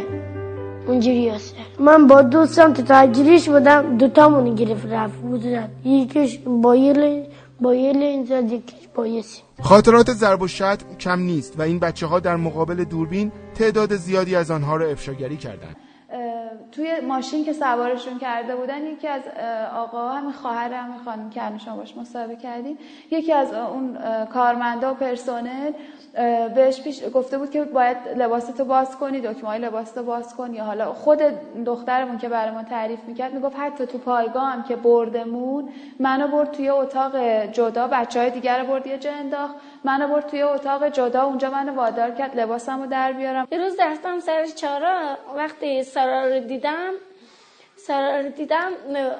اونجوری 0.87 1.15
یاسر. 1.17 1.55
من 1.79 2.07
با 2.07 2.21
دوستم 2.21 2.73
تو 2.73 2.81
تحجیریش 2.81 3.49
بودم 3.49 3.97
دوتامونو 3.97 4.55
گرفت 4.55 4.85
رفت 4.85 5.15
بود 5.15 5.47
رفت 5.47 5.85
یکیش 5.85 6.39
با 6.39 6.75
یه 6.75 6.93
با 7.61 7.75
یه 7.75 7.93
لین 7.93 8.25
زد 8.25 8.51
یکیش 8.51 8.87
با 8.95 9.07
یه 9.07 9.21
سیم 9.21 9.43
خاطرات 9.61 10.13
ضرب 10.13 10.41
و 10.41 10.47
شتم 10.47 10.95
کم 10.99 11.19
نیست 11.19 11.59
و 11.59 11.61
این 11.61 11.79
بچه 11.79 12.07
ها 12.07 12.19
در 12.19 12.35
مقابل 12.35 12.83
دوربین 12.83 13.31
تعداد 13.55 13.95
زیادی 13.95 14.35
از 14.35 14.51
آنها 14.51 14.75
را 14.75 14.87
افشاگری 14.87 15.37
کردند. 15.37 15.75
توی 16.71 16.99
ماشین 16.99 17.45
که 17.45 17.53
سوارشون 17.53 18.19
کرده 18.19 18.55
بودن 18.55 18.83
یکی 18.83 19.07
از 19.07 19.21
آقا 19.75 20.09
همین 20.09 20.31
خواهر 20.31 20.73
همین 20.73 20.99
خانم 21.05 21.29
که 21.29 21.41
شما 21.65 21.75
باش 21.75 21.97
مصاحبه 21.97 22.35
کردیم 22.35 22.77
یکی 23.11 23.33
از 23.33 23.53
اون 23.53 23.97
کارمندا 24.25 24.91
و 24.91 24.93
پرسنل 24.93 25.71
بهش 26.55 26.81
پیش 26.81 27.03
گفته 27.13 27.37
بود 27.37 27.51
که 27.51 27.63
باید 27.63 27.97
لباستو 28.17 28.65
باز 28.65 28.97
کنی 28.97 29.21
دکمه 29.21 29.49
های 29.49 29.59
لباستو 29.59 30.03
باز 30.03 30.35
کن. 30.35 30.53
یا 30.53 30.63
حالا 30.63 30.93
خود 30.93 31.19
دخترمون 31.65 32.17
که 32.17 32.29
برای 32.29 32.51
ما 32.51 32.63
تعریف 32.63 32.99
می‌کرد 33.07 33.33
می‌گفت 33.33 33.55
حتی 33.59 33.85
تو 33.85 33.97
پایگاه 33.97 34.43
هم 34.43 34.63
که 34.63 34.75
بردمون 34.75 35.69
منو 35.99 36.27
برد 36.27 36.51
توی 36.51 36.69
اتاق 36.69 37.15
جدا 37.51 37.87
بچه 37.87 38.19
های 38.19 38.29
دیگر 38.29 38.59
رو 38.59 38.67
برد 38.67 38.87
یه 38.87 38.97
جا 38.97 39.11
انداخت. 39.11 39.55
منو 39.85 40.07
برد 40.07 40.27
توی 40.27 40.41
اتاق 40.41 40.87
جدا 40.87 41.23
اونجا 41.23 41.49
منو 41.49 41.75
وادار 41.75 42.11
کرد 42.11 42.39
لباسمو 42.39 42.87
در 42.87 43.11
بیارم. 43.13 43.47
یه 43.51 43.57
روز 43.57 43.79
رفتم 43.79 44.19
سر 44.19 44.45
چارا 44.45 45.17
وقتی 45.35 45.83
سارا 45.83 46.25
رو 46.27 46.39
دیدم 46.39 46.93
سارا 47.77 48.19
رو 48.19 48.29
دیدم 48.29 48.71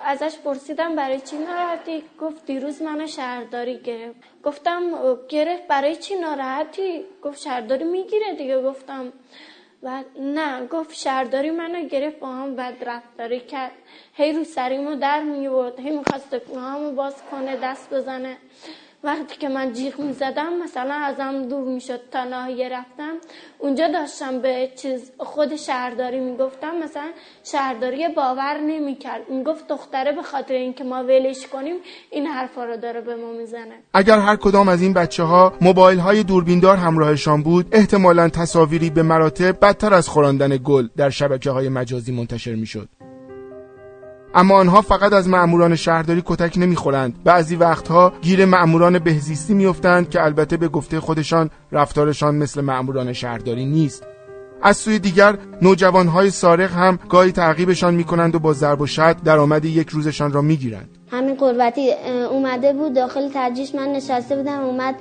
ازش 0.05 0.37
پرسیدم 0.37 0.95
برای 0.95 1.19
چی 1.19 1.37
ناراحتی؟ 1.37 2.03
گفت 2.21 2.45
دیروز 2.45 2.81
منو 2.81 3.07
شهرداری 3.07 3.77
گرفت. 3.77 4.15
گفتم 4.43 4.81
گرفت 5.29 5.67
برای 5.67 5.95
چی 5.95 6.15
ناراحتی؟ 6.15 7.05
گفت 7.23 7.41
شهرداری 7.41 7.83
می‌گیره 7.83 8.33
دیگه 8.33 8.61
گفتم. 8.61 9.13
و 9.83 10.03
نه 10.19 10.65
گفت 10.67 10.93
شهرداری 10.93 11.51
منو 11.51 11.83
گرفت 11.83 12.19
با 12.19 12.27
هم 12.27 12.55
بد 12.55 12.73
رفتاری 12.85 13.39
کرد. 13.39 13.71
هی 14.13 14.33
رو 14.33 14.43
سریمو 14.43 14.95
در 14.95 15.21
میورد 15.21 15.79
هی 15.79 15.97
می‌خواست 15.97 16.33
همو 16.55 16.91
باز 16.91 17.23
کنه 17.31 17.57
دست 17.57 17.93
بزنه. 17.93 18.37
وقتی 19.05 19.35
که 19.39 19.49
من 19.49 19.73
جیغ 19.73 19.99
می‌زدم 19.99 20.53
مثلا 20.63 20.93
ازم 20.93 21.47
دور 21.49 21.67
می‌شد 21.67 21.99
تا 22.11 22.23
ناحیه 22.23 22.69
رفتم. 22.69 23.13
اونجا 23.59 23.87
داشتم 23.87 24.39
به 24.39 24.71
چیز 24.75 25.11
خود 25.17 25.55
شهرداری 25.55 26.19
می‌گفتم. 26.19 26.75
مثلا 26.83 27.09
شهرداری 27.43 28.07
باور 28.07 28.57
نمی‌کرد. 28.57 29.21
می‌گفت 29.29 29.67
دختره 29.67 30.11
به 30.11 30.23
خاطر 30.23 30.53
اینکه 30.53 30.83
ما 30.83 31.03
ولش 31.03 31.47
کنیم 31.47 31.75
این 32.11 32.25
حرفا 32.25 32.65
رو 32.65 32.77
داره 32.77 33.01
به 33.01 33.15
ما 33.15 33.31
می‌زنه. 33.31 33.75
اگر 33.93 34.19
هر 34.19 34.35
کدام 34.35 34.67
از 34.69 34.81
این 34.81 34.93
بچه 34.93 35.23
ها 35.23 35.53
موبایل 35.61 35.99
های 35.99 36.23
دوربیندار 36.23 36.77
همراهشان 36.77 37.43
بود 37.43 37.65
احتمالا 37.71 38.29
تصاویری 38.29 38.89
به 38.89 39.03
مراتب 39.03 39.59
بدتر 39.61 39.93
از 39.93 40.09
خوراندن 40.09 40.57
گل 40.63 40.87
در 40.97 41.09
شبکه 41.09 41.51
های 41.51 41.69
مجازی 41.69 42.11
منتشر 42.11 42.55
می‌شد. 42.55 42.89
اما 44.35 44.55
آنها 44.55 44.81
فقط 44.81 45.13
از 45.13 45.29
مأموران 45.29 45.75
شهرداری 45.75 46.23
کتک 46.25 46.57
نمی‌خورند. 46.57 47.23
بعضی 47.23 47.55
وقتها 47.55 48.13
گیر 48.21 48.45
مأموران 48.45 48.99
بهزیستی 48.99 49.53
میافتند 49.53 50.09
که 50.09 50.23
البته 50.23 50.57
به 50.57 50.67
گفته 50.67 50.99
خودشان 50.99 51.49
رفتارشان 51.71 52.35
مثل 52.35 52.61
مأموران 52.61 53.13
شهرداری 53.13 53.65
نیست. 53.65 54.03
از 54.61 54.77
سوی 54.77 54.99
دیگر 54.99 55.37
نوجوانهای 55.61 56.29
سارق 56.29 56.71
هم 56.71 56.99
گاهی 57.09 57.31
تعقیبشان 57.31 57.93
می‌کنند 57.93 58.35
و 58.35 58.39
با 58.39 58.53
ضرب 58.53 58.81
و 58.81 58.87
شتم 58.87 59.15
درآمد 59.25 59.65
یک 59.65 59.89
روزشان 59.89 60.31
را 60.31 60.41
می‌گیرند. 60.41 60.89
همین 61.11 61.35
قربتی 61.35 61.91
اومده 62.31 62.73
بود 62.73 62.93
داخل 62.95 63.29
ترجیش 63.29 63.75
من 63.75 63.87
نشسته 63.87 64.35
بودم 64.35 64.59
اومد 64.59 64.95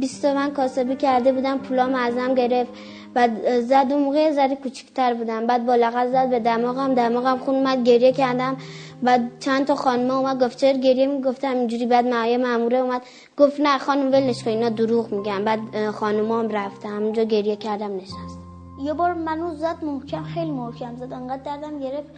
بیست 0.00 0.24
من 0.24 0.50
کاسبی 0.50 0.96
کرده 0.96 1.32
بودم 1.32 1.58
پولام 1.58 1.94
ازم 1.94 2.34
گرفت. 2.34 2.70
بعد 3.14 3.60
زد 3.60 3.86
اون 3.90 4.32
ذره 4.32 4.56
کوچیک‌تر 4.56 5.14
بودم. 5.14 5.46
بعد 5.46 5.66
با 5.66 5.74
لغت 5.74 6.08
زد 6.08 6.30
به 6.30 6.40
دماغم. 6.40 6.94
دماغم 6.94 7.38
خون 7.38 7.54
اومد 7.54 7.84
گریه 7.84 8.12
کردم. 8.12 8.56
بعد 9.02 9.30
چند 9.40 9.66
تا 9.66 9.74
خانم 9.74 10.10
اومد 10.10 10.44
گفت 10.44 10.58
چرا 10.58 10.78
گریه 10.78 11.06
می‌گفتم 11.06 11.50
اینجوری. 11.50 11.86
بعد 11.86 12.06
معایه 12.06 12.38
ماموره 12.38 12.78
اومد. 12.78 13.02
گفت 13.36 13.60
نه 13.60 13.78
خانم 13.78 14.12
ولش 14.12 14.44
کن 14.44 14.50
اینا 14.50 14.68
دروغ 14.68 15.12
میگن. 15.12 15.44
بعد 15.44 15.90
خانومام 15.90 16.48
رفتم 16.48 16.88
همونجا 16.88 17.22
گریه 17.22 17.56
کردم 17.56 17.96
نشست 17.96 18.38
یه 18.82 18.92
بار 18.92 19.12
منو 19.12 19.54
زد 19.54 19.84
محکم 19.84 20.22
خیلی 20.22 20.50
محکم 20.50 20.96
زد. 20.96 21.12
انقدر 21.12 21.42
دردم 21.42 21.78
گرفت. 21.78 22.10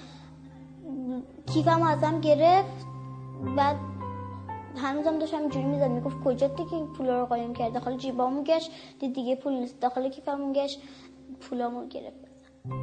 کیفم 1.55 1.83
ازم 1.83 2.21
گرفت. 2.21 2.87
بعد 3.57 3.77
هنوزم 4.77 5.19
داشتم 5.19 5.37
اینجوری 5.37 5.65
می‌زد 5.65 5.91
می‌گفت 5.91 6.17
کجا 6.25 6.49
که 6.49 6.75
این 6.75 6.87
پولا 6.87 7.21
رو 7.21 7.27
قایم 7.27 7.55
کرد 7.55 7.73
داخل 7.73 7.97
جیبامو 7.97 8.43
گشت 8.43 8.71
دید 9.01 9.15
دیگه 9.15 9.37
پول 9.37 9.53
نیست. 9.53 9.81
داخل 9.81 10.09
کیفمون 10.09 10.53
گشت 10.53 10.81
پولامو 11.41 11.89
گرفت. 11.89 12.17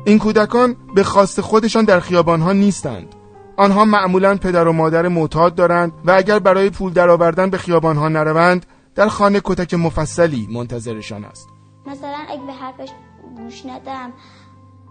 این 0.06 0.20
کودکان 0.20 0.76
به 0.96 1.04
خواست 1.04 1.42
خودشان 1.42 1.86
در 1.86 2.00
خیابانها 2.00 2.54
نیستند. 2.54 3.16
آنها 3.58 3.86
معمولا 3.86 4.36
پدر 4.36 4.68
و 4.68 4.74
مادر 4.74 5.08
معتاد 5.08 5.56
دارند 5.56 5.92
و 6.06 6.12
اگر 6.12 6.40
برای 6.40 6.70
پول 6.70 6.94
درآوردن 6.94 7.50
به 7.50 7.58
خیابانها 7.58 8.10
نروند 8.10 8.66
در 8.96 9.08
خانه 9.08 9.42
کتک 9.44 9.74
مفصلی 9.74 10.48
منتظرشان 10.52 11.26
است. 11.26 11.48
مثلا 11.86 12.18
اگه 12.30 12.46
به 12.46 12.54
حرفش 12.54 12.90
گوش 13.38 13.66
ندم 13.66 14.14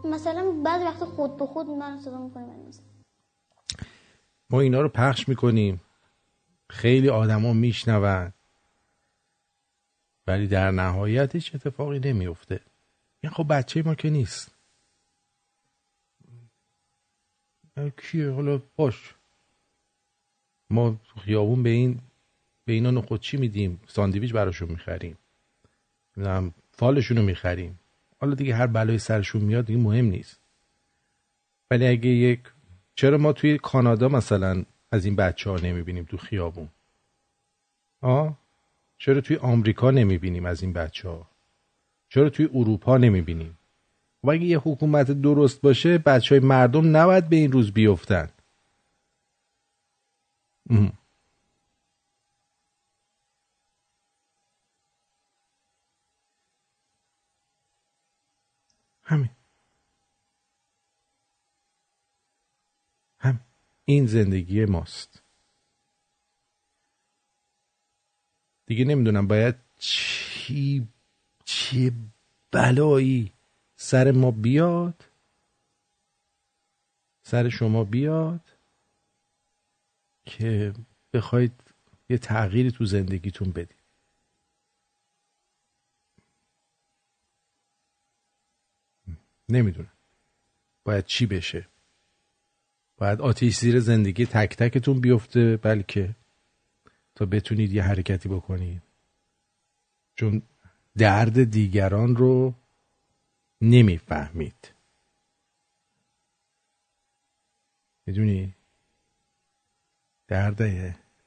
مثلا 0.05 0.45
بعضی 0.65 0.85
وقت 0.85 1.05
خود 1.05 1.37
به 1.37 1.47
خود 1.47 1.67
من 1.67 1.99
صدا 2.01 2.19
می‌کنه 2.19 2.45
ما 4.51 4.61
اینا 4.61 4.81
رو 4.81 4.89
پخش 4.89 5.29
می‌کنیم. 5.29 5.81
خیلی 6.73 7.09
آدما 7.09 7.53
میشنون. 7.53 8.33
ولی 10.27 10.47
در 10.47 10.71
نهایت 10.71 11.35
هیچ 11.35 11.55
اتفاقی 11.55 11.99
نمیفته 11.99 12.61
این 13.21 13.33
خب 13.33 13.47
بچه 13.51 13.83
ما 13.83 13.95
که 13.95 14.11
نیست. 14.11 14.55
کیه؟ 17.97 18.31
حالا 18.31 18.63
باش. 18.77 19.15
ما 20.71 21.01
خیابون 21.25 21.63
به 21.63 21.71
این 21.71 22.01
به 22.65 22.73
اینا 22.73 22.91
نخود 22.91 23.21
چی 23.21 23.37
میدیم؟ 23.37 23.81
ساندویچ 23.87 24.33
براشون 24.33 24.69
می‌خریم. 24.69 25.19
نمی‌دونم 26.17 26.55
فالشون 26.71 27.17
رو 27.17 27.23
می‌خریم. 27.23 27.79
حالا 28.21 28.35
دیگه 28.35 28.55
هر 28.55 28.67
بلای 28.67 28.99
سرشون 28.99 29.43
میاد 29.43 29.67
دیگه 29.67 29.79
مهم 29.79 30.05
نیست. 30.05 30.41
ولی 31.71 31.87
اگه 31.87 32.11
یک 32.11 32.41
چرا 32.95 33.19
ما 33.19 33.33
توی 33.33 33.59
کانادا 33.59 34.09
مثلا 34.09 34.65
از 34.93 35.05
این 35.05 35.17
بچه 35.17 35.51
ها 35.51 35.57
نمی‌بینیم 35.57 36.05
تو 36.05 36.17
خیابون. 36.17 36.69
آه؟ 38.01 38.39
چرا 38.99 39.21
توی 39.21 39.37
آمریکا 39.37 39.91
نمی‌بینیم 39.91 40.47
از 40.47 40.63
این 40.63 40.73
بچه 40.73 41.09
ها؟ 41.09 41.27
چرا 42.09 42.31
توی 42.31 42.49
اروپا 42.55 42.99
نمی‌بینیم؟ 42.99 43.59
و 44.25 44.31
اگه 44.31 44.45
یه 44.45 44.59
حکومت 44.59 45.11
درست 45.11 45.61
باشه 45.61 45.99
بچه 45.99 46.35
های 46.35 46.45
مردم 46.45 46.97
نباید 46.97 47.29
به 47.29 47.37
این 47.37 47.53
روز 47.53 47.73
بیفتن. 47.73 48.29
ام. 50.71 50.93
همین 59.05 59.31
هم 63.19 63.41
این 63.85 64.07
زندگی 64.07 64.65
ماست. 64.65 65.23
دیگه 68.67 68.85
نمی‌دونم 68.85 69.27
باید 69.27 69.55
چی 69.79 70.89
چه 71.45 71.93
بلایی 72.51 73.33
سر 73.77 74.11
ما 74.11 74.31
بیاد 74.31 75.05
سر 77.23 77.49
شما 77.49 77.85
بیاد 77.85 78.41
که 80.25 80.73
بخواید 81.13 81.53
یه 82.09 82.19
تغییری 82.19 82.71
تو 82.71 82.85
زندگیتون 82.85 83.51
بدید. 83.51 83.83
نمی‌دونم. 89.49 89.93
باید 90.85 91.05
چی 91.05 91.27
بشه؟ 91.27 91.72
باید 93.03 93.21
آتیش 93.21 93.57
زیر 93.59 93.81
زندگی 93.81 94.27
تک 94.27 94.57
تکتون 94.57 95.01
بیفته 95.01 95.57
بلکه 95.57 96.17
تا 97.15 97.27
بتونید 97.27 97.73
یه 97.73 97.83
حرکتی 97.83 98.29
بکنید. 98.29 98.83
چون 100.15 100.43
درد 100.97 101.51
دیگران 101.51 102.17
رو 102.17 102.55
نمی‌فهمید. 103.61 104.75
می‌دونی؟ 108.07 108.55
درد 110.29 110.63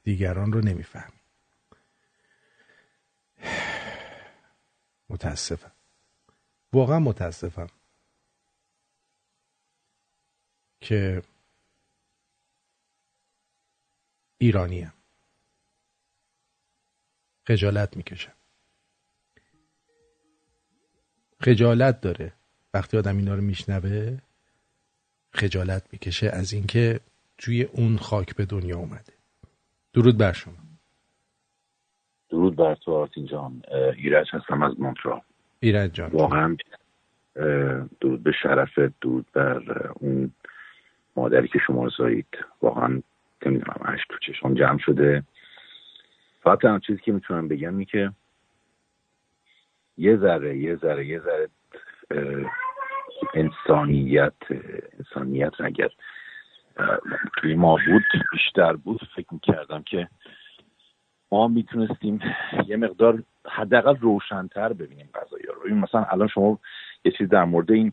دیگران 0.02 0.52
رو 0.52 0.60
نمی‌فهمید. 0.60 1.20
متاسفم. 5.08 5.72
واقعا 6.72 6.98
متاسفم. 6.98 7.68
که 10.80 11.22
ایرانیم 14.38 14.92
خجالت 17.46 17.96
می‌کشم 17.96 18.32
خجالت 21.40 22.00
داره. 22.00 22.32
وقتی 22.74 22.98
آدم 22.98 23.16
اینا 23.16 23.34
رو 23.34 23.40
میشنوه 23.40 24.18
خجالت 25.32 25.82
می‌کشه 25.92 26.30
از 26.30 26.52
اینکه 26.52 27.00
توی 27.38 27.62
اون 27.62 27.96
خاک 27.96 28.36
به 28.36 28.44
دنیا 28.44 28.78
اومده. 28.78 29.12
درود 29.92 30.18
بر 30.18 30.32
شما. 30.32 30.54
درود 32.30 32.56
بر 32.56 32.74
تو 32.74 32.92
آرتین 32.92 33.26
جان. 33.26 33.62
ایرج 33.96 34.26
هستم 34.32 34.62
از 34.62 34.80
مونترال. 34.80 35.20
ایرج 35.60 35.92
جان. 35.92 36.10
واقعا 36.10 36.56
درود 38.00 38.22
به 38.22 38.32
شرفت 38.42 39.00
درود 39.00 39.26
بر 39.32 39.88
اون 39.94 40.32
مادری 41.16 41.48
که 41.48 41.58
شما 41.66 41.88
زایید 41.98 42.28
واقعا 42.62 43.02
نمی‌دونم 43.46 43.80
اشک 43.84 44.08
تو 44.08 44.18
چشم 44.18 44.54
جمع 44.54 44.78
شده. 44.78 45.22
فقط 46.42 46.60
تنها 46.60 46.78
چیزی 46.78 47.00
که 47.00 47.12
می‌تونم 47.12 47.48
بگم 47.48 47.68
اینه 47.68 47.84
که 47.84 48.12
یه 49.96 50.16
ذره 50.16 50.58
یه 50.58 50.76
ذره 50.76 51.06
یه 51.06 51.20
ذره 51.20 51.48
انسانیت 53.34 54.32
انسانیت 54.98 55.60
اگر 55.60 55.88
توی 57.36 57.54
ما 57.54 57.78
بود 57.86 58.02
بیشتر 58.32 58.72
بود. 58.72 59.00
فکر 59.16 59.34
می‌کردم 59.34 59.82
که 59.82 60.08
ما 61.32 61.48
می‌تونستیم 61.48 62.20
یه 62.66 62.76
مقدار 62.76 63.22
حداقل 63.46 63.96
روشنتر 63.96 64.72
ببینیم 64.72 65.10
قضايا 65.14 65.52
رو. 65.52 65.60
ببین 65.60 65.78
مثلا 65.78 66.04
الان 66.04 66.28
شما 66.28 66.58
یه 67.04 67.12
چیز 67.12 67.28
در 67.28 67.44
مورد 67.44 67.72
این 67.72 67.92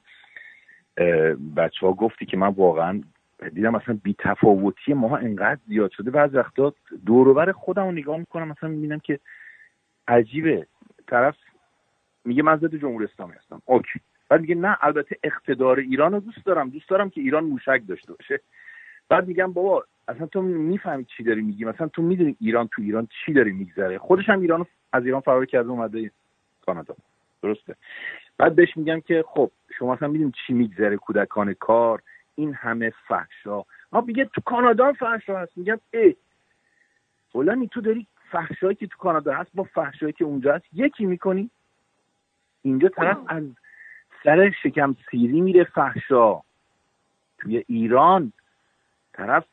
بچه 1.56 1.86
ها 1.86 1.94
گفتی 1.94 2.26
که 2.26 2.38
من 2.38 2.48
واقعا 2.48 3.02
دیدم 3.50 3.76
مثلا 3.76 4.00
بی 4.04 4.16
تفاوتی. 4.20 4.94
ماها 4.94 5.18
انقدر 5.18 5.60
زیاد 5.68 5.92
شده 5.92 6.12
بعض 6.12 6.36
وقتا 6.36 6.74
دوروبر 7.06 7.52
خودم 7.52 7.84
رو 7.84 7.92
نگاه 7.92 8.18
می‌کنم. 8.18 8.48
مثلا 8.48 8.70
می‌بینم 8.70 9.00
که 9.00 9.20
عجیبه. 10.08 10.68
طرف 11.08 11.36
میگه 12.26 12.44
من 12.44 12.58
ضد 12.58 12.76
جمهوری 12.76 13.06
اسلامی 13.06 13.34
هستم. 13.34 13.62
اوکی. 13.66 14.00
بعد 14.30 14.42
میگه 14.42 14.56
نه 14.56 14.78
البته 14.82 15.18
اقتدار 15.24 15.80
ایران 15.80 16.12
رو 16.12 16.20
دوست 16.20 16.46
دارم. 16.46 16.70
دوست 16.70 16.90
دارم 16.90 17.10
که 17.10 17.22
ایران 17.22 17.44
موشک 17.44 17.82
داشته 17.88 18.14
باشه. 18.14 18.40
بعد 19.10 19.28
میگم 19.28 19.54
بابا 19.54 19.84
اصلا 20.08 20.28
تو 20.28 20.42
می‌فهمی 20.42 21.06
چی 21.06 21.24
داری 21.24 21.42
میگی؟ 21.42 21.66
مثلا 21.66 21.88
تو 21.88 22.02
می‌دونی 22.02 22.36
ایران 22.42 22.68
تو 22.68 22.82
ایران 22.82 23.08
چی 23.26 23.34
داری 23.34 23.52
میگذره؟ 23.52 23.98
خودش 23.98 24.30
هم 24.30 24.42
ایران 24.42 24.66
از 24.94 25.06
ایران 25.06 25.22
فرار 25.22 25.46
کرده 25.46 25.70
اومده 25.70 26.12
کانادا. 26.66 26.96
درسته. 27.42 27.76
بعد 28.38 28.56
بهش 28.56 28.78
میگم 28.78 29.00
که 29.00 29.24
خب 29.28 29.52
شما 29.78 29.94
اصلا 29.94 30.08
می‌دونی 30.08 30.32
چی 30.48 30.54
میگذره 30.54 30.98
کودکان 30.98 31.54
کار؟ 31.54 32.02
این 32.36 32.54
همه 32.54 32.94
فحشا. 33.08 33.64
ما 33.92 34.02
میگه 34.02 34.26
تو 34.26 34.42
کانادا 34.42 34.88
هم 34.88 34.94
فحشا 34.94 35.40
هست. 35.40 35.58
میگم 35.58 35.80
ای 35.94 36.16
فلانی 37.32 37.68
تو 37.68 37.82
داری 37.82 38.08
فحشایی 38.32 38.76
که 38.76 38.88
تو 38.88 38.98
کانادا 38.98 39.34
هست 39.34 39.52
با 39.54 39.64
فحشایی 39.64 40.14
که 40.14 40.26
اونجا 40.26 40.56
هست 40.56 40.66
یکی 40.74 41.06
می‌کنی؟ 41.06 41.50
اینجا 42.62 42.90
طرف 42.90 43.18
از 43.28 43.44
سر 44.24 44.52
شکم 44.64 44.96
سیری 45.12 45.42
میره 45.42 45.64
فحشا. 45.64 46.42
توی 47.38 47.64
ایران 47.68 48.34
طرف 49.14 49.46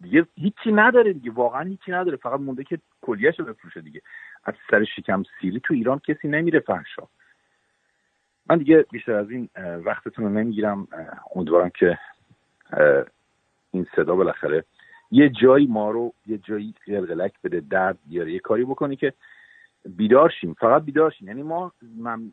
دیگه 0.00 0.26
هیچی 0.36 0.72
نداره 0.72 1.12
دیگه 1.12 1.30
واقعا 1.30 1.62
هیچی 1.62 1.92
نداره. 1.92 2.16
فقط 2.16 2.40
مونده 2.40 2.64
که 2.64 2.78
کلیهش 3.02 3.40
رو 3.40 3.44
بفروشه 3.44 3.80
دیگه. 3.80 4.02
از 4.44 4.54
سر 4.70 4.84
شکم 4.84 5.22
سیری 5.40 5.60
تو 5.60 5.74
ایران 5.74 5.98
کسی 5.98 6.28
نمیره 6.28 6.60
فحشا. 6.60 7.02
من 8.50 8.58
دیگه 8.58 8.86
بیشتر 8.92 9.12
از 9.12 9.30
این 9.30 9.48
وقتتون 9.84 10.24
رو 10.24 10.30
نمی‌گیرم. 10.30 10.88
امیدوارم 11.34 11.70
که 11.78 11.98
این 13.70 13.86
صدا 13.96 14.14
بالاخره 14.16 14.64
یه 15.10 15.32
جایی 15.42 15.66
ما 15.66 15.90
رو 15.90 16.12
یه 16.26 16.38
جایی 16.38 16.74
قلقلک 16.86 17.32
بده 17.44 17.62
درد 17.70 17.98
بیاره. 18.08 18.32
یه 18.32 18.38
کاری 18.38 18.64
بکنی 18.64 18.96
که 18.96 19.12
بیدار 19.96 20.32
شیم. 20.40 20.54
فقط 20.54 20.84
بیدار 20.84 21.10
شیم. 21.10 21.28
یعنی 21.28 21.42
ما 21.42 21.72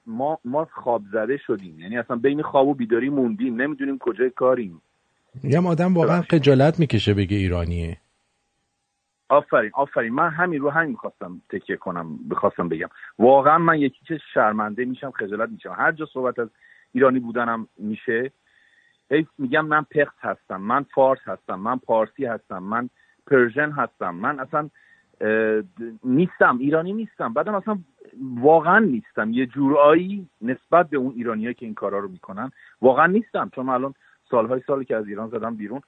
ما 0.06 0.40
ما 0.46 0.68
خواب 0.72 1.02
زده 1.12 1.38
شدیم. 1.38 1.80
یعنی 1.80 1.98
اصلا 1.98 2.16
بین 2.16 2.42
خواب 2.42 2.68
و 2.68 2.74
بیداری 2.74 3.10
موندیم. 3.10 3.62
نمی‌دونیم 3.62 3.98
کجای 3.98 4.30
کاریم. 4.30 4.82
میگم 5.44 5.68
آدم 5.68 5.94
واقعا 5.94 6.22
خجالت 6.22 6.80
می‌کشه 6.80 7.14
بگه 7.14 7.38
ایرانیه. 7.38 7.98
آفرین 9.30 9.72
آفرین. 9.74 10.14
من 10.14 10.30
همین 10.30 10.62
رو 10.62 10.70
همین 10.70 10.92
می‌خواستم 10.92 11.42
تکیه 11.50 11.76
کنم 11.76 12.18
بخواستم 12.30 12.70
بگم. 12.70 12.90
واقعا 13.20 13.58
من 13.58 13.80
یکی 13.80 14.06
که 14.06 14.20
شرمنده 14.34 14.86
میشم 14.86 15.12
خجالت 15.12 15.50
میشم 15.50 15.76
هر 15.78 15.92
جا 15.92 16.06
صحبت 16.06 16.40
از 16.40 16.50
ایرانی 16.92 17.20
بودنم 17.20 17.68
میشه 17.78 18.32
هی 19.12 19.28
میگم 19.38 19.66
من 19.66 19.84
پخت 19.84 20.16
هستم 20.20 20.62
من 20.62 20.84
فارس 20.84 21.20
هستم 21.26 21.60
من 21.60 21.78
پارسی 21.78 22.26
هستم 22.26 22.64
من 22.64 22.90
پرژن 23.28 23.72
هستم. 23.72 24.16
من 24.16 24.40
اصلا 24.40 24.70
نیستم 26.04 26.58
ایرانی 26.58 26.94
نیستم. 26.94 27.34
بعدم 27.34 27.56
اصلا 27.56 27.78
واقعا 28.40 28.80
نیستم. 28.80 29.34
یه 29.34 29.46
جورایی 29.46 30.30
نسبت 30.42 30.90
به 30.90 30.98
اون 30.98 31.14
ایرانیایی 31.16 31.54
که 31.54 31.66
این 31.66 31.76
کارا 31.76 32.00
رو 32.00 32.08
می‌کنن 32.08 32.52
واقعا 32.82 33.06
نیستم. 33.08 33.50
چون 33.56 33.70
الان 33.70 33.94
سالهای 34.32 34.62
سالی 34.68 34.86
که 34.86 34.96
از 34.96 35.08
ایران 35.08 35.30
زدم 35.30 35.56
بیرون 35.56 35.82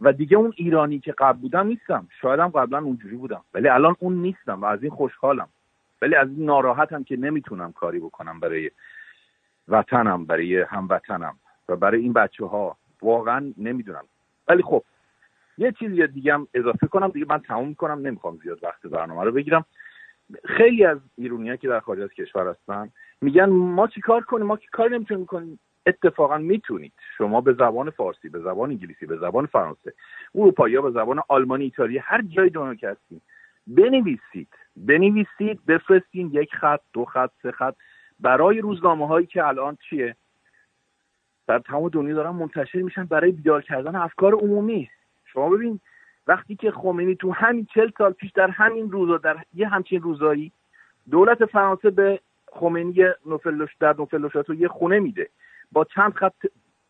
و 0.00 0.12
دیگه 0.12 0.36
اون 0.36 0.52
ایرانی 0.56 0.98
که 0.98 1.14
قبل 1.18 1.38
بودم 1.38 1.66
نیستم. 1.66 2.08
شایدم 2.20 2.48
قبلا 2.48 2.78
اونجوری 2.78 3.16
بودم. 3.16 3.44
ولی 3.54 3.68
الان 3.68 3.96
اون 3.98 4.14
نیستم 4.14 4.62
و 4.62 4.64
از 4.64 4.82
این 4.82 4.92
خوشحالم. 4.92 5.48
ولی 6.02 6.14
از 6.14 6.28
این 6.28 6.44
ناراحتم 6.44 7.04
که 7.04 7.16
نمی‌تونم 7.16 7.72
کاری 7.72 7.98
بکنم 7.98 8.40
برای 8.40 8.70
وطنم 9.68 10.24
برای 10.24 10.60
هموطنم 10.60 11.34
و 11.68 11.76
برای 11.76 12.00
این 12.00 12.12
بچه 12.12 12.46
ها 12.46 12.76
واقعا 13.02 13.52
نمی‌دونم. 13.58 14.04
ولی 14.48 14.62
خب 14.62 14.84
یه 15.58 15.72
چیزی 15.72 16.06
دیگه 16.06 16.34
هم 16.34 16.48
اضافه 16.54 16.86
کنم. 16.86 17.08
دیگه 17.08 17.26
من 17.28 17.38
تموم 17.38 17.74
کنم 17.74 18.06
نمی‌خوام 18.06 18.38
زیاد 18.42 18.64
وقت 18.64 18.86
برنامه 18.86 19.24
رو 19.24 19.32
بگیرم. 19.32 19.64
خیلی 20.44 20.84
از 20.84 20.98
ایرونی 21.16 21.56
که 21.56 21.68
در 21.68 21.80
خارج 21.80 22.00
از 22.00 22.10
کشور 22.10 22.48
هستن 22.48 22.90
میگن 23.20 23.44
ما 23.50 23.86
چی 23.86 24.00
کار 24.00 24.22
کنیم؟ 24.22 24.46
ما 24.46 24.56
چی 24.56 24.66
کار 24.72 24.90
نمی‌تونیم 24.90 25.26
کنیم 25.26 25.58
اتفاقا 25.86 26.38
می‌تونید. 26.38 26.92
شما 27.18 27.40
به 27.40 27.52
زبان 27.52 27.90
فارسی 27.90 28.28
به 28.28 28.38
زبان 28.38 28.70
انگلیسی 28.70 29.06
به 29.06 29.16
زبان 29.16 29.46
فرانسه 29.46 29.92
اروپایی 30.34 30.80
به 30.80 30.90
زبان 30.90 31.20
آلمانی 31.28 31.64
ایتالیا 31.64 32.02
هر 32.04 32.22
جای 32.22 32.50
دنیا 32.50 32.74
که 32.74 32.88
هستین 32.88 33.20
بنویسید. 33.66 34.48
بنویسید 34.76 35.66
بفرستین 35.66 36.30
یک 36.32 36.54
خط 36.54 36.80
دو 36.92 37.04
خط 37.04 37.30
سه 37.42 37.52
خط. 37.52 37.74
برای 38.20 38.60
روزنامه 38.60 39.06
هایی 39.06 39.26
که 39.26 39.46
الان 39.46 39.78
چیه؟ 39.90 40.16
در 41.46 41.58
تمام 41.58 41.88
دنیا 41.88 42.14
دارن 42.14 42.30
منتشر 42.30 42.82
میشن 42.82 43.04
برای 43.04 43.32
بیدار 43.32 43.62
کردن 43.62 43.96
افکار 43.96 44.34
عمومی. 44.34 44.90
شما 45.24 45.48
ببین 45.48 45.80
وقتی 46.26 46.56
که 46.56 46.70
خمینی 46.70 47.14
تو 47.14 47.32
همین 47.32 47.66
چل 47.74 47.90
سال 47.98 48.12
پیش 48.12 48.32
در 48.32 48.50
همین 48.50 48.90
روزا 48.90 49.16
در 49.16 49.36
یه 49.54 49.68
همچین 49.68 50.02
روزایی 50.02 50.52
دولت 51.10 51.44
فرانسه 51.44 51.90
به 51.90 52.20
خمینی 52.52 53.04
نوفلوش 53.26 53.74
در 53.80 53.94
نوفلوشاتو 53.98 54.54
یه 54.54 54.68
خونه 54.68 54.98
میده. 54.98 55.28
با 55.74 55.84
چند 55.84 56.12
خط 56.14 56.46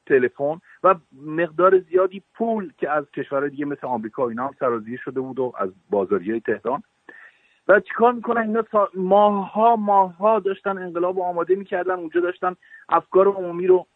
تلفن 0.06 0.60
و 0.84 0.94
مقدار 1.26 1.78
زیادی 1.78 2.22
پول 2.34 2.72
که 2.78 2.90
از 2.90 3.10
کشورهای 3.10 3.50
دیگه 3.50 3.64
مثل 3.64 3.86
آمریکا 3.86 4.24
و 4.24 4.28
اینا 4.28 4.46
هم 4.46 4.54
سرازیر 4.60 5.00
شده 5.04 5.20
بود 5.20 5.38
و 5.38 5.52
از 5.58 5.70
بازاری 5.90 6.30
های 6.30 6.40
تهران. 6.40 6.82
و 7.68 7.80
چیکار 7.80 8.12
می‌کنن؟ 8.12 8.40
اینا 8.40 8.62
سا- 8.62 8.90
ماها 8.94 9.76
ماها 9.76 10.38
داشتن 10.38 10.78
انقلاب 10.78 11.20
آماده 11.20 11.54
می‌کردن 11.54 11.94
اونجا 11.94 12.20
داشتن 12.20 12.56
افکار 12.88 13.28
عمومی 13.28 13.66
رو 13.66 13.86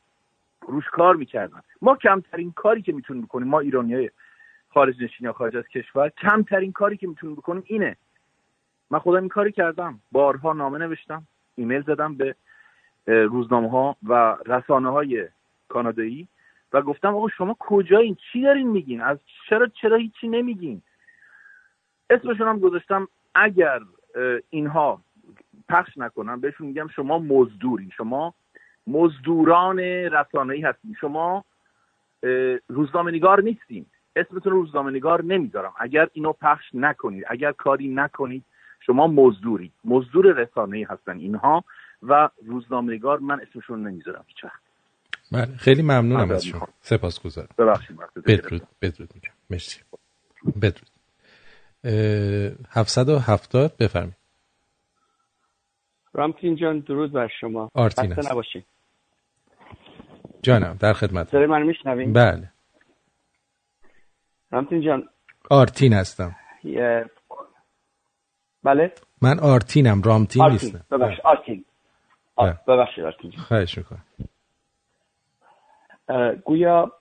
روش 0.69 0.85
کار 0.93 1.17
می‌کردن. 1.17 1.61
ما 1.83 1.97
کمترین 1.97 2.53
کاری 2.53 2.83
که 2.83 2.93
می‌تونیم 2.93 3.23
بکنیم 3.23 3.49
ما 3.49 3.61
ایرانی 3.61 3.95
های 3.95 4.11
خارج 4.69 5.03
نشین 5.03 5.25
یا 5.25 5.33
خارج 5.33 5.57
از 5.57 5.69
کشور 5.69 6.09
کمترین 6.09 6.73
کاری 6.73 6.97
که 6.97 7.07
می‌تونیم 7.07 7.37
بکنیم 7.37 7.63
اینه. 7.67 7.97
من 8.91 8.99
خودم 8.99 9.21
این 9.21 9.29
کاری 9.29 9.53
کردم. 9.53 10.01
بارها 10.13 10.53
نامه 10.53 10.79
نوشتم 10.79 11.27
ایمیل 11.55 11.83
زدم 11.83 12.15
به 12.15 12.35
روزنامه 13.09 13.71
ها 13.71 13.97
و 14.09 14.37
رسانه 14.47 14.91
های 14.91 15.29
کانادایی 15.69 16.29
و 16.73 16.83
گفتم 16.83 17.15
آقا 17.15 17.29
شما 17.29 17.57
کجایین؟ 17.59 18.17
چی 18.33 18.43
دارین 18.43 18.69
میگین؟ 18.69 19.01
از 19.01 19.19
چرا 19.49 19.67
چرا 19.67 19.97
هیچی 19.97 20.29
نمیگین؟ 20.29 20.83
اسمشون 22.11 22.49
هم 22.49 22.59
گذاشتم 22.59 23.09
اگر 23.35 23.81
اینها 24.51 25.01
پخش 25.69 25.99
نکنن 25.99 26.41
بهشون 26.41 26.67
میگم 26.67 26.89
شما 26.89 27.19
مزدورین. 27.19 27.91
شما 27.97 28.35
مزدوران 28.87 29.79
رسانه‌ای 29.79 30.61
هستین. 30.61 30.97
شما 31.01 31.45
روزنامه 32.69 33.11
نگار 33.11 33.43
نیستین. 33.43 33.87
اسمتون 34.17 34.53
رو 34.53 34.61
روزنامه 34.61 34.91
نگار 34.91 35.25
نمی‌ذارم. 35.25 35.73
اگر 35.79 36.09
اینو 36.13 36.33
پخش 36.33 36.75
نکنید 36.75 37.25
اگر 37.29 37.53
کاری 37.53 37.89
نکنید 37.89 38.45
شما 38.81 39.07
مزدورید. 39.07 39.73
مزدور 39.85 40.27
رسانه‌ای 40.27 40.83
هستن 40.83 41.19
اینها. 41.19 41.65
و 42.03 42.29
روزنامه 42.47 42.95
نگار 42.95 43.19
من 43.19 43.41
اسمشون 43.41 43.87
نمی‌ذارم 43.89 44.25
هیچ 44.29 44.45
وقت. 44.45 44.63
بله 45.33 45.57
خیلی 45.57 45.83
ممنونم 45.83 46.31
از 46.31 46.45
شما. 46.45 46.69
سپاسگزارم. 46.81 47.49
ببخشید 47.59 47.97
بدرود 48.27 48.63
بدرود 48.83 49.11
میگم. 49.15 49.33
مرسی. 49.51 49.81
بدرود. 50.63 50.89
اه، 51.85 52.53
770 52.71 53.77
بفرمایید. 53.77 54.17
رامتین 56.13 56.57
جان 56.57 56.79
درود 56.79 57.13
بر 57.13 57.29
شما. 57.41 57.71
آرتین 57.75 58.11
خسته 58.11 58.21
هست. 58.21 58.31
نباشین. 58.31 58.65
جانم 60.43 60.77
در 60.81 60.93
خدمت 60.93 61.29
صدای 61.29 61.47
من 61.47 61.63
میشنوین؟ 61.63 62.13
بله. 62.13 62.53
رامتین 64.51 64.81
جان. 64.83 65.09
آرتین 65.51 65.93
هستم. 65.93 66.37
یه- 66.65 67.11
بله؟ 68.63 68.93
من 69.23 69.39
آرتینم 69.41 70.03
رامتین 70.03 70.43
آرتین 70.43 70.73
نیستم. 70.73 70.97
ببخشید 70.97 71.21
آرتین. 71.25 71.65
ببخشید. 72.67 73.05
خواهش 73.49 73.79
می‌کنم. 73.79 74.05
گویا 76.45 76.93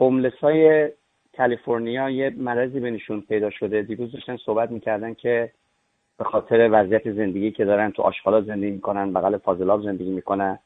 هوملس 0.00 0.38
های 0.42 0.92
کالیفرنیا 1.36 2.10
یه 2.10 2.30
مرضی 2.30 2.80
بینشون 2.80 3.20
پیدا 3.20 3.50
شده. 3.50 3.82
دیروز 3.82 4.12
داشتن 4.12 4.36
صحبت 4.36 4.70
می‌کردن 4.70 5.14
که 5.14 5.50
به 6.18 6.24
خاطر 6.24 6.68
وضعیت 6.72 7.12
زندگی 7.12 7.50
که 7.50 7.64
دارن 7.64 7.90
تو 7.90 8.02
آشغالا 8.02 8.40
زندگی 8.40 8.70
می‌کنن 8.70 9.12
بغل 9.12 9.38
فاضلاب 9.38 9.82
زندگی 9.82 10.10
می‌کنن. 10.10 10.58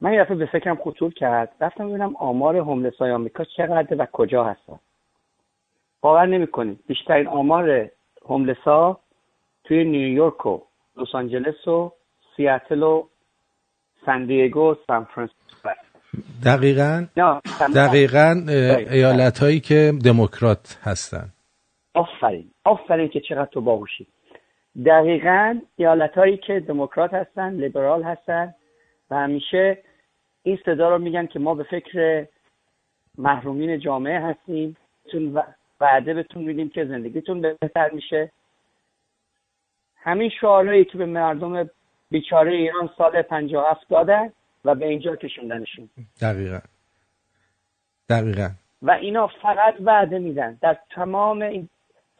من 0.00 0.12
یه 0.12 0.24
دفعه 0.24 0.36
به 0.36 0.46
فکرم 0.46 0.76
خطور 0.76 1.12
کرد. 1.14 1.52
رفتم 1.60 1.88
ببینم 1.88 2.16
آمار 2.16 2.56
هوملس 2.56 2.96
های 2.96 3.10
آمریکا 3.10 3.44
چقدر 3.44 3.96
و 3.98 4.06
کجا 4.12 4.44
هستن. 4.44 4.78
باور 6.00 6.26
نمی‌کنید. 6.26 6.80
بیشترین 6.86 7.26
آمار 7.26 7.90
هوملس 8.24 8.58
ها 8.58 9.00
توی 9.64 9.84
نیویورک 9.84 10.46
و 10.46 10.60
لس 10.96 11.14
آنجلس 11.14 11.68
و 11.68 11.92
سیاتل 12.36 12.82
و 12.82 13.06
سان 14.06 14.26
دیگو 14.26 14.70
و 14.70 14.74
سان. 14.86 15.08
دقیقا 16.44 17.06
دقیقا. 17.76 18.44
ایالت 18.90 19.38
هایی 19.38 19.60
که 19.60 19.92
دموکرات 20.04 20.78
هستن. 20.82 21.28
آفرین 21.94 22.50
آفرین 22.64 23.08
که 23.08 23.20
چقدر 23.20 23.44
تو 23.52 23.60
باهوشی. 23.60 24.06
دقیقا 24.86 25.60
ایالت 25.76 26.18
هایی 26.18 26.36
که 26.36 26.60
دموکرات 26.60 27.14
هستن 27.14 27.52
لیبرال 27.54 28.02
هستن 28.02 28.54
و 29.10 29.16
همیشه 29.16 29.78
این 30.42 30.58
صدا 30.66 30.90
رو 30.90 30.98
میگن 30.98 31.26
که 31.26 31.38
ما 31.38 31.54
به 31.54 31.62
فکر 31.62 32.26
محرومین 33.18 33.78
جامعه 33.80 34.20
هستیم. 34.20 34.76
چون 35.12 35.32
و- 35.34 35.42
وعده 35.80 36.14
بهتون 36.14 36.42
میدیم 36.42 36.68
که 36.68 36.84
زندگیتون 36.84 37.40
بهتر 37.40 37.90
میشه. 37.90 38.32
همین 39.96 40.30
شعارهایی 40.40 40.84
که 40.84 40.98
به 40.98 41.06
مردم 41.06 41.70
بیچاره 42.10 42.52
ایران 42.52 42.90
سال 42.98 43.22
57 43.22 43.88
دادن 43.88 44.32
و 44.64 44.74
به 44.74 44.86
اینجا 44.86 45.16
کشوندنشون. 45.16 45.90
دقیقا. 46.20 46.58
دقیقا. 48.08 48.50
و 48.82 48.90
اینا 48.90 49.26
فقط 49.26 49.74
وعده 49.80 50.18
میدن. 50.18 50.58
در 50.62 50.78
تمام 50.90 51.42
این 51.42 51.68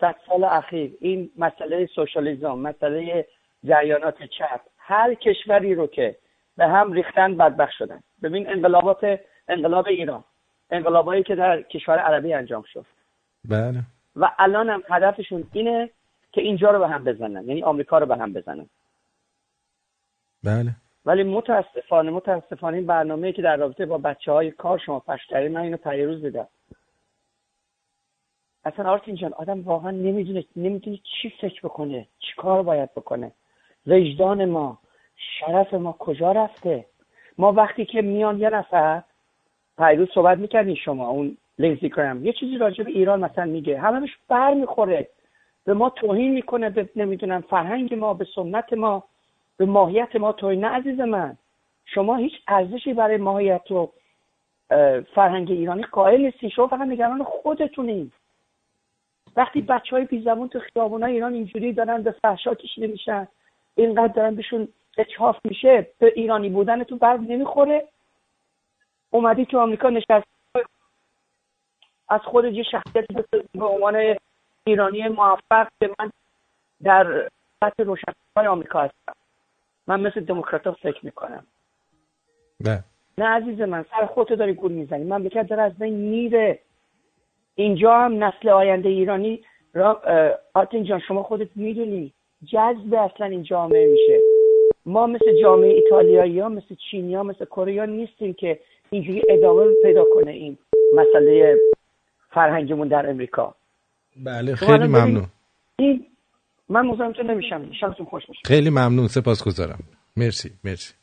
صد 0.01 0.17
سال 0.27 0.45
اخیر 0.45 0.93
این 1.01 1.31
مسئله 1.39 1.87
سوشالیزم 1.87 2.59
مسئله 2.59 3.27
جریانات 3.65 4.23
چپ 4.23 4.61
هر 4.79 5.15
کشوری 5.15 5.75
رو 5.75 5.87
که 5.87 6.17
به 6.57 6.67
هم 6.67 6.93
ریختن 6.93 7.37
بدبخت 7.37 7.73
شدن. 7.73 8.01
ببین 8.23 8.51
انقلابات 8.51 9.21
انقلاب 9.49 9.87
ایران 9.87 10.25
انقلابایی 10.71 11.23
که 11.23 11.35
در 11.35 11.63
کشور 11.63 11.99
عربی 11.99 12.35
انجام 12.35 12.63
شد. 12.73 12.87
بله. 13.49 13.83
و 14.17 14.31
الان 14.39 14.69
هم 14.69 14.83
هدفشون 14.91 15.45
اینه 15.53 15.91
که 16.33 16.41
اینجا 16.41 16.71
رو 16.71 16.79
به 16.79 16.89
هم 16.89 17.05
بزنن 17.05 17.45
یعنی 17.49 17.63
آمریکا 17.63 17.99
رو 17.99 18.07
به 18.07 18.17
هم 18.17 18.33
بزنن. 18.33 18.67
بله. 20.45 20.71
ولی 21.07 21.23
متاسفانه 21.23 22.11
متاسفانه 22.11 22.77
این 22.77 22.87
برنامه 22.87 23.33
که 23.33 23.43
در 23.43 23.57
رابطه 23.57 23.87
با 23.87 23.99
بچه 23.99 24.33
های 24.33 24.51
کار 24.51 24.79
شما 24.79 25.01
پخش 25.01 25.27
کردید 25.27 25.53
من 25.53 25.61
اینو 25.61 25.77
پیروز 25.77 26.23
دیدم 26.23 26.49
اصلا 28.65 28.91
آرتین 28.91 29.15
جان 29.15 29.33
آدم 29.33 29.63
واقعا 29.63 29.91
نمی‌دونه 29.91 30.45
نمی‌دونه 30.57 30.97
چی 30.97 31.33
فکر 31.41 31.61
بکنه 31.63 32.09
چی 32.19 32.33
کار 32.37 32.63
باید 32.63 32.95
بکنه. 32.95 33.33
وجدان 33.87 34.45
ما 34.45 34.79
شرف 35.17 35.75
ما 35.75 35.93
کجا 35.93 36.33
رفته؟ 36.33 36.87
ما 37.39 37.53
وقتی 37.53 37.85
که 37.85 38.03
میان 38.03 38.39
یه 38.39 38.51
نفر 38.51 39.03
پیروز 39.79 40.09
صحبت 40.15 40.39
می‌کردین 40.39 40.75
شما 40.75 41.09
اون 41.09 41.37
لیزی 41.59 41.89
گرام 41.89 42.25
یه 42.25 42.33
چیزی 42.33 42.59
راجع 42.59 42.85
به 42.85 42.91
ایران 42.91 43.21
مثلا 43.21 43.45
میگه. 43.45 43.81
همه 43.81 44.09
بر 44.29 44.55
می‌خوره 44.55 45.09
به 45.65 45.75
ما 45.75 45.91
توهین 45.91 46.33
می‌کنه 46.33 46.71
به 46.71 46.89
نمی‌دونم 46.97 47.41
فرهنگ 47.41 47.95
ما 47.95 48.15
به 48.15 48.27
سنت 48.35 48.73
ما. 48.73 49.05
به 49.61 49.67
ماهیت 49.67 50.17
ما 50.17 50.33
توهین. 50.33 50.65
نه 50.65 50.69
عزیز 50.69 51.01
من 51.01 51.37
شما 51.85 52.17
هیچ 52.17 52.33
ارزشی 52.49 52.95
برای 52.95 53.17
ماهیت 53.17 53.71
و 53.71 53.93
فرهنگ 55.15 55.51
ایرانی 55.51 55.83
قائل 55.83 56.21
نیستی. 56.21 56.51
شما 56.51 56.67
فقط 56.67 56.81
نگران 56.81 57.25
خودتونین 57.25 58.13
وقتی 59.37 59.61
بچه 59.61 59.97
های 59.97 60.05
بی 60.05 60.23
زبون 60.23 60.49
تو 60.49 60.61
خیابون 60.61 61.03
ایران 61.05 61.35
اینجوری 61.35 61.73
دارن 61.73 62.03
به 62.03 62.11
فحشا 62.11 62.55
کشیده 62.55 62.87
میشن 62.87 63.29
اینقدر 63.75 64.13
دارن 64.13 64.35
بهشون 64.35 64.69
اچاف 64.99 65.37
میشه 65.45 65.87
به 65.99 66.13
ایرانی 66.17 66.49
بودن 66.49 66.85
تو 66.85 66.97
بر 66.97 67.17
نمی‌خوره. 67.17 67.89
اومدی 69.11 69.45
تو 69.47 69.59
آمریکا 69.59 69.91
نشست 69.91 70.27
از 72.09 72.21
خود 72.21 72.45
یه 72.45 72.65
بسازی 72.95 73.49
به 73.55 73.65
عنوان 73.65 74.17
ایرانی 74.65 75.09
موفق 75.09 75.69
که 75.81 75.91
من 75.99 76.11
در 76.83 77.29
سطح 77.61 77.83
روشنفکرهای 77.83 78.47
آمریکا 78.47 78.81
هستم. 78.81 79.20
من 79.91 80.01
مثل 80.01 80.21
دموکرات 80.21 80.71
فکر 80.71 81.01
می‌کنم. 81.03 81.47
نه. 82.61 82.85
نه 83.19 83.25
عزیز 83.25 83.61
من 83.61 83.85
سر 83.91 84.07
خودتو 84.07 84.37
داری 84.37 84.53
گول 84.53 84.73
می‌زنی. 84.73 85.05
مملکت 85.05 85.49
داره 85.49 85.63
از 85.63 85.79
بین 85.79 85.95
میره. 85.95 86.59
اینجا 87.55 87.95
هم 87.95 88.25
نسل 88.25 88.49
آینده 88.49 88.89
ایرانی 88.89 89.41
را 89.75 90.01
اه، 90.01 90.35
آرتین 90.55 90.85
جان 90.85 91.01
شما 91.09 91.23
خودت 91.23 91.49
می‌دونی 91.55 92.13
جذب 92.45 92.95
اصلا 92.95 93.27
این 93.27 93.43
جامعه 93.43 93.87
میشه. 93.87 94.21
ما 94.87 95.07
مثل 95.07 95.43
جامعه 95.43 95.71
ایتالیایی 95.71 96.41
ها 96.41 96.49
مثل 96.49 96.75
چینی 96.91 97.15
ها 97.15 97.23
مثل 97.23 97.45
کره 97.45 97.87
نیستیم 97.87 98.35
که 98.35 98.61
اینجوری 98.91 99.23
ادامه 99.29 99.65
پیدا 99.83 100.05
کنه 100.15 100.31
این 100.31 100.59
مسئله 100.95 101.59
فرهنگمون 102.31 102.89
در 102.89 103.11
امریکا. 103.11 103.55
بله 104.25 104.55
خیلی 104.55 104.87
ممنون. 104.87 105.27
این 105.79 106.07
من 106.71 106.87
مزاحمتون 106.87 107.31
نمیشم 107.31 107.73
شانستون 107.81 108.07
خوش 108.07 108.27
باشه. 108.27 108.41
خیلی 108.45 108.71
ممنون 108.71 109.07
سپاسگزارم. 109.07 109.79
مرسی 110.17 110.51
مرسی. 110.65 110.95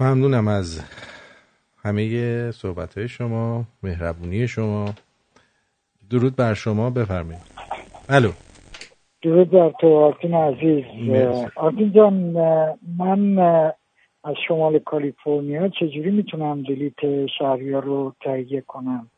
ممنونم 0.00 0.48
از 0.48 0.84
همه 1.84 2.50
صحبت 2.50 2.98
های 2.98 3.08
شما 3.08 3.64
مهربونی 3.82 4.48
شما. 4.48 4.94
درود 6.10 6.36
بر 6.36 6.54
شما 6.54 6.90
بفرمایید. 6.90 7.42
الو. 8.08 8.30
درود 9.22 9.50
بر 9.50 9.72
تو 9.80 9.96
آرتین 9.96 10.34
عزیز. 10.34 10.84
آرتین 11.56 11.92
جان 11.92 12.14
من 12.98 13.38
از 14.24 14.34
شمال 14.48 14.78
کالیفرنیا 14.78 15.68
چجوری 15.68 16.10
می‌تونم 16.10 16.62
دلیت 16.62 17.26
شهریار 17.38 17.84
رو 17.84 18.14
تهیه 18.20 18.60
کنم؟ 18.60 19.10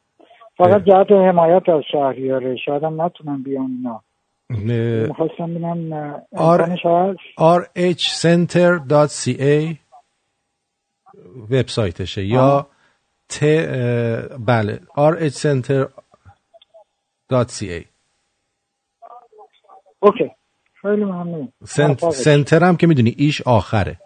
فقط 0.56 0.84
جهت 0.84 1.12
حمایت 1.12 1.68
از 1.68 1.82
شهریاره 1.92 2.56
شاید 2.56 2.82
هم 2.82 3.02
نتونم 3.02 3.42
بیان 3.42 3.70
اینا. 3.70 4.02
می‌خواستم 4.50 5.50
هست؟ 6.84 7.18
rhcenter.ca 7.38 9.76
وبسایتشه 11.50 12.24
یا 12.24 12.66
ت 13.28 13.44
بله 14.38 14.80
rhcenter.ca 14.96 17.84
اوکی. 20.00 20.30
خیلی 20.82 21.04
ممنون. 21.04 21.52
سنتر 22.12 22.64
هم 22.64 22.76
که 22.76 22.86
می‌دونی 22.86 23.14
ایش 23.18 23.42
آخره. 23.42 23.98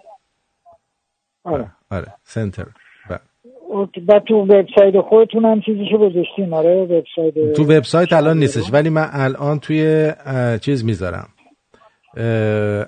آره. 1.45 1.71
آره 1.91 2.15
سنتر. 2.25 2.67
بعد 4.09 4.25
تو 4.25 4.35
وبسایت 4.35 5.01
خودتون 5.01 5.45
هم 5.45 5.61
چیزیشو 5.61 5.99
گذاشتین. 5.99 6.55
آره 6.55 6.83
وبسایت 6.83 7.53
تو 7.53 7.63
وبسایت 7.63 8.13
الان 8.13 8.39
نیستش 8.39 8.73
ولی 8.73 8.91
من 8.91 9.09
الان 9.13 9.59
توی 9.59 10.13
چیز 10.61 10.85
می‌ذارم. 10.85 11.29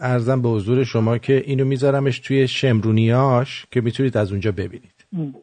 ارزم 0.00 0.42
به 0.42 0.48
حضور 0.48 0.84
شما 0.84 1.18
که 1.18 1.42
اینو 1.46 1.64
میذارمش 1.64 2.18
توی 2.18 2.48
شمرونیاش 2.48 3.66
که 3.70 3.80
می‌تونید 3.80 4.16
از 4.16 4.30
اونجا 4.30 4.52
ببینید. 4.52 5.06
ام. 5.12 5.34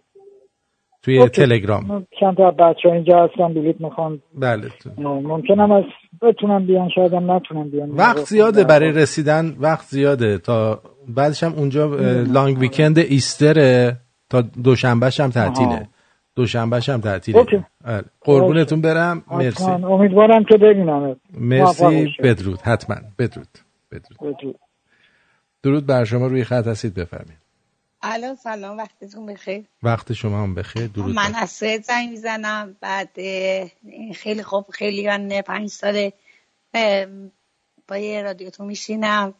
توی 1.03 1.17
اوکی. 1.17 1.41
تلگرام. 1.41 2.07
چند 2.19 2.37
تا 2.37 2.51
بچه 2.51 2.89
ها 2.89 2.95
اینجا 2.95 3.23
هستن 3.23 3.53
بلیت 3.53 3.81
می‌خوان. 3.81 4.21
بله. 4.39 4.67
ممکنم 4.97 5.71
از 5.71 5.83
بتونم 6.21 6.65
بیان 6.65 6.89
شاید 6.95 7.13
هم 7.13 7.31
نتونم 7.31 7.69
بیان. 7.69 7.89
وقت 7.89 8.17
زیاده 8.17 8.63
برای 8.63 8.91
رسیدن 8.91 9.55
وقت 9.59 9.85
زیاده 9.85 10.37
تا 10.37 10.81
بعدش 11.07 11.43
هم 11.43 11.53
اونجا 11.53 11.95
لانگ 12.33 12.59
ویکند 12.59 12.97
ایستره. 12.97 13.97
تا 14.31 14.41
دوشنبهش 14.41 15.19
هم 15.19 15.29
تعطیله. 15.29 15.87
دوشنبهش 16.35 16.89
هم 16.89 17.01
تعطیله. 17.01 17.39
آره. 17.85 18.05
قربونتون 18.21 18.81
برم. 18.81 19.23
مرسی. 19.31 19.63
حتما. 19.63 19.95
امیدوارم 19.95 20.43
که 20.43 20.57
ببینم 20.57 21.15
مرسی. 21.33 22.15
بدرود. 22.23 22.61
حتما. 22.61 22.95
بدرود. 23.19 23.47
بدرود. 23.91 24.55
درود 25.63 25.85
بر 25.85 26.03
شما. 26.03 26.27
روی 26.27 26.43
خط 26.43 26.67
هستید 26.67 26.93
بفرمایید. 26.93 27.41
الو 28.01 28.35
سلام. 28.35 28.77
وقتتون 28.77 29.25
بخیر. 29.25 29.63
وقت 29.83 30.13
شما 30.13 30.43
هم 30.43 30.55
بخیر. 30.55 30.87
درود 30.87 31.15
من 31.15 31.35
از 31.35 31.49
سوئد 31.49 31.83
زنگ 31.83 32.09
می‌زنم. 32.09 32.75
بعد 32.81 33.09
خیلی 34.15 34.43
خوب 34.43 34.65
خیلی 34.69 35.07
من 35.07 35.41
پنج 35.41 35.69
ساله 35.69 36.13
با 37.87 37.97
یه 37.97 38.21
رادیوتون 38.21 38.67
میشینم. 38.67 39.33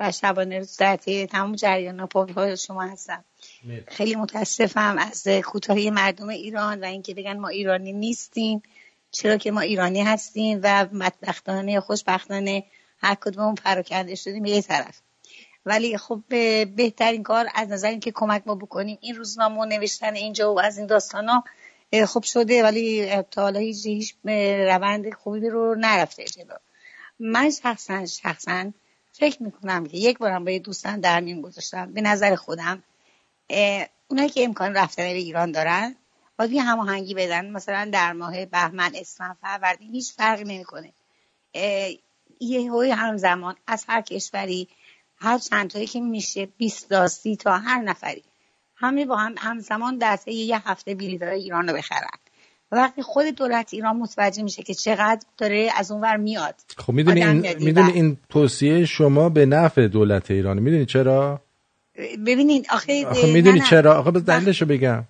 و 0.00 0.12
شبانه 0.12 0.58
روز 0.58 0.76
درتی 0.76 1.26
تمام 1.26 1.54
جریان 1.54 2.00
ها 2.36 2.56
شما 2.56 2.82
هستم. 2.82 3.24
خیلی 3.88 4.14
متاسفم 4.14 4.96
از 4.98 5.28
کوتاهی 5.28 5.90
مردم 5.90 6.28
ایران 6.28 6.80
و 6.80 6.84
اینکه 6.84 7.14
بگن 7.14 7.38
ما 7.38 7.48
ایرانی 7.48 7.92
نیستیم 7.92 8.62
چرا 9.10 9.36
که 9.36 9.50
ما 9.50 9.60
ایرانی 9.60 10.02
هستیم 10.02 10.60
و 10.62 10.84
بدبختانه 10.84 11.72
یا 11.72 11.80
خوشبختانه 11.80 12.64
هر 12.98 13.14
کدوممون 13.14 13.54
پراکنده 13.54 14.14
شدیم 14.14 14.44
یه 14.44 14.62
طرف. 14.62 15.00
ولی 15.66 15.98
خب 15.98 16.22
به- 16.28 16.64
بهترین 16.64 17.22
کار 17.22 17.46
از 17.54 17.68
نظر 17.68 17.88
اینکه 17.88 18.12
کمک 18.14 18.42
ما 18.46 18.54
بکنیم. 18.54 18.98
این 19.00 19.16
روزنامه 19.16 19.60
و 19.60 19.64
نوشتن 19.64 20.14
اینجا 20.14 20.54
و 20.54 20.60
از 20.60 20.78
این 20.78 20.86
داستان 20.86 21.28
ها 21.28 21.44
خوب 22.06 22.22
شده 22.22 22.62
ولی 22.62 23.16
تا 23.22 23.42
حالا 23.42 23.60
هیچ 23.60 24.14
روند 24.24 25.14
خوبی 25.14 25.48
رو 25.48 25.74
نرفته 25.74 26.24
جلو. 26.24 26.54
من 27.18 27.50
شخصا 27.50 28.06
شخصا 28.06 28.72
فکر 29.12 29.42
می‌کنم 29.42 29.86
که 29.86 29.96
یک 29.96 30.18
بارم 30.18 30.44
با 30.44 30.50
یه 30.50 30.58
دوستم 30.58 31.00
در 31.00 31.20
میون 31.20 31.40
گذاشتم. 31.40 31.92
به 31.92 32.00
نظر 32.00 32.34
خودم 32.34 32.82
اونایی 34.08 34.28
که 34.28 34.44
امکان 34.44 34.74
رفتن 34.74 35.02
به 35.02 35.14
ایران 35.14 35.52
دارن 35.52 35.96
باید 36.38 36.52
یه 36.52 36.62
هماهنگی 36.62 37.14
بدن 37.14 37.50
مثلا 37.50 37.90
در 37.92 38.12
ماه 38.12 38.46
بهمن 38.46 38.92
اسفند 38.94 39.36
فروردین 39.40 39.90
هیچ 39.90 40.12
فرقی 40.12 40.44
نمی‌کنه. 40.44 40.92
یه 42.40 42.72
هوی 42.72 42.90
همزمان 42.90 43.56
از 43.66 43.84
هر 43.88 44.00
کشوری 44.00 44.68
هر 45.16 45.38
چند 45.38 45.70
تایی 45.70 45.86
که 45.86 46.00
میشه 46.00 46.46
20 46.46 46.88
تا 46.88 47.08
30 47.08 47.36
تا 47.36 47.58
هر 47.58 47.82
نفری 47.82 48.24
همه 48.76 49.06
با 49.06 49.16
هم 49.16 49.34
همزمان 49.38 49.98
در 49.98 50.18
یه 50.26 50.68
هفته 50.68 50.94
بلیط 50.94 51.22
ایران 51.22 51.68
رو 51.68 51.74
بخرن. 51.74 52.18
و 52.72 52.76
وقتی 52.76 53.02
خود 53.02 53.26
دولت 53.26 53.74
ایران 53.74 53.96
متوجه 53.96 54.42
میشه 54.42 54.62
که 54.62 54.74
چقدر 54.74 55.20
داره 55.38 55.70
از 55.76 55.90
اونور 55.90 56.16
میاد. 56.16 56.54
خب 56.76 56.92
می‌دونی 56.92 57.24
این 57.24 57.56
می‌دونی. 57.58 57.92
این 57.92 58.16
توصیه 58.28 58.84
شما 58.84 59.28
به 59.28 59.46
نفع 59.46 59.86
دولت 59.88 60.30
ایران 60.30 60.58
می‌دونی 60.58 60.86
چرا؟ 60.86 61.40
ببینین 62.26 62.66
آخه, 62.70 63.06
آخه 63.06 63.32
می‌دونی. 63.32 63.60
چرا؟ 63.60 63.98
آخه 63.98 64.10
دلیلشو 64.10 64.66
بگم. 64.66 65.04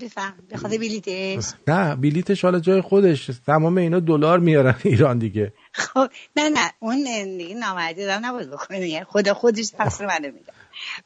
بفهم 0.00 0.34
به 0.50 0.56
خاطر 0.56 0.78
بلیتش. 0.78 1.44
نه 1.68 1.94
بلیتش 1.96 2.44
حالا 2.44 2.60
جای 2.60 2.80
خودش. 2.80 3.30
تمام 3.46 3.76
اینا 3.78 4.00
دلار 4.00 4.38
میارن 4.38 4.74
ایران 4.84 5.18
دیگه. 5.18 5.52
خب 5.72 6.08
نه 6.36 6.48
نه. 6.48 6.70
اون 6.80 7.04
دیگه 7.38 7.54
نامردی 7.54 8.04
دارم 8.04 8.26
نباید 8.26 8.50
بکنه 8.50 9.04
خدا 9.04 9.34
خودش 9.34 9.68
تقصیر 9.68 10.06
منو 10.06 10.26
میده. 10.26 10.52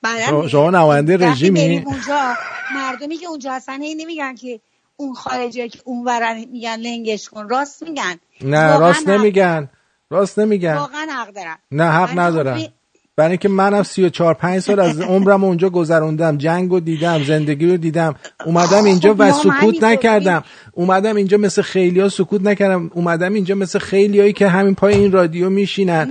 بعدم 0.02 0.48
شما- 0.48 0.70
نماینده 0.70 1.16
رژیمی؟ 1.16 1.78
اونجا 1.86 2.34
مردمی 2.74 3.16
که 3.16 3.26
اونجا 3.26 3.52
هستن 3.52 3.82
هی 3.82 3.94
نمیگن 3.94 4.34
که 4.34 4.60
اون 4.96 5.14
خارجی 5.14 5.68
که 5.68 5.78
اون 5.84 6.04
ورن 6.04 6.44
میگن 6.52 6.76
لنگش 6.76 7.28
کن 7.28 7.48
راست 7.48 7.82
میگن. 7.82 8.14
نه 8.44 8.78
راست 8.78 9.08
نمیگن. 9.08 9.68
راست 10.10 10.38
nمیگن 10.38 10.74
واقعا 10.74 11.06
حق 11.10 11.34
دارن. 11.34 11.56
نه 11.70 11.84
حق 11.84 12.08
خب 12.10 12.20
ندارن. 12.20 12.54
می- 12.54 12.72
برای 13.16 13.30
اینکه 13.30 13.48
منم 13.48 13.82
سی 13.82 14.04
و 14.04 14.08
چهار 14.08 14.34
پنج 14.34 14.58
سال 14.60 14.80
از 14.80 15.00
عمرم 15.00 15.44
اونجا 15.44 15.70
گذروندم. 15.70 16.38
جنگ 16.38 16.70
رو 16.70 16.80
دیدم 16.80 17.24
زندگی 17.24 17.70
رو 17.70 17.76
دیدم. 17.76 18.14
اومدم 18.46 18.84
اینجا 18.84 19.12
خب 19.12 19.20
و 19.20 19.24
ما 19.24 19.32
هم 19.32 19.60
سکوت. 19.60 19.82
نکردم. 19.84 20.44
اومدم 20.72 21.16
اینجا 21.16 21.36
مثل 21.36 21.62
خیلی 21.62 22.00
ها 22.00 22.08
سکوت 22.08 22.42
نکردم. 22.42 22.90
اومدم 22.94 23.34
اینجا 23.34 23.54
مثل 23.54 23.78
خیلی 23.78 24.20
هایی 24.20 24.32
که 24.32 24.48
همین 24.48 24.74
پای 24.74 24.94
این 24.94 25.12
رادیو 25.12 25.50
میشینن. 25.50 26.10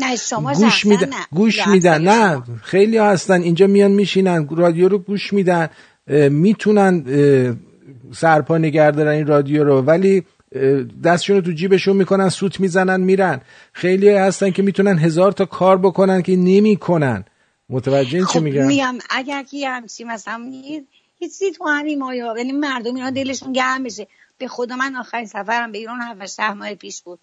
گوش 0.56 0.86
میدن. 0.86 1.10
گوش 1.32 1.68
میدن. 1.68 2.02
نه 2.02 2.44
خیلی 2.64 2.98
ها 2.98 3.10
هستن 3.10 3.42
اینجا 3.42 3.68
میان 3.68 3.92
میشینن 3.92 4.48
رادیو 4.52 4.88
رو 4.88 4.98
گوش 4.98 5.34
میدن. 5.34 5.70
می‌تونن 6.30 7.04
سرپا 8.14 8.58
نگه 8.58 8.92
دارن 8.92 9.12
این 9.12 9.28
رادیو 9.28 9.64
رو. 9.64 9.82
ولی 9.82 10.26
دستشون 11.04 11.36
رو 11.36 11.42
تو 11.42 11.52
جیبشون 11.52 11.96
می‌کنن 11.96 12.30
سوت 12.30 12.60
می‌زنن 12.60 13.02
میرن. 13.02 13.42
خیلی 13.74 14.10
هستن 14.10 14.52
که 14.52 14.62
می‌تونن 14.62 15.00
هزار 15.00 15.32
تا 15.32 15.46
کار 15.46 15.78
بکنن 15.78 16.22
که 16.22 16.36
نمی‌کنن. 16.36 17.26
متوجه 17.70 18.18
این 18.18 18.26
چی 18.26 18.34
خب 18.34 18.44
میگم؟ 18.44 18.66
میگم 18.66 18.98
اگر 19.10 19.44
که 19.44 19.58
یه 19.58 19.70
همچی 19.70 20.04
مثلا 20.04 20.52
یه 20.64 20.84
چیزی 21.20 21.52
تو 21.52 21.68
همین 21.68 22.00
مایا 22.00 22.34
یعنی 22.38 22.52
مردم 22.52 22.96
اینا 22.96 23.10
دلشون 23.10 23.54
گرم 23.54 23.84
بشه. 23.84 24.08
به 24.38 24.48
خدا 24.48 24.76
من 24.76 24.96
آخرین 24.96 25.26
سفرم 25.26 25.72
به 25.72 25.78
ایران 25.78 26.26
ده 26.38 26.54
ماه 26.54 26.76
پیش 26.76 27.02
بود. 27.02 27.20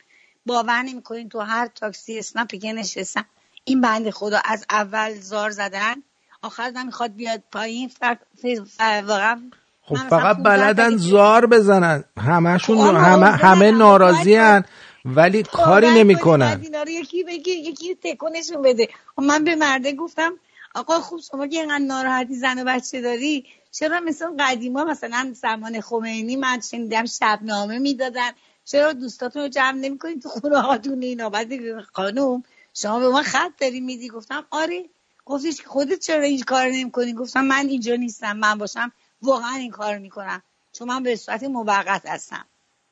باور 0.47 0.83
نمی‌کنین 0.83 1.29
تو 1.29 1.41
هر 1.41 1.67
تاکسی 1.75 2.19
اسنپی 2.19 2.59
که 2.59 2.73
نشستم 2.73 3.25
این 3.65 3.81
بند 3.81 4.11
خدا 4.11 4.41
از 4.45 4.67
اول 4.71 5.15
زار 5.15 5.51
زدن 5.51 5.95
آخر 6.43 6.73
هم 6.77 6.87
می‌خواد 6.87 7.15
بیاد 7.15 7.43
پایین 7.53 7.89
ف... 7.89 8.05
ف... 8.43 8.47
ف... 8.77 8.81
واقعا 8.81 9.41
خب 9.89 9.95
من 9.95 10.09
فقط 10.09 10.37
15 10.37 10.43
بلدن 10.43 10.97
زار 10.97 11.47
بزنن. 11.47 12.05
همشون 12.19 12.79
خب 12.79 12.95
همه 12.95 13.27
همه 13.27 13.73
خب 13.73 13.79
ناراضی 13.79 14.37
باید- 14.37 14.65
ولی 15.05 15.43
کاری 15.43 15.67
باور 15.67 15.81
کنید 15.81 15.99
نمی‌کنن. 15.99 16.61
اینا 16.63 16.83
رو 16.83 16.89
یکی 16.89 17.25
بگی 17.25 17.51
یکی 17.51 17.95
تکونشون 17.95 18.63
بده. 18.63 18.89
و 19.19 19.23
من 19.23 19.45
به 19.45 19.57
مرده 19.57 19.93
گفتم 19.93 20.33
آقا 20.75 21.01
خوب 21.01 21.21
شما 21.21 21.47
که 21.47 21.59
اینقدر 21.59 21.79
ناراحتی 21.79 22.35
زن 22.35 22.59
و 22.59 22.65
بچه 22.65 23.01
داری 23.01 23.47
چرا 23.73 24.01
مثل 24.01 24.27
قدیما 24.41 24.85
مثلا 24.85 25.33
زمان 25.35 25.81
خمینی 25.81 26.37
من 26.37 26.61
شنیدم 26.61 27.05
شبنامه 27.05 27.79
می‌دادن 27.79 28.31
چرا 28.65 28.93
دوستاتون 28.93 29.43
رو 29.43 29.49
جمع 29.49 29.79
نمی‌کنید 29.79 30.23
تو 30.23 30.29
خونه 30.29 30.61
هاتون 30.61 31.03
اینا 31.03 31.31
بعد 31.31 31.49
خانم 31.93 32.43
شما 32.75 32.99
به 33.01 33.09
ما 33.09 33.23
خط 33.23 33.51
داری 33.61 33.81
میدی؟ 33.81 34.09
گفتم 34.09 34.45
آره. 34.51 34.85
گفتش 35.27 35.57
که 35.57 35.69
خودت 35.69 35.99
چرا 35.99 36.23
این 36.23 36.43
کار 36.43 36.67
نمی‌کنی؟ 36.67 37.13
گفتم 37.13 37.45
من 37.45 37.67
اینجا 37.69 37.95
نیستم 37.95 38.37
من 38.37 38.59
باشم 38.59 38.93
واقعا 39.23 39.55
این 39.55 39.71
کار 39.71 39.99
می‌کنم. 39.99 40.43
چون 40.73 40.89
من 40.89 41.03
به 41.03 41.17
صورت 41.17 41.45
موقت 41.45 42.07
هستم. 42.07 42.45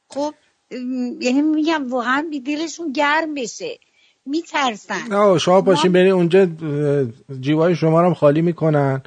خب 0.09 0.35
یعنی 1.21 1.43
میگم 1.43 1.91
واقعا 1.91 2.27
بی 2.31 2.41
دلشون 2.41 2.93
گرم 2.93 3.35
بشه. 3.35 3.79
میترسن. 4.27 5.03
نه 5.11 5.39
شما 5.39 5.63
پاشین 5.63 5.93
برین 5.93 6.13
اونجا 6.13 6.47
جیبای 7.41 7.77
شما 7.77 8.01
رو 8.01 8.15
خالی 8.15 8.43
می‌کنن. 8.43 9.03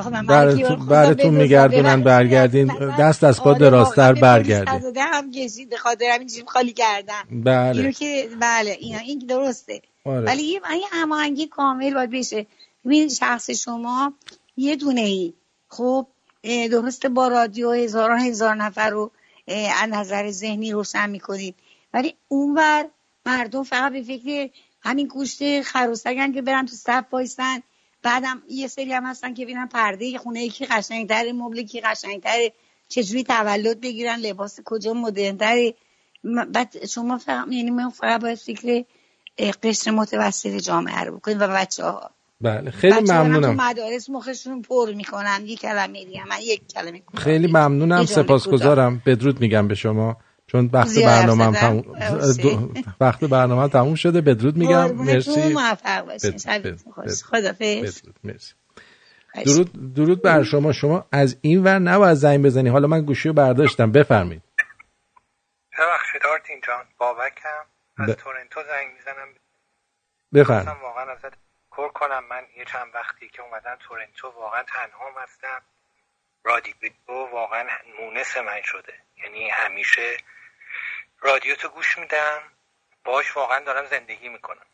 خب 0.00 0.26
براتون 0.26 0.88
بدزد، 0.88 1.26
میگردونن 1.26 1.82
ببخشید. 1.82 2.04
برگردین. 2.04 2.66
دست 2.98 3.24
از 3.24 3.42
پا 3.42 3.50
آره، 3.50 3.58
دراستر 3.58 4.12
برگردین. 4.12 4.74
قضاده 4.74 5.02
هم 5.02 5.30
کشید 5.30 5.70
به 5.70 5.76
خاطر 5.76 6.04
همین 6.14 6.28
جیب 6.28 6.46
خالی 6.46 6.72
کردن. 6.72 7.22
بله. 7.44 7.80
اینو 7.80 7.92
که 7.92 8.28
بله 8.40 8.76
اینا 8.80 8.98
این 8.98 9.18
درسته. 9.18 9.82
آره. 10.04 10.26
ولی 10.26 10.42
یه 10.42 10.60
یه 10.76 10.86
هماهنگی 10.92 11.46
کامل 11.46 11.94
باید 11.94 12.10
بشه. 12.10 12.46
ببین 12.84 13.08
شخص 13.08 13.50
شما 13.50 14.12
یه 14.56 14.76
دونه 14.76 15.00
ای. 15.00 15.34
خب 15.68 16.06
اه، 16.44 16.68
درسته 16.68 17.08
با 17.08 17.28
رادیو 17.28 17.70
هزاران 17.70 18.20
هزار 18.20 18.54
نفر 18.54 18.90
رو 18.90 19.10
از 19.48 19.90
نظر 19.90 20.30
ذهنی 20.30 20.72
روشن 20.72 21.10
می‌کنید. 21.10 21.54
ولی 21.94 22.14
اونور 22.28 22.88
مردم 23.26 23.62
فقط 23.62 23.92
به 23.92 24.02
فکر 24.02 24.50
همین 24.80 25.06
گوشت 25.06 25.62
خروسگن 25.62 26.32
که 26.32 26.42
برن 26.42 26.66
تو 26.66 26.76
صف 26.76 27.04
وایسن. 27.12 27.62
بعدم 28.02 28.42
یه 28.48 28.68
سری 28.68 28.92
هم 28.92 29.04
هستن 29.04 29.34
که 29.34 29.44
ببینن 29.44 29.66
پرده 29.66 30.18
خونه 30.18 30.44
یکی 30.44 30.66
قشنگتره 30.66 31.32
مبل 31.32 31.62
کی 31.62 31.80
قشنگتره 31.80 32.52
چجوری 32.88 33.24
تولد 33.24 33.80
بگیرن 33.80 34.18
لباس 34.18 34.60
کجا 34.64 34.94
مدرنتره. 34.94 35.74
بعد 36.24 36.86
شما 36.86 37.18
فقط 37.18 37.52
یعنی 37.52 37.70
من 37.70 37.90
فقط 37.90 38.20
باید 38.20 38.38
فکر 38.38 38.84
قشر 39.62 39.90
متوسط 39.90 40.56
جامعه 40.56 41.00
رو 41.00 41.16
بکنید 41.16 41.36
و 41.40 41.48
بچه 41.48 41.84
ها 41.84 42.10
بله 42.40 42.70
خیلی 42.70 43.00
ممنونم. 43.00 43.54
مدارس 43.54 44.10
مخشون 44.10 44.62
پر 44.62 44.92
می‌کنن. 44.94 45.40
یک 45.44 45.60
کلمه 45.60 46.04
دیگه 46.04 46.24
من 46.24 46.36
یک 46.40 46.68
کلمه 46.74 47.02
خیلی. 47.16 47.46
ممنونم 47.46 48.04
سپاسگزارم. 48.04 49.02
بدرود 49.06 49.40
میگم 49.40 49.68
به 49.68 49.74
شما. 49.74 50.16
چون 50.46 50.70
وقت 50.72 50.98
برنامه 50.98 51.52
تموم 51.52 52.74
وقت 53.00 53.24
برنامه 53.24 53.68
تموم 53.68 53.94
شده. 53.94 54.20
بدرود 54.20 54.56
میگم. 54.56 54.92
مرسی. 54.92 55.52
موفق 55.52 56.06
باشین. 56.06 56.30
بد- 56.30 56.78
خدافظ 57.22 58.00
بدرود 58.00 58.16
مرسی. 58.24 58.54
درود 59.44 59.94
درود 59.94 60.22
بر 60.22 60.42
شما. 60.42 60.72
شما 60.72 61.06
از 61.12 61.36
این 61.40 61.64
ور 61.64 61.78
نباید 61.78 62.14
زنگ 62.14 62.44
بزنی. 62.44 62.68
حالا 62.68 62.86
من 62.88 63.04
گوشی 63.04 63.28
رو 63.28 63.34
برداشتم. 63.34 63.92
بفرمایید. 63.92 64.42
ببخشید 65.78 66.22
آرتین 66.32 66.60
جان. 66.66 66.84
بابکم 66.98 67.64
از 67.96 68.16
تورنتو 68.16 68.60
زنگ 68.60 68.94
می‌زنم. 68.96 69.28
بفرمایید. 70.34 70.82
واقعا 70.82 71.12
ازت 71.12 71.43
کنم 71.94 72.24
من 72.24 72.46
یه 72.56 72.64
چند 72.64 72.94
وقتی 72.94 73.28
که 73.28 73.42
اومدم 73.42 73.76
تورنتو 73.80 74.28
واقعا 74.28 74.62
تنها 74.62 75.22
هستم 75.22 75.62
رادیو 76.44 76.74
واقعا 77.08 77.68
مونس 78.00 78.36
من 78.36 78.62
شده. 78.62 78.94
یعنی 79.16 79.50
همیشه 79.50 80.16
رادیو 81.20 81.54
تو 81.54 81.68
گوش 81.68 81.98
میدم. 81.98 82.42
باش 83.04 83.36
واقعا 83.36 83.60
دارم 83.60 83.86
زندگی 83.86 84.28
می‌کنم. 84.28 84.66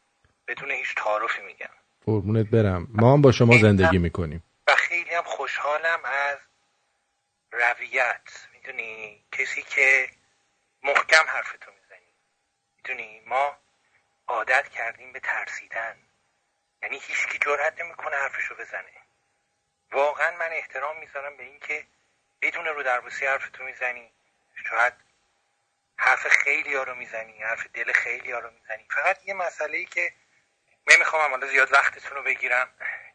بدون 0.49 0.71
هیچ 0.71 0.95
تعارفی 0.95 1.43
میگم. 1.43 1.71
قربونت 2.07 2.47
برم. 2.47 2.87
ما 2.91 3.13
هم 3.13 3.23
با 3.23 3.33
شما 3.33 3.59
زندگی 3.59 3.99
می‌کنیم. 3.99 4.45
و 4.67 4.75
خیلی 4.75 5.15
هم 5.15 5.23
خوشحالم 5.23 6.01
از 6.05 6.39
رویت. 7.53 8.47
می‌دونی؟ 8.53 9.25
کسی 9.33 9.63
که 9.63 10.09
محکم 10.83 11.25
حرفتو 11.29 11.71
می‌زنی. 11.71 12.13
می‌دونی؟ 12.77 13.23
ما 13.27 13.57
عادت 14.27 14.69
کردیم 14.69 15.13
به 15.13 15.21
ترسیدن. 15.21 15.97
یعنی 16.83 16.99
هیچکی 16.99 17.39
جرأت 17.39 17.81
نمی‌کنه 17.81 18.17
حرفشو 18.17 18.55
بزنه. 18.55 18.93
واقعا 19.93 20.37
من 20.37 20.53
احترام 20.53 20.99
می‌ذارم 20.99 21.37
به 21.37 21.43
اینکه 21.43 21.87
بدون 22.43 22.65
رو 22.65 22.83
دربوسی 22.83 23.27
حرفتو 23.27 23.65
می‌زنی. 23.65 24.13
شاید 24.71 24.93
حرف 25.97 26.27
خیلی 26.27 26.75
ها 26.75 26.83
رو 26.83 26.95
می‌زنی 26.95 27.43
حرف 27.43 27.67
دل 27.75 27.93
خیلی 27.93 28.33
ها 28.33 28.39
رو 28.39 28.51
می‌زنی. 28.51 28.87
فقط 28.91 29.19
یه 29.25 29.35
مسئله 29.35 29.79
ای 29.79 29.85
که 29.85 30.13
نمی‌خوام 30.91 31.31
حالا 31.31 31.47
زیاد 31.47 31.73
وقتتون 31.73 32.17
رو 32.17 32.23
بگیرم. 32.23 32.69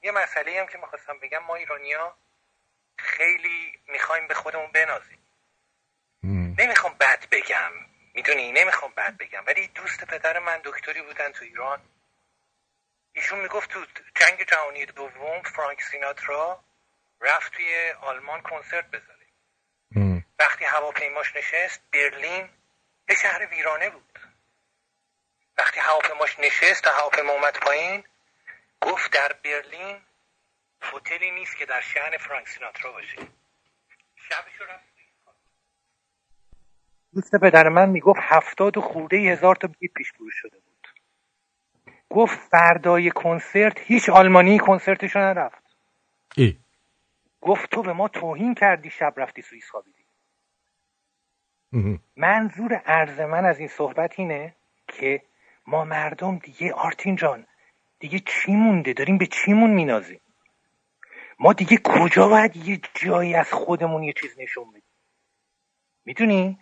یه 0.04 0.12
مسئله 0.12 0.60
هم 0.60 0.68
که 0.68 0.78
می‌خواستم 0.78 1.20
بگم 1.20 1.44
ما 1.44 1.56
ایرانیا 1.56 2.18
خیلی 2.98 3.80
می‌خوایم 3.88 4.28
به 4.28 4.34
خودمون 4.34 4.72
بنازیم. 4.72 5.20
نمی‌خوام 6.58 6.94
بد 6.94 7.30
بگم. 7.30 7.72
می‌دونی؟ 8.14 8.52
نمی‌خوام 8.52 8.94
بد 8.98 9.18
بگم. 9.18 9.44
ولی 9.48 9.68
دوست 9.68 10.06
پدر 10.06 10.40
من 10.40 10.62
دکتری 10.64 11.02
بودن 11.02 11.32
تو 11.32 11.44
ایران. 11.44 11.82
ایشون 13.16 13.40
می‌گفت 13.40 13.70
تو 13.70 13.86
جنگ 14.16 14.46
جهانی 14.48 14.86
دوم 14.86 15.42
فرانک 15.42 15.82
سیناترا 15.82 16.64
رفت 17.22 17.54
توی 17.54 17.94
آلمان 18.02 18.42
کنسرت 18.42 18.86
بذاره. 18.86 19.26
وقتی 20.40 20.66
هواپیماش 20.66 21.36
نشست 21.36 21.82
برلین 21.94 22.50
یه 23.10 23.16
شهر 23.16 23.46
ویرانه 23.46 23.90
بود. 23.90 24.20
وقتی 25.58 25.80
هواپیماش 25.80 26.40
نشست 26.40 26.88
و 26.88 26.90
هواپیما 26.90 27.34
اومد 27.34 27.60
پایین 27.60 28.04
گفت 28.82 29.12
در 29.12 29.34
برلین 29.44 30.02
هتلی 30.82 31.32
نیست 31.32 31.58
که 31.58 31.66
در 31.66 31.82
شهر 31.82 32.18
فرانک 32.18 32.48
سیناترا 32.48 32.92
باشه. 32.92 33.18
شبش 34.16 34.56
رو 34.60 34.66
رفت 34.66 34.86
دوست 37.14 37.36
پدر 37.36 37.70
من 37.70 37.90
می‌گفت 37.90 38.20
هفتاد 38.24 38.78
و 38.78 38.82
خورده 38.82 39.18
هزار 39.18 39.56
تا 39.56 39.68
بلیط 39.68 39.94
پیش 39.94 40.12
فروش 40.14 40.34
شده 40.36 40.65
گفت 42.10 42.40
فردای 42.40 43.12
کنسرت 43.12 43.80
هیچ 43.80 44.10
آلمانی 44.10 44.60
کنسرتشو 44.60 45.20
نرفت. 45.20 45.64
ای. 46.38 46.58
گفت 47.42 47.72
تو 47.72 47.82
به 47.82 47.94
ما 47.94 48.08
توهین 48.08 48.56
کردی 48.56 48.90
شب 48.90 49.14
رفتی 49.18 49.42
سوئیس 49.42 49.70
خوابیدی. 49.70 50.06
منظور 52.16 52.74
عرض 52.74 53.20
من 53.20 53.46
از 53.46 53.60
این 53.60 53.68
صحبت 53.68 54.20
اینه 54.20 54.56
که 54.88 55.22
ما 55.68 55.86
مردم 55.86 56.38
دیگه 56.38 56.74
آرتین 56.74 57.16
جان 57.16 57.48
دیگه 58.00 58.20
چی 58.20 58.52
مونده؟ 58.52 58.94
داریم 58.94 59.18
به 59.18 59.26
چیمون 59.26 59.70
مینازیم؟ 59.70 60.22
ما 61.40 61.54
دیگه 61.54 61.78
کجا 61.84 62.28
باید 62.28 62.56
یه 62.56 62.80
جایی 62.94 63.36
از 63.36 63.54
خودمون 63.54 64.04
یه 64.04 64.14
چیز 64.14 64.40
نشون 64.40 64.70
بدیم؟ 64.70 64.84
می‌دونی؟ 66.06 66.60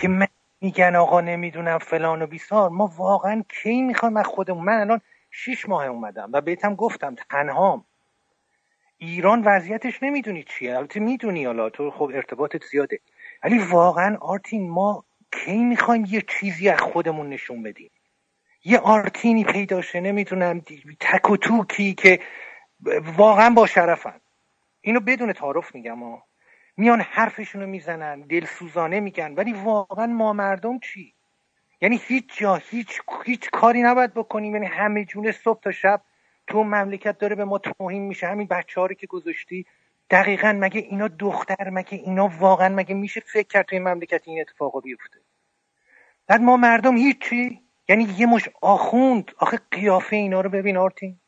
که 0.00 0.08
من 0.08 0.26
میگن 0.60 0.96
آقا 0.96 1.20
نمی‌دونم 1.20 1.78
فلان 1.78 2.22
و 2.22 2.26
بیسار. 2.26 2.70
ما 2.70 2.92
واقعا 2.96 3.44
کی 3.48 3.82
می‌خوایم 3.82 4.16
از 4.16 4.26
خودمون؟ 4.26 4.64
من 4.64 4.80
الان 4.80 5.00
شیش 5.30 5.68
ماه 5.68 5.86
اومدم 5.86 6.30
و 6.32 6.40
بهتم 6.40 6.74
گفتم 6.74 7.14
تنهام. 7.30 7.84
ایران 8.98 9.42
وضعیتش 9.44 10.02
نمی‌دونی 10.02 10.42
چیه. 10.42 10.76
البته 10.76 11.00
می‌دونی 11.00 11.44
حالا 11.44 11.70
تو 11.70 11.90
خب 11.90 12.10
ارتباطت 12.14 12.64
زیاده. 12.64 13.00
ولی 13.44 13.58
واقعا 13.58 14.16
آرتین 14.20 14.70
ما 14.70 15.04
کی 15.32 15.56
می‌خوایم 15.56 16.04
یه 16.08 16.22
چیزی 16.28 16.68
از 16.68 16.80
خودمون 16.80 17.28
نشون 17.28 17.62
بدیم؟ 17.62 17.90
یه 18.64 18.78
آرتینی 18.78 19.44
پیدا 19.44 19.80
شه 19.82 20.00
نمی‌دونم 20.00 20.60
تک 21.00 21.30
و 21.30 21.36
توکی 21.36 21.94
که 21.94 22.20
واقعا 23.16 23.50
با 23.50 23.66
شرفن. 23.66 24.20
اینو 24.80 25.00
بدون 25.00 25.32
تعارف 25.32 25.74
میگم 25.74 26.02
ها. 26.02 26.22
میان 26.76 27.00
حرفشونو 27.00 27.66
می‌زنن 27.66 28.20
دلسوزانه 28.20 29.00
میگن 29.00 29.34
ولی 29.34 29.52
واقعا 29.52 30.06
ما 30.06 30.32
مردم 30.32 30.78
چی؟ 30.78 31.14
یعنی 31.80 32.00
هیچ 32.06 32.38
جا 32.38 32.54
هیچ 32.54 33.00
هیچ 33.24 33.50
کاری 33.50 33.82
نباید 33.82 34.14
بکنیم. 34.14 34.52
یعنی 34.54 34.66
همه 34.66 35.04
جونه 35.04 35.32
صبح 35.32 35.60
تا 35.60 35.72
شب 35.72 36.00
تو 36.46 36.64
مملکت 36.64 37.18
داره 37.18 37.36
به 37.36 37.44
ما 37.44 37.58
توهین 37.58 38.02
میشه. 38.02 38.26
همین 38.26 38.46
بچه 38.46 38.94
که 38.94 39.06
گذاشتی. 39.06 39.66
دقیقا 40.10 40.52
مگه 40.60 40.80
اینا 40.80 41.08
دختر 41.08 41.70
مگه 41.70 41.98
اینا 41.98 42.28
واقعا 42.38 42.68
مگه 42.68 42.94
میشه 42.94 43.20
فکر 43.20 43.46
کرد 43.48 43.66
توی 43.66 43.78
مملکت 43.78 44.22
این 44.24 44.40
اتفاقا 44.40 44.80
بیفته؟ 44.80 45.18
بعد 46.26 46.40
ما 46.40 46.56
مردم 46.56 46.96
هیچی؟ 46.96 47.60
یعنی 47.88 48.04
یه 48.18 48.26
مش 48.26 48.48
آخوند. 48.62 49.30
آخه 49.38 49.60
قیافه 49.70 50.16
اینا 50.16 50.40
رو 50.40 50.50
ببین 50.50 50.76
آرتین. 50.76 51.20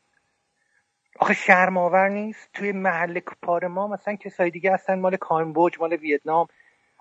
آخه 1.19 1.33
شرم 1.33 1.77
آور 1.77 2.09
نیست. 2.09 2.49
توی 2.53 2.71
محل 2.71 3.19
کار 3.19 3.67
ما 3.67 3.87
مثلا 3.87 4.15
کسای 4.15 4.49
دیگه 4.49 4.73
هستن 4.73 4.99
مال 4.99 5.15
کامبوج 5.15 5.79
مال 5.79 5.93
ویتنام. 5.93 6.47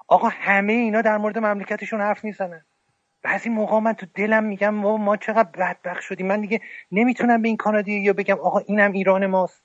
آقا 0.09 0.29
همه 0.29 0.73
اینا 0.73 1.03
در 1.03 1.17
مورد 1.17 1.39
مملکتشون 1.39 2.01
حرف 2.01 2.25
می‌زنن. 2.25 2.65
بعضی 3.23 3.51
موقع 3.51 3.79
من 3.79 3.93
تو 3.93 4.07
دلم 4.15 4.45
میگم 4.45 4.75
ما, 4.75 4.97
ما 4.97 5.17
چقدر 5.17 5.49
بدبخت 5.59 6.01
شدیم. 6.01 6.27
من 6.27 6.41
دیگه 6.41 6.61
نمی‌تونم 6.93 7.43
به 7.43 7.49
این 7.49 7.57
کانادی 7.57 7.93
یا 7.93 8.13
بگم 8.13 8.39
آقا 8.39 8.59
اینم 8.59 8.93
ایران 8.93 9.27
ماست. 9.27 9.63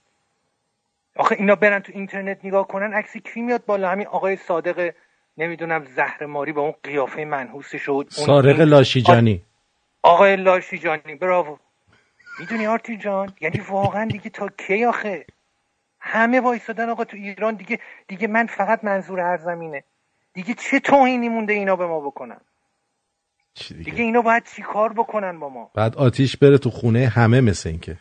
آخه 1.16 1.36
اینا 1.40 1.56
برن 1.56 1.80
تو 1.80 1.92
اینترنت 1.96 2.46
نگاه 2.46 2.68
کنن 2.68 2.94
عکسی 2.94 3.20
کی 3.20 3.42
میاد 3.42 3.66
بالا؟ 3.66 3.90
همین 3.90 4.08
آقای 4.08 4.36
صادق 4.36 4.94
نمی‌دونم 5.38 5.86
زهر 5.86 6.26
ماری 6.26 6.52
با 6.52 6.62
اون 6.62 6.74
قیافه 6.84 7.26
منحوسش 7.26 7.90
و 7.90 8.04
سارق 8.10 8.60
لاشیجانی. 8.60 9.42
آقای 10.02 10.36
لاشیجانی 10.36 11.16
براو 11.22 11.58
می‌دونی 12.40 12.68
آرتی 12.68 12.98
جان؟ 12.98 13.34
یعنی 13.42 13.60
واقعا 13.60 14.06
دیگه 14.06 14.30
تا 14.30 14.50
کی 14.58 14.86
آخه؟ 14.86 15.26
همه 16.00 16.40
وایستادن 16.40 16.90
آقا 16.90 17.04
تو 17.04 17.18
ایران 17.18 17.56
دیگه 17.56 17.80
دیگه 18.08 18.28
من 18.28 18.46
فقط 18.46 18.84
منظور 18.84 19.20
هر 19.20 19.38
زمینه. 19.38 19.84
دیگه 20.34 20.54
چه 20.54 20.80
توهینی 20.80 21.30
مونده 21.30 21.54
اینا 21.54 21.76
به 21.76 21.88
ما 21.88 22.00
بکنن؟ 22.00 22.42
دیگه؟, 23.70 23.84
دیگه 23.84 24.04
اینا 24.04 24.22
باید 24.22 24.44
چی 24.56 24.62
کار 24.62 24.94
بکنن 24.94 25.40
با 25.40 25.50
ما؟ 25.50 25.72
بعد 25.76 25.96
آتیش 25.96 26.38
بره 26.38 26.58
تو 26.58 26.70
خونه 26.70 27.08
همه 27.08 27.42
مثل 27.42 27.70
این 27.70 27.80
که 27.80 27.98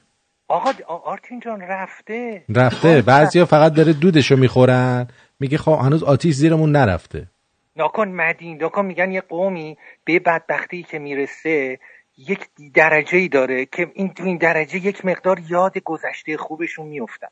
آقا 0.48 0.70
آرتین 0.86 1.40
جان 1.40 1.60
رفته. 1.60 2.44
رفته. 2.56 3.02
بعضیا 3.02 3.44
فقط 3.46 3.72
داره 3.74 3.92
دودشو 3.92 4.36
می‌خورن. 4.36 5.08
میگه 5.40 5.58
خب 5.58 5.72
هنوز 5.72 6.02
آتیش 6.02 6.34
زیرمون 6.34 6.72
نرفته. 6.72 7.26
ناکن 7.76 8.08
مدین. 8.08 8.56
ناکن 8.62 8.84
میگن 8.84 9.12
یه 9.12 9.20
قومی 9.20 9.78
به 10.04 10.18
بدبختی 10.18 10.82
که 10.82 10.98
می‌رسه 10.98 11.78
یک 12.18 12.40
درجه 12.74 13.18
ای 13.18 13.28
داره 13.28 13.66
که 13.66 13.90
این 13.94 14.14
تو 14.14 14.24
این 14.24 14.36
درجه 14.36 14.86
یک 14.86 15.04
مقدار 15.04 15.40
یاد 15.48 15.78
گذشته 15.78 16.36
خوبشون 16.36 16.86
میفتن 16.86 17.28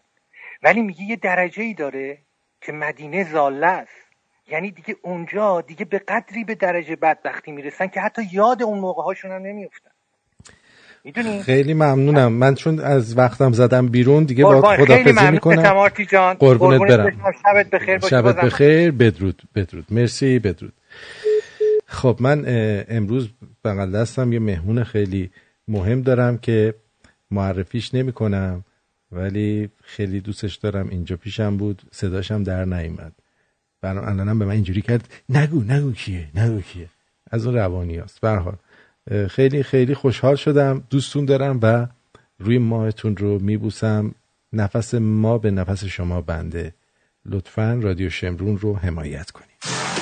ولی 0.62 0.82
میگه 0.82 1.02
یه 1.02 1.16
درجه 1.16 1.62
ای 1.62 1.74
داره 1.74 2.18
که 2.60 2.72
مدینه 2.72 3.32
زاله 3.32 3.66
است 3.66 3.90
یعنی 4.48 4.70
دیگه 4.70 4.96
اونجا 5.02 5.60
دیگه 5.60 5.84
به 5.84 5.98
قدری 5.98 6.44
به 6.44 6.54
درجه 6.54 6.96
بدبختی 6.96 7.52
می‌رسن 7.52 7.86
که 7.86 8.00
حتی 8.00 8.22
یاد 8.32 8.62
اون 8.62 8.78
موقع 8.78 9.02
هاشون 9.02 9.30
هم 9.30 9.42
نمیفتن 9.42 9.90
می‌دونی؟ 11.04 11.42
خیلی 11.42 11.74
ممنونم. 11.74 12.32
من 12.32 12.54
چون 12.54 12.80
از 12.80 13.18
وقتم 13.18 13.52
زدم 13.52 13.86
بیرون 13.86 14.24
دیگه 14.24 14.44
با 14.44 14.76
خدافظی 14.76 15.30
می‌کنم. 15.30 15.88
جان. 16.10 16.34
قربونت 16.34 16.80
برم. 16.80 17.32
شبت 17.42 17.70
بخیر. 17.70 17.98
شبت 17.98 18.36
بخیر. 18.36 18.90
بدرود. 18.90 19.42
بدرود. 19.54 19.86
مرسی. 19.90 20.38
بدرود. 20.38 20.72
خب 21.86 22.16
من 22.20 22.44
امروز 22.88 23.30
بغل 23.64 23.90
دستم 23.90 24.32
یه 24.32 24.38
مهمون 24.38 24.84
خیلی 24.84 25.30
مهم 25.68 26.02
دارم 26.02 26.38
که 26.38 26.74
معرفیش 27.30 27.94
نمی 27.94 28.12
کنم 28.12 28.64
ولی 29.12 29.68
خیلی 29.82 30.20
دوستش 30.20 30.54
دارم. 30.54 30.88
اینجا 30.88 31.16
پیشم 31.16 31.56
بود 31.56 31.82
صداشم 31.92 32.42
در 32.42 32.64
برام 33.80 34.08
الانم 34.08 34.38
به 34.38 34.44
من 34.44 34.52
اینجوری 34.52 34.82
کرد 34.82 35.08
نگو 35.28 35.62
نگو 35.62 35.92
کیه 35.92 36.28
نگو 36.34 36.60
کیه. 36.60 36.88
از 37.30 37.46
اون 37.46 37.54
روانی 37.54 37.96
هست 37.96 38.20
برحال 38.20 38.56
خیلی 39.28 39.62
خیلی 39.62 39.94
خوشحال 39.94 40.36
شدم. 40.36 40.82
دوستون 40.90 41.24
دارم 41.24 41.58
و 41.62 41.86
روی 42.38 42.58
ماهتون 42.58 43.16
رو 43.16 43.38
میبوسم. 43.38 44.14
نفس 44.52 44.94
ما 44.94 45.38
به 45.38 45.50
نفس 45.50 45.84
شما 45.84 46.20
بنده. 46.20 46.74
لطفا 47.26 47.80
رادیو 47.82 48.10
شمرون 48.10 48.58
رو 48.58 48.76
حمایت 48.76 49.30
کنید. 49.30 49.99